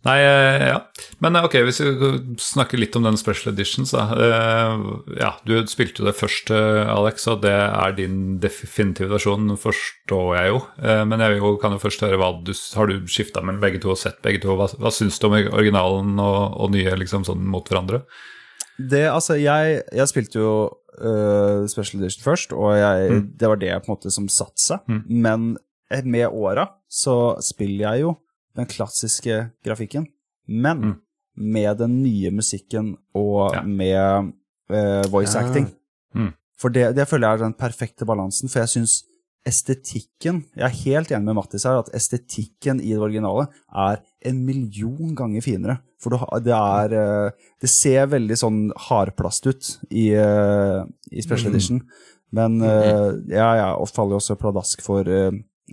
Nei, 0.04 0.18
eh, 0.20 0.64
ja. 0.68 0.80
Men 1.24 1.38
eh, 1.40 1.46
ok, 1.48 1.54
hvis 1.64 1.80
vi 1.80 2.10
snakker 2.44 2.80
litt 2.82 2.96
om 3.00 3.06
den 3.08 3.16
special 3.20 3.54
editions, 3.54 3.94
da. 3.96 4.04
Eh, 4.12 4.84
Ja, 5.22 5.32
du 5.48 5.56
spilte 5.72 6.02
jo 6.04 6.08
det 6.10 6.16
først, 6.18 6.52
Alex, 6.52 7.28
og 7.32 7.44
det 7.46 7.54
er 7.54 7.96
din 7.96 8.38
definitive 8.44 9.14
versjon, 9.14 9.54
forstår 9.60 10.30
jeg 10.38 10.52
jo. 10.52 10.60
Men 11.08 11.24
jeg 11.24 11.40
kan 11.62 11.76
jo 11.76 11.82
først 11.82 12.04
høre 12.04 12.20
hva 12.20 12.32
du 12.44 12.52
Har 12.76 12.90
du 12.90 13.08
skifta 13.08 13.44
mellom 13.44 13.62
begge 13.64 13.80
to 13.84 13.94
og 13.94 14.00
sett 14.02 14.20
begge 14.26 14.42
to? 14.44 14.58
Hva, 14.60 14.68
hva 14.80 14.92
syns 14.92 15.20
du 15.22 15.28
om 15.30 15.38
originalen 15.38 16.18
og, 16.20 16.58
og 16.60 16.74
nye 16.76 16.96
liksom 17.00 17.24
sånn 17.28 17.46
mot 17.48 17.68
hverandre? 17.70 18.04
Det, 18.80 19.06
altså, 19.08 19.38
jeg, 19.38 19.84
jeg 19.94 20.10
spilte 20.10 20.42
jo 20.42 20.54
uh, 20.98 21.64
Special 21.70 22.02
Edition 22.02 22.26
først, 22.26 22.56
og 22.58 22.74
jeg, 22.80 23.22
det 23.38 23.52
var 23.52 23.62
det 23.62 23.72
på 23.84 23.92
en 23.92 23.96
måte 23.96 24.12
som 24.14 24.28
satte 24.32 24.60
seg. 24.64 24.84
Men 25.08 25.54
eh, 25.94 26.04
med 26.04 26.28
åra 26.34 26.68
så 26.90 27.38
spiller 27.46 27.86
jeg 27.94 28.08
jo 28.08 28.16
den 28.56 28.66
klassiske 28.70 29.50
grafikken, 29.66 30.08
men 30.48 30.98
med 31.36 31.78
den 31.80 32.04
nye 32.04 32.30
musikken 32.32 32.96
og 33.16 33.56
Ja. 33.56 33.62
med 33.64 34.34
eh, 34.70 35.04
voice 35.12 35.36
acting. 35.40 35.72
Mm. 36.16 36.34
For 36.60 36.70
det, 36.70 36.96
det 36.96 37.08
føler 37.10 37.28
jeg 37.28 37.40
er 37.40 37.44
den 37.48 37.54
perfekte 37.58 38.06
balansen, 38.06 38.50
for 38.50 38.60
jeg 38.60 38.70
syns 38.70 39.04
estetikken 39.46 40.46
Jeg 40.56 40.64
er 40.64 40.78
helt 40.86 41.12
enig 41.12 41.26
med 41.28 41.36
Mattis 41.36 41.66
her, 41.68 41.82
at 41.82 41.90
estetikken 41.98 42.80
i 42.80 42.94
det 42.94 43.02
originale 43.04 43.48
er 43.76 43.98
en 44.24 44.46
million 44.46 45.16
ganger 45.18 45.44
finere. 45.44 45.78
For 46.00 46.16
det 46.44 46.54
er 46.56 46.96
eh, 46.96 47.32
Det 47.60 47.70
ser 47.72 48.08
veldig 48.12 48.38
sånn 48.40 48.62
hardplast 48.90 49.48
ut 49.50 49.72
i, 49.92 50.12
eh, 50.16 50.84
i 51.12 51.22
Special 51.26 51.52
Edition. 51.52 51.82
Men 52.32 52.62
eh, 52.62 53.12
ja, 53.36 53.50
jeg 53.60 53.90
faller 53.94 54.16
jo 54.16 54.22
også 54.22 54.40
pladask 54.40 54.82
for 54.82 55.04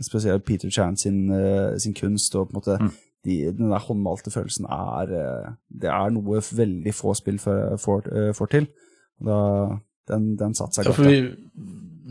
spesielt 0.04 0.44
Peter 0.48 0.70
Chan 0.70 0.96
sin, 0.96 1.30
eh, 1.34 1.76
sin 1.78 1.94
kunst, 1.94 2.34
og 2.34 2.50
på 2.50 2.56
en 2.56 2.60
måte 2.60 2.78
de, 3.26 3.36
den 3.52 3.68
der 3.68 3.84
håndmalte 3.84 4.32
følelsen 4.32 4.64
er 4.72 5.12
eh, 5.12 5.52
Det 5.82 5.90
er 5.92 6.14
noe 6.14 6.40
veldig 6.40 6.94
få 6.96 7.14
spill 7.18 7.38
får, 7.40 8.08
eh, 8.08 8.32
får 8.36 8.52
til. 8.54 8.68
Da, 9.20 9.40
den, 10.08 10.34
den 10.40 10.56
satte 10.56 10.80
seg 10.80 10.88
godt. 10.88 11.02
vi, 11.04 11.18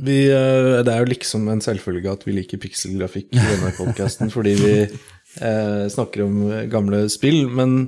vi, 0.05 0.17
det 0.29 0.93
er 0.93 1.01
jo 1.01 1.09
liksom 1.09 1.47
en 1.49 1.63
selvfølge 1.65 2.11
at 2.13 2.27
vi 2.27 2.35
liker 2.37 2.61
pikselgrafikk 2.61 3.33
i 3.33 3.41
denne 3.41 3.73
podkasten 3.75 4.29
fordi 4.31 4.53
vi 4.59 4.75
eh, 4.85 5.85
snakker 5.91 6.23
om 6.27 6.37
gamle 6.71 7.03
spill, 7.11 7.47
men 7.51 7.79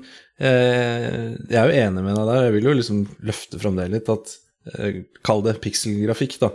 eh, 0.41 1.37
jeg 1.45 1.59
er 1.61 1.69
jo 1.69 1.85
enig 1.85 2.05
med 2.05 2.17
deg 2.17 2.31
der. 2.31 2.47
Jeg 2.47 2.55
vil 2.57 2.69
jo 2.71 2.75
liksom 2.79 3.05
løfte 3.29 3.61
fram 3.61 3.77
det 3.79 3.87
litt, 3.93 4.11
at 4.11 4.35
eh, 4.73 5.03
Kall 5.25 5.45
det 5.45 5.59
pikselgrafikk, 5.63 6.39
da. 6.41 6.51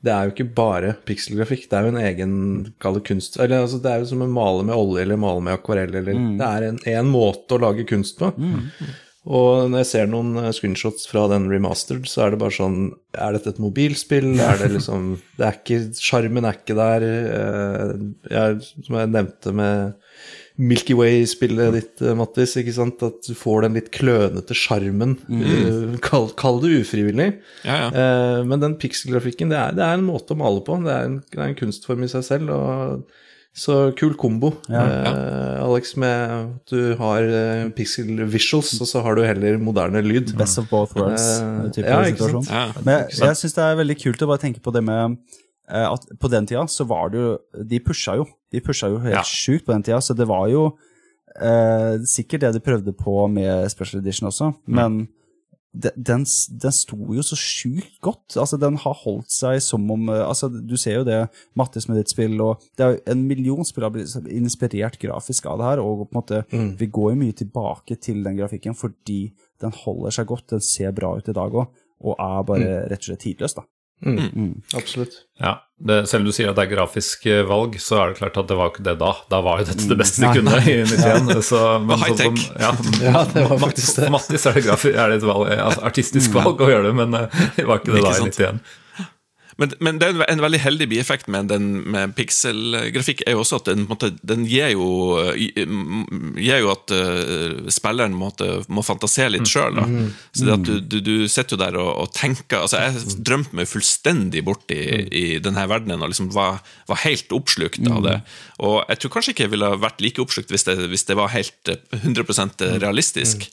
Det 0.00 0.12
er 0.14 0.24
jo 0.28 0.32
ikke 0.32 0.48
bare 0.56 0.94
pikselgrafikk, 1.04 1.66
det 1.68 1.76
er 1.76 1.84
jo 1.84 1.92
en 1.92 2.00
egen 2.00 2.32
kall 2.80 2.96
kunst 3.04 3.36
eller, 3.36 3.66
altså, 3.66 3.82
Det 3.84 3.90
er 3.92 4.00
jo 4.00 4.08
som 4.08 4.22
å 4.24 4.28
male 4.32 4.64
med 4.64 4.72
olje 4.76 5.02
eller 5.04 5.20
male 5.20 5.42
med 5.44 5.58
akvarell, 5.58 5.92
eller 6.00 6.16
Det 6.40 6.46
er 6.46 6.66
en, 6.70 6.78
en 6.94 7.10
måte 7.12 7.56
å 7.58 7.60
lage 7.60 7.84
kunst 7.90 8.16
på. 8.18 8.30
Og 9.28 9.66
når 9.68 9.82
jeg 9.82 9.88
ser 9.90 10.06
noen 10.08 10.30
eh, 10.40 10.48
screenshots 10.56 11.04
fra 11.10 11.26
den 11.28 11.50
remastered, 11.52 12.06
så 12.08 12.22
er 12.24 12.30
det 12.32 12.38
bare 12.40 12.56
sånn 12.56 12.78
Er 13.12 13.34
dette 13.36 13.52
et 13.52 13.58
mobilspill? 13.60 14.30
Er 14.40 14.56
det 14.62 14.70
liksom 14.78 15.10
Det 15.36 15.44
er 15.44 15.58
ikke 15.58 15.80
Sjarmen 16.00 16.48
er 16.48 16.56
ikke 16.56 16.76
der. 16.78 17.04
Eh, 17.04 17.92
Jeg, 18.32 18.62
som 18.86 18.96
jeg 18.96 19.12
nevnte 19.12 19.52
med 19.52 19.92
Milky 20.60 20.94
Way-spillet 20.98 21.72
ditt, 21.76 22.02
eh, 22.04 22.12
Mattis, 22.18 22.52
ikke 22.60 22.74
sant? 22.76 23.00
at 23.06 23.24
du 23.24 23.32
får 23.38 23.64
den 23.64 23.78
litt 23.78 23.88
klønete 23.94 24.56
sjarmen. 24.56 25.16
eh, 25.30 25.96
Kall, 26.04 26.28
kall 26.36 26.60
det 26.60 26.74
ufrivillig. 26.82 27.30
Ja, 27.64 27.78
ja. 27.86 27.88
Uh, 27.94 28.44
Men 28.44 28.60
den 28.60 28.76
pikselgrafikken, 28.80 29.50
det 29.52 29.62
det 29.78 29.86
er 29.86 29.96
en 29.96 30.06
måte 30.06 30.36
å 30.36 30.40
male 30.42 30.60
på. 30.66 30.76
Det 30.84 30.92
er 30.92 31.08
en, 31.08 31.18
det 31.32 31.40
er 31.40 31.48
en 31.48 31.58
kunstform 31.58 32.04
i 32.04 32.12
seg 32.12 32.26
selv. 32.28 32.54
og 32.54 33.04
så 33.50 33.90
kul 33.98 34.14
kombo, 34.14 34.52
eh, 34.70 35.58
Alex, 35.58 35.96
med 35.98 36.30
at 36.30 36.70
du 36.70 36.94
har 37.00 37.24
eh, 37.26 37.64
pixel 37.74 38.22
visuals, 38.30 38.76
og 38.80 38.86
så 38.86 39.02
har 39.02 39.18
du 39.18 39.24
heller 39.26 39.58
moderne 39.58 40.02
lyd. 40.06 40.36
Best 40.38 40.60
of 40.62 40.68
both 40.70 40.94
worlds. 40.94 41.40
Eh, 41.42 41.82
ja, 41.82 41.98
ikke 42.06 42.30
sant? 42.30 42.46
Ja. 42.46 42.68
Men 42.84 42.94
jeg, 43.08 43.18
jeg 43.18 43.40
syns 43.42 43.56
det 43.58 43.64
er 43.66 43.80
veldig 43.82 43.96
kult 44.04 44.22
å 44.22 44.30
bare 44.30 44.44
tenke 44.46 44.62
på 44.62 44.70
det 44.76 44.84
med 44.86 45.18
at 45.70 46.06
på 46.18 46.30
den 46.30 46.46
tida 46.46 46.66
så 46.68 46.84
var 46.88 47.10
det 47.10 47.20
jo 47.20 47.38
De 47.68 47.78
pusha 47.80 48.16
jo. 48.16 48.26
De 48.52 48.60
pusha 48.60 48.88
jo 48.90 48.98
helt 48.98 49.14
Ja. 49.14 49.22
sjukt 49.22 49.64
på 49.66 49.72
den 49.72 49.82
tida, 49.86 50.00
så 50.02 50.14
det 50.16 50.26
var 50.26 50.48
jo 50.50 50.76
eh, 51.40 51.98
sikkert 52.10 52.40
det 52.40 52.52
de 52.56 52.60
prøvde 52.60 52.92
på 52.96 53.28
med 53.30 53.68
Special 53.70 54.00
Edition 54.02 54.28
også, 54.28 54.54
men 54.66 55.08
de- 55.72 55.92
den, 55.96 56.24
den 56.58 56.72
sto 56.74 56.96
jo 57.14 57.22
så 57.22 57.36
sjukt 57.38 58.00
godt. 58.02 58.34
Altså, 58.36 58.58
den 58.58 58.74
har 58.82 58.92
holdt 59.04 59.30
seg 59.30 59.60
som 59.62 59.84
om 59.94 60.08
eh, 60.10 60.24
altså, 60.26 60.48
Du 60.50 60.74
ser 60.76 60.96
jo 60.98 61.04
det, 61.06 61.28
Mattis 61.54 61.86
med 61.88 62.00
ditt 62.00 62.10
spill, 62.10 62.34
og 62.42 62.58
det 62.76 62.82
er 62.84 62.96
jo 62.96 63.02
en 63.14 63.22
million 63.28 63.64
spill 63.64 63.84
har 63.86 63.90
blitt 63.94 64.10
inspirert 64.26 64.98
grafisk 64.98 65.46
av 65.46 65.58
det 65.62 65.68
her, 65.70 65.78
og 65.84 66.08
på 66.08 66.10
en 66.10 66.18
måte, 66.20 66.42
vi 66.76 66.86
går 66.90 67.12
jo 67.12 67.20
mye 67.22 67.32
tilbake 67.38 68.00
til 68.02 68.24
den 68.26 68.36
grafikken 68.42 68.74
fordi 68.74 69.32
den 69.62 69.70
holder 69.84 70.10
seg 70.10 70.26
godt, 70.26 70.48
den 70.50 70.60
ser 70.60 70.90
bra 70.96 71.14
ut 71.16 71.28
i 71.30 71.32
dag 71.36 71.52
òg, 71.52 71.68
og 72.02 72.16
er 72.18 72.42
bare 72.48 72.88
rett 72.90 72.98
og 73.04 73.12
slett 73.12 73.20
tidløs, 73.28 73.54
da. 73.54 73.62
Absolutt. 74.76 75.12
Ja, 75.40 75.58
det, 75.80 76.06
Selv 76.08 76.22
om 76.22 76.28
du 76.28 76.32
sier 76.32 76.50
at 76.50 76.56
det 76.58 76.66
er 76.66 76.70
grafisk 76.74 77.26
eh, 77.28 77.42
valg, 77.48 77.76
så 77.80 77.98
er 78.00 78.12
det 78.12 78.20
klart 78.20 78.36
at 78.40 78.48
det 78.50 78.56
var 78.56 78.72
ikke 78.72 78.84
det 78.84 78.96
da. 79.00 79.12
Da 79.32 79.40
var 79.44 79.60
jo 79.60 79.68
dette 79.70 79.88
det 79.88 79.96
beste 80.00 80.24
de 80.24 80.32
kunne 80.40 80.60
i 80.64 80.76
91. 80.84 81.32
Så, 81.50 81.62
men 81.84 82.00
high 82.02 82.16
tech. 82.18 82.44
Sånn, 82.44 82.60
ja, 82.60 82.72
Ja, 83.08 83.24
det 83.32 83.46
var 83.48 83.62
faktisk 83.64 83.96
det. 83.96 84.06
For 84.06 84.16
Mattis 84.16 84.46
er 84.48 84.56
det, 84.56 84.64
grafisk, 84.68 84.96
er 84.96 85.12
det 85.12 85.20
et 85.20 85.26
valg, 85.30 85.48
altså, 85.56 85.84
artistisk 85.90 86.36
valg 86.36 86.60
å 86.60 86.70
gjøre 86.72 86.90
det, 86.90 86.94
men 87.00 87.18
eh, 87.20 87.42
det 87.56 87.66
var 87.68 87.82
ikke 87.82 87.94
det 87.94 88.02
Ikke 88.02 88.08
da 88.08 88.16
i 88.16 88.38
sant? 88.40 88.76
91. 89.60 89.60
Men, 89.60 89.74
men 89.84 90.00
det 90.00 90.08
er 90.08 90.22
en, 90.32 90.42
veldig 90.42 90.60
heldig 90.62 90.88
bieffekt 90.90 91.28
med 91.32 91.50
den 91.52 91.68
med 91.92 92.14
pikselgrafikk 92.16 93.22
er 93.26 93.36
jo 93.36 93.42
også 93.44 93.60
at 93.60 93.70
den, 93.70 93.84
måte, 93.90 94.12
den 94.26 94.46
gir, 94.48 94.72
jo, 94.72 94.88
eh, 95.20 95.64
gir 96.40 96.62
jo 96.64 96.72
at 96.72 96.94
uh, 96.94 97.68
spilleren 97.72 98.16
måtte, 98.16 98.62
må 98.72 98.84
fantasere 98.86 99.34
litt 99.36 99.48
sjøl. 99.50 99.80
Så 100.32 100.46
det 100.46 100.56
at 100.56 100.66
du, 100.66 100.74
du, 100.80 100.98
du 101.04 101.14
sitter 101.28 101.56
jo 101.56 101.60
der 101.60 101.78
og, 101.80 101.90
og 102.04 102.12
tenker 102.16 102.62
altså 102.64 102.80
Jeg 102.80 103.20
drømte 103.26 103.56
meg 103.56 103.68
fullstendig 103.70 104.42
bort 104.46 104.72
i, 104.72 104.80
i 105.06 105.24
denne 105.42 105.66
verdenen 105.70 106.02
og 106.04 106.12
liksom 106.12 106.30
var, 106.34 106.60
var 106.88 107.02
helt 107.04 107.32
oppslukt 107.36 107.82
av 107.90 108.04
det. 108.06 108.16
Og 108.64 108.80
jeg 108.90 109.00
tror 109.00 109.14
kanskje 109.14 109.34
ikke 109.34 109.46
jeg 109.46 109.52
ville 109.54 109.70
vært 109.80 110.02
like 110.04 110.22
oppslukt 110.22 110.52
hvis 110.52 110.66
det, 110.68 110.76
hvis 110.92 111.06
det 111.08 111.16
var 111.18 111.32
helt 111.32 111.70
eh, 111.72 112.00
100% 112.00 112.64
realistisk. 112.82 113.46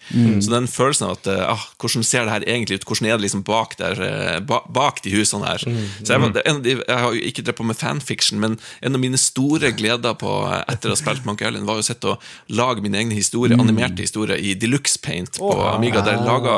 Så 0.43 0.51
den 0.51 0.67
følelsen 0.71 1.07
av 1.07 1.17
at 1.17 1.29
eh, 1.31 1.43
ah, 1.53 1.67
hvordan 1.81 2.05
ser 2.07 2.27
det 2.27 2.33
her 2.33 2.47
egentlig 2.47 2.79
ut, 2.79 2.87
hvordan 2.87 3.09
er 3.09 3.19
det 3.19 3.27
liksom 3.27 3.43
bak, 3.47 3.77
der, 3.79 4.01
eh, 4.03 4.39
ba, 4.47 4.61
bak 4.73 5.01
de 5.05 5.13
husene 5.15 5.47
her. 5.47 5.63
Så 6.01 6.13
jeg, 6.13 6.21
var, 6.23 6.35
er 6.41 6.49
en 6.51 6.61
jeg 6.67 6.85
har 6.87 7.15
jo 7.15 7.21
ikke 7.29 7.43
drevet 7.43 7.59
på 7.59 7.67
med 7.67 7.79
fanfiction, 7.79 8.39
men 8.41 8.57
en 8.81 8.97
av 8.97 9.01
mine 9.01 9.19
store 9.21 9.71
gleder 9.77 10.17
på 10.19 10.33
etter 10.67 10.91
å 10.91 10.95
ha 10.95 10.99
spilt 10.99 11.25
Monkey 11.27 11.47
Island, 11.47 11.67
var 11.67 11.79
jo 11.79 11.85
å 11.85 11.87
sitte 11.87 12.13
og 12.13 12.27
lage 12.59 12.83
mine 12.85 12.99
egne 13.01 13.17
historier, 13.17 13.59
animerte 13.59 14.05
historier 14.05 14.39
i 14.39 14.53
Deluxe 14.59 14.99
Paint 15.03 15.39
på 15.41 15.51
Amiga. 15.71 16.03
Der 16.05 16.17
jeg 16.17 16.27
laga, 16.27 16.55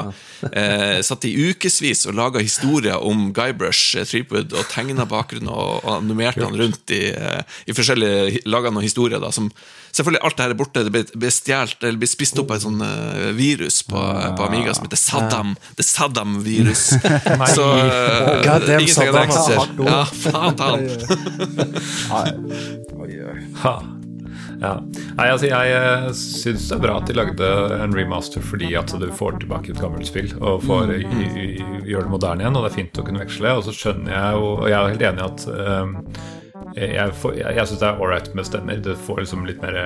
eh, 0.51 0.99
satt 1.05 1.27
i 1.27 1.33
ukevis 1.49 2.05
og 2.09 2.17
laga 2.19 2.43
historier 2.43 2.99
om 2.99 3.29
Guybrush 3.35 3.99
eh, 3.99 4.07
Threepwood 4.07 4.55
og 4.55 4.69
tegna 4.71 5.07
bakgrunnen 5.09 5.51
og, 5.51 5.83
og 5.83 5.91
animerte 5.97 6.45
han 6.45 6.57
rundt 6.59 6.95
i, 6.95 7.09
eh, 7.13 7.59
i 7.67 7.75
forskjellige 7.75 8.43
Laga 8.49 8.71
noen 8.73 8.85
historier 8.85 9.21
da, 9.21 9.31
som 9.35 9.49
Selvfølgelig, 9.99 10.21
alt 10.23 10.37
det 10.37 10.45
her 10.45 10.53
er 10.53 10.59
borte. 10.59 10.83
Det 10.87 10.91
blir 11.19 11.33
stjålet 11.35 11.83
eller 11.83 11.99
blir 11.99 12.07
spist 12.07 12.39
opp 12.39 12.53
av 12.53 12.55
et 12.55 12.63
sånn 12.63 12.79
uh, 12.79 13.35
virus 13.35 13.81
på, 13.83 13.99
på 14.39 14.45
Amiga 14.45 14.71
som 14.77 14.87
heter 14.87 15.01
Saddam. 15.01 15.51
Det 15.75 15.83
er 15.83 15.89
Saddam-virus. 15.89 16.83
Så 17.57 17.65
uh, 17.67 18.39
God 18.45 18.63
damn 18.63 18.85
det 18.85 18.95
Saddam, 18.95 19.23
eksisterer. 19.27 19.67
Ja, 19.83 20.01
faen 20.23 20.55
ta 20.55 20.65
han. 20.71 20.81
Ha. 23.65 23.75
Ja. 24.59 24.73
Nei, 25.15 25.27
altså 25.27 25.47
jeg 25.47 25.75
eh, 25.75 26.07
syns 26.15 26.65
det 26.67 26.75
er 26.75 26.81
bra 26.83 26.97
at 26.99 27.07
de 27.07 27.15
lagde 27.15 27.51
en 27.79 27.95
remaster 27.95 28.43
fordi 28.43 28.73
at 28.79 28.91
du 28.91 29.05
får 29.15 29.37
tilbake 29.43 29.71
et 29.71 29.79
gammelt 29.79 30.07
spill 30.09 30.33
og 30.39 30.65
får 30.67 30.91
i, 30.97 31.03
gjøre 31.87 32.07
det 32.07 32.11
moderne 32.11 32.43
igjen, 32.43 32.57
og 32.59 32.65
det 32.65 32.71
er 32.71 32.79
fint 32.81 32.99
å 32.99 33.05
kunne 33.07 33.23
veksle. 33.23 33.55
Og 33.59 33.67
så 33.67 33.75
skjønner 33.75 34.15
jeg 34.15 34.35
jo, 34.35 34.51
og 34.57 34.67
jeg 34.67 34.79
er 34.79 34.93
helt 34.93 35.07
enig 35.11 35.23
i 35.23 35.29
at 35.29 35.47
um, 35.49 35.95
jeg, 36.75 37.13
får- 37.13 37.37
jeg, 37.39 37.55
jeg 37.55 37.67
syns 37.67 37.79
det 37.79 37.87
er 37.89 38.01
ålreit 38.01 38.33
med 38.35 38.45
stemmer. 38.47 38.81
Det 38.83 38.97
får 39.05 39.19
liksom 39.23 39.45
litt 39.45 39.61
mer 39.61 39.77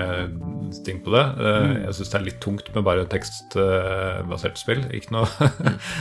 eh, 0.74 0.80
sting 0.82 1.00
på 1.06 1.14
det. 1.14 1.24
Mm. 1.38 1.74
Jeg 1.86 1.98
syns 1.98 2.12
det 2.12 2.18
er 2.20 2.26
litt 2.28 2.40
tungt 2.44 2.70
med 2.76 2.86
bare 2.86 3.06
tekstbasert 3.10 4.60
spill. 4.60 4.84
Ikke 4.94 5.14
noe, 5.16 5.50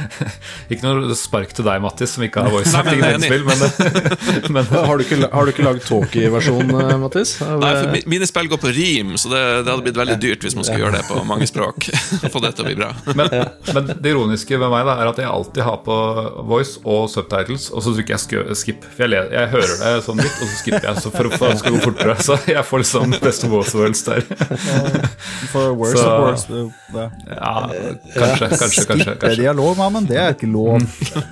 ikke 0.72 0.82
noe 0.86 1.16
spark 1.18 1.54
til 1.56 1.66
deg, 1.68 1.82
Mattis, 1.84 2.16
som 2.16 2.24
ikke 2.26 2.46
har 2.46 2.54
voice 2.54 2.74
acting 2.78 3.02
i 3.02 3.10
jeg 3.12 3.18
er 3.18 3.26
spill, 3.26 3.44
men, 3.50 4.56
men 4.56 4.70
Har 4.72 4.98
du 4.98 5.04
ikke, 5.04 5.20
har 5.32 5.46
du 5.46 5.52
ikke 5.52 5.66
lagd 5.66 5.84
talkie-versjon, 5.86 6.72
eh, 6.80 6.94
Mattis? 7.02 7.34
Nei, 7.42 7.72
for 7.76 7.92
eh, 7.92 8.08
mine 8.10 8.28
spill 8.28 8.50
går 8.52 8.62
på 8.62 8.72
rim, 8.74 9.14
så 9.20 9.32
det, 9.32 9.42
det 9.62 9.72
hadde 9.72 9.86
blitt 9.86 10.00
veldig 10.00 10.18
dyrt 10.22 10.46
hvis 10.46 10.56
man 10.58 10.66
skulle 10.66 10.86
gjøre 10.86 11.00
det 11.00 11.06
på 11.10 11.22
mange 11.28 11.48
språk. 11.50 11.88
Få 12.32 12.42
det 12.44 12.54
til 12.56 12.64
å 12.64 12.68
bli 12.70 12.76
bra. 12.78 12.90
Men, 13.18 13.32
men 13.74 13.92
det 13.92 14.12
ironiske 14.14 14.58
ved 14.58 14.72
meg 14.72 14.86
da, 14.88 14.96
er 15.02 15.12
at 15.12 15.20
jeg 15.20 15.30
alltid 15.30 15.64
har 15.66 15.80
på 15.86 15.98
voice 16.48 16.80
og 16.82 17.08
subtitles, 17.12 17.68
og 17.72 17.84
så 17.84 17.94
trykker 17.96 18.16
jeg 18.16 18.58
skip. 18.58 18.86
For 18.96 19.06
jeg, 19.10 19.28
jeg 19.34 19.52
hører 19.52 19.74
det 19.82 19.92
sånn 20.06 20.22
litt, 20.22 20.38
og 20.38 20.48
så 20.48 20.60
skipper 20.60 20.88
jeg 20.88 21.04
så 21.04 21.12
for, 21.12 21.30
for 21.36 21.50
at 21.50 21.56
det 21.56 21.62
skal 21.62 21.76
gå 21.76 21.82
fortere. 21.84 22.16
Så 22.22 22.38
jeg 22.48 22.64
får 22.68 22.84
liksom 22.84 23.16
best 23.22 23.46
of 23.46 23.52
both 23.52 23.76
worlds 23.78 24.04
der. 24.06 24.22
For 25.52 25.72
worse 25.74 25.96
Så- 25.98 26.08
of 26.08 26.20
worse. 26.22 26.46
det- 26.48 26.72
det- 26.92 27.10
Ja, 27.32 27.68
kanskje, 28.14 28.48
kanskje, 28.48 28.84
kanskje. 28.86 29.12
Skipper 29.16 29.36
dialog, 29.36 29.76
ja, 29.78 29.88
men 29.90 30.06
det 30.06 30.16
er 30.16 30.34
ikke 30.34 30.48
lov. 30.52 30.82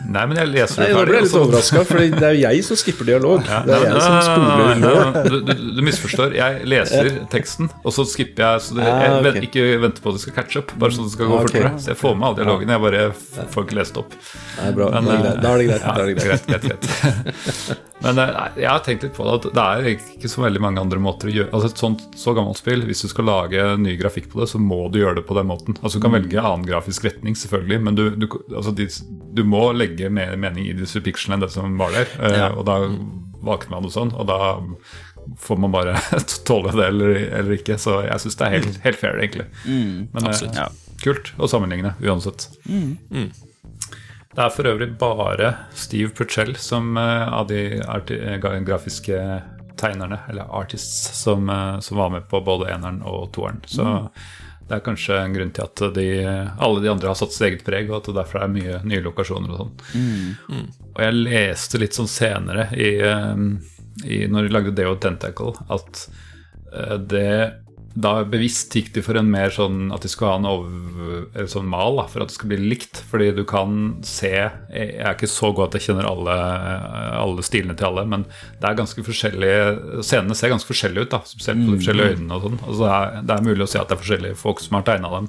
Nei, 0.09 0.25
men 0.27 0.37
jeg 0.41 0.49
leser 0.51 0.83
det 0.83 0.89
Nå 0.95 1.05
ble 1.05 1.05
ferdig. 1.05 1.15
jeg 1.15 1.23
litt 1.23 1.31
så- 1.33 1.43
overraska, 1.45 1.85
for 1.87 1.99
det 1.99 2.23
er 2.23 2.35
jo 2.35 2.41
jeg 2.49 2.65
som 2.65 2.77
skipper 2.77 3.05
dialog. 3.11 3.45
Ja, 3.47 3.61
Det 3.67 3.75
er 3.77 3.85
jeg 3.87 4.03
som 4.03 4.21
spoler 4.27 4.75
lår. 4.81 5.13
du, 5.31 5.41
du, 5.47 5.55
du 5.77 5.83
misforstår. 5.87 6.35
Jeg 6.35 6.65
leser 6.67 7.11
teksten, 7.31 7.71
og 7.85 7.93
så 7.93 8.05
skipper 8.09 8.45
jeg. 8.47 8.61
Så 8.67 8.75
det, 8.75 8.85
jeg 8.85 9.11
Ah, 9.11 9.41
ikke 9.47 9.81
venter 9.81 10.03
på 10.03 10.09
at 10.11 10.19
det 10.19 10.21
skal 10.27 10.33
catche 10.41 10.59
up, 10.65 10.73
bare 10.79 10.91
så 10.91 11.05
det 11.07 11.13
skal 11.13 11.27
gå 11.27 11.39
okay. 11.39 11.45
ok. 11.45 11.51
fortere. 11.53 11.73
Så 11.81 11.87
jeg 11.95 11.97
får 12.01 12.17
med 12.19 12.29
alle 12.29 12.37
dialogene, 12.43 12.73
jeg 12.77 12.81
bare 12.81 13.47
får 13.55 13.65
ikke 13.69 13.79
lest 13.81 13.97
opp. 14.01 14.13
Nei, 14.61 14.73
bra. 14.73 14.91
Men, 15.01 15.05
da 15.05 15.13
er 15.21 15.23
det 15.23 15.31
greit. 15.31 15.41
Da 15.41 15.53
er 15.53 15.61
det 15.61 15.69
greit. 15.69 15.81
Ja, 15.81 15.93
Da 15.95 16.03
er 16.03 16.07
det 16.07 16.17
greit. 16.17 16.47
greit, 16.47 16.47
greit, 16.47 16.81
greit. 16.81 17.79
Men 18.01 18.17
eh, 18.19 18.37
jeg 18.57 18.65
har 18.71 18.81
tenkt 18.81 19.03
litt 19.05 19.13
på 19.13 19.27
det 19.29 19.33
at 19.35 19.53
det 19.53 19.61
er 19.61 19.89
ikke 20.17 20.29
så 20.33 20.41
veldig 20.41 20.61
mange 20.65 20.81
andre 20.81 20.97
måter 21.05 21.29
å 21.29 21.33
gjøre 21.35 21.51
Altså 21.53 21.69
Et 21.69 21.77
sånt 21.83 22.01
så 22.17 22.33
gammelt 22.33 22.57
spill, 22.57 22.81
hvis 22.89 23.03
du 23.05 23.10
skal 23.11 23.29
lage 23.29 23.65
ny 23.83 23.97
grafikk 24.01 24.31
på 24.33 24.43
det, 24.43 24.49
så 24.53 24.61
må 24.63 24.83
du 24.93 25.01
gjøre 25.03 25.19
det 25.21 25.27
på 25.29 25.37
den 25.39 25.49
måten. 25.51 25.77
Altså 25.81 25.99
Du 25.99 26.05
kan 26.07 26.15
velge 26.17 26.41
annen 26.41 26.67
grafisk 26.69 27.05
retning, 27.09 27.37
selvfølgelig, 27.39 27.81
men 27.87 27.99
du, 27.99 28.05
du, 28.15 28.29
altså, 28.55 28.73
de, 28.77 28.89
du 29.37 29.45
må 29.47 29.69
legge 29.77 30.11
mer 30.13 30.37
mening 30.41 30.71
i 30.71 30.77
disse 30.79 31.03
pixelene 31.05 31.41
enn 31.41 31.47
det 31.47 31.53
som 31.55 31.79
var 31.81 31.95
der. 31.97 32.17
Ja. 32.37 32.51
Og 32.55 32.67
da 32.69 32.81
valgte 33.41 33.73
man 33.73 33.87
det 33.87 33.95
sånn, 33.95 34.13
og 34.15 34.29
da 34.29 34.39
får 35.41 35.57
man 35.57 35.73
bare 35.75 35.97
tåle 36.49 36.73
det 36.77 36.87
eller, 36.87 37.15
eller 37.41 37.59
ikke. 37.59 37.79
Så 37.81 38.01
jeg 38.07 38.25
syns 38.25 38.41
det 38.41 38.47
er 38.47 38.57
helt, 38.59 38.81
helt 38.87 39.01
fair, 39.01 39.21
egentlig. 39.21 39.47
Men 39.67 40.25
eh, 40.25 40.33
absolutt. 40.33 40.59
ja, 40.59 40.69
kult 41.05 41.33
å 41.39 41.51
sammenligne, 41.51 41.95
uansett. 42.05 42.51
Det 44.31 44.45
er 44.45 44.53
for 44.55 44.69
øvrig 44.71 44.93
bare 45.01 45.55
Steve 45.75 46.13
Purcell 46.15 46.55
som 46.61 46.95
eh, 47.01 47.33
av 47.35 47.49
de 47.51 47.65
eh, 47.81 48.37
grafiske 48.67 49.19
tegnerne, 49.77 50.21
eller 50.29 50.51
artists, 50.61 51.19
som, 51.23 51.51
eh, 51.51 51.79
som 51.81 51.97
var 51.97 52.11
med 52.11 52.29
på 52.29 52.41
både 52.41 52.71
eneren 52.73 53.03
og 53.03 53.33
toeren. 53.37 53.61
Så 53.67 54.11
det 54.71 54.77
er 54.77 54.85
kanskje 54.87 55.17
en 55.19 55.33
grunn 55.35 55.51
til 55.51 55.67
at 55.67 55.81
de, 55.97 56.09
alle 56.63 56.83
de 56.83 56.91
andre 56.93 57.11
har 57.11 57.19
satt 57.19 57.35
sitt 57.35 57.47
eget 57.49 57.65
preg, 57.67 57.89
og 57.91 57.97
at 58.01 58.11
det 58.11 58.19
derfor 58.21 58.45
er 58.45 58.53
mye 58.53 58.77
nye 58.87 59.03
lokasjoner 59.03 59.51
og 59.51 59.63
sånn. 59.65 59.81
Og 60.95 61.01
jeg 61.03 61.17
leste 61.19 61.81
litt 61.83 61.99
sånn 61.99 62.11
senere, 62.11 62.69
i, 62.79 62.93
eh, 63.03 63.43
i, 64.07 64.21
når 64.31 64.47
de 64.47 64.55
lagde 64.55 64.77
Deo 64.79 64.95
Tentacle, 65.03 65.57
at 65.75 66.05
eh, 66.73 66.97
det 67.03 67.33
da 67.95 68.21
bevisst 68.23 68.75
gikk 68.77 68.93
de 68.95 69.03
for 69.03 69.19
en 69.19 69.31
mer 69.33 69.51
sånn 69.51 69.91
at 69.95 70.05
de 70.05 70.11
skulle 70.11 70.31
ha 70.31 70.39
en 70.39 70.47
over, 70.47 71.47
sånn 71.51 71.67
mal 71.71 71.99
da, 71.99 72.05
for 72.11 72.23
at 72.23 72.31
det 72.31 72.37
skal 72.37 72.53
bli 72.53 72.59
likt. 72.71 73.01
Fordi 73.11 73.31
du 73.35 73.43
kan 73.49 73.97
se 74.07 74.31
Jeg 74.31 74.93
er 75.01 75.17
ikke 75.17 75.31
så 75.31 75.51
god 75.51 75.71
at 75.71 75.79
jeg 75.79 75.89
kjenner 75.89 76.07
alle, 76.07 76.37
alle 77.19 77.47
stilene 77.47 77.75
til 77.79 77.91
alle, 77.91 78.07
men 78.11 78.27
det 78.61 78.69
er 78.69 78.79
ganske 78.79 79.07
forskjellige 79.07 80.05
scenene 80.07 80.39
ser 80.39 80.55
ganske 80.55 80.71
forskjellige 80.71 81.09
ut, 81.09 81.17
da, 81.17 81.23
spesielt 81.27 81.65
på 81.65 81.75
de 81.75 81.81
forskjellige 81.81 82.15
øynene. 82.15 82.37
og 82.37 82.47
sånn. 82.47 82.61
Altså 82.67 82.85
det, 82.85 82.93
er, 82.95 83.27
det 83.27 83.37
er 83.37 83.49
mulig 83.51 83.67
å 83.67 83.73
se 83.73 83.83
at 83.83 83.91
det 83.91 83.99
er 83.99 84.05
forskjellige 84.05 84.41
folk 84.45 84.63
som 84.63 84.79
har 84.79 84.87
tegna 84.87 85.13
dem. 85.17 85.29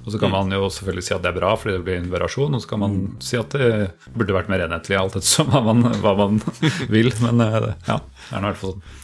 Og 0.00 0.14
så 0.14 0.18
kan 0.20 0.32
man 0.32 0.52
jo 0.54 0.68
selvfølgelig 0.72 1.04
si 1.04 1.12
at 1.14 1.24
det 1.24 1.28
er 1.30 1.36
bra 1.36 1.50
fordi 1.60 1.76
det 1.76 1.84
blir 1.84 1.98
en 2.00 2.12
variasjon, 2.12 2.56
og 2.56 2.62
så 2.62 2.70
kan 2.70 2.80
man 2.80 2.94
si 3.22 3.36
at 3.36 3.52
det 3.52 3.90
burde 4.16 4.36
vært 4.36 4.48
mer 4.52 4.64
enhetlig, 4.64 4.96
alt 4.96 5.18
ettersom 5.20 5.50
hva 5.52 5.60
man, 5.66 5.84
hva 6.00 6.14
man 6.18 6.40
vil. 6.92 7.12
Men 7.20 7.44
eh, 7.44 7.68
ja, 7.86 8.00
det 8.00 8.32
er 8.32 8.40
nå 8.40 8.48
i 8.48 8.50
hvert 8.50 8.62
fall 8.62 8.74
sånn. 8.78 8.96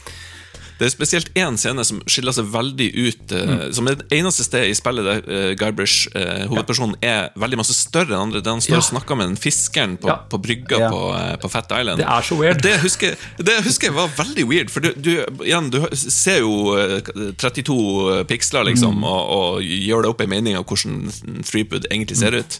Det 0.77 0.85
er 0.85 0.91
spesielt 0.93 1.29
én 1.33 1.57
scene 1.57 1.83
som 1.87 2.01
skiller 2.05 2.35
seg 2.37 2.45
veldig 2.53 2.87
ut. 2.95 3.31
eh, 3.31 3.45
Mm. 3.47 3.73
Som 3.73 3.87
er 3.87 3.95
det 3.95 4.07
eneste 4.13 4.43
stedet 4.45 4.69
i 4.69 4.75
spillet 4.77 5.05
der 5.07 5.21
uh, 5.25 5.53
Guybrush, 5.57 6.07
uh, 6.15 6.45
hovedpersonen, 6.51 6.95
er 7.01 7.29
veldig 7.39 7.57
masse 7.57 7.73
større 7.73 8.13
enn 8.13 8.27
andre. 8.27 8.41
Der 8.43 8.51
han 8.51 8.61
står 8.61 8.77
og 8.77 8.83
snakker 8.91 9.17
med 9.17 9.27
den 9.31 9.37
fiskeren 9.41 9.97
på, 9.97 10.09
på 10.29 10.37
brygga 10.43 10.89
på, 10.91 10.99
uh, 11.15 11.35
på 11.41 11.49
Fat 11.49 11.71
Island. 11.79 11.97
Det 12.01 12.05
er 12.07 12.21
så 12.27 12.37
weird. 12.39 12.61
Det 12.61 12.75
husker, 12.83 13.15
det 13.39 13.57
husker 13.65 13.87
jeg 13.89 13.95
var 13.97 14.11
veldig 14.17 14.45
weird, 14.49 14.69
for 14.69 14.81
du, 14.85 14.91
du, 14.97 15.11
igjen, 15.45 15.69
du 15.73 15.79
ser 15.95 16.39
jo 16.43 16.75
eh, 16.77 17.01
32 17.37 18.23
piksler, 18.29 18.63
liksom, 18.69 18.97
Mm. 18.97 19.03
og, 19.03 19.23
og 19.37 19.61
gjør 19.63 20.01
det 20.05 20.09
opp 20.13 20.21
en 20.21 20.29
mening 20.31 20.55
av 20.57 20.63
hvordan 20.69 21.09
Threepwood 21.43 21.87
egentlig 21.91 22.17
ser 22.17 22.33
ut. 22.37 22.59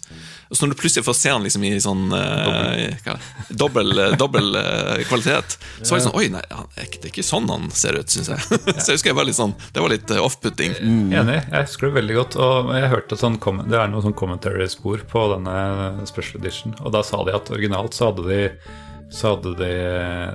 Og 0.50 0.56
så 0.56 0.64
når 0.64 0.76
du 0.76 0.80
plutselig 0.80 1.04
får 1.04 1.16
se 1.20 1.30
han 1.34 1.44
liksom 1.44 1.64
i 1.68 1.74
sånn 1.84 2.06
uh, 2.16 3.16
dobbel, 3.52 4.16
dobbel 4.18 4.56
eh, 4.56 5.04
kvalitet, 5.08 5.58
så 5.84 5.96
er 5.96 6.00
det 6.00 6.06
sånn 6.06 6.16
Oi, 6.18 6.28
nei, 6.32 6.42
det 6.78 6.86
er 6.88 7.10
ikke 7.12 7.26
sånn 7.26 7.50
han 7.52 7.68
ser 7.76 7.98
ut, 8.00 8.07
syns 8.14 8.32
jeg. 8.34 8.42
så 8.82 8.92
jeg 8.92 8.98
husker 8.98 9.12
jeg 9.12 9.20
var 9.20 9.28
litt 9.30 9.40
sånn 9.40 9.54
Det 9.74 9.84
var 9.84 9.94
litt 9.94 10.12
eh, 10.14 10.24
off-putting. 10.24 10.76
Enig, 10.82 11.38
jeg 11.44 11.68
husker 11.68 11.90
det 11.90 11.98
veldig 12.00 12.18
godt. 12.22 12.40
Og 12.42 12.74
jeg 12.78 12.92
hørte 12.94 13.20
sånn, 13.20 13.40
Det 13.68 13.80
er 13.80 13.94
noe 13.94 14.04
sånn 14.06 14.18
commentary-spor 14.18 15.06
på 15.12 15.30
denne 15.36 16.08
special 16.10 16.42
edition, 16.42 16.76
og 16.84 16.94
da 16.96 17.04
sa 17.06 17.24
de 17.28 17.36
at 17.36 17.54
originalt 17.54 17.98
så 17.98 18.12
hadde 18.12 18.28
de 18.28 18.42
så 19.10 19.28
hadde 19.28 19.54
de, 19.56 19.70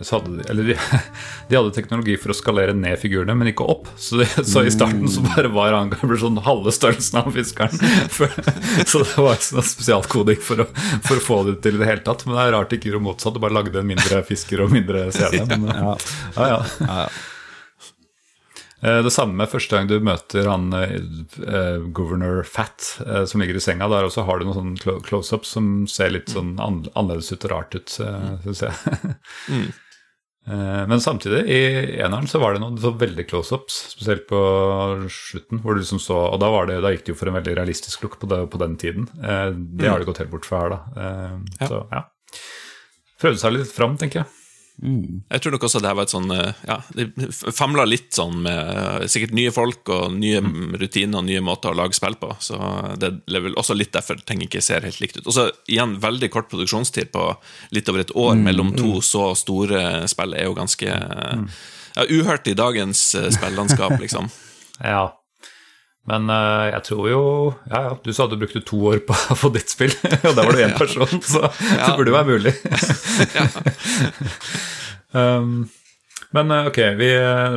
så 0.00 0.16
hadde 0.16 0.36
de 0.36 0.44
Eller 0.50 0.70
de, 0.70 0.76
de 1.48 1.56
hadde 1.56 1.72
teknologi 1.76 2.16
for 2.20 2.32
å 2.32 2.36
skalere 2.36 2.74
ned 2.76 2.96
figurene, 3.00 3.34
men 3.36 3.50
ikke 3.52 3.66
opp. 3.68 3.90
Så, 4.00 4.22
de, 4.22 4.26
så 4.48 4.64
i 4.64 4.72
starten 4.72 5.04
så 5.12 5.24
bare 5.26 5.50
var 5.52 5.76
han 5.76 5.92
ble 6.00 6.18
sånn 6.20 6.40
halve 6.46 6.72
størrelsen 6.74 7.20
av 7.20 7.28
fiskeren. 7.36 7.82
For, 8.12 8.32
så 8.88 9.02
det 9.04 9.26
var 9.26 9.42
sånn 9.44 9.68
spesialkoding 9.74 10.40
for 10.40 10.64
å, 10.64 10.68
for 11.04 11.18
å 11.20 11.26
få 11.26 11.42
det 11.50 11.58
til 11.66 11.76
i 11.76 11.82
det 11.82 11.90
hele 11.90 12.06
tatt. 12.06 12.24
Men 12.26 12.38
det 12.38 12.46
er 12.46 12.56
rart 12.56 12.72
de 12.72 12.80
ikke 12.80 12.92
gjorde 12.92 13.06
motsatt, 13.10 13.36
og 13.36 13.44
bare 13.44 13.58
lagde 13.60 13.82
en 13.82 13.92
mindre 13.92 14.22
fisker 14.28 14.64
og 14.64 14.72
mindre 14.72 15.10
scene. 15.12 15.44
Men, 15.52 15.68
ja, 16.38 16.48
ja. 16.54 16.58
Eh, 16.88 17.20
Det 18.82 19.12
samme 19.14 19.46
første 19.46 19.76
gang 19.78 19.86
du 19.86 19.94
møter 20.02 20.48
han 20.50 20.72
eh, 20.74 20.96
eh, 21.46 21.84
governor 21.94 22.40
Fat 22.42 22.96
eh, 23.06 23.22
som 23.30 23.38
ligger 23.42 23.54
i 23.54 23.62
senga. 23.62 23.86
Der 23.92 24.08
også 24.08 24.24
har 24.26 24.40
du 24.42 24.48
noen 24.48 24.72
sånn 24.74 24.98
close-ups 25.06 25.52
som 25.54 25.68
ser 25.86 26.10
litt 26.10 26.32
sånn 26.34 26.56
an 26.58 26.80
annerledes 26.98 27.30
ut 27.30 27.46
og 27.46 27.52
rart 27.54 27.76
ut, 27.78 27.94
eh, 28.02 28.26
syns 28.42 28.64
jeg. 28.66 28.98
mm. 29.54 29.70
Men 30.90 30.98
samtidig, 30.98 31.44
i 31.46 31.58
eneren 32.02 32.26
så 32.26 32.40
var 32.42 32.56
det 32.56 32.64
noen 32.64 32.74
så 32.82 32.90
veldig 32.98 33.28
close-ups, 33.30 33.76
spesielt 33.92 34.24
på 34.26 34.40
slutten. 35.06 35.60
hvor 35.62 35.76
du 35.78 35.84
liksom 35.84 36.00
så, 36.02 36.16
Og 36.32 36.40
da, 36.42 36.48
var 36.50 36.66
det, 36.66 36.80
da 36.82 36.90
gikk 36.90 37.04
det 37.06 37.12
jo 37.14 37.18
for 37.20 37.30
en 37.30 37.36
veldig 37.38 37.54
realistisk 37.60 38.02
look 38.02 38.18
på, 38.18 38.26
det, 38.26 38.40
på 38.50 38.58
den 38.58 38.74
tiden. 38.82 39.06
Eh, 39.22 39.52
Det 39.54 39.86
har 39.86 40.02
det 40.02 40.08
gått 40.10 40.18
helt 40.24 40.34
bort 40.34 40.48
fra 40.50 40.64
her, 40.64 40.74
da. 40.74 40.80
Eh, 40.98 41.36
Ja. 41.60 41.68
Så 41.70 41.84
ja. 41.94 42.02
Prøvde 43.22 43.38
seg 43.38 43.54
litt 43.54 43.70
fram, 43.70 43.94
tenker 44.00 44.24
jeg. 44.24 44.41
Jeg 44.82 45.42
tror 45.42 45.54
nok 45.54 45.66
også 45.68 45.78
det 45.82 45.90
her 45.90 45.96
var 45.98 46.06
et 46.08 46.12
sånn 46.14 46.32
eh, 46.34 46.62
Ja, 46.66 46.78
de 46.96 47.04
famla 47.54 47.84
litt 47.86 48.08
sånn 48.16 48.40
med 48.42 48.56
eh, 48.72 49.04
sikkert 49.12 49.34
nye 49.36 49.52
folk 49.54 49.90
og 49.92 50.16
nye 50.16 50.40
rutiner 50.80 51.20
og 51.20 51.28
nye 51.28 51.42
måter 51.44 51.70
å 51.70 51.78
lage 51.78 51.94
spill 51.98 52.16
på. 52.18 52.32
Så 52.42 52.58
det 52.98 53.12
er 53.30 53.44
vel 53.44 53.58
også 53.60 53.76
litt 53.78 53.92
derfor 53.94 54.18
ting 54.26 54.42
ikke 54.42 54.64
ser 54.64 54.86
helt 54.86 54.98
likt 55.02 55.20
ut. 55.20 55.28
Og 55.28 55.36
så 55.36 55.46
igjen 55.70 55.98
veldig 56.02 56.32
kort 56.34 56.50
produksjonstid 56.50 57.12
på 57.14 57.28
litt 57.76 57.92
over 57.92 58.02
et 58.02 58.14
år 58.16 58.40
mellom 58.40 58.74
to 58.78 58.98
så 59.04 59.32
store 59.38 60.08
spill 60.10 60.34
er 60.34 60.48
jo 60.48 60.58
ganske 60.58 60.88
eh, 60.88 61.46
ja, 61.96 62.06
uhørt 62.08 62.48
i 62.48 62.58
dagens 62.58 63.14
eh, 63.14 63.30
spillandskap, 63.34 63.98
liksom. 64.04 64.30
Ja. 64.82 65.10
Men 66.10 66.30
eh, 66.34 66.64
jeg 66.72 66.82
tror 66.88 67.04
jo 67.06 67.20
Ja, 67.70 67.82
ja, 67.84 67.92
du 68.02 68.10
sa 68.14 68.26
du 68.26 68.34
brukte 68.40 68.64
to 68.66 68.80
år 68.90 69.04
på 69.06 69.14
å 69.14 69.36
få 69.38 69.52
ditt 69.54 69.70
spill, 69.70 69.92
og 70.26 70.32
der 70.34 70.42
var 70.42 70.56
du 70.56 70.64
én 70.64 70.74
person, 70.78 71.22
så 71.22 71.46
det 71.46 71.92
burde 71.94 72.10
jo 72.10 72.16
være 72.16 72.32
mulig. 72.32 72.56
um, 75.22 75.62
men 76.32 76.50
eh, 76.50 76.66
ok, 76.66 76.78
vi 76.96 77.10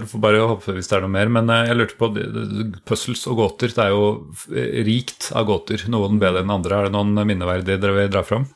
får 0.08 0.20
bare 0.20 0.44
hoppe 0.44 0.76
hvis 0.76 0.90
det 0.92 0.98
er 0.98 1.06
noe 1.06 1.14
mer. 1.16 1.32
Men 1.32 1.50
eh, 1.52 1.70
jeg 1.70 1.80
lurte 1.80 2.00
på 2.00 2.12
puzzles 2.88 3.24
og 3.32 3.40
gåter. 3.40 3.72
Det 3.76 3.86
er 3.86 3.96
jo 3.96 4.84
rikt 4.88 5.32
av 5.36 5.48
gåter, 5.50 5.88
noen 5.92 6.20
bedre 6.22 6.44
enn 6.44 6.54
andre. 6.54 6.80
Er 6.82 6.90
det 6.90 6.96
noen 6.98 7.16
minneverdige 7.24 7.80
dere 7.82 7.98
vil 8.02 8.12
dra 8.14 8.24
fram? 8.28 8.50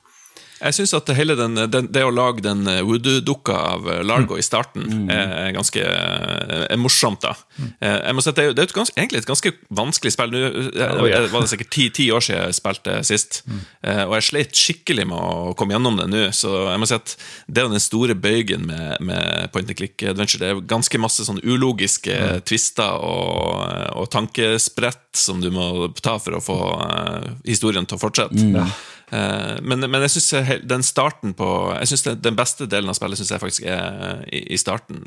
Jeg 0.60 0.76
syns 0.76 0.94
at 0.98 1.10
hele 1.16 1.36
den, 1.40 1.56
den, 1.72 1.88
det 1.94 2.04
å 2.04 2.12
lage 2.12 2.44
den 2.44 2.66
voodoo-dukka 2.86 3.56
av 3.74 3.88
eh, 3.90 4.02
Largo 4.04 4.36
i 4.40 4.44
starten 4.44 5.08
er 5.12 5.54
ganske 5.56 5.80
eh, 5.84 6.66
er 6.70 6.80
morsomt. 6.82 7.22
da. 7.24 7.36
Eh, 7.80 7.96
Jeg 8.10 8.16
må 8.18 8.24
si 8.24 8.32
at 8.32 8.36
Det 8.40 8.46
er, 8.50 8.54
det 8.58 8.64
er 8.64 8.70
et 8.70 8.76
ganske, 8.76 8.96
egentlig 9.00 9.22
et 9.24 9.30
ganske 9.30 9.54
vanskelig 9.80 10.14
spill. 10.16 10.36
Nå 10.36 10.42
eh, 10.50 11.10
ja. 11.12 11.22
var 11.32 11.46
det 11.46 11.52
sikkert 11.54 11.72
ti, 11.76 11.88
ti 11.96 12.10
år 12.12 12.26
siden 12.26 12.44
jeg 12.50 12.60
spilte 12.60 13.00
sist, 13.08 13.44
Eh, 13.80 14.04
og 14.04 14.12
jeg 14.18 14.26
sleit 14.28 14.58
skikkelig 14.60 15.06
med 15.08 15.16
å 15.18 15.54
komme 15.58 15.74
gjennom 15.74 15.96
det 16.00 16.08
nå. 16.12 16.22
Så 16.36 16.50
jeg 16.68 16.80
må 16.82 16.88
si 16.90 16.98
at 16.98 17.14
det 17.48 17.64
er 17.64 17.70
den 17.72 17.82
store 17.82 18.16
bøygen 18.20 18.66
med, 18.68 19.00
med 19.08 19.48
point 19.54 19.70
and 19.72 19.78
click 19.80 20.04
adventure. 20.04 20.42
Det 20.42 20.50
er 20.52 20.60
ganske 20.68 21.00
masse 21.02 21.24
sånn 21.26 21.40
ulogiske 21.44 22.18
tvister 22.50 23.00
og, 23.00 23.64
og 23.96 24.10
tankesprett 24.14 25.08
som 25.16 25.40
du 25.42 25.50
må 25.56 25.88
ta 26.04 26.18
for 26.22 26.38
å 26.38 26.44
få 26.44 26.60
eh, 26.86 27.30
historien 27.48 27.88
til 27.88 27.98
å 28.00 28.04
fortsette. 28.04 28.36
Eh, 28.60 28.76
men, 29.12 29.82
men 29.90 30.02
jeg 30.06 30.12
synes 30.14 30.60
den 30.70 30.84
starten 30.86 31.34
på 31.34 31.48
Jeg 31.80 31.88
synes 31.88 32.04
den, 32.22 32.36
beste 32.38 32.68
delen 32.70 32.92
av 32.92 32.98
spillet 32.98 33.18
synes 33.18 33.32
jeg 33.34 33.42
faktisk 33.42 33.64
er 33.66 34.22
i, 34.30 34.44
i 34.54 34.58
starten. 34.62 35.02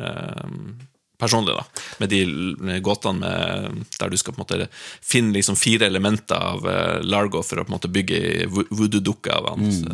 Eh, 1.12 1.18
personlig, 1.22 1.54
da. 1.54 1.64
Med 2.00 2.10
de 2.10 2.80
gåtene 2.82 3.20
med, 3.22 3.84
der 4.00 4.10
du 4.10 4.16
skal 4.18 4.34
på 4.34 4.40
en 4.40 4.44
måte 4.46 4.68
finne 5.04 5.32
liksom 5.36 5.56
fire 5.56 5.86
elementer 5.86 6.36
av 6.36 6.66
eh, 6.68 7.00
Largo 7.04 7.42
for 7.46 7.60
å 7.60 7.64
på 7.66 7.70
en 7.70 7.76
måte 7.76 7.90
bygge 7.92 8.48
voodoo-dukke 8.50 9.30
av 9.34 9.48
han. 9.52 9.62
Mm. 9.68 9.84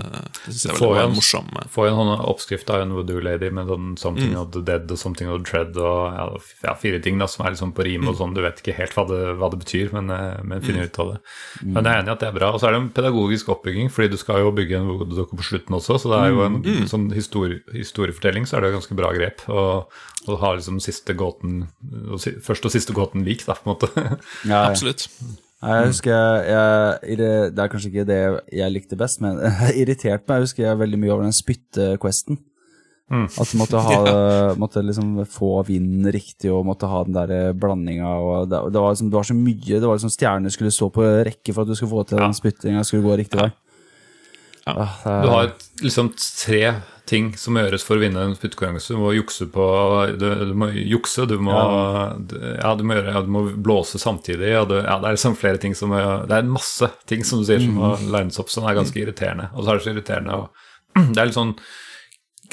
Det 0.46 0.54
synes 0.54 0.64
jeg 0.64 0.74
er 0.76 0.94
veldig 1.02 1.18
morsom. 1.18 1.50
eh, 1.60 1.68
Får 1.74 1.88
jo 1.88 1.92
en 1.92 2.00
sånn 2.00 2.24
oppskrift 2.32 2.70
av 2.72 2.84
en 2.84 2.94
voodoo 2.96 3.20
lady 3.24 3.50
med 3.50 3.68
sånn 3.68 3.96
something 4.00 4.36
of 4.38 4.52
the 4.56 4.62
dead 4.64 4.90
og 4.90 4.98
something 5.00 5.28
of 5.28 5.42
the 5.42 5.50
tread 5.50 5.76
og 5.76 6.40
ja, 6.64 6.74
fire 6.78 7.02
ting 7.04 7.20
da, 7.20 7.28
som 7.30 7.44
er 7.46 7.54
liksom 7.56 7.74
på 7.76 7.86
rim 7.88 8.08
og 8.08 8.16
sånn. 8.20 8.34
Du 8.36 8.42
vet 8.44 8.62
ikke 8.62 8.76
helt 8.78 8.96
hva 8.96 9.06
det, 9.10 9.20
hva 9.40 9.50
det 9.52 9.60
betyr, 9.64 9.92
men, 9.96 10.10
eh, 10.14 10.40
men 10.44 10.64
finner 10.64 10.88
ut 10.88 10.98
av 11.04 11.14
det. 11.14 11.20
Men 11.62 11.84
jeg 11.84 11.92
er 11.92 12.02
enig 12.02 12.12
i 12.12 12.16
at 12.16 12.24
det 12.24 12.30
er 12.30 12.38
bra. 12.40 12.52
Og 12.54 12.62
så 12.62 12.68
er 12.68 12.76
det 12.76 12.82
en 12.82 12.90
pedagogisk 12.96 13.52
oppbygging, 13.54 13.92
fordi 13.92 14.14
du 14.14 14.18
skal 14.20 14.42
jo 14.44 14.54
bygge 14.56 14.80
en 14.80 14.88
voodoo-dukke 14.88 15.36
på 15.38 15.48
slutten 15.52 15.76
også, 15.78 15.98
så 16.02 16.12
det 16.14 16.20
er 16.24 16.32
jo 16.32 16.44
en 16.46 16.88
sånn 16.88 17.08
historie, 17.14 17.60
historiefortelling, 17.74 18.46
så 18.48 18.56
er 18.58 18.64
det 18.64 18.72
jo 18.72 18.78
ganske 18.80 18.98
bra 18.98 19.12
grep. 19.16 19.44
Og 19.48 19.90
ha 20.42 20.50
liksom 20.54 20.80
siste 20.82 21.14
gåten 21.18 21.60
Første 22.46 22.70
og 22.70 22.74
siste 22.74 22.94
gåten 22.96 23.24
lik, 23.26 23.44
da, 23.46 23.54
på 23.58 23.66
en 23.68 23.74
måte. 23.74 23.90
Ja, 24.46 24.48
ja. 24.48 24.64
Absolutt. 24.70 25.08
Jeg 25.58 25.86
husker 25.90 26.12
jeg, 26.14 26.98
jeg, 27.02 27.16
Det 27.50 27.58
er 27.64 27.70
kanskje 27.72 27.88
ikke 27.90 28.04
det 28.06 28.18
jeg 28.54 28.70
likte 28.76 28.96
best, 29.00 29.20
men 29.24 29.40
jeg 29.42 29.74
irriterte 29.82 30.22
meg. 30.28 30.36
Jeg 30.38 30.46
husker 30.48 30.64
jeg 30.68 30.78
veldig 30.84 31.00
mye 31.02 31.14
over 31.16 31.26
den 31.26 31.34
spytte-questen. 31.34 32.38
At 33.08 33.48
du 33.50 33.56
måtte, 33.56 33.80
ha, 33.80 33.98
måtte 34.62 34.82
liksom 34.84 35.14
få 35.32 35.62
vinden 35.64 36.04
riktig 36.12 36.50
og 36.52 36.66
måtte 36.68 36.90
ha 36.92 37.00
den 37.08 37.16
der 37.16 37.54
blandinga. 37.56 38.10
og 38.20 38.50
Det, 38.52 38.58
det, 38.74 38.82
var 38.84 38.92
liksom, 38.92 39.08
det 39.10 39.16
var 39.18 39.28
så 39.30 39.36
mye. 39.38 39.64
Det 39.80 39.80
var 39.88 39.96
liksom 39.96 40.12
Stjernene 40.12 40.52
skulle 40.52 40.74
stå 40.76 40.90
på 40.92 41.06
rekke 41.26 41.54
for 41.56 41.64
at 41.64 41.72
du 41.72 41.74
skulle 41.78 41.94
få 41.94 42.04
til 42.10 42.20
den 42.20 42.36
spyttinga 42.36 42.84
skulle 42.84 43.06
gå 43.08 43.16
riktig 43.22 43.40
vei. 43.40 43.48
Ah, 44.68 44.76
det 45.00 45.10
er- 45.14 45.22
Du 45.24 45.28
har 45.32 45.52
liksom 45.80 46.10
tre 46.14 46.62
ting 47.08 47.30
som 47.40 47.56
gjøres 47.58 47.84
for 47.86 47.98
å 47.98 48.02
vinne 48.02 48.22
en 48.22 48.36
spyttkonkurranse. 48.36 48.94
Du 48.94 49.00
må 49.00 49.14
jukse 49.16 49.48
på 49.52 49.64
Du, 50.20 50.26
du 50.50 50.54
må 50.58 50.70
jukse, 50.74 51.26
du 51.30 51.36
må 51.42 51.56
Ja, 51.56 52.74
du 52.76 52.84
må 52.84 52.98
gjøre 52.98 53.16
ja, 53.16 53.24
Du 53.24 53.32
må 53.32 53.44
blåse 53.56 54.00
samtidig. 54.00 54.52
Du, 54.68 54.76
ja, 54.78 54.98
det 55.00 55.10
er 55.10 55.16
liksom 55.16 55.36
flere 55.40 55.60
ting 55.62 55.76
som 55.78 55.94
Det 55.96 56.36
er 56.36 56.48
masse 56.48 56.90
ting 57.08 57.24
som 57.26 57.42
du 57.42 57.48
sier 57.48 57.64
som 57.64 57.76
må 57.80 57.94
lines 58.12 58.38
opp, 58.40 58.52
som 58.52 58.68
er 58.68 58.78
ganske 58.78 59.00
irriterende. 59.00 59.50
Og 59.56 59.64
så 59.64 59.72
er 59.72 59.80
det 59.80 59.86
så 59.86 59.94
irriterende 59.94 60.40
og 60.42 60.64
Det 61.14 61.20
er 61.20 61.28
litt 61.28 61.36
sånn 61.36 61.54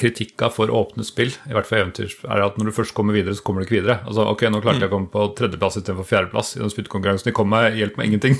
kritikka 0.00 0.50
for 0.52 0.70
åpne 0.72 1.04
spill, 1.06 1.32
i 1.48 1.54
hvert 1.56 1.68
fall 1.68 1.80
eventyr, 1.80 2.12
er 2.28 2.42
at 2.44 2.58
når 2.60 2.68
du 2.68 2.74
først 2.76 2.94
kommer 2.96 3.16
videre, 3.16 3.36
så 3.36 3.44
kommer 3.46 3.62
du 3.62 3.66
ikke 3.66 3.78
videre. 3.78 3.98
Altså, 4.04 4.26
ok, 4.28 4.44
nå 4.52 4.60
klarte 4.64 4.84
jeg 4.84 4.90
å 4.90 4.92
komme 4.92 5.08
på 5.12 5.24
tredjeplass 5.38 5.78
istedenfor 5.80 6.08
fjerdeplass 6.08 6.52
i 6.56 6.60
den 6.60 6.72
spyttkonkurransen. 6.72 7.30
De 7.30 7.34
kom 7.36 7.48
meg, 7.52 7.78
hjelp 7.80 7.96
meg 7.96 8.10
ingenting. 8.10 8.36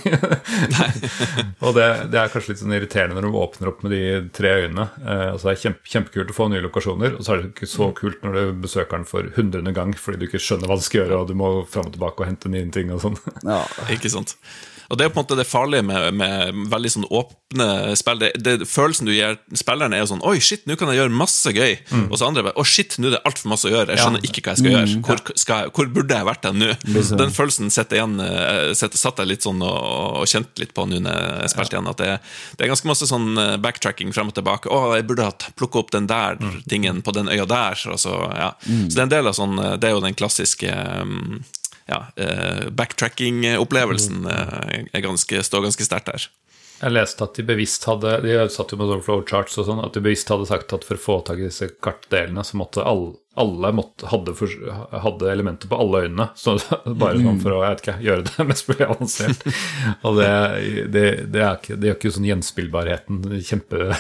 og 1.65 1.79
det, 1.79 1.89
det 2.13 2.21
er 2.21 2.33
kanskje 2.33 2.53
litt 2.53 2.63
sånn 2.63 2.77
irriterende 2.77 3.17
når 3.17 3.29
du 3.29 3.41
åpner 3.41 3.73
opp 3.73 3.83
med 3.87 3.97
de 3.97 4.03
tre 4.37 4.53
øynene. 4.67 4.89
Eh, 5.01 5.27
altså, 5.33 5.49
det 5.49 5.55
er 5.55 5.63
kjempe, 5.65 5.93
kjempekult 5.97 6.33
å 6.35 6.39
få 6.39 6.51
nye 6.53 6.65
lokasjoner, 6.69 7.17
og 7.17 7.25
så 7.25 7.35
er 7.35 7.43
det 7.43 7.53
ikke 7.55 7.73
så 7.73 7.91
kult 7.97 8.25
når 8.27 8.37
du 8.39 8.63
besøker 8.67 8.99
den 8.99 9.09
for 9.09 9.33
hundrede 9.39 9.77
gang 9.77 9.97
fordi 9.97 10.21
du 10.21 10.29
ikke 10.29 10.43
skjønner 10.43 10.71
hva 10.71 10.79
du 10.79 10.85
skal 10.85 11.05
gjøre, 11.05 11.23
og 11.23 11.31
du 11.33 11.37
må 11.39 11.53
fram 11.71 11.89
og 11.89 11.97
tilbake 11.97 12.23
og 12.23 12.29
hente 12.29 12.53
nye 12.53 12.69
ting 12.75 12.93
og 12.93 13.05
sånn. 13.05 13.21
ja. 13.49 13.63
Ikke 13.97 14.13
sant? 14.13 14.37
Og 14.91 14.99
Det 14.99 15.07
er 15.07 15.13
på 15.13 15.21
en 15.21 15.25
måte 15.25 15.39
det 15.39 15.49
farlige 15.49 15.85
med, 15.87 16.15
med 16.15 16.67
veldig 16.71 16.93
sånn 16.93 17.07
åpne 17.09 17.97
spill. 17.99 18.21
Det, 18.23 18.33
det, 18.43 18.55
følelsen 18.71 19.09
du 19.09 19.13
gir 19.15 19.39
spillerne, 19.59 19.99
er 19.99 20.05
jo 20.05 20.11
sånn 20.13 20.25
Oi, 20.27 20.39
shit, 20.43 20.65
nå 20.69 20.77
kan 20.79 20.91
jeg 20.93 21.01
gjøre 21.01 21.15
masse 21.17 21.53
gøy. 21.55 21.77
Og 22.07 22.17
så 22.19 22.29
andre 22.29 22.47
bare 22.47 22.59
Å, 22.61 22.67
shit, 22.67 22.99
nå 23.03 23.11
er 23.11 23.17
det 23.17 23.23
altfor 23.29 23.53
masse 23.53 23.69
å 23.69 23.73
gjøre. 23.73 23.95
Jeg 23.95 24.05
skjønner 24.05 24.29
ikke 24.29 24.45
hva 24.45 24.55
jeg 24.55 24.63
skal 24.63 24.77
gjøre. 24.77 25.01
Hvor, 25.07 25.23
skal 25.43 25.65
jeg, 25.65 25.75
hvor 25.79 25.91
burde 25.99 26.21
jeg 26.21 26.29
vært 26.31 26.47
den 26.47 26.63
nå? 26.63 26.71
Den 27.23 27.35
følelsen 27.35 27.73
sitter 27.75 28.01
igjen 28.01 28.17
setter, 28.77 29.01
satt 29.01 29.21
jeg 29.23 29.31
litt 29.31 29.47
sånn 29.47 29.63
og, 29.65 30.23
og 30.23 30.31
kjente 30.31 30.63
litt 30.63 30.75
på 30.77 30.87
nå 30.89 31.01
når 31.05 31.21
jeg 31.47 31.53
spilte 31.55 31.77
igjen. 31.77 31.91
At 31.93 32.03
det, 32.03 32.11
det 32.57 32.67
er 32.67 32.73
ganske 32.73 32.91
masse 32.91 33.11
sånn 33.11 33.29
eh, 33.43 33.55
backtracking 33.63 34.15
frem 34.17 34.33
og 34.33 34.39
tilbake. 34.39 34.71
Å, 34.73 34.97
jeg 34.99 35.07
burde 35.09 35.29
ha 35.29 35.35
plukka 35.59 35.83
opp 35.83 35.93
den 35.95 36.09
der 36.11 36.41
tingen 36.71 37.03
på 37.07 37.15
den 37.17 37.31
øya 37.33 37.47
der. 37.51 37.79
Og 37.93 38.01
så, 38.01 38.15
ja. 38.37 38.53
så 38.63 38.93
det 38.95 39.03
er 39.03 39.07
en 39.09 39.15
del 39.17 39.31
av 39.31 39.37
sånn 39.37 39.57
Det 39.81 39.89
er 39.89 39.97
jo 39.97 40.05
den 40.05 40.17
klassiske 40.17 40.73
um, 41.03 41.41
ja, 41.87 42.07
eh, 42.17 42.67
backtracking-opplevelsen 42.71 44.27
eh, 44.27 45.01
ganske, 45.05 45.43
står 45.43 45.69
ganske 45.69 45.87
sterkt 45.87 46.11
der. 46.11 46.29
Jeg 46.77 46.93
leste 46.93 47.25
at 47.25 47.39
de 47.39 47.45
bevisst 47.47 47.87
hadde 47.89 48.19
De 48.21 48.35
satt 48.53 48.75
jo 48.75 48.77
med 48.77 48.91
flowcharts 49.05 49.57
og 49.63 49.69
sånn, 49.69 49.81
at 49.81 49.95
de 49.97 50.03
bevisst 50.05 50.29
hadde 50.29 50.49
sagt 50.51 50.75
at 50.77 50.85
for 50.85 50.99
å 50.99 51.05
få 51.05 51.21
tak 51.25 51.41
i 51.41 51.47
disse 51.49 51.71
kartdelene, 51.81 52.45
så 52.45 52.59
måtte 52.61 52.85
alle, 52.85 53.15
alle 53.37 53.71
måtte, 53.77 54.09
hadde, 54.11 54.33
for, 54.37 54.53
hadde 54.91 55.31
elementer 55.31 55.69
på 55.71 55.79
alle 55.81 56.05
øynene. 56.07 56.29
Så 56.39 56.57
bare 57.03 57.21
sånn 57.21 57.41
for 57.43 57.57
å 57.57 57.63
ikke, 57.69 57.97
gjøre 58.05 58.27
det 58.29 58.47
mest 58.51 58.71
mulig 58.71 58.87
avansert. 58.87 59.47
Og 60.07 60.21
det, 60.21 60.31
det, 60.95 61.05
det, 61.35 61.43
er 61.43 61.59
ikke, 61.61 61.77
det 61.77 61.91
gjør 61.91 61.99
ikke 61.99 62.15
sånn 62.17 62.31
gjenspillbarheten 62.31 63.21
kjempe 63.47 63.91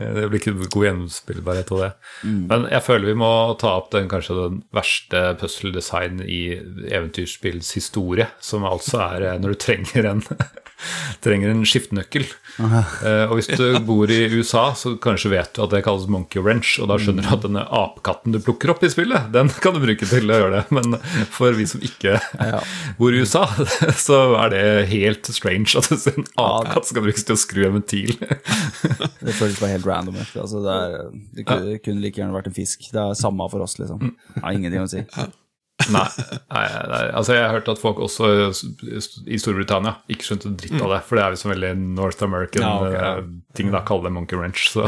Det 0.00 0.26
blir 0.30 0.38
ikke 0.40 0.56
god 0.66 0.88
gjenspillbarhet 0.88 1.74
av 1.76 1.84
det. 1.84 1.90
Men 2.24 2.66
jeg 2.70 2.86
føler 2.86 3.12
vi 3.12 3.18
må 3.22 3.32
ta 3.60 3.76
opp 3.78 3.92
den 3.94 4.10
kanskje 4.10 4.38
den 4.38 4.62
verste 4.76 5.22
puzzle-design 5.40 6.24
i 6.26 6.42
eventyrspills 6.90 7.74
historie, 7.78 8.28
som 8.42 8.66
altså 8.68 9.04
er 9.10 9.28
eh, 9.30 9.38
når 9.40 9.54
du 9.54 9.62
trenger 9.62 10.10
en 10.10 10.24
trenger 11.24 11.52
en 11.52 11.64
skiftenøkkel. 11.68 12.26
Uh, 12.60 13.26
og 13.28 13.36
hvis 13.38 13.50
du 13.52 13.64
bor 13.86 14.10
i 14.12 14.22
USA, 14.32 14.70
så 14.76 14.94
kanskje 15.02 15.32
vet 15.34 15.54
du 15.56 15.62
at 15.64 15.74
det 15.74 15.82
kalles 15.86 16.08
monkey 16.10 16.42
wrench, 16.44 16.76
og 16.80 16.90
da 16.90 16.98
skjønner 17.00 17.26
du 17.26 17.32
at 17.36 17.44
denne 17.44 17.64
apekatten 17.80 18.36
du 18.36 18.39
plukker 18.44 18.72
opp 18.74 18.84
i 18.86 18.90
spillet, 18.92 19.28
den 19.34 19.48
kan 19.62 19.74
du 19.76 19.80
bruke 19.82 20.06
til 20.08 20.30
å 20.30 20.38
gjøre 20.40 20.52
det. 20.58 20.62
Men 20.76 20.96
for 21.34 21.56
vi 21.56 21.66
som 21.70 21.82
ikke 21.84 22.18
bor 22.98 23.14
i 23.16 23.20
USA, 23.24 23.44
så 24.06 24.20
er 24.42 24.54
det 24.54 24.62
helt 24.92 25.30
strange 25.34 25.74
at 25.80 25.90
en 26.12 26.26
apekatt 26.40 26.88
skal 26.90 27.04
brukes 27.06 27.26
til 27.28 27.36
å 27.36 27.40
skru 27.40 27.64
en 27.68 27.76
ventil. 27.80 28.14
Det 29.20 29.34
føles 29.36 29.58
bare 29.60 29.74
helt 29.74 29.86
random. 29.86 30.16
Altså, 30.20 30.62
det, 30.64 30.72
er, 30.72 31.10
det 31.36 31.44
kunne, 31.48 31.76
kunne 31.84 32.02
like 32.02 32.18
gjerne 32.20 32.34
vært 32.34 32.48
en 32.50 32.56
fisk. 32.56 32.86
Det 32.92 33.00
er 33.02 33.18
samme 33.18 33.46
for 33.52 33.62
oss, 33.64 33.76
liksom. 33.80 34.00
Det 34.34 34.42
har 34.42 34.56
ingenting 34.56 34.82
å 34.86 34.90
si. 34.90 35.04
Nei, 35.88 36.02
nei, 36.52 36.64
nei, 36.90 36.98
altså 37.16 37.32
jeg 37.32 37.40
har 37.46 37.54
hørt 37.54 37.68
at 37.72 37.78
folk 37.80 38.02
også 38.04 38.26
i 39.32 39.38
Storbritannia 39.40 39.94
ikke 40.12 40.26
skjønte 40.26 40.50
dritt 40.60 40.76
av 40.76 40.92
det, 40.92 40.98
for 41.08 41.16
det 41.16 41.22
er 41.24 41.32
liksom 41.32 41.52
veldig 41.54 41.70
North 41.96 42.20
American 42.26 42.66
Ja, 42.66 42.72
ok, 42.84 42.92
ja. 42.92 43.12
eh, 43.22 43.30
ting 43.56 43.72
da 43.72 43.80
kaller 43.88 44.10
det 44.10 44.12
monkey 44.18 44.36
wrench. 44.36 44.66
Så 44.74 44.84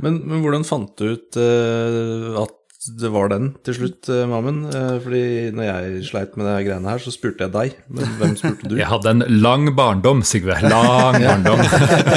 Men, 0.00 0.22
men 0.24 0.40
hvordan 0.44 0.64
fant 0.64 0.94
du 0.96 1.12
ut 1.12 1.38
uh, 1.38 2.42
at 2.42 2.58
det 2.82 3.12
var 3.14 3.28
den 3.30 3.52
til 3.62 3.76
slutt, 3.76 4.08
eh, 4.10 4.24
Mammen. 4.26 4.64
Eh, 4.66 4.96
Fordi 5.02 5.50
når 5.54 5.66
jeg 5.68 6.06
sleit 6.08 6.36
med 6.36 6.46
det 6.48 6.54
her 6.56 6.64
greiene 6.66 6.90
her, 6.90 6.98
så 6.98 7.12
spurte 7.14 7.46
jeg 7.46 7.52
deg. 7.54 7.76
Men 7.86 8.16
hvem 8.18 8.32
spurte 8.38 8.70
du? 8.70 8.74
Jeg 8.80 8.88
hadde 8.90 9.12
en 9.12 9.24
lang 9.42 9.68
barndom, 9.78 10.22
Sigve. 10.26 10.56
Lang 10.66 11.20
barndom. 11.22 11.62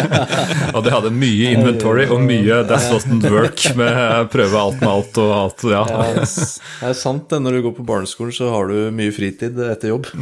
og 0.75 0.81
det 0.85 0.93
hadde 0.95 1.13
mye 1.13 1.53
inventory 1.53 2.07
og 2.09 2.23
mye 2.25 2.63
that's 2.65 2.89
doesn't 2.89 3.29
Work 3.29 3.61
med 3.77 4.31
prøve 4.33 4.57
alt 4.57 4.81
med 4.81 4.89
alt 4.89 5.19
og 5.21 5.33
alt. 5.35 5.65
Ja. 5.69 5.83
Ja. 5.85 6.25
Det 6.25 6.89
er 6.89 6.97
sant 6.97 7.29
det. 7.29 7.41
Når 7.45 7.57
du 7.57 7.61
går 7.67 7.75
på 7.77 7.85
barneskolen, 7.85 8.33
så 8.33 8.49
har 8.53 8.71
du 8.71 8.89
mye 8.95 9.13
fritid 9.13 9.59
etter 9.69 9.93
jobb. 9.93 10.09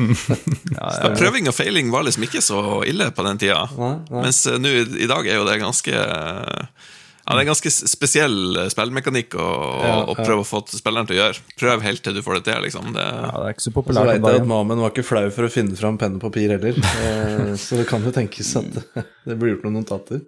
Så 0.74 1.14
Prøving 1.16 1.48
og 1.48 1.56
feiling 1.56 1.92
var 1.94 2.04
liksom 2.04 2.26
ikke 2.26 2.42
så 2.44 2.82
ille 2.88 3.08
på 3.16 3.24
den 3.26 3.40
tida. 3.40 3.64
Nei, 3.78 3.94
nei. 4.12 4.24
Mens 4.26 4.42
nå 4.60 4.72
i 5.00 5.08
dag 5.10 5.28
er 5.30 5.40
jo 5.40 5.46
det 5.48 5.62
ganske 5.62 6.04
ja, 7.24 7.34
det 7.34 7.40
er 7.40 7.44
en 7.46 7.52
ganske 7.54 7.72
spesiell 7.72 8.58
eh, 8.60 8.68
spillmekanikk 8.74 9.36
å, 9.40 9.48
Ja, 9.84 9.94
å 10.12 10.16
prøve 10.18 10.42
å 10.44 10.48
få 10.48 10.60
spilleren 10.68 11.08
til 11.08 11.16
å 11.18 11.22
gjøre. 11.24 11.40
Prøv 11.60 11.82
helt 11.88 12.04
til 12.04 12.14
du 12.18 12.22
får 12.26 12.42
det 12.42 12.44
til. 12.52 12.62
liksom 12.68 12.92
det, 12.94 13.06
Ja, 13.08 13.32
det 13.32 13.46
er 13.48 13.56
ikke 13.56 13.64
så 13.66 13.72
Så 13.72 13.78
populært 13.80 14.12
veit 14.12 14.24
om 14.24 14.30
jeg 14.34 14.42
at. 14.44 14.48
Mamen 14.52 14.84
var 14.84 14.92
ikke 14.92 15.08
flau 15.08 15.26
for 15.32 15.48
å 15.48 15.52
finne 15.54 15.76
fram 15.80 15.98
penn 15.98 16.16
og 16.20 16.22
papir 16.28 16.50
heller. 16.58 16.76
Eh, 16.78 17.56
Så 17.56 17.80
det 17.80 17.88
kan 17.88 18.04
jo 18.04 18.12
tenkes 18.12 18.56
at 18.60 18.74
det 19.26 19.38
blir 19.40 19.56
gjort 19.56 19.64
noen 19.70 19.80
notater. 19.84 20.22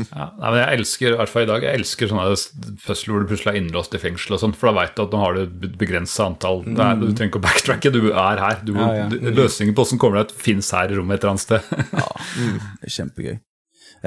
Ja, 0.00 0.30
nei, 0.40 0.48
men 0.50 0.58
jeg 0.62 0.78
elsker 0.78 1.12
i 1.12 1.16
hvert 1.18 1.28
fall 1.28 1.42
i 1.44 1.48
dag, 1.50 1.62
jeg 1.66 1.76
elsker 1.78 2.08
sånne 2.08 2.76
puzzler 2.86 3.12
hvor 3.12 3.20
du 3.20 3.28
plutselig 3.28 3.50
er 3.52 3.58
innlåst 3.60 3.92
i 3.94 4.00
fengsel 4.00 4.32
og 4.32 4.40
sånt, 4.40 4.56
for 4.56 4.70
da 4.70 4.78
veit 4.80 4.94
du 4.96 5.02
at 5.04 5.12
nå 5.12 5.18
har 5.20 5.36
du 5.36 5.42
et 5.44 5.74
begrensa 5.76 6.24
antall 6.24 6.62
Nei, 6.64 6.86
Du 7.02 7.10
trenger 7.12 7.28
ikke 7.28 7.40
å 7.42 7.44
backtracke, 7.44 7.92
du 7.92 8.06
er 8.08 8.40
her. 8.40 8.62
Du, 8.64 8.72
Ja, 8.72 8.86
ja. 9.02 9.08
du- 9.12 9.20
Løsningen 9.36 9.76
på 9.76 9.84
åssen 9.84 10.00
kommer 10.00 10.22
deg 10.22 10.32
ut, 10.32 10.36
fins 10.40 10.70
her 10.72 10.88
i 10.88 10.96
rommet 10.96 11.20
et 11.20 11.26
eller 11.26 11.34
annet 11.34 11.44
sted. 11.44 11.68
Det 11.68 12.88
er 12.88 12.94
Kjempegøy. 12.96 13.36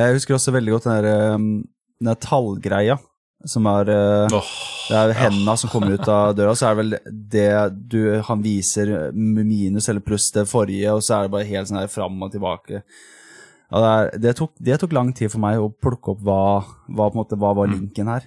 Jeg 0.01 0.18
husker 0.18 0.34
også 0.39 0.51
veldig 0.57 0.73
godt 0.76 0.89
den 0.89 0.97
der, 1.05 1.35
um, 1.38 1.47
den 1.99 2.11
der 2.11 2.19
tallgreia. 2.23 2.97
Som 3.45 3.67
er 3.69 3.91
oh, 4.33 4.47
Det 4.89 4.97
er 4.97 5.11
henda 5.13 5.53
som 5.61 5.69
kommer 5.69 5.93
ut 5.93 6.07
av 6.09 6.31
døra, 6.35 6.55
så 6.57 6.71
er 6.71 6.73
det 6.73 6.79
vel 6.79 6.95
det 7.35 7.49
du, 7.93 7.99
han 8.25 8.41
viser 8.41 9.11
minus 9.13 9.87
eller 9.91 10.01
pluss 10.01 10.31
det 10.33 10.47
forrige, 10.49 10.95
og 10.95 11.03
så 11.05 11.19
er 11.19 11.27
det 11.27 11.33
bare 11.35 11.49
helt 11.51 11.69
sånn 11.69 11.77
her 11.83 11.91
fram 11.91 12.17
og 12.25 12.33
tilbake. 12.33 12.81
Ja, 13.67 13.77
det, 13.83 13.91
er, 13.91 14.09
det, 14.23 14.33
tok, 14.39 14.55
det 14.63 14.79
tok 14.81 14.95
lang 14.95 15.11
tid 15.15 15.31
for 15.33 15.43
meg 15.43 15.59
å 15.59 15.69
plukke 15.69 16.15
opp 16.15 16.25
hva, 16.25 16.41
hva, 16.87 17.11
måte, 17.15 17.37
hva 17.39 17.53
var 17.57 17.69
linken 17.69 18.09
her. 18.09 18.25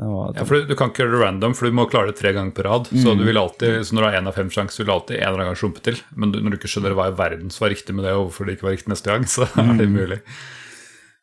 Det 0.00 0.08
var, 0.08 0.32
Ja, 0.34 0.44
for 0.48 0.56
du, 0.56 0.70
du 0.70 0.76
kan 0.78 0.90
ikke 0.90 1.04
gjøre 1.04 1.14
det 1.14 1.22
random, 1.22 1.54
for 1.56 1.68
du 1.68 1.76
må 1.76 1.84
klare 1.90 2.10
det 2.10 2.18
tre 2.18 2.32
ganger 2.34 2.54
på 2.56 2.64
rad. 2.66 2.88
Så, 2.90 3.14
du 3.18 3.22
vil 3.26 3.38
alltid, 3.38 3.82
så 3.86 3.94
når 3.94 4.02
du 4.02 4.08
har 4.08 4.18
én 4.18 4.30
av 4.30 4.38
fem 4.38 4.50
sjanser, 4.50 4.82
vil 4.82 4.90
du 4.90 4.94
alltid 4.96 5.18
en 5.18 5.26
eller 5.28 5.42
annen 5.42 5.52
gang 5.52 5.60
slumpe 5.60 5.84
til. 5.86 6.00
Men 6.16 6.32
du, 6.34 6.40
når 6.40 6.54
du 6.54 6.58
ikke 6.60 6.72
skjønner 6.72 6.96
hva 6.98 7.10
i 7.10 7.18
verden 7.18 7.52
som 7.54 7.66
var 7.66 7.74
riktig 7.74 7.94
med 7.94 8.08
det, 8.08 8.16
og 8.16 8.28
hvorfor 8.28 8.48
det 8.48 8.56
ikke 8.56 8.66
var 8.66 8.76
riktig 8.76 8.92
neste 8.94 9.12
gang, 9.12 9.28
så 9.30 9.46
er 9.60 9.70
det 9.78 9.86
umulig. 9.92 10.20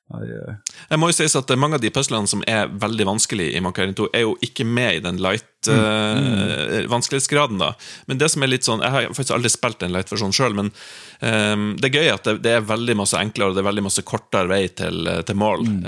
Ja. 0.07 0.53
Jeg 0.88 0.99
må 1.01 1.09
jo 1.09 1.15
sies 1.17 1.35
at 1.35 1.51
mange 1.59 1.75
av 1.75 1.84
de 1.84 1.91
puzzlene 1.91 2.29
som 2.31 2.43
er 2.47 2.69
veldig 2.71 3.07
vanskelige 3.09 3.57
i 3.57 3.63
Mankarin 3.63 3.95
2, 3.97 4.07
er 4.15 4.23
jo 4.23 4.38
ikke 4.45 4.63
med 4.63 4.99
i 4.99 5.03
den 5.03 5.19
light 5.23 5.67
eh, 5.67 6.85
vanskelighetsgraden, 6.88 7.59
da. 7.59 7.73
Men 8.07 8.21
det 8.21 8.29
som 8.31 8.43
er 8.43 8.53
litt 8.53 8.67
sånn 8.67 8.84
Jeg 8.85 8.93
har 8.93 9.09
faktisk 9.11 9.35
aldri 9.35 9.51
spilt 9.51 9.84
en 9.84 9.91
light-versjon 9.95 10.35
sjøl, 10.35 10.55
men 10.55 10.71
eh, 11.19 11.56
det 11.77 11.89
er 11.89 11.98
gøy 11.98 12.11
at 12.14 12.31
det, 12.44 12.53
er 12.57 12.68
veldig 12.68 12.98
masse 12.99 13.19
enklere 13.19 13.52
og 13.52 13.57
det 13.57 13.64
er 13.64 13.69
veldig 13.69 13.85
masse 13.88 14.06
kortere 14.07 14.49
vei 14.52 14.64
til, 14.69 15.10
til 15.27 15.39
mål. 15.39 15.65
Mm. 15.68 15.84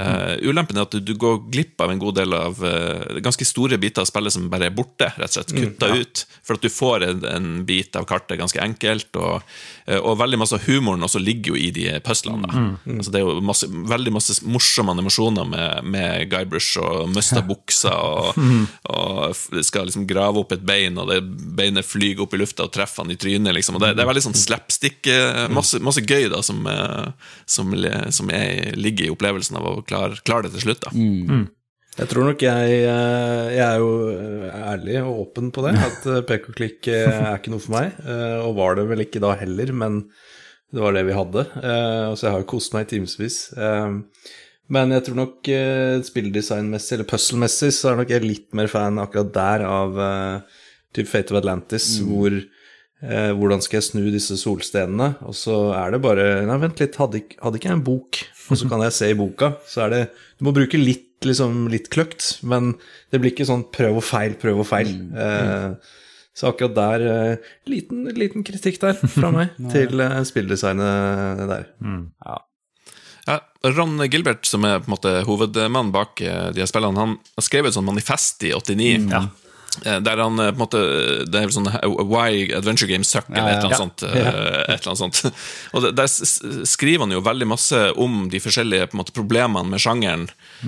ulempen 0.49 0.77
er 0.77 0.87
at 0.87 0.95
du, 1.05 1.13
går 1.19 1.41
glipp 1.51 1.81
av 1.81 1.91
en 1.93 2.01
god 2.01 2.19
del 2.19 2.35
av 2.35 2.63
eh, 2.65 3.19
ganske 3.23 3.45
store 3.45 3.79
biter 3.81 4.03
av 4.03 4.09
spillet 4.09 4.33
som 4.33 4.49
bare 4.51 4.69
er 4.69 4.75
borte, 4.75 5.11
rett 5.17 5.29
og 5.29 5.37
slett. 5.37 5.53
Kutta 5.55 5.91
ut. 5.95 6.23
For 6.45 6.57
at 6.57 6.65
du 6.65 6.69
får 6.73 7.05
en, 7.07 7.25
en 7.29 7.49
bit 7.67 7.95
av 7.99 8.07
kartet 8.09 8.39
ganske 8.39 8.61
enkelt, 8.63 9.11
og, 9.19 9.45
eh, 9.85 9.99
og 9.99 10.19
veldig 10.21 10.39
masse 10.41 10.57
av 10.57 10.65
humoren 10.67 11.05
også 11.05 11.21
ligger 11.21 11.53
jo 11.53 11.59
i 11.59 11.69
de 11.75 11.87
puzzlene. 12.05 12.49
Mm, 12.49 12.99
Altså, 12.99 13.13
det 13.13 13.19
er 13.19 13.27
jo 13.27 13.43
masse, 13.45 13.67
veldig 13.69 14.11
masse 14.11 14.35
morsomme 14.47 14.93
animasjoner 14.95 15.47
med, 15.47 15.89
med 15.93 16.25
Guybrush 16.31 16.79
og 16.81 17.11
mista 17.13 17.41
buksa 17.45 17.93
og, 17.95 18.39
og 18.93 19.63
skal 19.65 19.87
liksom 19.89 20.07
grave 20.09 20.41
opp 20.41 20.53
et 20.55 20.65
bein, 20.65 20.97
og 20.99 21.11
det 21.11 21.21
beinet 21.23 21.87
flyger 21.87 22.25
opp 22.25 22.35
i 22.35 22.41
lufta 22.41 22.67
og 22.67 22.73
treffer 22.75 23.05
han 23.05 23.13
i 23.13 23.19
trynet. 23.19 23.55
Liksom. 23.55 23.77
Og 23.77 23.83
det, 23.83 23.93
det 23.97 24.03
er 24.03 24.09
veldig 24.09 24.25
sånn 24.29 24.37
slapstick, 24.39 25.01
eh, 25.07 25.18
masse, 25.53 25.79
masse 25.83 26.01
gøy 26.05 26.27
da, 26.31 26.41
som, 26.45 26.59
eh, 26.67 27.29
som, 27.49 27.71
som 28.15 28.29
jeg 28.33 28.73
ligger 28.79 29.07
i 29.07 29.13
opplevelsen 29.13 29.57
av 29.59 29.67
å 29.71 29.77
klare, 29.87 30.19
klar 30.27 30.43
det 30.45 30.51
til 30.55 30.67
slutt. 30.67 30.85
da. 30.87 30.91
Jeg 31.99 32.07
tror 32.07 32.29
nok 32.29 32.39
jeg 32.45 32.75
eh, 32.87 33.47
Jeg 33.57 33.63
er 33.65 33.79
jo 33.81 33.89
eh, 34.13 34.59
ærlig 34.71 34.99
og 35.03 35.17
åpen 35.25 35.49
på 35.51 35.65
det, 35.65 35.73
at 35.83 36.05
eh, 36.07 36.21
pek 36.29 36.45
og 36.51 36.55
klikk 36.59 36.87
eh, 36.87 37.09
er 37.11 37.39
ikke 37.41 37.51
noe 37.51 37.63
for 37.63 37.75
meg. 37.75 37.97
eh, 38.05 38.37
Og 38.45 38.53
var 38.59 38.77
det 38.79 38.85
vel 38.87 39.03
ikke 39.03 39.19
da 39.23 39.33
heller, 39.41 39.73
men 39.75 40.03
det 40.71 40.83
var 40.83 40.93
det 40.95 41.01
vi 41.09 41.17
hadde. 41.17 41.43
eh, 41.59 42.13
Så 42.15 42.27
jeg 42.27 42.35
har 42.37 42.43
jo 42.45 42.51
kost 42.53 42.75
meg 42.77 42.85
i 42.85 42.91
timevis. 42.93 43.39
Men 44.69 44.91
jeg 44.93 45.01
tror 45.07 45.17
nok 45.17 45.47
eh, 45.49 45.97
spilldesignmessig, 46.05 46.93
eller 46.99 47.07
puzzle-messig, 47.09 47.71
så 47.73 47.89
er 47.91 47.95
nok 48.03 48.11
jeg 48.13 48.21
litt 48.27 48.51
mer 48.57 48.69
fan 48.69 48.99
akkurat 49.01 49.31
der 49.33 49.63
av 49.65 49.97
eh, 50.05 50.59
typ 50.95 51.09
Fate 51.09 51.33
of 51.33 51.39
Atlantis, 51.41 51.87
hvor 52.05 52.37
eh, 53.05 53.31
hvordan 53.37 53.61
skal 53.63 53.79
jeg 53.79 53.87
snu 53.89 54.01
disse 54.13 54.37
solstenene? 54.41 55.13
Og 55.27 55.35
så 55.37 55.57
er 55.77 55.95
det 55.95 56.01
bare 56.03 56.27
Nei, 56.47 56.57
vent 56.61 56.81
litt, 56.81 56.97
hadde 56.99 57.21
ikke, 57.23 57.39
hadde 57.43 57.61
ikke 57.61 57.71
jeg 57.71 57.77
en 57.77 57.85
bok? 57.85 58.23
Og 58.49 58.57
så 58.57 58.69
kan 58.71 58.81
jeg 58.85 58.95
se 58.97 59.11
i 59.11 59.17
boka. 59.17 59.53
Så 59.69 59.85
er 59.85 59.93
det 59.93 60.01
Du 60.39 60.47
må 60.47 60.55
bruke 60.55 60.79
litt, 60.79 61.07
liksom, 61.27 61.67
litt 61.71 61.89
kløkt, 61.93 62.39
men 62.47 62.73
det 63.11 63.21
blir 63.21 63.33
ikke 63.33 63.47
sånn 63.49 63.67
prøv 63.75 63.99
og 63.99 64.05
feil, 64.07 64.37
prøv 64.39 64.63
og 64.63 64.69
feil. 64.69 64.93
Eh, 65.13 65.95
så 66.39 66.53
akkurat 66.53 66.75
der 66.77 67.07
eh, 67.11 67.49
liten, 67.67 68.05
liten 68.15 68.45
kritikk 68.47 68.79
der 68.81 68.95
fra 68.95 69.31
meg 69.35 69.57
til 69.73 69.99
eh, 69.99 70.21
spilldesignet 70.27 71.43
der. 71.49 71.67
Ja, 73.29 73.41
Ron 73.75 73.99
Gilbert, 74.09 74.45
som 74.47 74.63
er 74.65 74.79
på 74.79 74.87
en 74.89 74.95
måte 74.95 75.11
hovedmannen 75.27 75.91
bak 75.93 76.21
eh, 76.23 76.49
de 76.55 76.63
her 76.63 76.69
spillene, 76.69 76.97
han 76.97 77.17
har 77.35 77.45
skrevet 77.45 77.73
et 77.73 77.77
sånt 77.77 77.89
manifest 77.89 78.45
i 78.47 78.53
89. 78.55 79.11
Eh, 79.11 79.48
Der 79.85 80.17
han 80.17 80.39
eh, 80.39 80.49
på 80.51 80.57
en 80.57 80.63
måte 80.63 80.79
Det 81.29 81.39
er 81.39 81.51
sånn 81.53 81.67
eh, 81.69 81.85
Why 82.09 82.49
Adventure 82.57 82.89
Games 82.89 83.09
Suck, 83.13 83.27
eller 83.29 83.51
et 83.53 83.63
eller 83.63 83.67
annet 83.69 83.77
sånt. 83.77 84.03
eh, 84.03 84.73
Et 84.73 84.81
eller 84.81 84.91
annet 84.91 85.03
sånt. 85.03 85.21
Og 85.77 85.85
Der 85.95 86.09
skriver 86.65 87.05
han 87.05 87.13
jo 87.13 87.21
veldig 87.23 87.47
masse 87.47 87.79
om 87.95 88.27
de 88.31 88.41
forskjellige 88.43 88.89
måte, 88.97 89.13
problemene 89.15 89.69
med 89.69 89.79
sjangeren, 89.83 90.27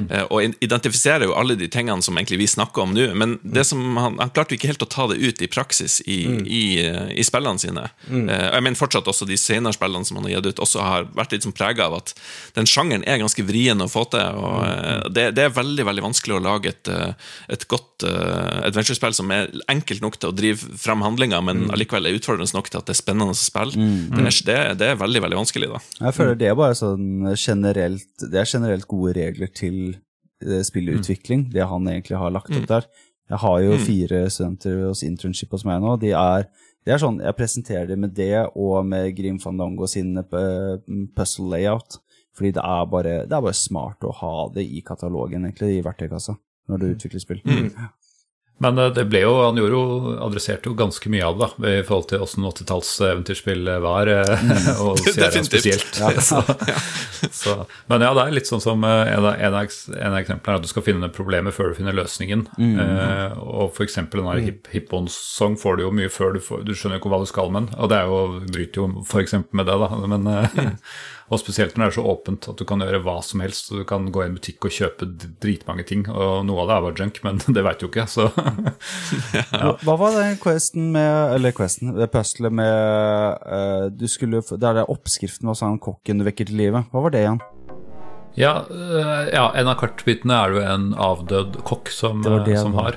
eh, 0.10 0.24
og 0.30 0.56
identifiserer 0.64 1.26
jo 1.28 1.36
alle 1.38 1.58
de 1.60 1.68
tingene 1.72 2.02
som 2.06 2.18
egentlig 2.18 2.40
vi 2.44 2.48
snakker 2.48 2.86
om 2.86 2.94
nå. 2.96 3.10
Men 3.18 3.38
det 3.44 3.66
som 3.68 3.82
han, 3.98 4.18
han 4.22 4.32
klarte 4.34 4.54
jo 4.56 4.60
ikke 4.62 4.72
helt 4.72 4.86
å 4.86 4.90
ta 4.92 5.08
det 5.12 5.20
ut 5.22 5.42
i 5.42 5.50
praksis 5.52 6.00
i, 6.06 6.20
i, 6.46 6.64
eh, 6.86 7.12
i 7.18 7.26
spillene 7.28 7.60
sine. 7.62 7.88
Og 8.10 8.30
Jeg 8.32 8.64
mener 8.64 8.80
fortsatt 8.80 9.08
også 9.12 9.28
de 9.28 9.38
senere 9.38 9.74
spillene 9.76 10.06
som 10.08 10.18
han 10.22 10.30
har 10.30 10.38
gitt 10.38 10.52
ut, 10.54 10.64
også 10.68 10.86
har 10.86 11.10
vært 11.18 11.36
litt 11.36 11.46
sånn 11.48 11.56
prega 11.58 11.90
av 11.90 11.98
at 12.00 12.14
den 12.56 12.70
sjangeren 12.70 13.04
er 13.10 13.20
ganske 13.22 13.44
vrien 13.48 13.82
å 13.84 13.90
få 13.92 14.06
til. 14.14 14.40
og 14.40 14.62
eh, 14.70 15.10
det, 15.12 15.28
det 15.36 15.48
er 15.50 15.56
veldig 15.58 15.86
veldig 15.90 16.06
vanskelig 16.10 16.38
å 16.38 16.44
lage 16.46 16.72
et, 16.76 16.88
eh, 16.92 17.14
et 17.52 17.68
godt 17.72 18.06
uh, 18.08 18.62
adventure-spill 18.92 19.14
som 19.16 19.32
er 19.32 19.50
enkelt 19.72 20.02
nok 20.04 20.18
til 20.20 20.30
å 20.32 20.36
drive 20.36 20.78
fram 20.78 21.02
handlinga, 21.02 21.40
men 21.44 21.70
allikevel 21.72 22.08
er 22.10 22.18
utfordrende 22.18 22.54
nok 22.54 22.70
til 22.70 22.80
at 22.80 22.86
det 22.90 22.96
er 22.96 23.00
spennende 23.02 23.32
å 23.34 23.38
spille. 23.38 23.72
Det, 23.76 24.20
er, 24.20 24.46
det, 24.46 24.56
er- 24.58 24.76
det 24.80 24.88
er 24.92 25.00
veldig 25.00 25.22
veldig 25.26 25.38
vanskelig. 25.40 25.70
da 25.72 25.80
Jeg 26.08 26.14
føler 26.18 26.36
det 26.36 26.48
er 26.52 26.56
bare 26.56 26.76
sånn 26.76 27.36
generelt 27.36 28.08
Det 28.32 28.40
er 28.42 28.46
generelt 28.52 28.88
gode 28.88 29.14
regler 29.16 29.48
til 29.54 29.96
eh, 30.44 30.62
spillutvikling, 30.64 31.50
det 31.54 31.66
han 31.68 31.88
egentlig 31.88 32.18
har 32.18 32.32
lagt 32.32 32.52
opp 32.56 32.68
der. 32.68 32.86
Jeg 33.32 33.40
har 33.40 33.60
jo 33.64 33.78
fire 33.80 34.30
studenter 34.30 34.88
hos 34.90 35.04
internship 35.04 35.52
hos 35.52 35.64
meg 35.64 35.80
nå. 35.82 35.96
De 36.02 36.12
er, 36.12 36.48
det 36.86 36.94
er 36.94 36.98
sånn, 37.00 37.22
Jeg 37.24 37.36
presenterer 37.38 37.88
dem 37.88 38.02
med 38.02 38.14
det 38.18 38.48
og 38.56 38.86
med 38.86 39.16
Grim 39.16 39.40
Fandango 39.40 39.88
sin 39.88 40.18
eh, 40.18 40.78
puzzle 41.16 41.48
layout. 41.50 42.00
Fordi 42.36 42.52
det 42.56 42.64
er, 42.64 42.86
bare, 42.88 43.14
det 43.28 43.34
er 43.36 43.42
bare 43.44 43.54
smart 43.54 44.04
å 44.08 44.12
ha 44.16 44.50
det 44.56 44.64
i 44.64 44.80
katalogen, 44.82 45.44
egentlig, 45.46 45.78
i 45.78 45.82
verktøykassa, 45.84 46.38
når 46.72 46.78
du 46.80 46.86
utvikler 46.94 47.20
spill. 47.20 47.42
Men 48.62 48.78
eh, 48.78 48.92
det 48.96 49.08
ble 49.10 49.24
jo, 49.24 49.34
han 49.42 49.60
gjorde 49.60 49.78
jo, 49.78 50.14
adresserte 50.28 50.70
jo 50.70 50.76
ganske 50.78 51.12
mye 51.12 51.26
av 51.26 51.40
det 51.40 51.50
da, 51.50 51.72
i 51.72 51.86
forhold 51.88 52.10
til 52.12 52.26
åssen 52.26 52.48
80-talls 52.48 52.92
eventyrspill 53.10 53.72
var, 53.84 54.12
eh, 54.12 54.52
og 54.84 55.02
Sierra 55.02 55.44
spesielt. 55.46 56.02
Så, 56.22 56.42
så, 57.32 57.54
men 57.90 58.04
ja, 58.04 58.12
det 58.16 58.22
er 58.24 58.34
litt 58.34 58.50
sånn 58.50 58.62
som 58.64 58.84
eh, 58.88 59.12
en 59.14 59.26
av, 59.26 59.36
en 59.36 59.56
av, 59.58 59.74
en 59.94 60.14
av 60.14 60.20
eksemplene 60.20 60.56
er 60.56 60.60
at 60.60 60.66
du 60.66 60.70
skal 60.70 60.86
finne 60.86 61.10
problemet 61.14 61.56
før 61.56 61.72
du 61.72 61.78
finner 61.78 61.96
løsningen. 61.98 62.46
Eh, 62.58 63.38
og 63.42 63.78
eksempel 63.84 64.22
den 64.22 64.30
der 64.30 64.44
hip, 64.46 64.70
Hippon-song 64.72 65.58
får 65.62 65.78
du 65.78 65.86
jo 65.86 65.94
mye 65.96 66.12
før 66.12 66.36
du 66.36 66.42
får 66.44 66.66
Du 66.68 66.74
skjønner 66.76 66.98
jo 66.98 67.04
ikke 67.04 67.14
hva 67.14 67.22
du 67.22 67.30
skal 67.30 67.52
med 67.54 67.68
den, 67.68 67.80
og 67.82 67.92
det 67.92 68.00
er 68.00 68.12
jo, 68.12 68.20
bryter 68.52 68.84
jo 68.84 69.22
eksempel 69.22 69.62
med 69.62 69.70
det, 69.70 69.78
da. 69.82 69.90
Men, 70.14 70.30
eh, 70.32 70.72
Og 71.32 71.40
spesielt 71.40 71.78
når 71.78 71.86
det 71.86 71.92
er 71.94 71.96
så 71.96 72.04
åpent 72.12 72.48
at 72.52 72.60
du 72.60 72.66
kan 72.68 72.82
gjøre 72.84 73.00
hva 73.06 73.14
som 73.24 73.40
helst. 73.40 73.70
Så 73.70 73.78
du 73.80 73.86
kan 73.88 74.10
gå 74.12 74.24
i 74.24 74.26
en 74.28 74.34
butikk 74.36 74.66
og 74.68 74.74
kjøpe 74.76 75.08
dritmange 75.40 75.86
ting, 75.88 76.02
og 76.12 76.42
noe 76.46 76.66
av 76.66 76.68
det 76.68 76.76
er 76.76 76.84
bare 76.88 77.00
junk, 77.00 77.22
men 77.24 77.40
det 77.56 77.64
veit 77.64 77.80
du 77.80 77.88
ikke, 77.88 78.04
så 78.12 78.28
Hva- 78.36 79.78
Hva 79.86 79.96
var 80.02 80.18
den 80.20 80.36
questen 80.42 80.92
med 80.92 81.36
Eller 81.38 81.56
questen, 81.56 81.94
det 81.96 82.10
puzzlet 82.12 82.52
med 82.52 83.48
eh, 83.48 83.86
Du 83.96 84.06
skulle 84.12 84.42
Der 84.60 84.82
er 84.84 84.92
oppskriften 84.92 85.48
hos 85.48 85.64
han 85.64 85.80
kokken 85.82 86.20
du 86.20 86.28
vekker 86.28 86.50
til 86.52 86.60
live. 86.60 86.84
Hva 86.92 87.04
var 87.08 87.16
det 87.16 87.24
igjen? 87.26 87.40
Ja, 88.40 88.54
øh, 88.72 89.26
ja, 89.34 89.48
en 89.60 89.68
av 89.68 89.76
kartbitene 89.82 90.36
er 90.38 90.52
det 90.54 90.62
jo 90.62 90.68
en 90.72 90.86
avdød 90.96 91.58
kokk 91.68 91.90
som, 91.92 92.22
Det 92.24 92.32
det 92.48 92.54
øh, 92.56 92.62
som 92.64 92.76
har. 92.80 92.96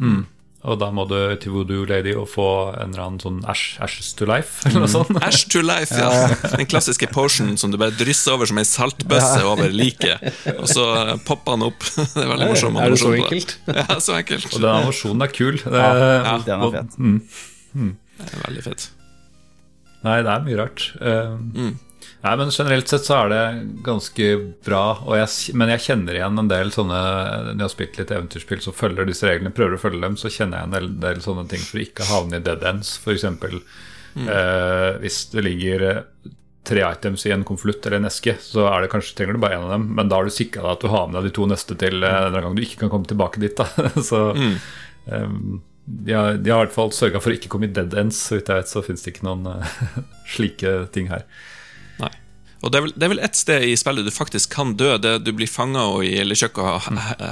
Mm. 0.00 0.22
Og 0.66 0.78
da 0.80 0.88
må 0.90 1.04
du 1.06 1.14
til 1.38 1.52
Voodoo 1.54 1.84
Lady 1.86 2.10
og 2.18 2.24
få 2.32 2.46
en 2.74 2.90
eller 2.90 3.02
annen 3.04 3.20
sånn 3.22 3.36
Ash, 3.46 3.76
Ashes 3.84 4.08
to 4.18 4.26
Life, 4.26 4.60
eller 4.66 4.82
noe 4.82 4.90
sånt. 4.90 5.12
Ash 5.22 5.44
to 5.52 5.62
life, 5.62 5.94
ja. 5.94 6.10
Den 6.56 6.66
klassiske 6.66 7.06
potion 7.14 7.52
som 7.60 7.70
du 7.70 7.78
bare 7.78 7.94
drysser 7.94 8.34
over 8.34 8.50
som 8.50 8.58
ei 8.58 8.66
saltbøsse 8.66 9.44
over 9.46 9.70
liket, 9.70 10.26
og 10.56 10.66
så 10.72 10.88
popper 11.28 11.54
han 11.54 11.66
opp. 11.68 11.86
Det 12.16 12.24
er 12.24 12.32
veldig 12.32 12.50
morsomt. 12.50 12.80
Er 12.82 12.90
det 12.96 12.98
så 13.04 13.12
enkelt? 13.14 13.56
Ja, 13.70 13.86
så 14.02 14.18
enkelt. 14.18 14.50
Og 14.50 14.58
den 14.64 14.70
animasjonen 14.72 15.26
er 15.28 15.32
kul. 15.38 15.60
Det, 15.62 15.86
Ja, 15.86 16.36
den 16.50 16.66
er 16.66 16.76
fet. 16.80 16.98
Mm. 16.98 17.94
Det 18.18 18.30
er 18.32 18.44
veldig 18.48 18.66
fett. 18.66 18.88
Nei, 20.06 20.20
det 20.22 20.30
er 20.34 20.44
mye 20.50 20.58
rart. 20.64 20.88
Uh, 21.00 21.36
Mm. 21.56 21.74
Nei, 22.26 22.32
men 22.40 22.50
generelt 22.50 22.90
sett 22.90 23.06
så 23.06 23.20
er 23.20 23.28
det 23.30 23.42
ganske 23.86 24.28
bra. 24.66 24.84
Og 25.06 25.14
jeg, 25.14 25.54
men 25.58 25.70
jeg 25.70 25.84
kjenner 25.84 26.16
igjen 26.18 26.40
en 26.42 26.48
del 26.50 26.72
sånne 26.74 26.96
Når 26.98 27.52
jeg 27.52 27.62
har 27.62 27.74
spilt 27.74 27.98
litt 28.00 28.14
eventyrspill 28.16 28.64
som 28.64 28.74
følger 28.74 29.06
disse 29.06 29.28
reglene, 29.28 29.54
prøver 29.54 29.76
å 29.76 29.82
følge 29.84 30.02
dem, 30.02 30.16
så 30.18 30.32
kjenner 30.32 30.58
jeg 30.58 30.68
en 30.68 30.74
del, 30.74 30.88
del 31.04 31.22
sånne 31.22 31.46
ting 31.52 31.62
for 31.62 31.78
å 31.78 31.84
ikke 31.84 32.08
havne 32.08 32.40
i 32.40 32.46
dead 32.48 32.66
ends. 32.66 32.96
F.eks. 32.98 33.28
Eh, 34.16 34.90
hvis 35.04 35.20
det 35.30 35.44
ligger 35.44 35.86
eh, 35.86 36.02
tre 36.66 36.82
items 36.82 37.26
i 37.28 37.34
en 37.36 37.44
konvolutt 37.46 37.86
eller 37.86 38.00
en 38.00 38.10
eske, 38.10 38.34
så 38.42 38.66
er 38.72 38.82
det 38.82 38.90
kanskje, 38.90 39.14
trenger 39.20 39.36
du 39.36 39.42
bare 39.44 39.60
én 39.60 39.66
av 39.68 39.74
dem, 39.76 39.86
men 39.94 40.10
da 40.10 40.18
har 40.18 40.26
du 40.26 40.34
sikra 40.34 40.64
deg 40.64 40.72
at 40.72 40.82
du 40.82 40.90
har 40.90 41.06
med 41.06 41.18
deg 41.20 41.28
de 41.28 41.34
to 41.36 41.46
neste 41.46 41.76
til 41.78 42.00
mm. 42.02 42.08
en 42.32 42.38
gang 42.40 42.56
du 42.56 42.62
ikke 42.64 42.80
kan 42.82 42.92
komme 42.92 43.10
tilbake 43.10 43.42
dit. 43.44 43.60
Da. 43.60 43.90
så 44.10 44.22
eh, 44.34 45.28
de, 45.86 46.16
har, 46.16 46.40
de 46.40 46.50
har 46.50 46.64
i 46.64 46.66
hvert 46.66 46.74
fall 46.74 46.90
sørga 46.96 47.22
for 47.22 47.30
å 47.30 47.38
ikke 47.38 47.52
komme 47.52 47.70
i 47.70 47.76
dead 47.76 47.94
ends. 47.94 48.18
Så 48.18 48.40
vidt 48.40 48.50
jeg 48.50 48.64
vet, 48.64 48.72
så 48.72 48.82
finnes 48.82 49.04
det 49.04 49.14
ikke 49.14 49.28
noen 49.28 49.46
eh, 49.52 49.76
slike 50.34 50.78
ting 50.96 51.12
her. 51.12 51.28
Og 52.66 52.72
det 52.74 52.78
er, 52.80 52.82
vel, 52.88 52.92
det 52.98 53.06
er 53.06 53.10
vel 53.12 53.20
ett 53.22 53.38
sted 53.38 53.62
i 53.62 53.74
spillet 53.78 54.06
du 54.06 54.10
faktisk 54.10 54.50
kan 54.56 54.72
dø. 54.78 54.96
Det 54.98 55.12
Du 55.22 55.30
blir 55.36 55.46
fanga 55.50 55.84
i 56.02 56.16
eller 56.18 56.34
kjøkka 56.38 56.72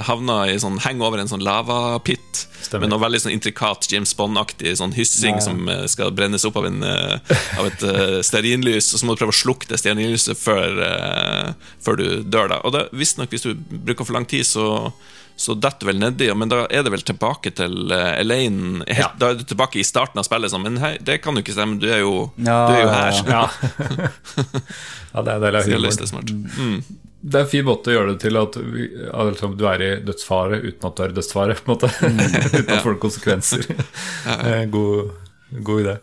havna 0.07 0.37
i 0.47 0.55
sånn, 0.61 0.77
henger 0.85 1.09
over 1.09 1.19
en 1.19 1.27
sånn 1.31 1.43
lavapit 1.43 2.45
Stemmer. 2.63 2.85
med 2.85 2.93
noe 2.93 3.03
veldig 3.03 3.19
sånn 3.25 3.35
intrikat 3.35 3.89
James 3.91 4.15
Bond-aktig 4.15 4.77
sånn 4.79 4.95
hyssing 4.95 5.41
som 5.43 5.67
eh, 5.69 5.83
skal 5.91 6.13
brennes 6.15 6.47
opp 6.47 6.55
av, 6.61 6.69
en, 6.69 6.79
eh, 6.87 7.35
av 7.59 7.67
et 7.67 7.83
uh, 7.83 8.21
stearinlys, 8.25 8.93
og 8.95 9.01
så 9.01 9.05
må 9.09 9.13
du 9.15 9.21
prøve 9.21 9.35
å 9.35 9.41
slukke 9.43 9.67
det 9.69 9.81
stearinlyset 9.81 10.39
før, 10.39 10.79
før 11.83 11.99
du 11.99 12.07
dør. 12.23 12.49
da 12.55 12.61
Og 12.63 12.71
det- 12.73 12.87
Visstnok, 12.95 13.29
hvis 13.29 13.43
du 13.43 13.53
bruker 13.55 14.05
for 14.07 14.13
lang 14.15 14.25
tid, 14.25 14.45
så 14.47 14.93
så 15.35 15.55
detter 15.59 15.89
vel 15.89 15.99
nedi, 15.99 16.29
men 16.37 16.51
da 16.51 16.61
er 16.71 16.85
det 16.85 16.93
vel 16.93 17.03
tilbake 17.03 17.51
til 17.57 17.91
uh, 17.91 18.13
Elaine 18.15 18.85
Ja. 18.87 19.09
Da 19.19 19.33
er 19.33 19.39
du 19.41 19.43
tilbake 19.47 19.81
i 19.81 19.87
starten 19.87 20.21
av 20.21 20.27
spillet. 20.27 20.53
Sånn, 20.53 20.63
men 20.63 20.79
hei, 20.79 20.93
det 21.03 21.19
kan 21.23 21.35
jo 21.35 21.43
ikke 21.43 21.55
stemme, 21.57 21.79
du 21.81 21.89
er 21.91 22.03
jo, 22.05 22.29
Ja, 22.39 22.59
du 22.69 22.77
er 22.77 22.85
jo 22.85 22.93
her. 22.93 23.19
ja. 23.27 23.41
Ja. 25.15 25.21
det 25.25 25.35
er 25.35 25.43
del 25.43 25.59
av 25.59 25.67
humoren. 25.67 26.07
smart. 26.13 26.31
Mm. 26.31 26.79
Det 27.25 27.39
er 27.39 27.45
en 27.47 27.49
fin 27.49 27.65
måte 27.65 27.89
å 27.89 27.95
gjøre 27.95 28.13
det 28.13 28.19
til 28.21 28.37
at 28.37 28.57
altså, 29.17 29.47
du 29.57 29.63
er 29.65 29.81
i 29.81 29.89
dødsfare 30.05 30.59
uten 30.61 30.89
at 30.89 30.97
du 30.99 31.03
er 31.03 31.13
i 31.13 31.17
dødsfare. 31.17 31.55
på 31.57 31.65
en 31.65 31.73
måte 31.73 31.89
Uten 32.59 32.75
at 32.75 32.83
får 32.85 32.99
konsekvenser. 33.01 33.65
Eh, 34.35 34.65
god, 34.69 35.11
god 35.65 35.81
idé. 35.81 35.95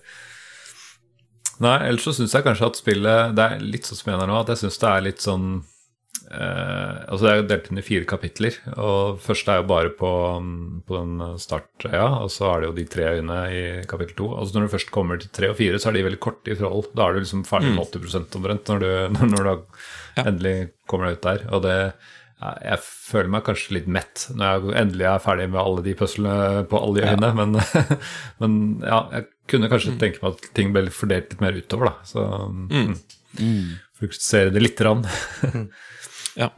Nei, 1.63 1.77
ellers 1.87 2.05
så 2.09 2.15
syns 2.17 2.35
jeg 2.35 2.45
kanskje 2.47 2.67
at 2.67 2.79
spillet 2.79 3.35
Det 3.37 3.45
er 3.45 3.63
litt 3.63 3.87
sånn 3.87 3.99
som 3.99 4.11
jeg 4.11 4.19
mener 4.19 4.31
nå, 4.33 4.41
at 4.41 4.51
jeg 4.51 4.65
syns 4.65 4.81
det 4.83 4.89
er 4.91 5.05
litt 5.07 5.23
sånn 5.23 5.47
eh, 5.61 5.63
Altså 6.33 7.27
Det 7.27 7.31
er 7.31 7.39
jo 7.39 7.49
delt 7.51 7.67
inn 7.69 7.81
i 7.81 7.85
fire 7.85 8.07
kapitler. 8.09 8.57
Og 8.81 9.19
første 9.21 9.53
er 9.53 9.61
jo 9.61 9.69
bare 9.69 9.93
på, 9.97 10.13
på 10.89 10.97
den 10.97 11.37
startøya, 11.41 12.07
og 12.25 12.33
så 12.33 12.49
er 12.49 12.63
det 12.63 12.71
jo 12.71 12.77
de 12.79 12.87
tre 12.95 13.11
øyene 13.19 13.41
i 13.53 13.63
kapittel 13.89 14.17
to. 14.17 14.31
Altså 14.39 14.57
Når 14.57 14.67
du 14.67 14.73
først 14.77 14.95
kommer 14.95 15.21
til 15.21 15.33
tre 15.35 15.51
og 15.53 15.59
fire, 15.61 15.81
så 15.81 15.91
er 15.91 15.99
de 15.99 16.07
veldig 16.09 16.23
korte 16.25 16.55
i 16.55 16.57
forhold. 16.59 16.89
Da 16.97 17.07
er 17.07 17.17
du 17.17 17.23
liksom 17.25 17.45
ferdig 17.49 17.75
med 17.75 17.85
80% 17.85 18.41
omtrent 18.41 18.73
når 18.73 18.83
du, 18.85 18.91
når 19.35 19.45
du 19.45 19.53
ja. 19.53 20.25
endelig 20.25 20.57
kommer 20.89 21.11
deg 21.11 21.21
ut 21.21 21.29
der. 21.29 21.47
Og 21.53 21.65
det 21.67 21.79
Jeg 22.43 22.79
føler 22.83 23.29
meg 23.31 23.45
kanskje 23.47 23.77
litt 23.77 23.87
mett 23.87 24.25
når 24.35 24.49
jeg 24.49 24.79
endelig 24.81 25.05
er 25.13 25.21
ferdig 25.23 25.45
med 25.53 25.61
alle 25.61 25.85
de 25.85 25.93
puslene 25.95 26.65
på 26.67 26.81
alle 26.81 26.97
de 26.97 27.13
øyene, 27.13 27.29
men, 27.39 27.61
men 28.43 28.57
ja, 28.83 29.05
jeg 29.13 29.29
kunne 29.53 29.71
kanskje 29.71 29.95
tenke 30.01 30.25
meg 30.25 30.35
at 30.35 30.49
ting 30.57 30.73
ble 30.75 30.89
fordelt 30.91 31.31
litt 31.31 31.45
mer 31.45 31.55
utover, 31.61 31.93
da. 31.93 32.09
Så 32.09 32.25
mm. 32.73 32.97
Fokusere 34.03 34.51
det 34.51 34.61
lite 34.69 34.85
grann. 34.85 35.07
Ja. 36.35 36.49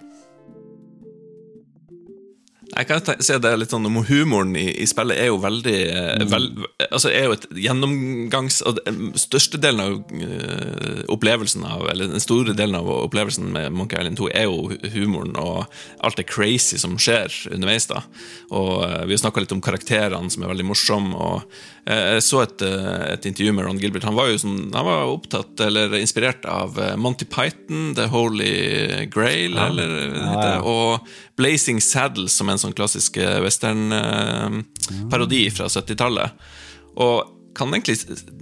Jeg 2.75 2.89
kan 2.89 3.23
se 3.23 3.37
det 3.39 3.53
litt 3.59 3.73
sånn 3.75 3.87
om 3.87 4.01
humoren 4.09 4.55
i, 4.59 4.67
i 4.83 4.87
spillet 4.89 5.21
er 5.21 5.29
jo 5.31 5.39
veldig 5.43 5.77
mm. 5.95 6.25
vel, 6.31 6.49
Altså 6.89 7.11
er 7.13 7.29
jo 7.29 7.37
et 7.37 7.47
gjennomgangs 7.65 8.61
Størstedelen 9.21 9.83
av 9.85 10.15
eh, 10.19 11.03
opplevelsen 11.13 11.67
av 11.69 11.87
Eller 11.93 12.11
den 12.11 12.23
store 12.23 12.57
delen 12.57 12.79
av 12.79 12.91
opplevelsen 12.97 13.53
med 13.55 13.75
Monkey 13.77 14.01
Island 14.01 14.19
2 14.19 14.31
er 14.35 14.49
jo 14.49 14.91
humoren 14.95 15.37
og 15.41 15.65
alt 16.05 16.19
det 16.19 16.27
crazy 16.29 16.79
som 16.81 16.97
skjer 17.01 17.33
underveis. 17.55 17.87
da 17.91 18.03
Og 18.51 18.85
eh, 18.87 19.05
Vi 19.07 19.15
har 19.15 19.23
snakka 19.23 19.45
litt 19.45 19.55
om 19.55 19.63
karakterene, 19.65 20.31
som 20.33 20.45
er 20.45 20.53
veldig 20.53 20.67
morsomme. 20.69 21.15
Og 21.15 21.43
eh, 21.87 22.17
jeg 22.17 22.25
så 22.27 22.43
et, 22.45 22.65
eh, 22.67 23.05
et 23.15 23.29
intervju 23.31 23.55
med 23.57 23.67
Ron 23.67 23.81
Gilbert. 23.83 24.07
Han 24.09 24.19
var 24.19 24.31
jo 24.31 24.41
sånn, 24.43 24.59
han 24.75 24.89
var 24.89 25.13
opptatt 25.13 25.63
eller 25.65 25.97
inspirert 25.99 26.47
av 26.51 26.79
eh, 26.81 26.95
Monty 27.01 27.29
Python, 27.29 27.93
The 27.99 28.09
Holy 28.13 29.07
Grail, 29.15 29.59
eller 29.59 29.95
det 30.15 30.27
heter, 30.29 30.69
og 30.69 31.09
Blazing 31.37 31.81
Saddles, 31.83 32.33
som 32.39 32.49
er 32.49 32.53
en 32.57 32.63
sånn 32.63 32.77
klassisk 32.77 33.17
eh, 33.19 33.41
western-parodi 33.43 35.51
fra 35.55 35.67
70-tallet. 35.71 36.31
Og 37.03 37.17
kan 37.55 37.71
egentlig 37.75 37.97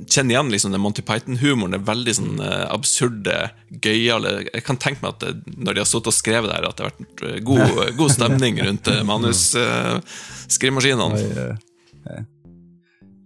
kjenne 0.09 0.33
igjen 0.33 0.49
liksom, 0.53 0.73
den 0.73 0.81
Monty 0.81 1.03
Python-humoren. 1.05 1.73
Det 1.75 1.79
er 1.81 1.91
veldig 1.91 2.15
sånn 2.17 2.41
eh, 2.43 2.67
absurde, 2.73 3.51
gøyale 3.85 4.31
Jeg 4.49 4.63
kan 4.67 4.79
tenke 4.81 5.01
meg 5.05 5.13
at 5.15 5.21
det, 5.25 5.33
når 5.57 5.73
de 5.75 5.81
har 5.83 5.89
sittet 5.89 6.13
og 6.13 6.17
skrevet 6.17 6.51
der, 6.53 6.63
at 6.69 6.77
det 6.79 6.85
har 6.85 6.91
vært 6.93 7.21
eh, 7.29 7.41
god, 7.45 7.63
god 8.01 8.11
stemning 8.17 8.55
rundt 8.63 8.87
uh, 8.93 9.05
manusskrivemaskinene. 9.09 11.19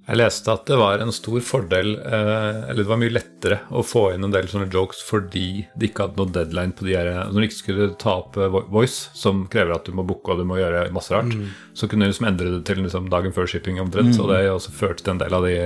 Jeg 0.07 0.21
leste 0.21 0.53
at 0.53 0.69
det 0.69 0.77
var 0.79 1.01
en 1.03 1.11
stor 1.11 1.41
fordel, 1.43 1.97
eh, 1.99 2.59
eller 2.71 2.85
det 2.85 2.91
var 2.93 2.99
mye 3.01 3.11
lettere 3.11 3.57
å 3.75 3.83
få 3.83 4.05
inn 4.15 4.23
en 4.23 4.35
del 4.35 4.47
sånne 4.47 4.69
jokes 4.71 5.01
fordi 5.03 5.65
de 5.75 5.89
ikke 5.89 6.05
hadde 6.05 6.21
noe 6.21 6.31
deadline 6.31 6.75
på 6.79 6.87
de 6.87 6.95
her 6.95 7.09
Når 7.33 7.41
de 7.41 7.49
ikke 7.49 7.59
skulle 7.59 7.89
ta 7.99 8.15
opp 8.21 8.37
eh, 8.39 8.59
voice, 8.71 9.11
som 9.19 9.45
krever 9.51 9.75
at 9.75 9.89
du 9.89 9.97
må 9.99 10.05
booke 10.07 10.31
og 10.31 10.39
du 10.39 10.47
må 10.47 10.61
gjøre 10.61 10.85
masse 10.95 11.11
rart, 11.15 11.35
så 11.75 11.89
kunne 11.91 12.07
de 12.07 12.13
liksom 12.13 12.29
endre 12.31 12.53
det 12.55 12.63
til 12.69 12.85
liksom 12.85 13.09
dagen 13.11 13.35
før 13.35 13.51
shipping 13.51 13.81
omtrent. 13.83 14.15
Og 14.23 14.31
det 14.31 14.45
også 14.53 14.75
førte 14.79 15.03
til 15.03 15.17
en 15.17 15.23
del 15.25 15.35
av 15.35 15.47
de 15.47 15.57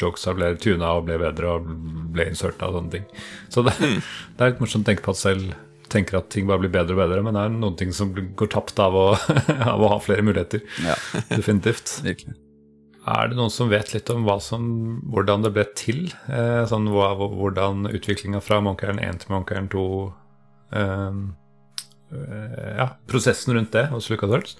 jokesa 0.00 0.34
ble 0.36 0.50
tuna 0.60 0.96
og 0.96 1.06
ble 1.06 1.20
bedre 1.22 1.52
og 1.54 1.68
ble 2.16 2.26
inserta 2.32 2.66
og 2.66 2.80
sånne 2.80 2.96
ting. 2.96 3.06
Så 3.54 3.62
det, 3.68 3.76
det 3.78 4.42
er 4.42 4.50
litt 4.50 4.64
morsomt 4.64 4.82
å 4.82 4.90
tenke 4.90 5.06
på 5.06 5.14
at 5.14 5.22
selv 5.22 5.54
tenker 5.94 6.18
at 6.18 6.32
ting 6.34 6.48
bare 6.48 6.64
blir 6.64 6.74
bedre 6.74 6.96
og 6.96 7.04
bedre, 7.04 7.22
men 7.22 7.38
det 7.38 7.44
er 7.46 7.54
noen 7.54 7.78
ting 7.78 7.94
som 7.94 8.10
går 8.10 8.50
tapt 8.50 8.82
av 8.82 8.98
å, 8.98 9.06
av 9.76 9.78
å 9.78 9.92
ha 9.94 10.00
flere 10.02 10.26
muligheter. 10.26 10.66
Ja, 10.82 10.98
Definitivt. 11.30 12.00
virkelig. 12.02 12.34
Er 13.06 13.28
det 13.30 13.36
noen 13.38 13.52
som 13.54 13.70
vet 13.70 13.92
litt 13.94 14.10
om 14.10 14.24
som, 14.42 14.64
hvordan 15.12 15.44
det 15.46 15.52
ble 15.54 15.64
til? 15.78 16.08
Eh, 16.26 16.64
sånn, 16.66 16.88
hva, 16.90 17.12
hvordan 17.14 17.86
utviklinga 17.92 18.40
fra 18.42 18.58
Island 18.58 18.98
1 18.98 19.20
til 19.22 19.36
Island 19.36 19.70
2 19.70 19.84
eh, 20.80 21.20
eh, 22.16 22.72
Ja, 22.80 22.88
prosessen 23.06 23.54
rundt 23.54 23.72
det 23.76 23.86
hos 23.92 24.10
LucasArts? 24.10 24.58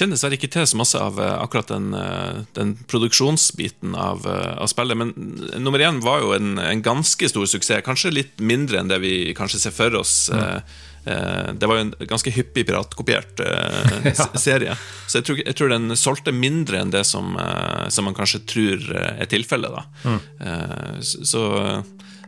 kjenner 0.00 0.16
dessverre 0.16 0.36
ikke 0.38 0.50
til 0.52 0.66
så 0.68 0.78
masse 0.80 1.00
av 1.00 1.18
eh, 1.20 1.32
akkurat 1.42 1.70
den, 1.70 1.90
eh, 1.96 2.42
den 2.56 2.74
produksjonsbiten 2.90 3.96
av, 3.98 4.24
eh, 4.28 4.52
av 4.62 4.70
spillet. 4.70 4.96
Men 4.96 5.12
nummer 5.60 5.82
én 5.84 6.00
var 6.04 6.22
jo 6.24 6.32
en, 6.36 6.54
en 6.62 6.84
ganske 6.84 7.28
stor 7.32 7.48
suksess. 7.50 7.84
Kanskje 7.86 8.14
litt 8.14 8.40
mindre 8.40 8.80
enn 8.80 8.90
det 8.92 9.00
vi 9.02 9.14
kanskje 9.36 9.60
ser 9.66 9.76
for 9.76 9.98
oss. 10.00 10.14
eh, 10.32 10.78
Det 11.04 11.66
var 11.68 11.78
jo 11.78 11.84
en 11.86 11.94
ganske 12.10 12.32
hyppig 12.34 12.66
piratkopiert 12.68 13.40
eh, 13.40 14.10
serie. 14.46 14.74
Så 15.08 15.20
jeg 15.20 15.26
tror, 15.28 15.40
jeg 15.46 15.56
tror 15.58 15.72
den 15.72 15.96
solgte 15.96 16.34
mindre 16.36 16.82
enn 16.82 16.92
det 16.92 17.06
som, 17.08 17.32
eh, 17.40 17.86
som 17.88 18.04
man 18.08 18.16
kanskje 18.18 18.42
tror 18.50 18.84
eh, 18.92 19.22
er 19.24 19.30
tilfellet. 19.30 19.80
Eh, 20.06 20.98
Så, 21.00 21.44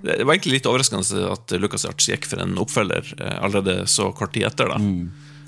det 0.03 0.25
var 0.25 0.35
egentlig 0.35 0.57
litt 0.59 0.67
overraskende 0.67 1.27
at 1.31 1.53
LucasArts 1.63 2.09
gikk 2.11 2.27
for 2.31 2.43
en 2.43 2.57
oppfølger 2.59 3.13
eh, 3.21 3.37
allerede 3.45 3.85
så 3.87 4.09
kort 4.17 4.33
tid 4.35 4.49
etter. 4.49 4.73
da 4.73 4.81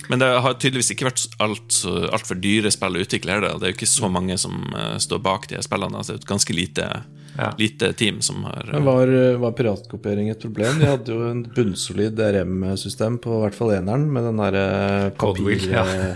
men 0.08 0.20
det 0.20 0.26
har 0.44 0.56
tydeligvis 0.60 0.90
ikke 0.92 1.06
vært 1.08 1.22
altfor 1.40 2.10
alt 2.12 2.32
dyre 2.44 2.68
spill 2.72 2.98
å 2.98 3.04
utvikle. 3.04 3.38
Det 3.40 3.52
er 3.54 3.70
jo 3.72 3.76
ikke 3.78 3.88
så 3.88 4.10
mange 4.12 4.36
som 4.40 4.66
eh, 4.76 4.98
står 5.00 5.22
bak 5.24 5.48
de 5.48 5.62
spillene. 5.64 5.96
Altså, 5.96 6.12
det 6.12 6.20
er 6.20 6.24
et 6.26 6.28
ganske 6.28 6.56
lite, 6.56 6.88
Ja. 7.34 7.48
lite 7.58 7.88
team 7.98 8.20
som 8.22 8.44
har 8.46 8.68
Men 8.70 8.84
var, 8.86 9.10
var 9.42 9.50
piratkopiering 9.58 10.28
et 10.30 10.38
problem? 10.42 10.78
De 10.78 10.86
hadde 10.86 11.10
jo 11.10 11.24
en 11.26 11.42
bunnsolid 11.56 12.14
DRM-system 12.14 13.18
på 13.24 13.40
hvert 13.42 13.56
fall 13.58 13.72
eneren, 13.74 14.06
med 14.14 14.22
den 14.28 14.38
derre 14.38 15.10
Code 15.18 15.42
wheel, 15.42 15.66
papir... 15.74 16.14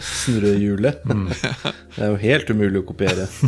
Snurrehjulet. 0.04 1.00
Det 1.96 2.04
er 2.04 2.12
jo 2.12 2.20
helt 2.20 2.52
umulig 2.52 2.82
å 2.82 2.88
kopiere. 2.92 3.24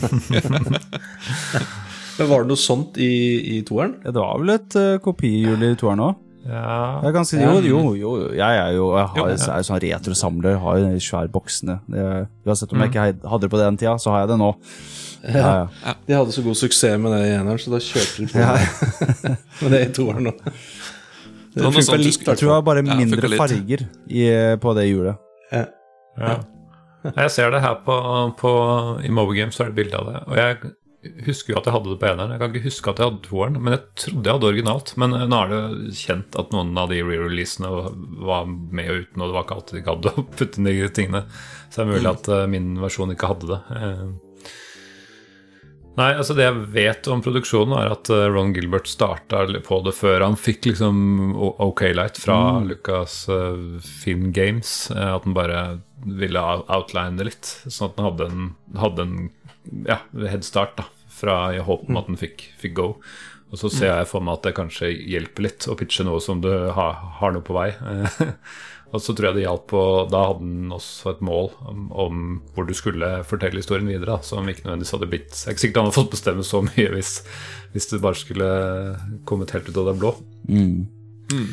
Men 2.18 2.28
var 2.28 2.44
det 2.44 2.52
noe 2.52 2.60
sånt 2.60 2.98
i, 3.00 3.12
i 3.56 3.62
toeren? 3.66 3.96
Ja, 4.02 4.12
det 4.12 4.20
var 4.20 4.42
vel 4.42 4.52
et 4.56 4.76
uh, 4.76 4.98
kopihjul 5.04 5.64
i 5.64 5.72
toeren 5.80 6.02
òg? 6.04 6.20
Ja, 6.42 6.98
Jeg 7.06 7.14
er 7.14 7.26
si, 7.28 7.38
jo, 7.38 7.52
jo, 7.62 7.80
jo, 7.94 8.12
jeg 8.34 8.56
er 8.58 8.72
jo 8.74 8.88
Jeg 8.96 9.06
har, 9.12 9.28
jeg 9.30 9.42
er 9.46 9.66
sånn 9.68 9.78
retrosamler, 9.84 10.56
har 10.58 10.80
jo 10.80 10.88
de 10.90 11.02
svære 11.02 11.30
boksene. 11.30 11.76
Uansett 12.42 12.74
om 12.74 12.82
jeg 12.82 12.90
ikke 12.90 13.04
hadde 13.30 13.44
det 13.44 13.50
på 13.52 13.60
den 13.60 13.78
tida, 13.78 13.94
så 14.02 14.10
har 14.10 14.24
jeg 14.24 14.32
det 14.32 14.38
nå. 14.42 14.48
Ja, 15.22 15.68
ja. 15.70 15.94
De 16.06 16.16
hadde 16.16 16.34
så 16.34 16.42
god 16.42 16.58
suksess 16.58 16.98
med 16.98 17.14
det 17.14 17.20
i 17.28 17.34
eneren, 17.36 17.60
så 17.62 17.70
da 17.70 17.78
kjørte 17.82 18.24
de 18.24 18.30
på 18.32 18.42
ja. 18.42 18.56
med 19.62 19.76
det 19.76 19.82
i 19.84 19.92
toeren 19.94 20.32
òg. 20.32 20.42
Det 21.52 21.62
funka 21.66 21.84
sånt 21.84 22.00
du 22.00 22.06
litt, 22.06 22.22
Jeg 22.26 22.40
tror 22.40 22.48
det 22.48 22.54
var 22.56 22.66
bare 22.66 22.82
Ja, 22.86 22.96
mindre 22.96 23.30
farger 23.36 23.86
i, 24.08 24.22
på 24.60 24.74
det 24.78 24.86
hjulet. 24.88 25.32
Ja. 25.52 25.66
ja. 26.18 26.36
Jeg 27.10 27.34
ser 27.34 27.50
det 27.52 27.60
her 27.62 27.80
på, 27.84 27.96
på 28.38 28.52
i 29.04 29.10
Mobile 29.12 29.42
Games, 29.42 29.58
så 29.58 29.66
er 29.66 29.72
det 29.72 29.78
bilde 29.82 29.98
av 29.98 30.08
det. 30.08 30.22
Og 30.30 30.38
jeg 30.38 30.72
husker 31.26 31.52
jo 31.52 31.58
at 31.58 31.66
jeg 31.66 31.74
hadde 31.74 31.90
det 31.90 31.98
på 32.00 32.08
eneren. 32.08 32.32
Jeg 32.32 32.40
kan 32.40 32.52
ikke 32.52 32.68
huske 32.68 32.92
at 32.92 33.00
jeg 33.00 33.10
hadde 33.10 33.24
toeren, 33.26 33.58
men 33.58 33.74
jeg 33.74 33.82
trodde 34.04 34.30
jeg 34.30 34.38
hadde 34.38 34.50
originalt. 34.52 34.92
Men 35.02 35.16
nå 35.18 35.40
er 35.40 35.52
det 35.52 35.96
kjent 35.98 36.38
at 36.40 36.54
noen 36.54 36.72
av 36.78 36.92
de 36.92 37.00
re-releasene 37.02 37.72
var 38.22 38.46
med 38.48 38.92
og 38.92 39.02
uten, 39.02 39.24
og 39.24 39.26
det 39.26 39.36
var 39.36 39.46
ikke 39.46 39.58
alltid 39.58 39.78
de 39.78 39.86
gadd 39.90 40.10
å 40.12 40.26
putte 40.30 40.60
inn 40.60 40.70
de 40.70 40.92
tingene. 40.94 41.24
Så 41.68 41.80
det 41.80 41.84
er 41.84 41.90
mulig 41.92 42.12
at 42.12 42.30
uh, 42.32 42.44
min 42.50 42.74
versjon 42.80 43.14
ikke 43.14 43.32
hadde 43.34 43.50
det. 43.50 43.60
Nei, 45.98 46.08
altså 46.16 46.32
Det 46.32 46.46
jeg 46.46 46.60
vet 46.72 47.08
om 47.12 47.20
produksjonen, 47.24 47.74
er 47.76 47.92
at 47.92 48.08
uh, 48.12 48.24
Ron 48.32 48.54
Gilbert 48.56 48.88
starta 48.88 49.44
på 49.66 49.80
det 49.84 49.92
før 49.96 50.24
han 50.24 50.38
fikk 50.40 50.70
liksom 50.70 51.34
OK 51.36 51.84
Light 51.92 52.20
fra 52.22 52.38
mm. 52.58 52.70
Lucas 52.70 53.16
Finn 53.28 53.80
Film 53.82 54.30
Games. 54.32 54.72
Uh, 54.94 55.18
at 55.18 55.28
han 55.28 55.36
bare 55.36 55.60
ville 56.02 56.40
outline 56.42 57.20
det 57.20 57.28
litt, 57.28 57.52
sånn 57.68 57.92
at 57.92 58.00
han 58.00 58.08
hadde 58.08 58.30
en, 58.30 58.48
hadde 58.80 59.06
en 59.06 59.18
ja, 59.86 60.00
headstart 60.32 60.74
da, 60.80 60.88
fra 61.12 61.36
i 61.54 61.60
håp 61.62 61.86
om 61.88 62.00
at 62.00 62.08
han 62.10 62.18
fikk, 62.18 62.48
fikk, 62.58 62.74
go. 62.80 62.88
Og 63.52 63.60
så 63.60 63.68
ser 63.68 63.90
jeg 63.92 64.08
for 64.08 64.24
meg 64.24 64.38
at 64.38 64.48
det 64.48 64.54
kanskje 64.56 64.88
hjelper 64.90 65.44
litt 65.44 65.68
å 65.68 65.76
pitche 65.76 66.06
noe 66.08 66.22
som 66.24 66.40
du 66.40 66.48
har, 66.72 66.96
har 67.20 67.34
noe 67.34 67.44
på 67.44 67.54
vei. 67.54 67.68
Og 68.92 69.00
så 69.00 69.14
tror 69.16 69.30
jeg 69.30 69.38
det 69.38 69.44
hjalp 69.46 69.66
på 69.72 69.82
Da 70.12 70.22
hadde 70.28 70.44
han 70.44 70.72
også 70.76 71.14
et 71.14 71.22
mål 71.24 71.50
om, 71.70 71.84
om 71.96 72.22
hvor 72.52 72.68
du 72.68 72.74
skulle 72.76 73.08
fortelle 73.28 73.62
historien 73.62 73.88
videre, 73.88 74.18
da, 74.18 74.26
som 74.26 74.48
ikke 74.48 74.66
nødvendigvis 74.66 74.94
hadde 74.96 75.10
blitt 75.12 75.32
Jeg 75.32 75.46
er 75.48 75.56
ikke 75.56 75.64
sikkert 75.64 75.80
han 75.80 75.88
hadde 75.88 75.98
fått 76.00 76.14
bestemme 76.14 76.46
så 76.46 76.62
mye 76.66 76.88
hvis, 76.92 77.12
hvis 77.72 77.88
det 77.92 78.02
bare 78.04 78.20
skulle 78.20 78.50
kommet 79.28 79.54
helt 79.56 79.70
ut 79.70 79.80
av 79.80 79.88
det 79.88 79.98
blå. 80.02 80.16
Mm. 80.48 80.82
Mm. 81.32 81.48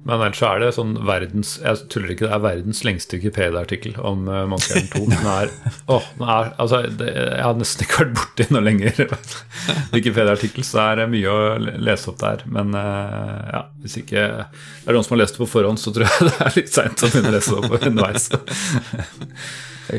Men 0.00 0.22
ellers 0.24 0.40
er 0.42 0.62
det 0.62 0.70
sånn 0.72 0.94
verdens 1.04 1.58
Jeg 1.60 1.88
tuller 1.92 2.14
ikke, 2.14 2.24
det 2.24 2.32
er 2.32 2.42
verdens 2.42 2.80
lengste 2.86 3.18
Wikipedia-artikkel 3.18 3.98
om 4.00 4.24
uh, 4.30 4.46
Monkey 4.48 4.78
Island 4.80 4.94
2. 4.94 5.02
Den 5.10 5.26
er, 5.28 5.50
oh, 5.92 6.06
den 6.16 6.30
er, 6.34 6.52
altså, 6.62 6.80
det, 6.88 7.08
jeg 7.12 7.44
har 7.44 7.58
nesten 7.58 7.84
ikke 7.84 7.98
vært 8.00 8.14
borti 8.16 8.46
noe 8.48 8.64
lenger 8.64 9.02
Wikipedia-artikkel, 9.94 10.64
så 10.64 10.86
det 10.96 11.04
er 11.04 11.12
mye 11.12 11.34
å 11.34 11.40
lese 11.84 12.12
opp 12.12 12.20
der. 12.22 12.46
Men 12.48 12.72
uh, 12.76 13.40
ja, 13.52 13.62
hvis 13.84 13.98
ikke 14.00 14.24
det 14.40 14.88
er 14.88 14.96
noen 14.96 15.06
som 15.06 15.16
har 15.18 15.22
lest 15.24 15.36
det 15.36 15.42
på 15.44 15.50
forhånd, 15.52 15.82
så 15.82 15.92
tror 15.92 16.08
jeg 16.08 16.28
det 16.30 16.38
er 16.46 16.56
litt 16.56 16.72
seint 16.72 17.04
å 17.04 17.10
begynne 17.12 17.32
å 17.32 17.36
lese 17.36 17.52
det 17.52 17.60
opp 17.60 17.88
underveis. 17.90 18.24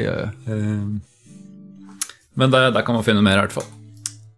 uh, 0.01 0.81
men 2.41 2.57
der, 2.57 2.71
der 2.73 2.87
kan 2.87 2.97
man 2.97 3.05
finne 3.05 3.21
mer, 3.21 3.37
i 3.37 3.45
hvert 3.45 3.59
fall. 3.59 3.69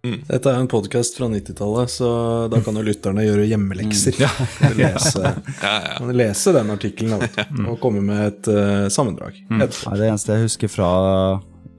Mm. 0.03 0.17
Dette 0.27 0.51
er 0.51 0.57
en 0.59 0.67
podkast 0.67 1.15
fra 1.15 1.29
90-tallet, 1.31 1.91
så 1.93 2.07
da 2.51 2.59
kan 2.65 2.75
jo 2.75 2.81
lytterne 2.83 3.23
gjøre 3.23 3.45
hjemmelekser. 3.47 4.17
Mm. 4.17 4.23
Ja. 4.25 4.73
lese, 4.81 5.31
ja, 5.61 5.71
ja. 5.85 6.09
lese, 6.11 6.51
den 6.57 6.73
artikkelen 6.73 7.23
mm. 7.23 7.69
og 7.71 7.77
komme 7.79 8.01
med 8.03 8.25
et 8.25 8.49
uh, 8.51 8.89
sammendrag. 8.91 9.37
Mm. 9.47 9.63
det 9.63 10.09
eneste 10.09 10.35
jeg 10.35 10.49
husker 10.49 10.73
fra 10.73 10.89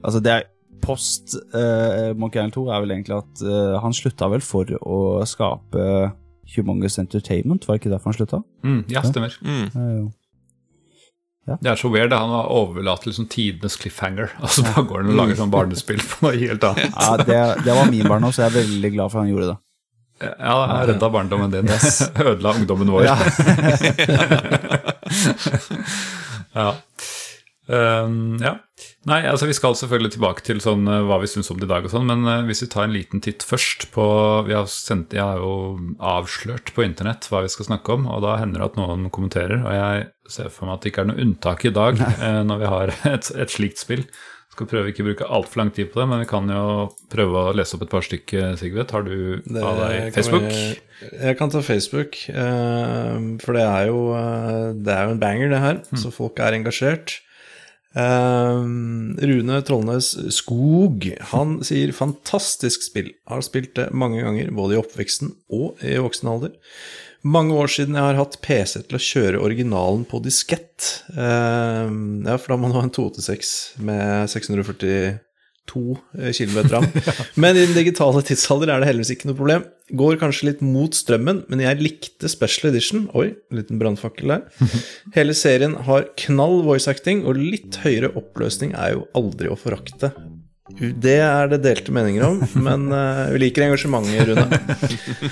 Altså, 0.05 0.23
det 0.25 0.33
er 0.33 0.49
post 0.81 1.35
uh, 1.53 2.17
Monkey 2.17 2.41
Island 2.41 2.57
2 2.57 2.65
er 2.69 2.81
vel 2.81 2.95
egentlig 2.97 3.15
at 3.19 3.45
uh, 3.45 3.77
han 3.81 3.93
slutta 3.93 4.29
vel 4.33 4.41
for 4.45 4.73
å 4.81 4.99
skape 5.29 5.85
Humongous 6.55 6.97
Entertainment, 7.01 7.65
var 7.65 7.77
det 7.77 7.83
ikke 7.83 7.93
derfor 7.93 8.09
han 8.09 8.17
slutta? 8.17 8.41
Mm, 8.65 8.83
ja, 8.89 9.05
stemmer. 9.05 9.37
Mm. 9.45 10.09
Ja. 11.45 11.57
Det 11.61 11.69
er 11.69 11.77
så 11.77 11.89
weird. 11.93 12.13
Han 12.13 12.31
har 12.33 12.47
overlatt 12.49 13.05
liksom 13.05 13.27
tidenes 13.29 13.75
cliffhanger, 13.77 14.31
Altså, 14.41 14.63
Da 14.65 14.81
går 14.81 15.03
han 15.03 15.11
og 15.13 15.19
lager 15.19 15.37
sånn 15.43 15.53
barnespill 15.53 16.01
på 16.11 16.25
noe 16.25 16.39
helt 16.41 16.65
annet. 16.71 16.95
Ja, 16.95 17.17
det, 17.21 17.41
det 17.67 17.77
var 17.77 17.91
min 17.91 18.09
barndom, 18.09 18.33
så 18.33 18.45
jeg 18.45 18.53
er 18.53 18.57
veldig 18.63 18.91
glad 18.97 19.13
for 19.13 19.21
at 19.21 19.25
han 19.27 19.33
gjorde 19.33 19.51
det. 19.53 19.59
Ja, 20.25 20.55
jeg 20.79 20.89
redda 20.93 21.09
barndommen 21.11 21.51
din. 21.51 21.67
Yes. 21.67 21.99
Ødela 22.23 22.53
ungdommen 22.55 22.91
vår. 22.93 23.03
Ja. 23.03 23.17
ja. 26.55 26.69
Um, 27.67 28.37
ja. 28.43 28.59
Nei, 29.09 29.23
altså 29.25 29.47
vi 29.49 29.55
skal 29.57 29.73
selvfølgelig 29.77 30.15
tilbake 30.15 30.43
til 30.45 30.59
sånn, 30.61 30.85
uh, 30.89 30.99
hva 31.07 31.17
vi 31.21 31.29
syns 31.31 31.49
om 31.49 31.57
det 31.57 31.65
i 31.65 31.71
dag, 31.71 31.87
og 31.87 31.93
sånn, 31.93 32.05
men 32.09 32.21
uh, 32.27 32.43
hvis 32.45 32.61
vi 32.61 32.69
tar 32.69 32.85
en 32.85 32.93
liten 32.93 33.23
titt 33.25 33.45
først 33.45 33.87
på 33.95 34.05
vi 34.45 34.53
har 34.53 34.69
sendt, 34.69 35.15
Jeg 35.17 35.23
har 35.25 35.41
jo 35.41 35.95
avslørt 35.97 36.73
på 36.75 36.85
internett 36.85 37.25
hva 37.31 37.41
vi 37.45 37.49
skal 37.53 37.71
snakke 37.71 37.97
om, 37.97 38.05
og 38.11 38.21
da 38.25 38.37
hender 38.41 38.61
det 38.61 38.69
at 38.69 38.79
noen 38.81 39.09
kommenterer. 39.09 39.65
Og 39.65 39.73
jeg 39.73 40.05
ser 40.29 40.53
for 40.53 40.69
meg 40.69 40.77
at 40.77 40.85
det 40.85 40.93
ikke 40.93 41.05
er 41.05 41.11
noe 41.11 41.25
unntak 41.25 41.65
i 41.65 41.73
dag 41.73 41.99
uh, 42.05 42.41
når 42.51 42.61
vi 42.61 42.71
har 42.75 42.95
et, 43.15 43.33
et 43.33 43.57
slikt 43.57 43.81
spill. 43.81 44.05
Skal 44.55 44.69
prøve 44.71 44.93
ikke 44.93 45.03
å 45.03 45.07
bruke 45.09 45.33
altfor 45.35 45.59
lang 45.63 45.73
tid 45.75 45.89
på 45.91 45.99
det, 45.99 46.07
men 46.07 46.21
vi 46.21 46.29
kan 46.29 46.45
jo 46.47 46.85
prøve 47.11 47.49
å 47.49 47.55
lese 47.57 47.75
opp 47.75 47.87
et 47.87 47.91
par 47.91 48.05
stykker, 48.05 48.53
Sigve. 48.61 48.85
Tar 48.87 49.03
du 49.03 49.41
det 49.41 49.65
av 49.65 49.81
deg 49.81 50.13
Facebook? 50.15 50.47
Jeg, 50.53 50.77
jeg 51.17 51.37
kan 51.41 51.51
ta 51.51 51.59
Facebook, 51.65 52.15
for 52.29 53.57
det 53.57 53.65
er 53.65 53.89
jo, 53.89 53.99
det 54.79 54.95
er 54.95 55.09
jo 55.09 55.17
en 55.17 55.19
banger, 55.19 55.51
det 55.51 55.59
her. 55.59 55.81
Mm. 55.89 55.99
Så 55.99 56.13
folk 56.15 56.39
er 56.39 56.55
engasjert. 56.55 57.17
Uh, 57.95 58.59
Rune 59.23 59.61
Trollnes 59.63 60.11
Skog 60.35 61.07
han 61.31 61.57
sier 61.63 61.93
'fantastisk 61.95 62.83
spill'. 62.83 63.13
Har 63.27 63.41
spilt 63.41 63.75
det 63.79 63.93
mange 63.95 64.21
ganger, 64.21 64.51
både 64.51 64.75
i 64.75 64.81
oppveksten 64.81 65.35
og 65.49 65.79
i 65.81 65.95
voksen 65.95 66.29
alder. 66.29 66.55
Mange 67.25 67.55
år 67.57 67.71
siden 67.71 67.95
jeg 67.97 68.05
har 68.05 68.19
hatt 68.19 68.37
PC 68.43 68.83
til 68.85 68.99
å 68.99 69.01
kjøre 69.01 69.41
originalen 69.41 70.03
på 70.05 70.19
diskett. 70.21 71.01
Uh, 71.15 71.89
ja, 72.27 72.35
for 72.37 72.51
da 72.53 72.57
må 72.59 72.67
man 72.67 72.75
ha 72.77 72.83
en 72.85 72.93
286 72.93 73.79
med 73.81 74.29
640 74.29 75.24
to 75.69 75.97
eh, 76.17 76.31
kilometer 76.35 76.79
av. 76.79 76.85
Men 77.41 77.57
i 77.57 77.65
den 77.65 77.75
digitale 77.77 78.23
tidsalder 78.25 78.71
er 78.71 78.81
det 78.81 78.89
heldigvis 78.89 79.15
ikke 79.15 79.29
noe 79.31 79.39
problem. 79.39 79.65
Går 79.97 80.19
kanskje 80.21 80.49
litt 80.49 80.61
mot 80.65 80.95
strømmen, 80.97 81.43
men 81.45 81.59
jeg 81.61 81.77
likte 81.77 82.29
Special 82.31 82.71
Edition. 82.71 83.03
Oi, 83.13 83.35
en 83.51 83.59
liten 83.59 83.77
brannfakkel 83.77 84.33
der. 84.33 84.71
Hele 85.17 85.35
serien 85.37 85.75
har 85.85 86.07
knall 86.25 86.63
voice 86.65 86.89
acting, 86.89 87.21
og 87.29 87.37
litt 87.37 87.77
høyere 87.83 88.09
oppløsning 88.17 88.73
er 88.73 88.95
jo 88.95 89.05
aldri 89.17 89.51
å 89.53 89.59
forakte. 89.59 90.09
Det 90.73 91.19
er 91.21 91.51
det 91.51 91.59
delte 91.61 91.93
meninger 91.93 92.23
om, 92.25 92.39
men 92.67 92.87
uh, 92.89 93.29
vi 93.35 93.43
liker 93.43 93.67
engasjementet, 93.67 94.31
Rune. 94.31 95.29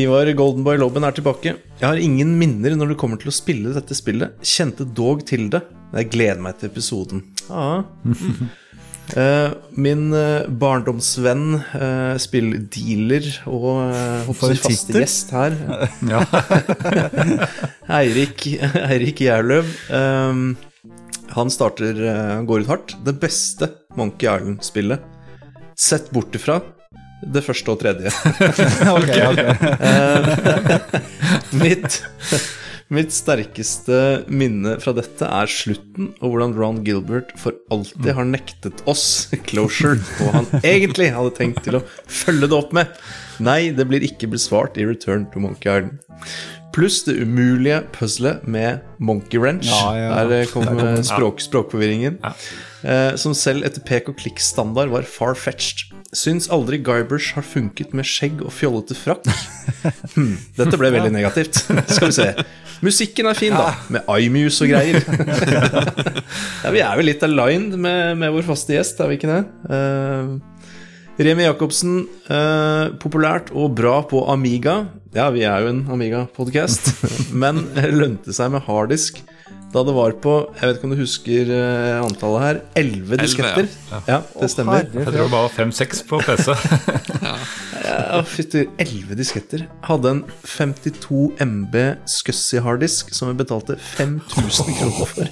Ivar 0.00 0.30
Goldenboy 0.38 0.80
Lobben 0.80 1.04
er 1.04 1.18
tilbake. 1.18 1.52
Jeg 1.76 1.84
har 1.84 2.00
ingen 2.00 2.32
minner 2.40 2.78
når 2.78 2.94
det 2.94 3.00
kommer 3.02 3.20
til 3.20 3.28
å 3.28 3.36
spille 3.36 3.74
dette 3.76 3.96
spillet. 3.98 4.40
Kjente 4.40 4.88
dog 4.88 5.26
til 5.28 5.50
det. 5.52 5.60
Jeg 5.92 6.08
gleder 6.14 6.40
meg 6.40 6.56
til 6.56 6.72
episoden. 6.72 7.26
Ah. 7.52 7.84
Uh, 9.16 9.50
min 9.74 10.12
uh, 10.14 10.46
barndomsvenn, 10.46 11.64
uh, 11.74 12.14
spilldealer 12.20 13.26
og 13.50 14.34
faste 14.38 14.92
gjest 14.94 15.32
her 15.34 15.56
Eirik, 18.00 18.46
Eirik 18.86 19.18
Gjerløv. 19.24 19.66
Um, 19.90 20.56
han 21.30 21.50
starter 21.52 21.94
Han 22.10 22.46
går 22.46 22.60
ut 22.64 22.70
hardt. 22.70 22.96
Det 23.06 23.20
beste 23.22 23.68
Monkey 23.98 24.26
Island-spillet, 24.30 25.00
sett 25.78 26.10
bort 26.14 26.34
ifra 26.38 26.60
det 27.20 27.42
første 27.44 27.70
og 27.74 27.80
tredje. 27.82 28.08
okay, 28.96 29.22
okay. 29.28 29.48
mitt 31.62 31.90
Mitt 32.90 33.12
sterkeste 33.14 34.24
minne 34.26 34.72
fra 34.82 34.90
dette 34.96 35.22
er 35.22 35.50
slutten, 35.50 36.08
og 36.18 36.32
hvordan 36.32 36.56
Ron 36.58 36.80
Gilbert 36.82 37.30
for 37.38 37.54
alltid 37.70 38.10
har 38.16 38.26
nektet 38.26 38.82
oss 38.90 39.28
closure, 39.46 40.00
og 40.24 40.32
han 40.34 40.48
egentlig 40.64 41.12
hadde 41.14 41.36
tenkt 41.36 41.62
til 41.68 41.78
å 41.78 41.84
følge 42.10 42.48
det 42.50 42.58
opp 42.58 42.74
med. 42.74 42.90
Nei, 43.40 43.70
det 43.76 43.86
blir 43.88 44.04
ikke 44.04 44.30
besvart 44.30 44.78
i 44.80 44.86
Return 44.88 45.26
to 45.32 45.42
Monkey 45.42 45.70
Island. 45.72 46.00
Pluss 46.70 47.00
det 47.02 47.16
umulige 47.18 47.80
puzzlet 47.96 48.44
med 48.46 48.84
Monkey 49.02 49.40
Wrench. 49.42 49.66
Ja, 49.66 49.94
ja. 49.98 50.24
Der 50.30 50.46
kom 50.52 50.68
språk, 51.02 51.40
språkforvirringen. 51.42 52.20
Ja. 52.22 52.34
Eh, 52.80 53.16
som 53.20 53.34
selv 53.36 53.66
etter 53.66 53.82
pek 53.84 54.08
og 54.08 54.20
klikk-standard 54.20 54.92
var 54.92 55.08
far-fetched. 55.08 55.90
Syns 56.16 56.48
aldri 56.50 56.80
Guybrush 56.82 57.36
har 57.36 57.44
funket 57.46 57.92
med 57.94 58.06
skjegg 58.08 58.40
og 58.42 58.54
fjollete 58.54 58.98
frakk. 58.98 59.26
Hmm, 60.12 60.34
dette 60.58 60.76
ble 60.76 60.90
veldig 60.92 61.12
negativt. 61.14 61.62
Skal 61.88 62.10
vi 62.10 62.12
se. 62.12 62.24
Musikken 62.84 63.28
er 63.30 63.38
fin, 63.38 63.54
da, 63.54 63.70
med 63.92 64.08
iMuse 64.20 64.66
og 64.66 64.72
greier. 64.72 64.98
ja, 66.64 66.72
vi 66.74 66.82
er 66.82 66.98
vel 66.98 67.08
litt 67.08 67.24
aligned 67.24 67.78
med, 67.80 68.18
med, 68.20 68.34
vår 68.34 68.44
faste 68.50 68.74
gjest, 68.74 69.00
er 69.00 69.08
vi 69.08 69.16
ikke 69.16 69.30
det? 69.30 69.40
Uh, 69.70 70.34
Remi 71.20 71.44
Jacobsen, 71.44 72.06
eh, 72.32 72.86
populært 72.96 73.50
og 73.52 73.74
bra 73.76 73.98
på 74.08 74.22
Amiga. 74.32 74.86
Ja, 75.12 75.26
vi 75.34 75.42
er 75.44 75.60
jo 75.60 75.68
en 75.68 75.82
Amiga-podkast, 75.92 76.94
men 77.42 77.66
lønte 77.92 78.32
seg 78.32 78.54
med 78.54 78.64
harddisk 78.64 79.20
da 79.70 79.84
det 79.86 79.92
var 79.94 80.16
på 80.18 80.32
Jeg 80.56 80.66
vet 80.66 80.78
ikke 80.78 80.88
om 80.88 80.92
du 80.94 80.98
husker 80.98 81.50
uh, 81.54 82.00
antallet 82.02 82.42
her. 82.42 82.56
Elleve 82.80 83.20
disketter. 83.20 83.68
Ja. 83.90 84.00
ja. 84.08 84.18
det 84.40 84.48
stemmer. 84.50 84.82
jeg 84.82 85.06
tror 85.06 85.20
det 85.20 85.28
var 85.30 85.52
fem-seks 85.54 86.02
på 86.08 86.18
PC. 86.24 86.48
ja, 87.28 87.36
ja 87.86 88.18
fytti. 88.26 88.64
Elleve 88.82 89.14
disketter. 89.20 89.68
Hadde 89.86 90.16
en 90.16 90.24
52 90.42 91.38
MB 91.46 91.76
Scuzzy 92.10 92.58
harddisk 92.64 93.14
som 93.14 93.30
vi 93.30 93.38
betalte 93.44 93.78
5000 93.94 94.74
kroner 94.80 95.06
for. 95.14 95.30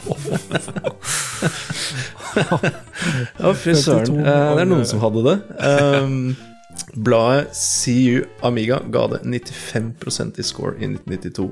ja, 2.39 3.55
fy 3.55 3.75
søren. 3.77 4.21
Uh, 4.21 4.55
det 4.57 4.65
er 4.65 4.71
noen 4.71 4.87
som 4.89 5.03
hadde 5.03 5.25
det. 5.27 5.39
Um, 5.59 6.37
Bladet 6.95 7.55
CU 7.57 8.23
Amiga 8.47 8.81
ga 8.93 9.07
det 9.15 9.23
95 9.27 10.39
i 10.39 10.47
score 10.47 10.77
i 10.79 10.89
1992. 10.91 11.49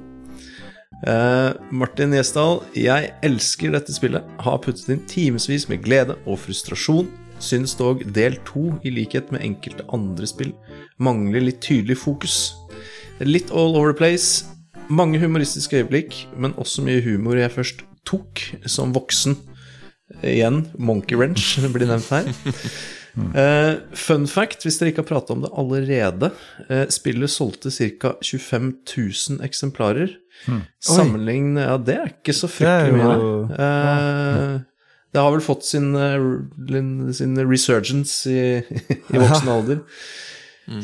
Eh, 1.04 1.50
Martin 1.76 2.14
Gjesdal, 2.16 2.62
jeg 2.76 3.10
elsker 3.26 3.74
dette 3.74 3.94
spillet. 3.94 4.24
Har 4.40 4.60
puttet 4.64 4.88
inn 4.92 5.04
timevis 5.10 5.68
med 5.68 5.84
glede 5.84 6.16
og 6.24 6.40
frustrasjon. 6.46 7.10
Syns 7.42 7.74
dog 7.76 8.00
del 8.16 8.38
to, 8.48 8.70
i 8.80 8.90
likhet 8.94 9.28
med 9.34 9.44
enkelte 9.44 9.84
andre 9.92 10.28
spill, 10.28 10.54
mangler 10.96 11.44
litt 11.44 11.60
tydelig 11.60 11.98
fokus. 12.00 12.54
Litt 13.20 13.52
all 13.52 13.76
over 13.76 13.92
the 13.92 13.98
place. 13.98 14.46
Mange 14.88 15.20
humoristiske 15.20 15.82
øyeblikk, 15.82 16.14
men 16.36 16.56
også 16.56 16.84
mye 16.86 17.02
humor 17.04 17.36
jeg 17.36 17.52
først 17.52 17.84
tok 18.08 18.40
som 18.70 18.94
voksen. 18.96 19.36
Igjen, 20.22 20.68
Monkey 20.78 21.16
Wrench 21.18 21.56
blir 21.74 21.88
nevnt 21.90 22.10
her. 22.14 22.28
Uh, 23.16 23.78
fun 23.96 24.26
fact, 24.28 24.60
hvis 24.66 24.76
dere 24.78 24.90
ikke 24.92 25.00
har 25.00 25.08
prata 25.08 25.32
om 25.32 25.40
det 25.42 25.50
allerede. 25.56 26.28
uh, 26.68 26.84
spillet 26.92 27.32
solgte 27.32 27.72
ca. 27.72 28.12
25 28.22 28.72
000 28.84 29.44
eksemplarer. 29.46 30.12
Sammenlign 30.84 31.56
Ja, 31.56 31.78
det 31.80 31.94
er 31.96 32.10
ikke 32.12 32.34
så 32.36 32.48
fryktelig 32.50 32.98
mye. 33.00 33.14
Eh, 33.56 34.58
det 35.16 35.22
har 35.24 35.32
vel 35.32 35.40
fått 35.40 35.64
sin, 35.64 35.94
sin 37.16 37.38
resurgence 37.40 38.28
i, 38.28 38.42
i 39.14 39.16
voksen 39.22 39.48
alder. 39.48 39.80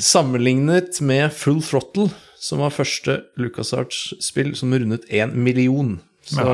Sammenlignet 0.01 1.03
med 1.05 1.33
Full 1.37 1.61
Throttle, 1.67 2.09
som 2.41 2.63
var 2.65 2.73
første 2.73 3.19
LucasArts-spill 3.37 4.55
som 4.57 4.73
rundet 4.73 5.05
én 5.13 5.37
million. 5.37 5.99
Så 6.25 6.49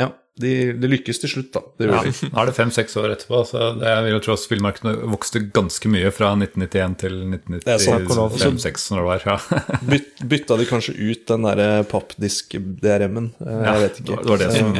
Ja. 0.00 0.12
Ja, 0.40 0.46
de, 0.46 0.52
det 0.80 0.90
lykkes 0.90 1.20
til 1.22 1.32
slutt, 1.34 1.50
da. 1.54 1.62
Det 1.78 1.88
gjorde 1.88 2.08
de. 2.08 2.30
Nå 2.30 2.42
er 2.42 2.48
det 2.50 2.54
fem-seks 2.56 2.96
år 3.00 3.14
etterpå, 3.14 3.42
så 3.48 3.70
det, 3.76 3.88
jeg 3.88 4.04
vil 4.06 4.14
jo 4.14 4.20
tro 4.24 4.34
at 4.36 4.42
spillmarkedet 4.42 4.94
vokste 5.12 5.42
ganske 5.54 5.92
mye 5.92 6.12
fra 6.14 6.32
1991 6.38 6.96
til 7.00 7.18
er 7.30 7.82
sant, 7.82 8.08
1995-1996, 8.08 8.86
når 8.94 9.00
det 9.00 9.06
var. 9.08 9.26
Ja. 9.28 9.62
Byt, 9.90 10.10
bytta 10.32 10.58
de 10.60 10.68
kanskje 10.68 10.96
ut 10.98 11.24
den 11.30 11.46
derre 11.48 11.68
pappdisk-DRM-en? 11.90 13.30
Jeg 13.40 13.66
Jeg 13.70 13.84
vet 13.84 14.00
ikke. 14.02 14.18
Det 14.20 14.32
var 14.32 14.42
det 14.42 14.50
som 14.56 14.76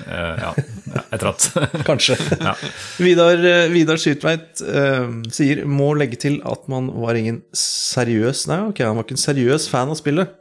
eh, 0.00 0.44
Ja, 0.44 0.52
ja 0.94 1.04
et. 1.16 1.48
Kanskje. 1.90 2.18
Ja. 2.40 2.54
Vidar, 3.00 3.44
eh, 3.52 3.68
Vidar 3.72 4.00
Syrtveit 4.00 4.62
uh, 4.64 5.06
sier 5.32 5.64
må 5.68 5.92
legge 5.98 6.18
til 6.20 6.40
at 6.48 6.66
man 6.72 6.90
var 7.02 7.18
ingen 7.18 7.42
seriøs 7.56 8.46
Nei, 8.50 8.60
ok, 8.70 8.82
han 8.86 8.98
var 8.98 9.06
ikke 9.06 9.18
en 9.18 9.24
seriøs 9.24 9.68
fan 9.70 9.92
av 9.92 9.98
spillet. 10.00 10.36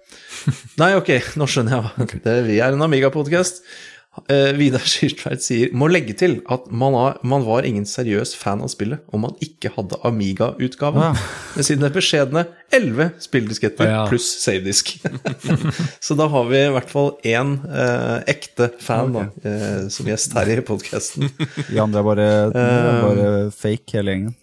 Nei, 0.80 0.94
ok, 0.98 1.12
nå 1.40 1.48
skjønner 1.50 1.90
jeg 2.00 2.22
det, 2.24 2.36
Vi 2.48 2.60
er 2.64 2.76
en 2.76 2.86
Amiga-podkast. 2.86 3.64
Eh, 4.30 4.52
Vidar 4.58 4.84
Syrtveit 4.86 5.41
sier 5.46 5.72
må 5.78 5.88
legge 5.91 6.14
til 6.18 6.40
at 6.52 6.66
man, 6.72 6.94
har, 6.98 7.20
man 7.24 7.46
var 7.48 7.66
ingen 7.68 7.86
seriøs 7.88 8.34
fan 8.40 8.62
av 8.66 8.72
spillet 8.74 9.02
om 9.16 9.24
man 9.26 9.36
ikke 9.46 9.72
hadde 9.76 10.00
Amiga-utgaven. 10.08 11.06
Ja. 11.10 11.30
Med 11.56 11.68
sine 11.68 11.90
beskjedne 11.94 12.44
elleve 12.76 13.10
spilldisketter 13.24 13.90
Ja. 13.90 14.02
pluss 14.10 14.28
savedisk. 14.44 14.96
Så 16.06 16.18
da 16.20 16.28
har 16.30 16.50
vi 16.52 16.60
i 16.66 16.74
hvert 16.76 16.91
fall 16.91 17.14
én 17.26 17.56
eh, 17.70 18.18
ekte 18.36 18.70
fan 18.84 19.16
da, 19.16 19.26
eh, 19.46 19.88
som 19.94 20.10
gjest 20.10 20.36
her 20.38 20.52
i 20.58 20.60
podkasten. 20.66 21.30
De 21.70 21.80
andre 21.82 22.04
er 22.04 22.10
bare, 22.12 22.30
bare 22.54 23.32
fake, 23.56 23.96
hele 23.98 24.16
gjengen. 24.18 24.36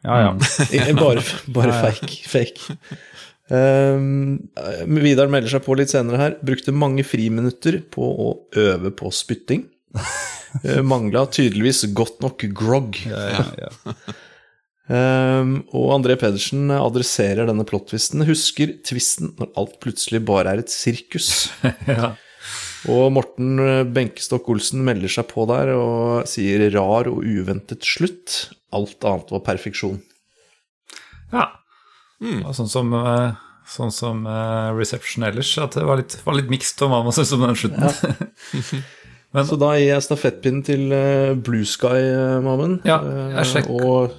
Ja, 0.00 0.16
ja. 0.24 0.30
Bare, 0.96 1.20
bare 1.52 1.72
fake. 1.76 2.22
fake. 2.24 2.78
Um, 3.50 4.46
Vidar 5.02 5.30
melder 5.30 5.50
seg 5.50 5.64
på 5.66 5.74
litt 5.78 5.90
senere 5.90 6.20
her. 6.22 6.38
Brukte 6.46 6.74
mange 6.74 7.04
friminutter 7.06 7.80
på 7.90 8.06
å 8.06 8.30
øve 8.60 8.92
på 8.94 9.10
spytting. 9.14 9.66
Uh, 10.62 10.80
Mangla 10.92 11.26
tydeligvis 11.32 11.84
godt 11.96 12.22
nok 12.22 12.46
grog. 12.56 13.00
ja, 13.10 13.46
ja. 13.58 13.70
Um, 14.90 15.60
og 15.76 15.92
André 15.98 16.16
Pedersen 16.18 16.70
adresserer 16.74 17.50
denne 17.50 17.66
plot-twisten. 17.66 18.26
Husker 18.30 18.76
tvisten 18.86 19.34
når 19.38 19.52
alt 19.58 19.78
plutselig 19.82 20.22
bare 20.30 20.54
er 20.54 20.64
et 20.64 20.74
sirkus. 20.74 21.48
Ja. 21.90 22.14
Og 22.88 23.10
Morten 23.12 23.60
eh, 23.60 23.82
Benkestokk 23.92 24.46
Olsen 24.54 24.80
melder 24.86 25.10
seg 25.12 25.26
på 25.28 25.44
der 25.50 25.74
og 25.74 26.22
sier 26.30 26.62
rar 26.72 27.10
og 27.10 27.18
uventet 27.20 27.84
slutt. 27.84 28.54
Alt 28.72 29.04
annet 29.04 29.34
var 29.34 29.42
perfeksjon. 29.44 29.98
ja. 31.34 31.50
Og 32.20 32.52
sånn 32.56 32.68
som, 32.68 32.92
eh, 32.94 33.32
sånn 33.70 33.92
som 33.94 34.24
eh, 34.28 34.70
Reception 34.76 35.24
ellers, 35.24 35.52
at 35.62 35.76
det 35.78 35.84
var 35.88 36.00
litt, 36.02 36.18
var 36.26 36.36
litt 36.36 36.50
mikst 36.52 36.82
om 36.84 36.92
hva 36.92 37.02
man 37.06 37.16
syntes 37.16 37.32
om 37.36 37.46
den 37.46 37.60
slutten. 37.60 38.86
Så 39.46 39.54
da 39.60 39.76
gir 39.78 39.92
jeg 39.92 40.02
stafettpinnen 40.02 40.64
til 40.66 40.90
eh, 40.92 41.36
Blue 41.38 41.62
Sky, 41.68 42.00
uh, 42.10 42.40
Mammen. 42.42 42.80
Ja, 42.84 42.98
jeg 43.38 43.46
sjekk- 43.52 43.70
Og 43.70 44.16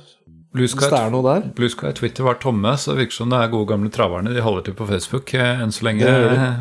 Blue 0.52 0.68
hvis 0.68 0.74
det 0.76 0.88
er 0.92 1.12
noe 1.14 1.24
der 1.24 1.46
Blue 1.56 1.72
Sky 1.72 1.94
Twitter 1.96 2.26
var 2.28 2.36
tomme, 2.44 2.74
så 2.76 2.92
det 2.92 3.06
virker 3.06 3.16
som 3.22 3.30
det 3.32 3.38
er 3.40 3.52
gode 3.54 3.70
gamle 3.70 3.92
traverne. 3.94 4.34
De 4.36 4.42
holder 4.44 4.66
til 4.68 4.76
på 4.76 4.88
Facebook 4.90 5.32
enn 5.40 5.72
så 5.72 5.86
lenge, 5.88 6.10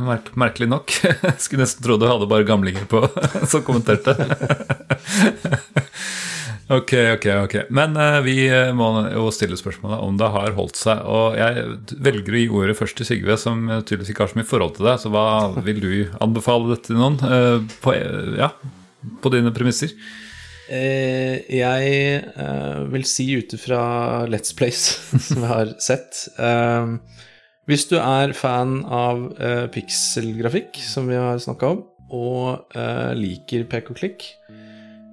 merk 0.06 0.30
merkelig 0.38 0.68
nok. 0.70 0.94
Skulle 1.42 1.64
nesten 1.64 1.82
tro 1.82 1.96
du 1.98 2.06
hadde 2.06 2.28
bare 2.30 2.46
gamlinger 2.46 2.86
på 2.90 3.02
som 3.50 3.64
kommenterte. 3.66 4.14
Ok, 6.70 6.92
ok, 7.16 7.26
ok. 7.44 7.54
Men 7.74 7.96
uh, 7.98 8.20
vi 8.22 8.44
eh, 8.46 8.68
må 8.76 8.92
jo 9.10 9.26
stille 9.34 9.56
spørsmålet 9.58 10.04
om 10.06 10.18
det 10.20 10.28
har 10.30 10.54
holdt 10.54 10.78
seg. 10.78 11.00
Og 11.02 11.34
jeg 11.34 11.64
velger 12.06 12.36
å 12.36 12.42
gi 12.42 12.50
ordet 12.60 12.76
først 12.78 13.00
til 13.00 13.08
Sigve, 13.08 13.34
som 13.42 13.64
eh, 13.66 13.80
tydeligvis 13.82 14.12
ikke 14.12 14.22
har 14.22 14.30
så 14.30 14.38
mye 14.38 14.46
forhold 14.46 14.76
til 14.76 14.86
det. 14.86 14.94
Så 15.02 15.10
hva 15.10 15.24
vil 15.66 15.80
du 15.82 15.90
anbefale 16.22 16.70
dette 16.70 16.92
til 16.92 17.00
noen? 17.00 17.18
Uh, 17.18 17.58
på, 17.82 17.96
ja, 18.38 18.52
på 19.18 19.34
dine 19.34 19.50
premisser? 19.56 19.96
Uh, 20.70 21.42
jeg 21.50 22.22
vil 22.94 23.08
si 23.10 23.26
ut 23.34 23.58
ifra 23.58 23.82
Let's 24.30 24.54
Plays 24.54 24.86
som 25.26 25.42
jeg 25.42 25.50
har 25.50 25.72
sett 25.82 26.28
Hvis 27.66 27.88
du 27.90 27.96
er 27.98 28.36
fan 28.38 28.84
av 28.86 29.26
pikselgrafikk, 29.74 30.78
som 30.86 31.10
vi 31.10 31.18
har 31.18 31.42
snakka 31.42 31.74
om, 31.74 31.82
og 32.14 32.78
liker 33.18 33.66
pek 33.70 33.90
og 33.90 33.98
klikk 33.98 34.30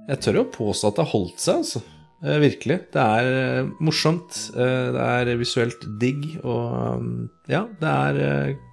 Jeg 0.08 0.22
tør 0.24 0.42
å 0.42 0.50
påstå 0.54 0.90
at 0.90 1.00
det 1.00 1.04
har 1.06 1.14
holdt 1.14 1.42
seg, 1.44 1.64
altså. 1.64 1.82
Eh, 2.24 2.38
virkelig. 2.42 2.78
Det 2.96 3.04
er 3.04 3.28
eh, 3.42 3.72
morsomt. 3.84 4.38
eh, 4.56 4.88
det 4.96 5.04
er 5.04 5.34
visuelt 5.40 5.84
digg, 6.02 6.24
og 6.44 6.98
um, 6.98 7.12
ja, 7.52 7.66
det 7.82 7.92
er 7.92 8.22
eh, 8.28 8.64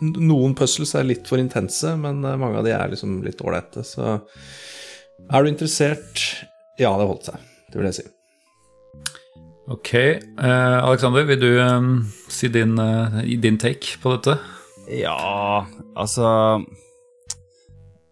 Noen 0.00 0.54
puzzles 0.56 0.94
er 0.96 1.04
litt 1.04 1.26
for 1.28 1.40
intense, 1.42 1.92
men 2.00 2.22
eh, 2.24 2.38
mange 2.40 2.60
av 2.60 2.66
de 2.66 2.72
er 2.72 2.92
liksom 2.92 3.18
litt 3.24 3.42
ålreite, 3.44 3.84
så 3.84 4.16
er 5.30 5.44
du 5.44 5.50
interessert? 5.50 6.22
Ja, 6.80 6.94
det 6.96 7.04
har 7.04 7.10
holdt 7.10 7.28
seg. 7.28 7.42
Det 7.70 7.78
vil 7.78 7.90
jeg 7.90 7.98
si. 8.00 8.06
Ok. 9.70 9.90
Eh, 9.94 10.78
Alexander, 10.80 11.26
vil 11.28 11.42
du 11.42 11.50
eh, 11.62 11.90
si 12.32 12.50
din, 12.50 12.74
eh, 12.80 13.20
din 13.44 13.60
take 13.60 14.00
på 14.02 14.16
dette? 14.16 14.38
Ja, 14.90 15.66
altså 15.94 16.26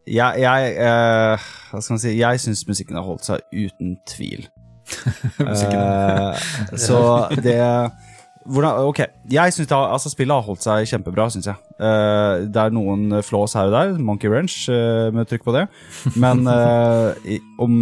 Jeg, 0.09 0.43
jeg 0.43 0.74
uh, 0.80 1.48
Hva 1.70 1.80
skal 1.82 1.94
man 1.94 2.02
si 2.02 2.14
Jeg 2.16 2.43
syns 2.43 2.64
musikken 2.68 2.98
har 2.98 3.06
holdt 3.06 3.26
seg 3.28 3.43
uten 3.52 3.97
tvil. 4.09 4.47
uh, 5.44 6.32
så 6.80 7.01
det 7.44 7.59
hvordan, 8.48 8.78
Ok, 8.89 9.02
jeg 9.28 9.52
synes 9.52 9.68
har, 9.74 9.90
altså 9.93 10.09
spillet 10.09 10.32
har 10.32 10.47
holdt 10.47 10.64
seg 10.64 10.86
kjempebra, 10.89 11.26
syns 11.28 11.51
jeg. 11.51 11.59
Uh, 11.76 12.47
det 12.48 12.62
er 12.62 12.72
noen 12.72 13.18
flås 13.26 13.52
her 13.59 13.68
og 13.68 13.74
der, 13.74 13.98
Monkey 14.01 14.30
Ranch, 14.32 14.62
eh, 14.72 15.10
med 15.12 15.28
trykk 15.28 15.44
på 15.44 15.52
det. 15.52 15.66
Men 16.16 16.48
om, 17.60 17.74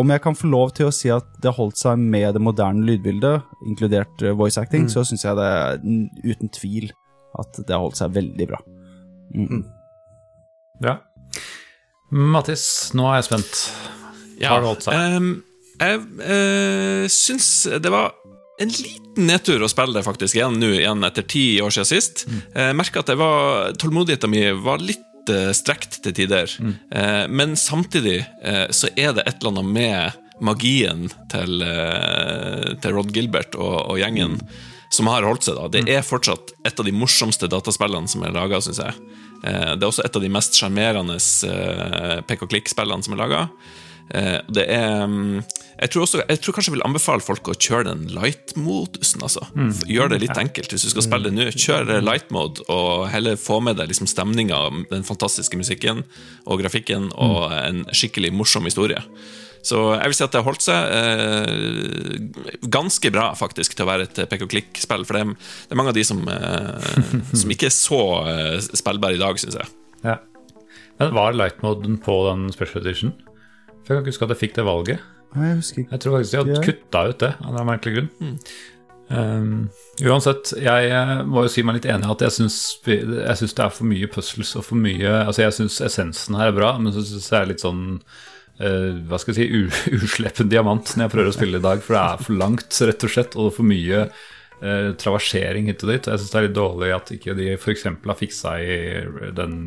om 0.00 0.14
jeg 0.14 0.22
kan 0.24 0.38
få 0.38 0.48
lov 0.48 0.72
til 0.78 0.88
å 0.88 0.94
si 0.94 1.12
at 1.12 1.28
det 1.42 1.50
har 1.50 1.58
holdt 1.58 1.76
seg 1.82 2.00
med 2.00 2.32
det 2.38 2.40
moderne 2.40 2.86
lydbildet, 2.88 3.44
inkludert 3.68 4.24
voice 4.38 4.56
acting, 4.56 4.88
så 4.88 5.04
syns 5.04 5.26
jeg 5.28 5.36
det 5.36 5.52
uten 6.24 6.56
tvil 6.56 6.88
at 7.36 7.60
det 7.60 7.74
har 7.74 7.84
holdt 7.84 8.00
seg 8.00 8.16
veldig 8.16 8.48
bra. 8.48 8.62
Mm. 9.36 9.66
Ja. 10.86 10.96
Mattis, 12.08 12.64
nå 12.96 13.08
er 13.10 13.20
jeg 13.20 13.28
spent. 13.28 13.64
Har 14.42 14.62
det 14.62 14.70
holdt 14.70 14.86
seg? 14.86 15.18
Um, 15.18 15.28
jeg 15.78 16.00
uh, 16.24 17.04
syns 17.12 17.50
det 17.78 17.92
var 17.92 18.14
en 18.58 18.72
liten 18.72 19.28
nedtur 19.28 19.62
å 19.62 19.70
spille 19.70 19.94
det 19.94 20.04
faktisk 20.06 20.38
igjen 20.38 20.58
nå, 20.58 20.72
igjen 20.80 21.04
etter 21.06 21.26
ti 21.26 21.44
år 21.62 21.74
siden 21.74 21.90
sist. 21.90 22.24
Jeg 22.54 22.76
merka 22.78 23.02
at 23.02 23.10
det 23.10 23.18
var, 23.20 23.70
tålmodigheten 23.78 24.32
min 24.32 24.62
var 24.64 24.82
litt 24.82 25.30
eh, 25.30 25.50
strekt 25.54 26.00
til 26.02 26.14
tider. 26.14 26.50
Eh, 26.58 27.24
men 27.30 27.54
samtidig 27.58 28.20
eh, 28.42 28.64
så 28.74 28.90
er 28.96 29.14
det 29.14 29.26
et 29.26 29.38
eller 29.38 29.60
annet 29.60 29.70
med 29.76 30.42
magien 30.44 31.06
til, 31.30 31.62
eh, 31.62 32.74
til 32.82 32.94
Rod 32.94 33.14
Gilbert 33.14 33.58
og, 33.58 33.78
og 33.92 34.02
gjengen 34.02 34.38
som 34.94 35.10
har 35.10 35.26
holdt 35.26 35.46
seg. 35.46 35.58
da. 35.58 35.68
Det 35.70 35.84
er 35.92 36.06
fortsatt 36.06 36.54
et 36.66 36.78
av 36.78 36.86
de 36.86 36.94
morsomste 36.94 37.50
dataspillene 37.50 38.10
som 38.10 38.24
er 38.24 38.34
laga, 38.34 38.62
syns 38.64 38.80
jeg. 38.82 38.94
Eh, 39.42 39.74
det 39.76 39.82
er 39.82 39.90
også 39.90 40.06
et 40.06 40.16
av 40.18 40.24
de 40.24 40.30
mest 40.32 40.58
sjarmerende 40.58 41.18
eh, 41.18 42.16
pek 42.26 42.44
og 42.46 42.52
klikk-spillene 42.52 43.06
som 43.06 43.14
er 43.14 43.22
laga. 43.22 43.42
Eh, 44.14 44.38
det 44.48 44.64
er 44.72 45.06
mm, 45.06 45.40
jeg 45.78 45.92
tror, 45.92 46.04
også, 46.08 46.22
jeg 46.26 46.40
tror 46.42 46.54
kanskje 46.56 46.72
jeg 46.72 46.74
vil 46.74 46.86
anbefale 46.88 47.22
folk 47.22 47.48
å 47.52 47.54
kjøre 47.54 47.86
den 47.92 48.08
light-modusen. 48.10 49.22
Altså. 49.22 49.44
Mm. 49.54 49.70
Gjør 49.86 50.10
det 50.10 50.22
litt 50.24 50.40
enkelt 50.40 50.72
hvis 50.74 50.88
du 50.88 50.90
skal 50.90 51.06
spille 51.06 51.30
det 51.30 51.36
nå. 51.36 51.50
Kjør 51.54 51.92
light-mode, 52.02 52.64
og 52.72 53.06
heller 53.12 53.38
få 53.38 53.60
med 53.62 53.78
deg 53.78 53.92
liksom 53.92 54.10
stemninga, 54.10 54.58
den 54.90 55.06
fantastiske 55.06 55.58
musikken 55.60 56.02
og 56.48 56.64
grafikken, 56.64 57.12
og 57.14 57.54
en 57.54 57.84
skikkelig 57.94 58.32
morsom 58.34 58.66
historie. 58.66 59.04
Så 59.68 59.78
jeg 59.92 60.10
vil 60.10 60.16
si 60.16 60.24
at 60.24 60.34
det 60.34 60.40
har 60.40 60.46
holdt 60.46 60.64
seg 60.64 60.92
eh, 60.98 62.58
ganske 62.74 63.12
bra, 63.14 63.28
faktisk, 63.38 63.74
til 63.76 63.86
å 63.86 63.90
være 63.90 64.08
et 64.08 64.20
pek 64.30 64.44
og 64.46 64.50
klikk-spill. 64.50 65.06
For 65.06 65.18
det 65.18 65.22
er, 65.24 65.32
det 65.68 65.76
er 65.76 65.80
mange 65.80 65.94
av 65.94 65.98
de 65.98 66.06
som, 66.06 66.24
eh, 66.32 66.98
som 67.42 67.54
ikke 67.54 67.70
er 67.70 67.74
så 67.74 68.02
eh, 68.32 68.58
spillbare 68.66 69.18
i 69.18 69.22
dag, 69.22 69.38
syns 69.38 69.58
jeg. 69.60 69.74
Ja. 70.06 70.18
Men 70.98 71.14
var 71.14 71.38
light-moden 71.38 72.00
på 72.02 72.20
den 72.26 72.48
special 72.54 72.82
edition? 72.82 73.14
For 73.88 73.96
Jeg 73.96 74.02
kan 74.02 74.04
ikke 74.04 74.12
huske 74.12 74.26
at 74.26 74.32
jeg 74.34 74.42
fikk 74.42 74.56
det 74.58 74.64
valget. 74.68 75.04
Nei, 75.32 75.46
Jeg 75.48 75.60
husker 75.62 75.80
ikke. 75.80 75.92
Jeg 75.94 76.00
tror 76.04 76.16
faktisk 76.18 76.34
de 76.34 76.40
hadde 76.42 76.64
kutta 76.66 77.04
ut 77.08 77.22
det 77.22 77.30
av 77.40 77.54
en 77.56 77.68
merkelig 77.68 77.94
grunn. 77.94 78.34
Um, 79.08 79.52
uansett, 80.04 80.50
jeg 80.60 80.90
eh, 80.92 81.12
må 81.24 81.46
jo 81.46 81.52
si 81.54 81.62
meg 81.64 81.78
litt 81.78 81.86
enig 81.88 82.04
i 82.04 82.12
at 82.12 82.24
jeg 82.26 82.34
syns, 82.34 82.58
det 82.84 83.62
er 83.64 83.72
for 83.72 83.88
mye 83.88 84.10
puzzles 84.12 84.50
og 84.60 84.66
for 84.66 84.76
mye 84.76 85.14
Altså, 85.22 85.46
jeg 85.46 85.54
syns 85.56 85.78
essensen 85.86 86.36
her 86.36 86.50
er 86.50 86.58
bra, 86.58 86.74
men 86.76 86.92
så 86.92 87.00
syns 87.00 87.30
jeg 87.32 87.38
er 87.40 87.48
litt 87.48 87.64
sånn 87.64 87.80
uh, 87.96 88.90
hva 89.08 89.22
skal 89.22 89.32
jeg 89.32 89.48
si, 89.48 89.48
u 89.48 90.02
uslepen 90.02 90.52
diamant 90.52 90.92
når 90.92 91.06
jeg 91.06 91.14
prøver 91.16 91.32
å 91.32 91.38
spille 91.38 91.62
i 91.62 91.64
dag, 91.70 91.80
for 91.80 91.96
det 91.96 92.04
er 92.04 92.26
for 92.26 92.42
langt, 92.44 92.82
rett 92.90 93.08
og 93.08 93.14
slett, 93.14 93.40
og 93.40 93.54
for 93.56 93.72
mye 93.72 94.04
uh, 94.04 94.90
traversering 95.00 95.72
hit 95.72 95.88
og 95.88 95.94
dit. 95.94 96.12
Jeg 96.12 96.20
syns 96.20 96.34
det 96.34 96.42
er 96.42 96.48
litt 96.50 96.60
dårlig 96.60 96.92
at 96.98 97.16
ikke 97.16 97.38
de 97.40 97.54
f.eks. 97.56 97.88
har 97.88 98.20
fiksa 98.20 98.58
i 98.60 98.78
den 99.40 99.62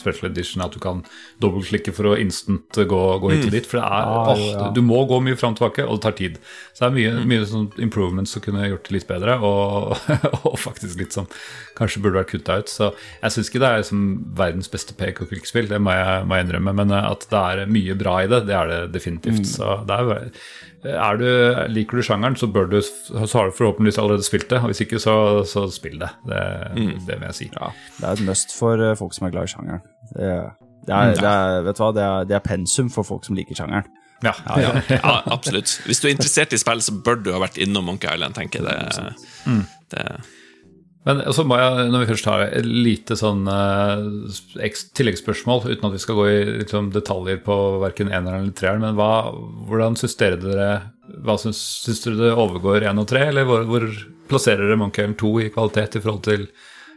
special 0.00 0.30
edition 0.30 0.64
at 0.64 0.74
du 0.74 0.80
kan 0.82 1.02
dobbeltklikke 1.42 1.94
for 1.94 2.10
å 2.10 2.16
instant 2.20 2.80
gå, 2.90 3.02
gå 3.22 3.32
hit 3.34 3.46
og 3.48 3.54
dit. 3.54 3.68
For 3.70 3.80
det 3.80 3.84
er, 3.86 4.08
Ah, 4.14 4.30
oh, 4.32 4.40
ja. 4.40 4.68
du 4.74 4.80
må 4.84 5.00
gå 5.08 5.18
mye 5.24 5.38
fram 5.38 5.54
og 5.54 5.60
tilbake, 5.60 5.86
og 5.86 5.98
det 5.98 6.04
tar 6.06 6.16
tid. 6.18 6.38
Så 6.72 6.84
det 6.84 6.88
er 6.90 6.96
mye, 6.98 7.24
mye 7.30 7.48
sånn 7.48 7.68
improvements 7.84 8.34
som 8.34 8.44
kunne 8.44 8.66
gjort 8.68 8.88
det 8.88 8.96
litt 8.98 9.08
bedre, 9.10 9.38
og, 9.44 9.94
og 10.48 10.58
faktisk 10.60 11.00
litt 11.00 11.16
som 11.16 11.28
kanskje 11.78 12.02
burde 12.04 12.20
vært 12.22 12.34
kutta 12.34 12.58
ut. 12.62 12.72
Så 12.72 12.90
jeg 13.22 13.36
syns 13.36 13.50
ikke 13.50 13.62
det 13.64 13.70
er 13.70 13.82
liksom 13.84 14.04
verdens 14.38 14.70
beste 14.72 14.96
pek 14.98 15.22
og 15.24 15.32
klikk-spill, 15.32 15.70
det 15.70 15.80
må 15.82 15.94
jeg, 15.96 16.28
må 16.28 16.38
jeg 16.38 16.48
innrømme, 16.48 16.76
men 16.82 16.94
at 17.00 17.26
det 17.30 17.42
er 17.54 17.64
mye 17.70 17.98
bra 17.98 18.18
i 18.24 18.30
det, 18.30 18.44
det 18.50 18.58
er 18.58 18.72
det 18.72 18.82
definitivt. 18.94 19.46
Så 19.50 19.80
det 19.88 19.98
er 20.00 20.30
du, 20.84 21.28
Liker 21.72 21.96
du 21.96 22.04
sjangeren, 22.04 22.36
så, 22.36 22.46
bør 22.52 22.68
du, 22.68 22.78
så 22.82 23.38
har 23.38 23.48
du 23.48 23.56
forhåpentligvis 23.56 23.98
allerede 23.98 24.26
spilt 24.26 24.50
det. 24.50 24.60
Og 24.60 24.72
hvis 24.72 24.84
ikke, 24.84 25.00
så, 25.00 25.16
så 25.48 25.64
spill 25.72 25.98
det. 26.02 26.10
Det, 26.28 26.42
det 27.06 27.18
vil 27.18 27.26
jeg 27.30 27.38
si. 27.40 27.50
Ja, 27.56 27.72
det 27.98 28.08
er 28.08 28.18
et 28.18 28.24
must 28.28 28.54
for 28.58 28.84
eh, 28.84 28.96
folk 28.98 29.16
som 29.16 29.28
er 29.28 29.34
glad 29.34 29.48
i 29.48 29.54
sjangeren. 29.54 29.84
Det, 30.12 30.30
det, 30.84 30.94
er, 30.94 31.14
det, 31.16 31.32
er, 31.32 31.60
vet 31.64 31.80
du 31.80 31.84
hva? 31.84 31.92
Det, 31.96 32.06
er, 32.08 32.30
det 32.30 32.38
er 32.38 32.44
pensum 32.44 32.92
for 32.92 33.08
folk 33.08 33.24
som 33.24 33.38
liker 33.38 33.56
sjangeren. 33.58 33.88
Ja, 34.24 34.32
Ja, 34.60 34.70
ja, 34.94 35.16
absolutt. 35.32 35.80
Hvis 35.88 36.00
du 36.00 36.08
er 36.08 36.14
interessert 36.14 36.54
i 36.54 36.60
spill, 36.60 36.84
så 36.84 36.94
bør 37.04 37.20
du 37.20 37.32
ha 37.34 37.40
vært 37.42 37.58
innom 37.60 37.88
Monkey 37.90 38.08
Island, 38.12 38.36
tenker 38.36 38.64
jeg. 38.64 39.10
Det, 39.44 39.58
det, 39.94 40.06
Men 41.04 41.20
så 41.36 41.44
må 41.44 41.58
jeg, 41.60 41.88
når 41.92 42.02
vi 42.02 42.08
først 42.14 42.28
har 42.30 42.46
et 42.46 42.64
lite 42.64 43.16
sånn 43.20 43.44
eh, 43.50 44.70
tilleggsspørsmål, 44.96 45.66
uten 45.68 45.88
at 45.90 45.96
vi 45.96 46.00
skal 46.00 46.16
gå 46.16 46.26
i 46.30 46.38
liksom, 46.62 46.88
detaljer 46.94 47.42
på 47.44 47.56
verken 47.82 48.08
eneren 48.08 48.46
eller 48.46 48.56
treeren, 48.56 48.84
men 48.86 48.96
hva, 48.96 49.10
hvordan 49.68 49.98
syns 50.00 50.16
dere 50.20 50.40
dere 50.40 50.68
hva 51.24 51.36
syns, 51.36 51.60
syns 51.84 52.00
dere 52.06 52.20
det 52.22 52.30
overgår 52.32 52.86
én 52.88 53.00
og 53.02 53.08
tre, 53.10 53.26
eller 53.28 53.44
hvor, 53.48 53.66
hvor 53.68 53.84
plasserer 54.30 54.64
dere 54.64 54.80
Monkey 54.80 55.04
Island 55.04 55.20
2 55.20 55.34
i 55.44 55.50
kvalitet 55.52 55.98
i 55.98 56.04
forhold 56.04 56.24
til 56.24 56.46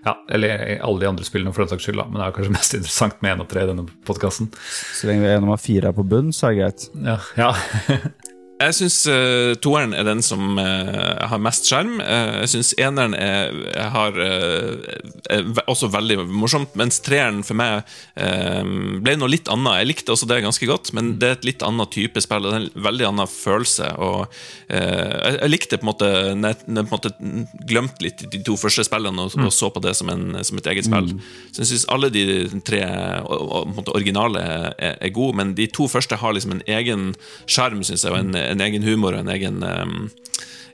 ja, 0.05 0.13
eller 0.31 0.77
alle 0.85 1.01
de 1.01 1.09
andre 1.09 1.25
spillene, 1.27 1.51
for 1.51 1.65
den 1.65 1.73
saks 1.73 1.87
skyld, 1.87 1.99
da. 1.99 2.05
Men 2.07 2.21
det 2.21 2.27
er 2.29 2.37
kanskje 2.37 2.55
mest 2.55 2.75
interessant 2.79 3.19
med 3.25 3.33
én 3.33 3.43
og 3.43 3.51
tre 3.51 3.65
i 3.65 3.69
denne 3.73 3.87
podkasten. 4.07 4.47
Så 4.95 5.09
lenge 5.09 5.25
vi 5.25 5.33
er 5.33 5.43
nummer 5.43 5.59
fire 5.59 5.91
er 5.91 5.97
på 5.97 6.05
bunn, 6.07 6.31
så 6.35 6.47
er 6.47 6.55
det 6.55 6.63
greit. 6.63 6.87
Ja, 7.03 7.19
ja. 7.41 7.51
Jeg 8.57 8.73
syns 8.73 9.03
uh, 9.05 9.53
toeren 9.61 9.93
er 9.93 10.07
den 10.07 10.23
som 10.25 10.57
uh, 10.57 11.27
har 11.29 11.41
mest 11.41 11.67
skjerm. 11.69 11.99
Uh, 12.01 12.41
jeg 12.41 12.53
syns 12.55 12.73
eneren 12.81 13.13
er, 13.17 13.53
har, 13.93 14.17
eh, 14.21 14.97
er 15.31 15.69
også 15.69 15.89
veldig 15.91 16.19
morsomt, 16.29 16.75
mens 16.79 16.99
treeren 17.03 17.43
for 17.45 17.57
meg 17.57 17.81
eh, 18.19 18.63
ble 19.03 19.15
noe 19.19 19.31
litt 19.31 19.49
annet. 19.51 19.81
Jeg 19.81 19.89
likte 19.89 20.13
også 20.13 20.29
det 20.29 20.39
ganske 20.45 20.69
godt, 20.69 20.91
men 20.97 21.15
det 21.21 21.29
er 21.29 21.37
et 21.37 21.47
litt 21.47 21.65
annet 21.65 21.91
type 21.93 22.21
spill, 22.23 22.45
og 22.45 22.53
det 22.53 22.59
er 22.59 22.65
en 22.65 22.85
veldig 22.87 23.07
annen 23.09 23.31
følelse. 23.31 23.89
Og, 24.03 24.37
eh, 24.69 24.83
jeg, 24.83 25.37
jeg 25.41 25.53
likte 25.53 25.79
på 25.79 25.87
en 25.87 25.91
måte 25.91 26.11
når 26.37 26.55
jeg 26.55 26.87
på 26.91 27.01
en 27.01 27.47
glemte 27.69 28.05
litt 28.05 28.25
de 28.31 28.41
to 28.45 28.57
første 28.59 28.85
spillene 28.87 29.27
og, 29.27 29.37
og 29.41 29.53
så 29.53 29.71
på 29.73 29.83
det 29.83 29.95
som, 29.99 30.11
en, 30.13 30.37
som 30.47 30.59
et 30.61 30.71
eget 30.73 30.87
spill. 30.87 31.13
Så 31.51 31.63
jeg 31.63 31.71
syns 31.73 31.87
alle 31.93 32.11
de 32.13 32.25
tre 32.67 32.83
og, 33.23 33.73
og, 33.77 33.93
originale 33.95 34.43
er, 34.43 34.97
er 35.01 35.15
gode, 35.15 35.37
men 35.39 35.55
de 35.57 35.67
to 35.71 35.89
første 35.91 36.19
har 36.19 36.35
liksom 36.35 36.57
en 36.57 36.65
egen 36.77 37.09
sjarm, 37.45 37.83
syns 37.87 38.05
jeg, 38.05 38.13
og 38.13 38.21
en, 38.21 38.35
en 38.51 38.63
egen 38.63 38.85
humor 38.87 39.15
og 39.15 39.25
en 39.25 39.33
egen 39.35 39.63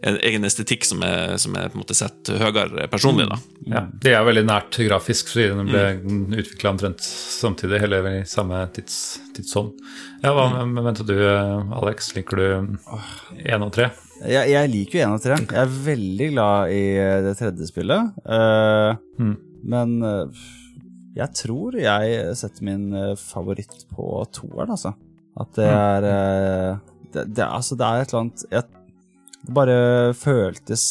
en 0.04 0.18
egen 0.20 0.44
estetikk 0.44 0.84
som 0.84 1.04
er, 1.08 1.38
som 1.40 1.54
er 1.56 1.70
på 1.72 1.78
en 1.78 1.84
måte 1.84 1.96
sett 1.96 2.28
høyere 2.28 2.90
personlig. 2.92 3.30
da 3.30 3.38
Ja, 3.72 3.84
Det 3.88 4.12
er 4.12 4.26
veldig 4.28 4.44
nært 4.50 4.76
grafisk, 4.84 5.30
fordi 5.32 5.46
den 5.54 5.70
ble 5.70 5.84
mm. 6.02 6.26
utvikla 6.42 6.74
omtrent 6.74 7.06
samtidig, 7.08 7.80
eller 7.88 8.10
i 8.10 8.16
samme 8.28 8.60
tids, 8.76 8.98
tidsånd. 9.38 9.72
Ja, 10.26 10.34
Hva 10.36 10.50
mm. 10.66 10.74
mente 10.76 11.08
du, 11.08 11.16
Alex? 11.24 12.12
Liker 12.18 12.42
du 12.42 12.44
én 13.40 13.64
og 13.64 13.72
tre? 13.78 13.94
Jeg, 14.28 14.52
jeg 14.52 14.72
liker 14.74 15.00
jo 15.00 15.06
én 15.06 15.16
og 15.16 15.24
tre. 15.24 15.40
Jeg 15.40 15.62
er 15.64 15.80
veldig 15.88 16.30
glad 16.36 16.76
i 16.76 16.84
eh, 17.00 17.22
det 17.24 17.38
tredje 17.40 17.72
spillet. 17.72 18.14
Uh, 18.28 19.00
Mm. 19.20 19.36
Men 19.64 19.92
eh, 20.04 20.44
jeg 21.16 21.38
tror 21.38 21.76
jeg 21.78 22.36
setter 22.36 22.66
min 22.66 22.88
favoritt 23.22 23.86
på 23.94 24.08
toeren, 24.34 24.74
altså. 24.74 24.96
At 25.40 25.54
det 25.58 25.70
er 25.70 26.08
eh, 26.10 26.82
det, 27.14 27.28
det, 27.36 27.46
altså, 27.48 27.76
det 27.80 27.86
er 27.88 28.02
et 28.04 28.14
eller 28.14 28.22
annet 28.26 28.46
jeg, 28.52 28.64
Det 29.46 29.54
bare 29.58 30.14
føltes 30.16 30.84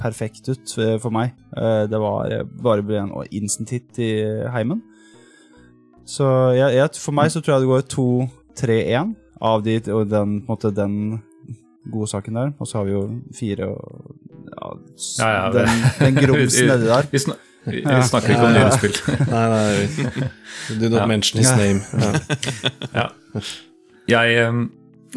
perfekt 0.00 0.48
ut 0.48 0.72
eh, 0.82 0.96
for 1.00 1.10
meg. 1.14 1.34
Eh, 1.56 1.84
Det 1.90 2.00
var 2.00 2.30
eh, 2.32 2.42
bare 2.62 2.82
ble 2.82 2.98
en 3.02 3.12
instant 3.30 3.70
hit 3.70 3.98
i 4.02 4.08
heimen. 4.54 4.80
Så 6.06 6.26
jeg, 6.56 6.74
jeg, 6.76 6.90
for 7.00 7.12
meg 7.16 7.30
så 7.32 7.40
tror 7.40 7.54
jeg 7.54 7.64
det 7.64 7.70
går 7.70 7.86
2-3-1 7.94 9.14
av 9.44 9.62
de, 9.64 9.78
og 9.92 10.08
den, 10.10 10.34
på 10.44 10.52
en 10.52 10.56
måte, 10.56 10.70
den 10.76 10.96
gode 11.92 12.08
saken 12.10 12.34
der. 12.38 12.52
Og 12.58 12.68
så 12.68 12.78
har 12.80 12.84
vi 12.88 12.92
jo 12.96 13.04
fire 13.36 13.70
og 13.72 14.14
ja, 14.54 14.70
Ja, 15.18 15.30
ja, 15.32 15.50
den, 15.52 15.82
den 16.00 16.18
grumsen 16.24 16.68
nedi 16.70 16.86
der. 16.90 17.08
Vi, 17.12 17.18
snak, 17.24 17.40
vi, 17.66 17.80
vi 17.88 18.02
snakker 18.10 18.34
ikke 18.34 18.46
om 18.46 18.54
Ja, 18.54 18.60
ja. 18.60 18.68
nye 18.68 18.78
spill. 18.78 18.96
Nei, 19.34 19.44
nei, 19.54 20.28
do 20.80 20.88
not 20.92 21.00
Ja. 21.00 21.06
mention 21.06 21.40
his 21.40 21.50
Ja. 21.50 21.56
name. 21.56 21.80
Ja. 22.94 23.08
Ja. 23.34 23.44
Jeg, 24.08 24.38
eh, 24.44 24.64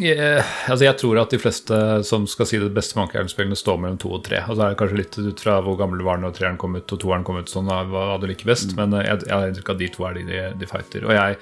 jeg, 0.01 0.43
altså 0.69 0.85
jeg 0.85 0.97
tror 1.01 1.19
at 1.21 1.33
de 1.33 1.39
fleste 1.41 1.77
som 2.07 2.25
skal 2.29 2.47
si 2.49 2.59
det 2.61 2.69
beste 2.75 2.97
Monkey 2.97 3.17
Island-spillene, 3.17 3.57
står 3.57 3.79
mellom 3.81 3.99
to 4.01 4.11
og 4.17 4.23
tre. 4.25 4.41
Og 4.45 4.57
så 4.57 4.65
er 4.65 4.73
det 4.73 4.79
kanskje 4.81 4.99
litt 4.99 5.17
ut 5.17 5.43
fra 5.43 5.57
hvor 5.65 5.77
gammel 5.79 6.01
du 6.01 6.05
var 6.07 6.19
når 6.21 6.35
treeren 6.37 6.59
kom 6.61 6.77
ut 6.77 6.93
og 6.93 7.01
toeren 7.01 7.25
kom 7.27 7.39
ut, 7.39 7.51
sånn 7.51 7.69
hva 7.69 7.83
hva 7.89 8.17
du 8.21 8.27
liker 8.29 8.49
best. 8.49 8.75
Men 8.77 8.93
eh, 8.97 9.07
jeg, 9.07 9.25
jeg 9.27 9.33
har 9.33 9.47
inntrykk 9.49 9.71
av 9.71 9.77
at 9.77 9.83
de 9.83 9.89
to 9.95 10.05
er 10.07 10.19
de 10.19 10.25
de, 10.27 10.41
de 10.61 10.69
fighter. 10.69 11.07
Og 11.07 11.15
jeg, 11.17 11.39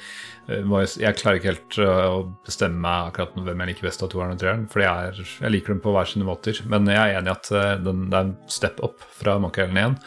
eh, 0.47 0.61
må, 0.67 0.83
jeg 0.85 1.19
klarer 1.19 1.41
ikke 1.41 1.51
helt 1.51 1.79
eh, 1.83 2.05
å 2.11 2.21
bestemme 2.47 2.79
meg 2.85 3.09
akkurat 3.11 3.35
hvem 3.49 3.65
jeg 3.65 3.71
liker 3.73 3.89
best 3.89 4.05
av 4.05 4.13
toeren 4.13 4.37
og 4.37 4.43
treeren. 4.43 4.69
For 4.71 4.85
jeg, 4.85 5.09
er, 5.09 5.33
jeg 5.47 5.55
liker 5.57 5.75
dem 5.75 5.83
på 5.83 5.95
hver 5.95 6.13
sine 6.13 6.29
måter. 6.29 6.63
Men 6.71 6.87
jeg 6.91 7.01
er 7.01 7.19
enig 7.19 7.33
i 7.33 7.35
at 7.35 7.51
den, 7.83 8.07
det 8.13 8.21
er 8.21 8.29
en 8.29 8.37
step 8.51 8.79
up 8.85 9.03
fra 9.19 9.35
Island 9.41 9.83
1. 9.83 9.99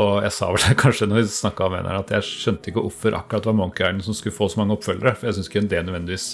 Og 0.00 0.22
jeg 0.24 0.32
sa 0.32 0.48
vel 0.54 0.78
kanskje 0.86 1.10
når 1.10 1.20
vi 1.20 1.28
snakka 1.36 1.68
om 1.68 1.76
eneren, 1.76 2.06
at 2.06 2.16
jeg 2.16 2.30
skjønte 2.30 2.72
ikke 2.72 2.86
hvorfor 2.86 3.20
akkurat 3.20 3.50
var 3.50 3.58
Monkey 3.58 3.84
Island 3.84 4.08
som 4.08 4.16
skulle 4.16 4.36
få 4.38 4.48
så 4.48 4.62
mange 4.62 4.78
oppfølgere. 4.78 5.16
For 5.18 5.28
jeg 5.28 5.40
syns 5.40 5.52
ikke 5.52 5.66
det 5.68 5.84
nødvendigvis 5.84 6.32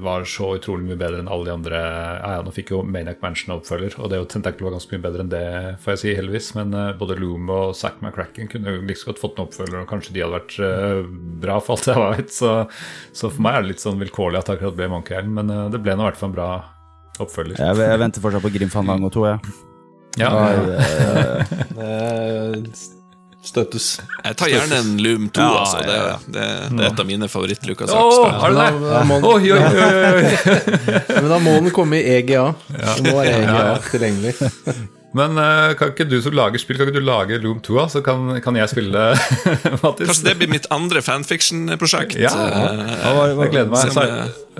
var 0.00 0.24
så 0.24 0.54
utrolig 0.56 0.86
mye 0.88 0.96
bedre 0.96 1.18
enn 1.20 1.28
alle 1.28 1.48
de 1.48 1.52
andre. 1.52 1.80
Ja, 1.80 2.30
ja, 2.38 2.44
nå 2.44 2.52
fikk 2.54 2.70
jo 2.72 2.78
Maniac 2.86 3.18
Mansion 3.20 3.52
oppfølger, 3.58 3.98
og 4.00 4.08
det 4.08 4.20
jo 4.20 4.28
Tentacle 4.30 4.64
var 4.64 4.76
ganske 4.76 4.94
mye 4.94 5.04
bedre 5.04 5.24
enn 5.24 5.32
det, 5.32 5.42
får 5.84 5.94
jeg 5.94 6.00
si, 6.00 6.14
heldigvis. 6.16 6.48
Men 6.56 6.72
uh, 6.72 6.94
både 6.96 7.18
Loom 7.20 7.52
og 7.52 7.74
Zack 7.76 8.00
McCracken 8.00 8.48
kunne 8.52 8.76
jo 8.78 8.84
like 8.88 9.02
så 9.02 9.10
godt 9.10 9.20
fått 9.20 9.36
en 9.36 9.44
oppfølger, 9.44 9.82
og 9.82 9.90
kanskje 9.90 10.16
de 10.16 10.24
hadde 10.24 10.38
vært 10.38 10.56
uh, 10.64 11.12
bra, 11.44 11.58
for 11.60 11.76
alt 11.76 11.90
jeg 11.92 12.06
vet. 12.06 12.32
Så, 12.38 12.54
så 13.12 13.28
for 13.28 13.44
meg 13.44 13.58
er 13.58 13.66
det 13.66 13.74
litt 13.74 13.84
sånn 13.84 14.00
vilkårlig 14.00 14.40
at 14.40 14.48
det 14.48 14.56
akkurat 14.56 14.80
ble 14.80 14.90
Monkey 14.94 15.18
Island, 15.18 15.36
men 15.42 15.52
uh, 15.52 15.66
det 15.74 15.82
ble 15.84 15.98
nå 15.98 16.06
i 16.06 16.10
hvert 16.10 16.22
fall 16.22 16.32
en 16.32 16.38
bra 16.40 16.50
oppfølger. 17.20 17.60
Jeg, 17.60 17.84
jeg 17.84 18.02
venter 18.06 18.24
fortsatt 18.24 18.48
på 18.48 18.54
Grim 18.56 18.72
Fandango 18.72 19.12
2, 19.12 19.28
jeg. 19.28 19.56
Ja, 20.18 20.30
ja. 20.30 20.80
eh, 21.84 22.54
Eh, 22.54 22.62
Støttes. 23.44 23.86
Jeg 24.24 24.36
tar 24.40 24.48
gjerne 24.48 24.78
en 24.80 24.94
Loom 25.04 25.26
2, 25.28 25.40
Ja, 25.44 25.58
altså. 25.60 25.78
Det, 25.84 25.94
ja, 25.94 26.06
ja. 26.08 26.16
det, 26.26 26.46
det 26.78 26.84
er 26.86 26.88
et 26.94 27.00
av 27.02 27.06
mine 27.10 27.28
favoritt-Lucas 27.28 27.92
Åh, 27.92 28.00
Arts-spill. 28.00 28.40
har 28.40 28.50
du 28.50 28.56
det? 28.56 28.70
Da- 28.80 28.92
da 28.94 29.02
må- 29.04 29.20
Oi, 29.34 29.52
oi, 29.52 29.60
oi, 29.60 29.84
oi, 29.84 30.14
oi. 30.16 31.20
Men 31.20 31.28
da 31.34 31.38
må 31.44 31.52
den 31.60 31.70
komme 31.76 32.00
i 32.00 32.04
EGA. 32.18 32.46
Det 32.72 33.04
må 33.04 33.16
være 33.20 33.38
EGA 33.42 33.78
tilgjengelig. 33.90 34.34
Men 35.14 35.36
eh, 35.38 35.74
kan 35.78 35.92
ikke 35.92 36.08
du 36.10 36.16
som 36.24 36.32
lager 36.34 36.58
spill, 36.58 36.74
kan 36.80 36.88
ikke 36.90 36.98
du 36.98 37.04
lage 37.06 37.36
Loom 37.38 37.60
2. 37.62 37.76
Så 37.92 38.00
kan, 38.02 38.40
kan 38.42 38.56
jeg 38.58 38.66
spille 38.72 39.04
Mattis? 39.84 40.08
Kanskje 40.08 40.24
det 40.26 40.34
blir 40.40 40.50
mitt 40.50 40.66
andre 40.74 41.04
fanfiction-prosjekt. 41.06 42.16
Ja, 42.18 42.32
ja. 42.34 42.64
Eh, 42.72 43.12
hva- 43.14 43.28
Jeg 43.44 43.52
gleder 43.52 43.70
meg. 43.70 43.92
Unngå 43.92 44.08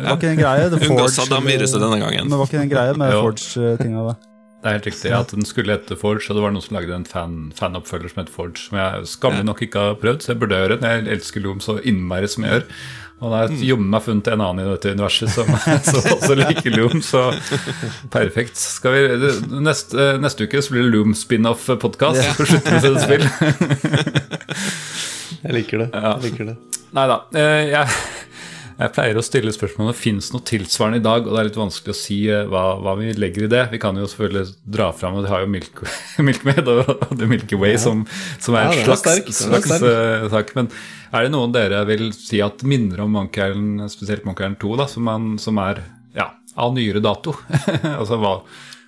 Var 0.05 0.21
ikke 0.21 0.37
greie? 0.39 0.69
The 0.77 1.09
Saddam-viruset 1.17 1.81
denne 1.83 1.99
gangen. 2.05 2.29
Men 2.31 2.39
var 2.39 2.47
ikke 2.47 2.61
den 2.61 2.69
en 2.69 2.75
greie 2.77 2.95
med 3.01 3.17
Forge-tinga 3.25 4.07
da? 4.13 4.15
Det 4.65 4.71
er 4.71 4.77
helt 4.79 4.87
riktig 4.89 5.11
at 5.13 5.33
den 5.37 5.45
skulle 5.45 5.75
hete 5.77 5.97
Forge, 6.01 6.25
og 6.33 6.39
det 6.39 6.43
var 6.47 6.53
noen 6.57 6.65
som 6.65 6.77
lagde 6.79 6.95
en 6.97 7.05
fan- 7.05 7.53
fanoppfølger 7.59 8.09
som 8.15 8.23
het 8.25 8.31
Forge, 8.33 8.57
som 8.65 8.79
jeg 8.81 9.07
skammelig 9.13 9.45
nok 9.51 9.61
ikke 9.67 9.83
har 9.91 9.99
prøvd, 10.01 10.25
så 10.25 10.33
jeg 10.33 10.41
burde 10.41 10.57
gjøre 10.63 10.79
det. 10.81 10.93
Jeg 10.95 11.09
elsker 11.19 11.45
Loom 11.45 11.61
så 11.61 11.77
innmari 11.85 12.31
som 12.33 12.47
jeg 12.49 12.55
gjør. 12.57 12.65
Og 13.25 13.31
da 13.31 13.37
har 13.45 13.53
jeg 13.53 13.69
jommen 13.69 13.93
meg 13.93 14.03
funnet 14.05 14.27
en 14.33 14.43
annen 14.43 14.65
i 14.65 14.71
dette 14.73 14.91
universet 14.97 15.31
som, 15.37 15.47
som 15.91 16.09
også 16.17 16.35
liker 16.41 16.75
Loom, 16.75 16.99
så 17.05 17.27
perfekt. 18.13 18.57
Skal 18.59 18.97
vi, 18.97 19.31
neste, 19.69 20.09
neste 20.25 20.49
uke 20.49 20.61
så 20.65 20.75
blir 20.75 20.89
det 20.89 20.93
Loom 20.97 21.13
spin-off-podkast. 21.17 22.25
For 22.41 22.49
slutte 22.49 22.73
med 22.75 22.81
å 22.81 22.85
sette 22.89 23.05
spill. 23.05 24.35
Jeg 25.45 25.53
liker 25.59 25.83
det. 25.85 25.89
Jeg 25.93 26.23
liker 26.25 26.49
det. 26.53 26.57
Nei 26.97 27.05
da. 27.11 27.17
eh, 27.37 27.63
Jeg, 27.75 27.87
Jeg 28.75 28.91
pleier 28.91 29.19
å 29.19 29.23
stille 29.23 29.53
spørsmålet 29.55 29.95
fins 29.95 30.33
noe 30.35 30.43
tilsvarende 30.47 30.99
i 30.99 31.05
dag, 31.05 31.27
og 31.27 31.35
det 31.35 31.41
er 31.41 31.49
litt 31.49 31.59
vanskelig 31.59 31.95
å 31.95 31.99
si 31.99 32.17
eh, 32.27 32.43
hva, 32.51 32.63
hva 32.83 32.97
vi 32.99 33.13
legger 33.15 33.47
i 33.47 33.51
det. 33.53 33.63
Vi 33.71 33.79
kan 33.83 33.95
jo 33.99 34.09
selvfølgelig 34.11 34.57
dra 34.77 34.89
fram, 34.97 35.21
og 35.21 35.27
de 35.27 35.31
har 35.31 35.45
jo 35.45 35.51
Milk, 35.53 35.85
Milkmaid 36.29 36.71
og 36.73 36.91
The 37.13 37.29
Milky 37.31 37.59
Way 37.61 37.79
som, 37.79 38.03
som 38.43 38.59
er 38.59 38.67
Ja, 38.67 38.75
en 38.75 38.83
er 38.83 38.91
slags, 38.91 39.05
sterk, 39.05 39.31
er 39.31 39.39
slags 39.39 39.75
eh, 39.79 40.27
sak. 40.35 40.55
Men 40.59 40.73
er 41.15 41.27
det 41.27 41.35
noen 41.37 41.55
dere 41.55 41.85
vil 41.87 42.09
si 42.17 42.43
at 42.43 42.67
minner 42.67 43.05
om 43.07 43.15
Monkey 43.15 43.47
Island, 43.47 43.87
spesielt 43.95 44.27
Monkey 44.27 44.49
Island 44.49 44.63
2, 44.65 44.77
da, 44.83 44.91
som, 44.91 45.07
man, 45.07 45.35
som 45.43 45.63
er 45.63 45.85
ja, 46.19 46.33
av 46.59 46.75
nyere 46.75 47.03
dato? 47.05 47.37
altså 48.01 48.19
hva 48.19 48.41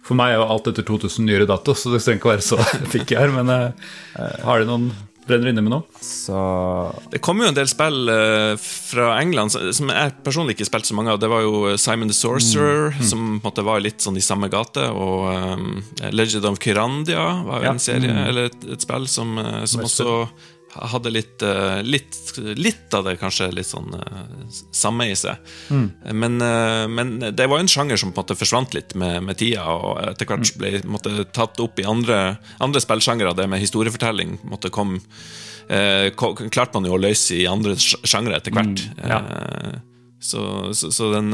for 0.06 0.18
meg 0.18 0.32
er 0.32 0.38
jo 0.38 0.46
alt 0.54 0.68
etter 0.70 0.86
2000 0.86 1.26
nyere 1.26 1.48
dato, 1.50 1.74
så 1.74 1.90
det 1.90 1.98
trenger 1.98 2.20
ikke 2.20 2.28
å 2.28 2.34
være 2.36 2.46
så 2.46 2.58
fikk 2.94 3.14
jeg 3.14 3.22
her. 3.24 3.32
Men 3.34 3.50
uh, 3.50 4.42
har 4.46 4.62
det 4.62 4.68
noen 4.68 4.90
brenner 5.26 5.50
inne 5.50 5.62
med 5.64 5.72
nå? 5.74 5.80
Så 6.02 6.36
Det 7.10 7.20
kom 7.24 7.40
jo 7.42 7.48
en 7.48 7.54
del 7.56 7.68
spill 7.70 8.08
eh, 8.12 8.56
fra 8.60 9.18
England 9.20 9.50
som- 9.52 9.72
som 9.72 9.88
jeg 9.90 10.14
personlig 10.24 10.56
ikke 10.56 10.68
spilte 10.68 10.86
så 10.90 10.94
mange 10.94 11.10
av. 11.12 11.18
Det 11.20 11.28
var 11.28 11.42
jo 11.42 11.76
Simon 11.76 12.08
the 12.08 12.14
Sorcerer, 12.14 12.92
som 13.02 13.40
på 13.40 13.46
en 13.46 13.52
måte 13.52 13.64
var 13.64 13.80
litt 13.80 13.98
sånn 14.00 14.16
i 14.16 14.20
samme 14.24 14.48
gate. 14.50 14.82
Og 14.92 15.26
um, 15.34 15.82
Legend 16.12 16.44
of 16.44 16.58
Kyrandia 16.62 17.42
var 17.44 17.58
jo 17.60 17.64
Ja. 17.64 17.70
en 17.72 17.78
serie, 17.78 18.26
eller 18.28 18.44
et, 18.50 18.64
et 18.72 18.80
spill 18.80 19.06
som, 19.08 19.38
eh, 19.38 19.64
som 19.66 19.82
også 19.82 20.28
hadde 20.92 21.10
litt, 21.12 21.42
eh, 21.42 21.80
litt 21.82 22.22
Litt 22.36 22.92
av 22.92 23.06
det 23.06 23.14
kanskje 23.16 23.46
litt 23.54 23.66
sånn 23.70 23.94
eh, 23.96 24.56
samme 24.76 25.06
i 25.08 25.14
seg. 25.16 25.38
Men, 26.12 26.34
eh, 26.44 26.84
men 26.92 27.14
det 27.32 27.46
var 27.48 27.56
jo 27.58 27.64
en 27.64 27.70
sjanger 27.72 27.96
som 27.96 28.10
på 28.12 28.20
en 28.20 28.26
måte 28.26 28.36
forsvant 28.36 28.74
litt 28.76 28.92
med, 28.94 29.22
med 29.24 29.38
tida, 29.40 29.64
og 29.72 30.02
etter 30.10 30.28
hvert 30.28 30.50
ble 30.60 30.72
måtte, 30.84 31.14
tatt 31.32 31.58
opp 31.64 31.80
i 31.80 31.86
andre, 31.88 32.36
andre 32.60 32.82
spillsjangere. 32.84 33.32
Det 33.38 33.48
med 33.48 33.62
historiefortelling 33.64 34.36
måtte 34.52 34.68
kom, 34.74 34.98
eh, 35.72 36.10
klarte 36.12 36.74
man 36.76 36.84
jo 36.90 36.98
å 36.98 37.00
løse 37.00 37.38
i 37.40 37.46
andre 37.48 37.72
sj- 37.80 38.02
sjangre 38.04 38.36
etter 38.36 38.52
hvert. 38.52 38.84
ja. 39.00 39.22
Eh, 39.24 39.78
så 40.26 40.72
så, 40.74 40.88
så 40.90 41.10
den, 41.12 41.30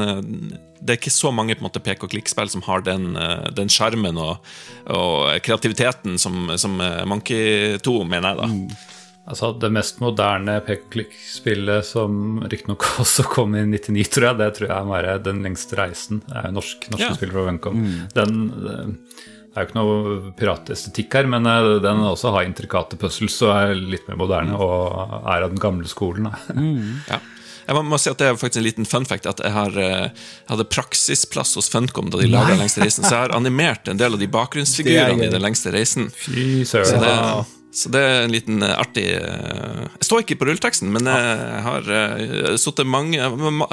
det 0.83 0.91
er 0.91 0.97
ikke 0.99 1.09
så 1.11 1.31
mange 1.33 1.55
måte 1.63 1.79
pek 1.81 2.03
og 2.03 2.11
klikk-spill 2.11 2.49
som 2.51 2.61
har 2.67 2.83
den 2.85 3.13
den 3.55 3.71
sjarmen 3.71 4.19
og, 4.19 4.43
og 4.91 5.39
kreativiteten 5.41 6.19
som, 6.19 6.51
som 6.59 6.75
Monkey 7.07 7.77
2, 7.81 7.95
mener 8.05 8.35
jeg, 8.35 8.37
da. 8.43 8.83
Altså 9.23 9.53
Det 9.55 9.69
mest 9.71 10.01
moderne 10.03 10.57
pek-og-klikk-spillet, 10.65 11.85
som 11.87 12.41
riktignok 12.51 12.83
også 13.03 13.23
kom 13.31 13.55
i 13.55 13.61
99, 13.65 14.09
tror 14.11 14.29
jeg, 14.31 14.39
det 14.41 14.49
tror 14.57 14.73
jeg 14.73 14.87
må 14.89 14.97
være 14.97 15.17
Den 15.23 15.43
lengste 15.45 15.77
reisen. 15.79 16.23
Det 16.27 16.35
er 16.41 16.49
jo 16.49 16.57
norsk, 16.57 16.89
norske 16.91 17.07
Ja. 17.07 17.13
spill 17.15 17.31
fra 17.31 17.45
Funcom. 17.47 17.83
Den 18.17 18.41
eh, 18.51 19.21
Det 19.53 19.61
er 19.61 19.63
jo 19.63 19.69
ikke 19.69 19.77
noe 19.77 20.31
piratestetikk 20.39 21.13
her, 21.19 21.27
men 21.29 21.45
eh, 21.47 21.69
den 21.83 22.01
også 22.09 22.31
har 22.35 22.43
intrikate 22.49 22.97
puzzles 22.99 23.35
og 23.45 23.53
er 23.53 23.75
litt 23.77 24.07
mer 24.09 24.17
moderne 24.19 24.57
og 24.57 25.21
er 25.29 25.45
av 25.45 25.53
den 25.53 25.61
gamle 25.61 25.87
skolen. 25.87 26.27
Mm. 26.53 26.99
Ja. 27.07 27.21
Jeg 27.63 27.77
må, 27.77 27.81
må 27.93 27.95
si 27.95 28.09
at 28.11 28.19
Det 28.19 28.25
er 28.27 28.35
faktisk 28.35 28.59
en 28.59 28.65
liten 28.65 28.83
fun 28.85 29.05
fact 29.07 29.23
at 29.29 29.39
jeg 29.39 29.53
har, 29.55 29.71
jeg 29.71 30.09
hadde 30.49 30.65
praksisplass 30.67 31.53
hos 31.55 31.69
Funcom 31.71 32.09
da 32.11 32.19
de 32.19 32.27
laga 32.27 32.51
Den 32.51 32.59
lengste 32.65 32.81
reisen. 32.83 33.05
Så 33.07 33.13
jeg 33.15 33.21
har 33.29 33.35
animert 33.39 33.87
en 33.87 34.01
del 34.01 34.17
av 34.17 34.19
de 34.19 34.27
bakgrunnsfigurene 34.27 35.23
er 35.23 35.29
i 35.29 35.31
Den 35.31 35.45
lengste 35.45 35.71
reisen. 35.71 36.09
Fy 36.11 36.65
Så 36.67 36.83
det, 36.99 37.13
så 37.73 37.89
det 37.89 38.01
er 38.05 38.23
en 38.23 38.31
liten 38.33 38.61
eh, 38.61 38.75
artig 38.77 39.07
eh, 39.17 39.83
Jeg 39.97 40.05
står 40.07 40.19
ikke 40.23 40.37
på 40.41 40.45
rulleteksten, 40.49 40.91
men 40.93 41.07
jeg 41.09 41.61
har 41.65 41.81
uh, 41.89 42.83
mange 42.85 43.17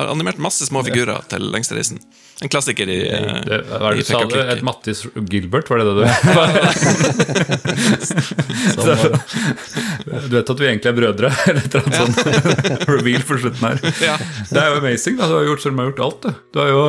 animert 0.00 0.38
masse 0.40 0.64
små 0.66 0.82
figurer 0.86 1.20
til 1.28 1.42
Lengste 1.52 1.74
reisen. 1.76 1.98
En 2.40 2.48
klassiker 2.48 2.88
i, 2.88 3.10
eh, 3.12 3.42
Det, 3.44 3.58
hva 3.68 3.90
er 3.90 3.94
det 3.98 4.00
du 4.00 4.04
sa? 4.08 4.24
Det. 4.24 4.40
Et 4.54 4.62
Mattis 4.64 5.02
Gilbert, 5.28 5.68
var 5.68 5.76
det 5.82 5.86
det 5.90 5.96
du 5.98 6.04
Du 10.30 10.34
vet 10.38 10.50
at 10.54 10.60
vi 10.62 10.66
egentlig 10.70 10.88
er 10.88 10.96
brødre? 10.96 11.28
Eller 11.50 11.60
et 11.60 11.74
eller 11.74 11.84
annet 11.84 12.00
sånt 12.00 12.18
reveal 12.94 13.22
på 13.28 13.34
slutten 13.42 13.64
her. 13.68 13.76
Det 13.84 14.56
er 14.56 14.68
jo 14.72 14.80
amazing. 14.80 15.14
da, 15.20 15.24
Du 15.28 15.34
har 15.36 15.44
gjort 15.50 15.62
som 15.66 15.76
du 15.76 15.80
har 15.82 15.88
gjort 15.90 16.04
alt, 16.06 16.20
du. 16.24 16.30
du 16.48 16.56
har 16.62 16.68
jo 16.72 16.80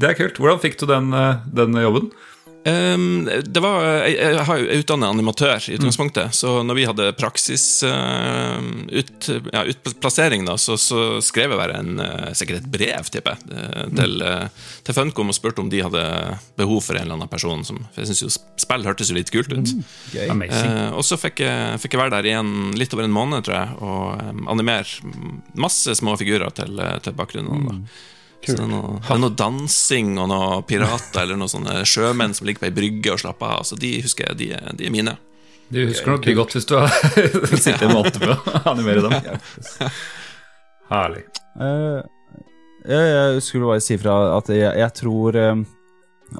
Det 0.00 0.06
er 0.08 0.16
kult. 0.22 0.36
Hvordan 0.40 0.62
fikk 0.64 0.76
du 0.80 0.84
den, 0.88 1.06
eh, 1.12 1.36
den 1.60 1.76
jobben? 1.84 2.08
Ehm, 2.64 3.28
det 3.44 3.60
var, 3.62 3.84
jeg, 4.06 4.14
jeg 4.20 4.44
har 4.46 4.60
jo 4.60 4.78
utdannet 4.82 5.10
animatør 5.10 5.64
i 5.66 5.76
utgangspunktet, 5.78 6.34
så 6.36 6.60
når 6.62 6.78
vi 6.78 6.84
hadde 6.86 7.08
praksis 7.18 7.64
uh, 7.86 8.60
ut, 8.86 9.28
ja, 9.50 9.64
da, 9.66 10.56
så, 10.60 10.76
så 10.78 11.00
skrev 11.24 11.54
jeg 11.54 11.58
bare 11.58 11.80
en, 11.82 11.98
uh, 11.98 12.28
sikkert 12.38 12.62
et 12.62 12.70
brev, 12.70 13.10
tipper 13.10 13.34
jeg, 13.34 13.58
eh, 13.58 13.88
til, 13.98 14.14
uh, 14.22 14.70
til 14.86 14.96
Funcom 14.96 15.32
og 15.32 15.36
spurte 15.36 15.64
om 15.64 15.72
de 15.72 15.82
hadde 15.82 16.04
behov 16.60 16.84
for 16.86 16.98
en 16.98 17.06
eller 17.06 17.18
annen 17.18 17.32
person. 17.32 17.66
Som, 17.66 17.82
for 17.90 18.04
jeg 18.04 18.12
synes 18.12 18.22
jo 18.22 18.30
spill 18.62 18.86
hørtes 18.86 19.10
jo 19.10 19.18
litt 19.18 19.32
kult 19.34 19.50
ut. 19.50 19.74
Mm. 19.74 20.46
Eh, 20.46 20.88
og 20.94 21.02
så 21.06 21.18
fikk 21.18 21.42
jeg, 21.42 21.82
fikk 21.82 21.96
jeg 21.96 22.04
være 22.04 22.16
der 22.18 22.30
i 22.30 22.36
en, 22.38 22.70
litt 22.78 22.94
over 22.94 23.08
en 23.08 23.14
måned, 23.14 23.42
tror 23.46 23.58
jeg, 23.58 23.76
og 23.82 24.22
um, 24.22 24.46
animere 24.52 25.12
masse 25.58 25.98
små 25.98 26.14
figurer 26.20 26.54
til, 26.54 26.78
til 27.02 27.18
bakgrunnen. 27.18 27.68
Da. 27.68 28.11
Så 28.42 28.56
det 28.58 28.64
er, 28.64 28.70
noe, 28.72 28.96
det 28.98 29.12
er 29.14 29.20
noe 29.22 29.34
dansing 29.38 30.16
og 30.18 30.30
noe 30.32 30.62
pirater 30.66 31.22
eller 31.22 31.38
noen 31.38 31.52
sånne 31.52 31.82
sjømenn 31.86 32.34
som 32.34 32.48
ligger 32.48 32.64
på 32.64 32.70
ei 32.70 32.74
brygge 32.74 33.12
og 33.14 33.20
slapper 33.22 33.52
av. 33.58 33.66
Så 33.68 33.78
de 33.78 33.92
husker 34.02 34.26
jeg, 34.32 34.38
de, 34.40 34.48
er- 34.58 34.72
de 34.78 34.88
er 34.88 34.94
mine. 34.94 35.14
Du 35.72 35.78
husker 35.88 36.10
nok 36.12 36.24
de 36.26 36.34
godt 36.36 36.56
hvis 36.56 36.66
du 36.68 36.74
har 36.76 36.90
sittet 37.56 37.86
en 37.86 37.94
måned 37.94 38.18
med 38.20 38.34
å 38.34 38.64
animere 38.74 39.04
dem. 39.06 39.14
Herlig. 40.92 41.22
Uh, 41.56 42.02
jeg, 42.88 43.06
jeg 43.14 43.44
skulle 43.46 43.70
bare 43.70 43.84
si 43.84 43.96
fra 44.00 44.16
at 44.36 44.50
jeg, 44.50 44.66
jeg 44.80 44.94
tror 44.98 45.36
um, 45.38 45.60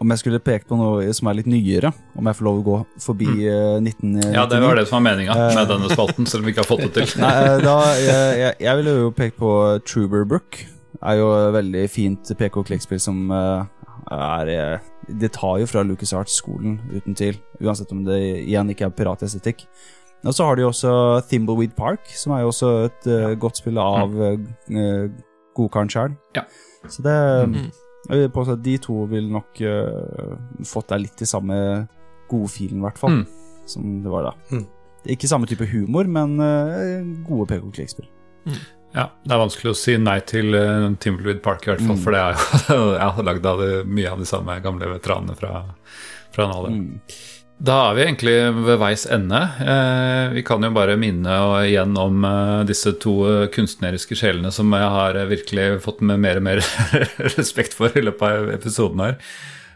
Om 0.01 0.13
jeg 0.15 0.23
skulle 0.23 0.41
peke 0.43 0.67
på 0.67 0.79
noe 0.81 1.13
som 1.15 1.29
er 1.31 1.37
litt 1.39 1.49
nyere, 1.53 1.91
om 2.19 2.27
jeg 2.27 2.39
får 2.39 2.47
lov 2.49 2.61
å 2.63 2.65
gå 2.67 2.77
forbi 3.05 3.29
mm. 3.29 3.89
1999 3.93 4.35
Ja, 4.35 4.47
det 4.51 4.61
var 4.65 4.81
det 4.81 4.87
som 4.89 4.99
var 4.99 5.05
meninga 5.11 5.37
med 5.53 5.69
denne 5.71 5.91
spalten, 5.93 6.27
selv 6.29 6.43
om 6.43 6.49
vi 6.49 6.55
ikke 6.57 6.65
har 6.65 6.71
fått 6.71 6.85
det 6.89 6.93
til. 6.97 7.15
Nei, 7.25 7.33
eh, 7.45 7.59
da, 7.63 7.77
jeg, 8.01 8.39
jeg, 8.41 8.57
jeg 8.67 8.81
ville 8.81 8.97
jo 9.05 9.11
peke 9.17 9.37
på 9.39 9.53
Truber 9.87 10.25
Brook. 10.29 10.63
Er 11.03 11.19
jo 11.19 11.31
et 11.35 11.55
veldig 11.57 11.87
fint 11.91 12.33
PK-klikkspill 12.39 13.01
som 13.03 13.25
eh, 13.35 13.65
er 14.13 14.51
eh, 14.53 14.91
Det 15.23 15.33
tar 15.35 15.59
jo 15.63 15.67
fra 15.67 15.83
LucasArts-skolen, 15.87 16.79
uten 16.93 17.17
tvil. 17.19 17.41
Uansett 17.63 17.93
om 17.95 18.05
det 18.07 18.21
igjen 18.45 18.71
ikke 18.71 18.87
er 18.89 18.97
piratestetikk. 18.97 19.67
Og 20.23 20.35
så 20.37 20.47
har 20.47 20.59
de 20.59 20.67
også 20.69 20.93
Thimbleweed 21.27 21.75
Park, 21.75 22.07
som 22.15 22.35
er 22.37 22.45
jo 22.45 22.53
også 22.53 22.73
et 22.87 23.09
eh, 23.11 23.33
godt 23.43 23.59
spill 23.59 23.81
av 23.83 24.13
uh, 24.15 25.09
godkaren 25.59 25.91
sjøl. 25.91 26.19
Ja. 26.39 26.47
Så 26.89 27.03
det 27.03 27.17
Mm. 27.49 27.73
Jeg 28.11 28.19
vil 28.19 28.31
påstå 28.35 28.57
at 28.57 28.63
de 28.65 28.73
to 28.83 28.95
vil 29.07 29.29
nok 29.31 29.61
uh, 29.63 30.35
fått 30.67 30.89
deg 30.91 31.05
litt 31.05 31.23
i 31.23 31.29
samme 31.29 31.57
godfilen, 32.31 32.81
i 32.81 32.83
hvert 32.83 32.99
fall. 32.99 33.21
Mm. 33.21 33.27
Som 33.71 34.01
det 34.03 34.11
var 34.11 34.27
da. 34.27 34.33
Mm. 34.51 34.65
Ikke 35.15 35.31
samme 35.31 35.47
type 35.47 35.69
humor, 35.71 36.11
men 36.11 36.35
uh, 36.43 36.99
gode 37.29 37.47
PK-klikkspill. 37.53 38.09
Ja, 38.93 39.09
Det 39.25 39.33
er 39.35 39.41
vanskelig 39.41 39.73
å 39.73 39.79
si 39.79 39.97
nei 40.01 40.19
til 40.29 40.53
uh, 40.53 40.91
Timberweed 41.01 41.43
Park, 41.45 41.67
i 41.67 41.73
hvert 41.73 41.85
fall, 41.85 42.01
for 42.01 42.13
det 42.13 42.23
er 42.23 42.75
jo 42.77 42.89
jeg 43.01 43.15
har 43.19 43.29
lagd 43.29 43.47
av 43.49 43.63
det, 43.63 43.71
mye 43.89 44.11
av 44.13 44.21
de 44.21 44.29
samme 44.29 44.59
gamle 44.65 44.91
veteranene 44.91 45.39
fra, 45.39 45.63
fra 46.35 46.49
Nale. 46.51 46.75
Mm. 46.77 46.91
Da 47.63 47.77
er 47.87 47.95
vi 47.95 48.03
egentlig 48.03 48.35
ved 48.67 48.79
veis 48.83 49.05
ende. 49.07 49.39
Eh, 49.63 50.33
vi 50.35 50.43
kan 50.47 50.65
jo 50.67 50.73
bare 50.75 50.97
minne 50.99 51.37
og 51.45 51.69
igjen 51.69 51.95
om 52.01 52.25
eh, 52.27 52.63
disse 52.67 52.91
to 53.03 53.15
eh, 53.29 53.45
kunstneriske 53.55 54.19
sjelene 54.19 54.51
som 54.55 54.73
jeg 54.75 54.89
har 54.97 55.19
eh, 55.19 55.29
virkelig 55.31 55.67
fått 55.85 56.03
med 56.03 56.19
mer 56.25 56.41
og 56.41 56.47
mer 56.49 56.63
respekt 57.37 57.77
for 57.79 57.95
i 57.95 58.03
løpet 58.03 58.25
av 58.27 58.51
episoden 58.57 59.05
her. 59.05 59.15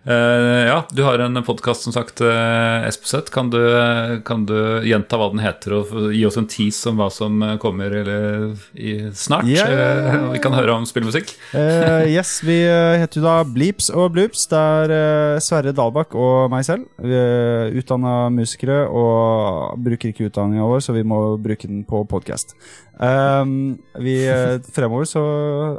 Eh, 0.06 0.66
ja, 0.66 0.86
du 0.90 1.02
har 1.02 1.18
en 1.18 1.42
podkast, 1.42 1.82
som 1.82 1.92
sagt, 1.92 2.20
uh, 2.20 2.86
Espeseth. 2.86 3.32
Kan, 3.34 3.50
du, 3.50 3.58
eh, 3.58 4.20
kan 4.24 4.44
du 4.46 4.54
gjenta 4.86 5.18
hva 5.18 5.32
den 5.32 5.42
heter, 5.42 5.74
og 5.80 6.12
gi 6.14 6.22
oss 6.28 6.38
en 6.38 6.46
tease 6.46 6.92
om 6.92 7.00
hva 7.00 7.08
som 7.10 7.42
eh, 7.42 7.56
kommer 7.58 7.90
eller, 7.90 8.52
i, 8.78 9.10
snart? 9.10 9.48
Yeah. 9.50 9.72
Eh, 9.72 10.28
vi 10.36 10.42
kan 10.44 10.54
høre 10.54 10.76
om 10.78 10.86
spillmusikk. 10.86 11.34
uh, 11.56 12.06
yes, 12.06 12.38
vi 12.46 12.60
eh, 12.62 13.00
heter 13.02 13.18
jo 13.18 13.26
da 13.26 13.34
Bleeps 13.50 13.90
og 13.90 14.12
Bloops. 14.14 14.46
Det 14.52 14.62
er 14.78 14.94
eh, 14.94 15.40
Sverre 15.42 15.74
Dalbakk 15.74 16.14
og 16.14 16.54
meg 16.54 16.68
selv. 16.68 16.86
Vi 17.02 17.18
er 17.18 17.74
utdanna 17.74 18.28
musikere 18.30 18.84
og 18.86 19.74
bruker 19.82 20.14
ikke 20.14 20.30
utdanninga 20.30 20.70
vår, 20.70 20.86
så 20.86 20.94
vi 20.94 21.02
må 21.02 21.18
bruke 21.42 21.66
den 21.66 21.82
på 21.88 22.04
podkast. 22.06 22.54
Vi, 22.96 24.14
eh, 24.28 24.58
fremover 24.72 25.04
så 25.04 25.22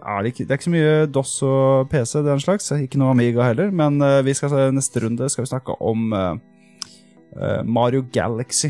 er 0.06 0.22
det 0.24 0.34
ikke 0.34 0.46
Det 0.46 0.52
er 0.52 0.58
ikke 0.60 0.68
så 0.68 0.74
mye 0.76 1.06
DOS 1.10 1.32
og 1.44 1.90
PC, 1.90 2.14
den 2.24 2.40
slags. 2.44 2.72
Ikke 2.78 3.00
noe 3.02 3.10
Amiga 3.16 3.42
heller. 3.48 3.72
Men 3.72 4.00
eh, 4.02 4.22
vi 4.28 4.34
skal 4.38 4.72
neste 4.76 5.02
runde 5.02 5.30
skal 5.30 5.44
vi 5.46 5.50
snakke 5.50 5.74
om 5.82 6.14
eh, 6.14 7.64
Mario 7.66 8.04
Galaxy. 8.14 8.70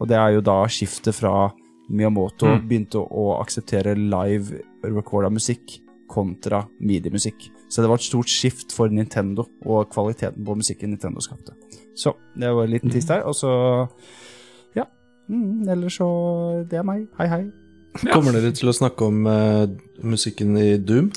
Og 0.00 0.08
det 0.08 0.16
er 0.20 0.34
jo 0.36 0.44
da 0.44 0.58
skiftet 0.68 1.14
fra 1.16 1.50
Miyamoto 1.88 2.46
Mm. 2.46 2.68
begynte 2.68 2.98
å 3.00 3.40
akseptere 3.40 3.94
live 3.96 4.60
recorda 4.84 5.30
musikk 5.30 5.78
kontra 6.08 6.66
midi-musikk. 6.80 7.48
Så 7.70 7.82
det 7.82 7.88
var 7.88 7.96
et 7.98 8.06
stort 8.06 8.28
skift 8.30 8.72
for 8.72 8.88
Nintendo 8.88 9.46
og 9.64 9.88
kvaliteten 9.90 10.44
på 10.44 10.54
musikken 10.54 10.90
Nintendo 10.90 11.20
skapte. 11.20 11.54
Så 11.96 12.12
det 12.36 12.52
var 12.54 12.64
en 12.64 12.70
liten 12.70 12.90
tiss 12.90 13.06
der. 13.06 13.22
Og 13.24 13.34
så 13.34 13.88
Ja. 14.76 14.84
Mm, 15.28 15.68
ellers 15.68 15.96
så 15.98 16.66
Det 16.68 16.78
er 16.78 16.82
meg. 16.82 17.06
Hei, 17.18 17.26
hei. 17.28 17.44
Kommer 18.12 18.36
dere 18.36 18.52
til 18.56 18.68
å 18.70 18.74
snakke 18.76 19.06
om 19.08 19.24
uh, 19.28 19.64
musikken 20.04 20.56
i 20.60 20.74
Doom 20.78 21.12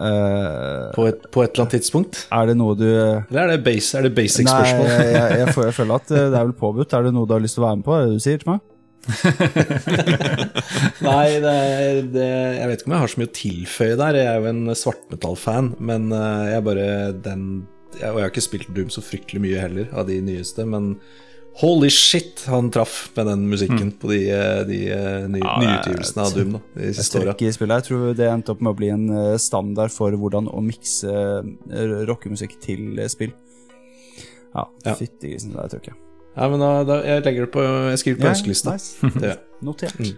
Uh, 0.00 0.94
på 0.94 1.02
et, 1.10 1.24
på 1.34 1.42
et 1.42 1.50
eller 1.50 1.64
annet 1.64 1.72
tidspunkt? 1.74 2.20
er 2.30 2.46
det 2.46 2.54
noe 2.56 2.76
du 2.78 2.86
Eller 2.86 3.40
er 3.42 3.48
det, 3.50 3.56
base, 3.66 3.98
er 3.98 4.06
det 4.06 4.12
basic 4.14 4.46
Nei, 4.46 4.52
spørsmål? 4.54 4.86
jeg, 4.86 5.08
jeg, 5.10 5.16
jeg, 5.18 5.40
jeg 5.66 5.74
føler 5.80 5.94
at 5.96 6.12
eh, 6.14 6.28
det 6.30 6.38
er 6.38 6.44
vel 6.46 6.54
påbudt. 6.60 6.94
Er 6.94 7.08
det 7.08 7.10
noe 7.16 7.26
du 7.26 7.34
har 7.34 7.42
lyst 7.42 7.58
til 7.58 7.64
å 7.64 7.66
være 7.66 7.80
med 7.80 7.86
på? 7.88 7.96
Er 7.96 8.06
det 8.06 8.14
du 8.14 8.22
sier 8.22 8.38
til 8.40 8.52
meg? 8.52 8.62
Nei, 11.10 11.26
det, 11.42 11.56
det, 12.14 12.28
jeg 12.60 12.70
vet 12.70 12.82
ikke 12.82 12.90
om 12.90 12.94
jeg 12.94 13.02
har 13.02 13.12
så 13.12 13.20
mye 13.20 13.30
å 13.30 13.34
tilføye 13.40 13.98
der. 14.00 14.18
Jeg 14.20 14.30
er 14.30 14.38
jo 14.38 14.50
en 14.52 14.62
svartmetall-fan, 14.84 15.72
men 15.90 16.08
eh, 16.16 16.46
jeg 16.54 16.66
bare 16.70 16.86
den 17.26 17.44
jeg, 17.98 18.06
Og 18.12 18.20
jeg 18.20 18.22
har 18.22 18.30
ikke 18.30 18.46
spilt 18.46 18.70
Doom 18.76 18.94
så 18.94 19.02
fryktelig 19.04 19.42
mye 19.42 19.62
heller, 19.66 19.90
av 19.90 20.06
de 20.08 20.20
nyeste, 20.22 20.64
men 20.70 20.92
holy 21.60 21.90
shit, 21.90 22.44
han 22.48 22.70
traff 22.70 23.10
med 23.16 23.26
den 23.26 23.42
musikken 23.50 23.90
på 24.00 24.08
de, 24.12 24.20
eh, 24.30 24.60
de 24.68 24.78
eh, 24.94 25.26
ny, 25.28 25.40
Ja, 25.42 25.56
nyutgivelsene 25.60 26.24
av 26.24 26.32
Doom 26.36 26.52
da, 26.56 26.60
de 26.76 26.92
siste 26.94 27.20
åra. 27.20 27.34
Jeg 27.36 27.84
tror 27.88 28.14
det 28.16 28.28
endte 28.30 28.54
opp 28.54 28.62
med 28.64 28.72
å 28.72 28.78
bli 28.78 28.88
en 28.94 29.08
eh, 29.10 29.36
standard 29.42 29.92
for 29.92 30.14
hvordan 30.16 30.48
å 30.48 30.62
mikse 30.64 31.10
eh, 31.10 31.92
rockemusikk 32.08 32.56
til 32.64 32.98
eh, 32.98 33.10
spill. 33.12 33.34
Ja, 34.54 34.64
Ja. 34.86 34.94
fytti 34.98 35.34
grisen, 35.34 35.52
det 35.54 35.68
tror 35.74 35.90
jeg. 35.92 35.98
Ja, 36.36 36.48
men 36.48 36.60
da, 36.62 36.70
da, 36.86 37.00
jeg 37.04 37.24
legger 37.26 37.46
det 37.46 37.52
på 37.52 37.62
Jeg 37.90 37.98
skriver 37.98 38.20
på 38.20 38.24
på 38.24 38.30
ønskelista. 38.30 38.72
nice. 38.78 39.38
Notert. 39.66 39.98
Mm. 39.98 40.16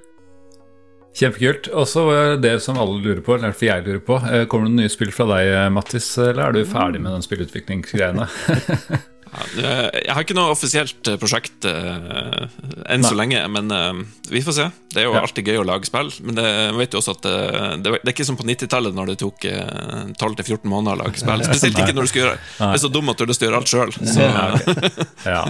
Kjempekult. 1.17 1.69
Og 1.77 1.89
så 1.89 2.05
eh, 2.13 2.35
det 2.41 2.55
som 2.65 2.79
alle 2.81 3.01
lurer 3.03 3.21
på, 3.25 3.35
eller 3.35 3.49
i 3.49 3.51
hvert 3.51 3.59
fall 3.61 3.69
jeg 3.73 3.87
lurer 3.89 4.05
på, 4.07 4.17
eh, 4.31 4.45
kommer 4.47 4.69
det 4.69 4.73
noen 4.77 4.85
nye 4.87 4.93
spill 4.93 5.13
fra 5.13 5.27
deg, 5.35 5.51
eh, 5.53 5.69
Mattis, 5.75 6.13
eller 6.19 6.47
er 6.47 6.53
du 6.57 6.63
ferdig 6.69 7.03
med 7.05 7.13
den 7.17 7.25
spillutviklingsgreiene? 7.27 8.29
Jeg 9.33 10.13
har 10.13 10.21
ikke 10.27 10.35
noe 10.37 10.53
offisielt 10.53 11.09
eh, 11.09 11.17
prosjekt 11.17 11.65
uh, 11.65 12.45
enn 12.93 13.05
så 13.07 13.15
lenge, 13.17 13.41
men 13.49 13.71
uh, 13.73 14.03
vi 14.29 14.43
får 14.45 14.57
se. 14.59 14.67
Det 14.93 15.01
er 15.01 15.07
jo 15.07 15.15
Ja. 15.17 15.23
alltid 15.25 15.47
gøy 15.49 15.57
å 15.63 15.65
lage 15.65 15.89
spill, 15.89 16.11
men 16.21 16.37
det, 16.37 16.45
vet 16.77 16.93
jo 16.93 17.01
også 17.01 17.15
at 17.17 17.25
uh, 17.25 17.71
det, 17.81 17.95
det 18.03 18.11
er 18.11 18.13
ikke 18.13 18.27
som 18.29 18.37
på 18.37 18.45
90-tallet, 18.45 18.93
når 18.93 19.13
det 19.13 19.17
tok 19.23 19.47
eh, 19.49 20.11
12-14 20.21 20.69
måneder 20.69 20.99
å 20.99 21.07
lage 21.07 21.23
spill. 21.23 21.45
Spesielt 21.49 21.81
ikke 21.81 21.95
når 21.97 22.05
du 22.05 22.11
skal 22.13 22.23
gjøre 22.27 22.37
Det 22.59 22.69
er 22.77 22.83
så 22.85 22.91
dum 22.93 23.09
at 23.09 23.17
du 23.17 23.25
har 23.25 23.31
lyst 23.33 23.41
til 23.41 23.49
å 23.49 23.51
gjøre 23.51 23.63
alt 23.63 23.73
sjøl. 23.73 23.91
Ja. 25.25 25.41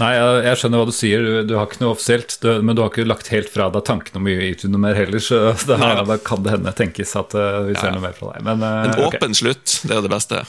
Nei, 0.00 0.10
jeg, 0.16 0.40
jeg 0.48 0.60
skjønner 0.62 0.80
hva 0.82 0.88
du 0.88 0.94
sier. 0.96 1.28
Du, 1.28 1.36
du 1.50 1.54
har 1.58 1.68
ikke 1.68 1.82
noe 1.84 1.92
offisielt, 1.98 2.38
du, 2.40 2.48
men 2.64 2.78
du 2.78 2.82
har 2.84 2.88
ikke 2.94 3.04
lagt 3.08 3.28
helt 3.34 3.52
fra 3.52 3.68
deg 3.74 3.84
tankene 3.88 4.22
om 4.22 4.30
YouTube 4.32 4.80
mer 4.80 4.96
heller, 4.96 5.20
så 5.20 5.52
det 5.68 5.78
her, 5.84 6.00
da 6.08 6.16
kan 6.24 6.40
det 6.48 6.56
hende 6.56 6.72
tenkes 6.80 7.12
at 7.20 7.36
vi 7.36 7.76
ser 7.76 7.90
Ja. 7.90 7.94
noe 7.98 8.06
mer 8.08 8.16
fra 8.16 8.32
deg. 8.32 8.48
Men 8.48 8.64
En 8.64 8.96
åpen 9.04 9.18
åpen 9.18 9.34
slutt, 9.36 9.80
det 9.84 9.96
er 9.98 10.04
det 10.04 10.12
beste. 10.16 10.40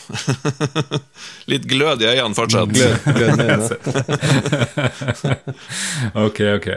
Litt 1.52 1.68
glød 1.70 2.04
i 2.06 2.10
øynene 2.14 2.38
fortsatt. 2.38 2.69
Glød- 2.76 3.04
glødende 3.18 3.46
øyne. 3.50 3.68
ok, 6.26 6.40
ok. 6.56 6.68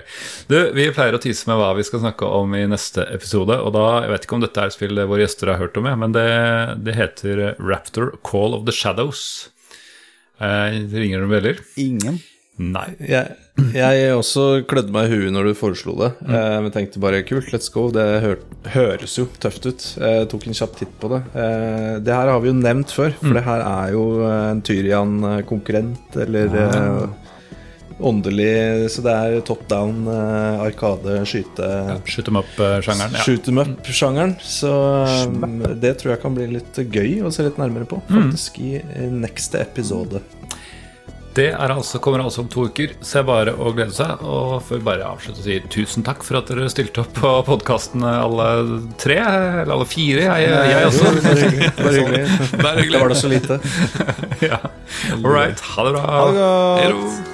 Du, 0.48 0.56
vi 0.77 0.89
pleier 0.94 1.16
å 1.16 1.20
tise 1.23 1.48
med 1.51 1.60
hva 1.60 1.70
vi 1.78 1.85
skal 1.86 2.02
snakke 2.05 2.28
om 2.40 2.55
i 2.59 2.64
neste 2.70 3.05
episode. 3.14 3.56
Og 3.62 3.73
da, 3.77 3.85
Jeg 4.06 4.12
vet 4.14 4.27
ikke 4.27 4.39
om 4.39 4.44
dette 4.44 4.60
er 4.64 4.73
et 4.73 4.77
spill 4.77 5.02
våre 5.06 5.24
gjester 5.24 5.52
har 5.52 5.60
hørt 5.62 5.77
om, 5.81 5.89
men 6.02 6.14
det, 6.16 6.27
det 6.86 6.97
heter 6.98 7.43
Raptor 7.60 8.12
Call 8.27 8.55
of 8.59 8.66
the 8.69 8.74
Shadows. 8.74 9.24
Eh, 10.43 10.81
ringer 10.90 11.23
noen 11.23 11.31
bjeller? 11.36 11.60
Ingen. 11.78 12.20
Nei. 12.61 12.85
Jeg, 13.09 13.37
jeg 13.73 14.11
også 14.12 14.62
klødde 14.69 14.93
meg 14.93 15.09
i 15.09 15.16
huet 15.16 15.33
når 15.35 15.49
du 15.49 15.55
foreslo 15.57 15.95
det. 15.99 16.11
Mm. 16.20 16.66
men 16.66 16.74
tenkte 16.74 17.01
bare 17.03 17.23
kult, 17.24 17.49
let's 17.55 17.73
go. 17.73 17.87
Det 17.95 18.05
hør, 18.24 18.37
høres 18.74 19.16
jo 19.19 19.27
tøft 19.41 19.66
ut. 19.66 19.87
Jeg 19.97 20.29
tok 20.33 20.47
en 20.47 20.59
kjapp 20.59 20.77
titt 20.79 20.93
på 21.01 21.11
det. 21.15 21.23
Eh, 21.33 21.97
det 22.05 22.15
her 22.15 22.29
har 22.29 22.45
vi 22.45 22.53
jo 22.53 22.59
nevnt 22.59 22.93
før, 22.93 23.16
for 23.19 23.39
det 23.39 23.47
her 23.49 23.65
er 23.65 23.97
jo 23.97 24.05
eh, 24.20 24.47
en 24.53 24.62
Tyrian-konkurrent, 24.69 26.20
eller 26.27 26.61
eh, 26.61 27.33
åndelig 28.03 28.91
Så 28.91 29.03
det 29.05 29.12
er 29.12 29.41
top 29.47 29.65
down, 29.70 30.07
uh, 30.09 30.62
arkade, 30.65 31.20
skyte 31.29 31.69
Shoot 32.07 32.27
them 32.27 32.39
up-sjangeren. 32.41 33.16
Ja. 33.16 33.24
Shoot 33.24 33.45
them 33.47 33.61
up-sjangeren. 33.62 34.37
Så 34.43 34.73
um, 35.29 35.62
det 35.81 35.97
tror 36.01 36.15
jeg 36.15 36.23
kan 36.24 36.37
bli 36.37 36.49
litt 36.57 36.83
gøy 36.83 37.23
å 37.23 37.33
se 37.35 37.47
litt 37.47 37.61
nærmere 37.61 37.89
på, 37.89 38.01
faktisk, 38.11 38.61
i 38.62 38.77
eh, 38.83 39.09
neste 39.12 39.62
episode. 39.62 40.23
Det 41.32 41.48
er 41.54 41.72
altså, 41.72 41.96
kommer 42.02 42.20
altså 42.20 42.42
om 42.42 42.48
to 42.52 42.66
uker, 42.68 42.92
så 43.00 43.20
er 43.22 43.28
bare 43.28 43.54
å 43.56 43.70
glede 43.72 43.94
seg. 43.96 44.20
Og 44.20 44.59
får 44.66 44.82
bare 44.84 45.06
avslutte 45.09 45.40
og 45.40 45.46
si 45.46 45.59
tusen 45.72 46.04
takk 46.04 46.24
for 46.26 46.40
at 46.42 46.50
dere 46.52 46.68
stilte 46.72 47.04
opp 47.04 47.14
på 47.16 47.32
podkasten 47.48 48.04
alle 48.04 48.48
tre, 49.00 49.16
eller 49.62 49.72
alle 49.78 49.88
fire. 49.88 50.26
Jeg, 50.28 50.50
jeg 50.72 50.90
også. 50.90 51.14
Bare 51.22 51.44
hyggelig. 51.46 51.70
Bare 51.78 51.94
hyggelig. 52.00 52.24
Bare 52.59 52.76
hyggelig. 52.82 52.96
Da 52.98 53.04
var 53.04 53.14
da 53.14 53.20
så 53.22 53.32
lite. 53.32 53.60
ja. 54.50 54.60
All 55.16 55.30
right. 55.32 55.64
Ha 55.72 55.88
det 55.88 55.96
bra. 55.96 56.04
Ha 56.10 56.26
det 56.28 56.92
godt. 56.98 57.32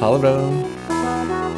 Ha 0.00 0.12
det 0.16 0.20
bra. 0.26 1.49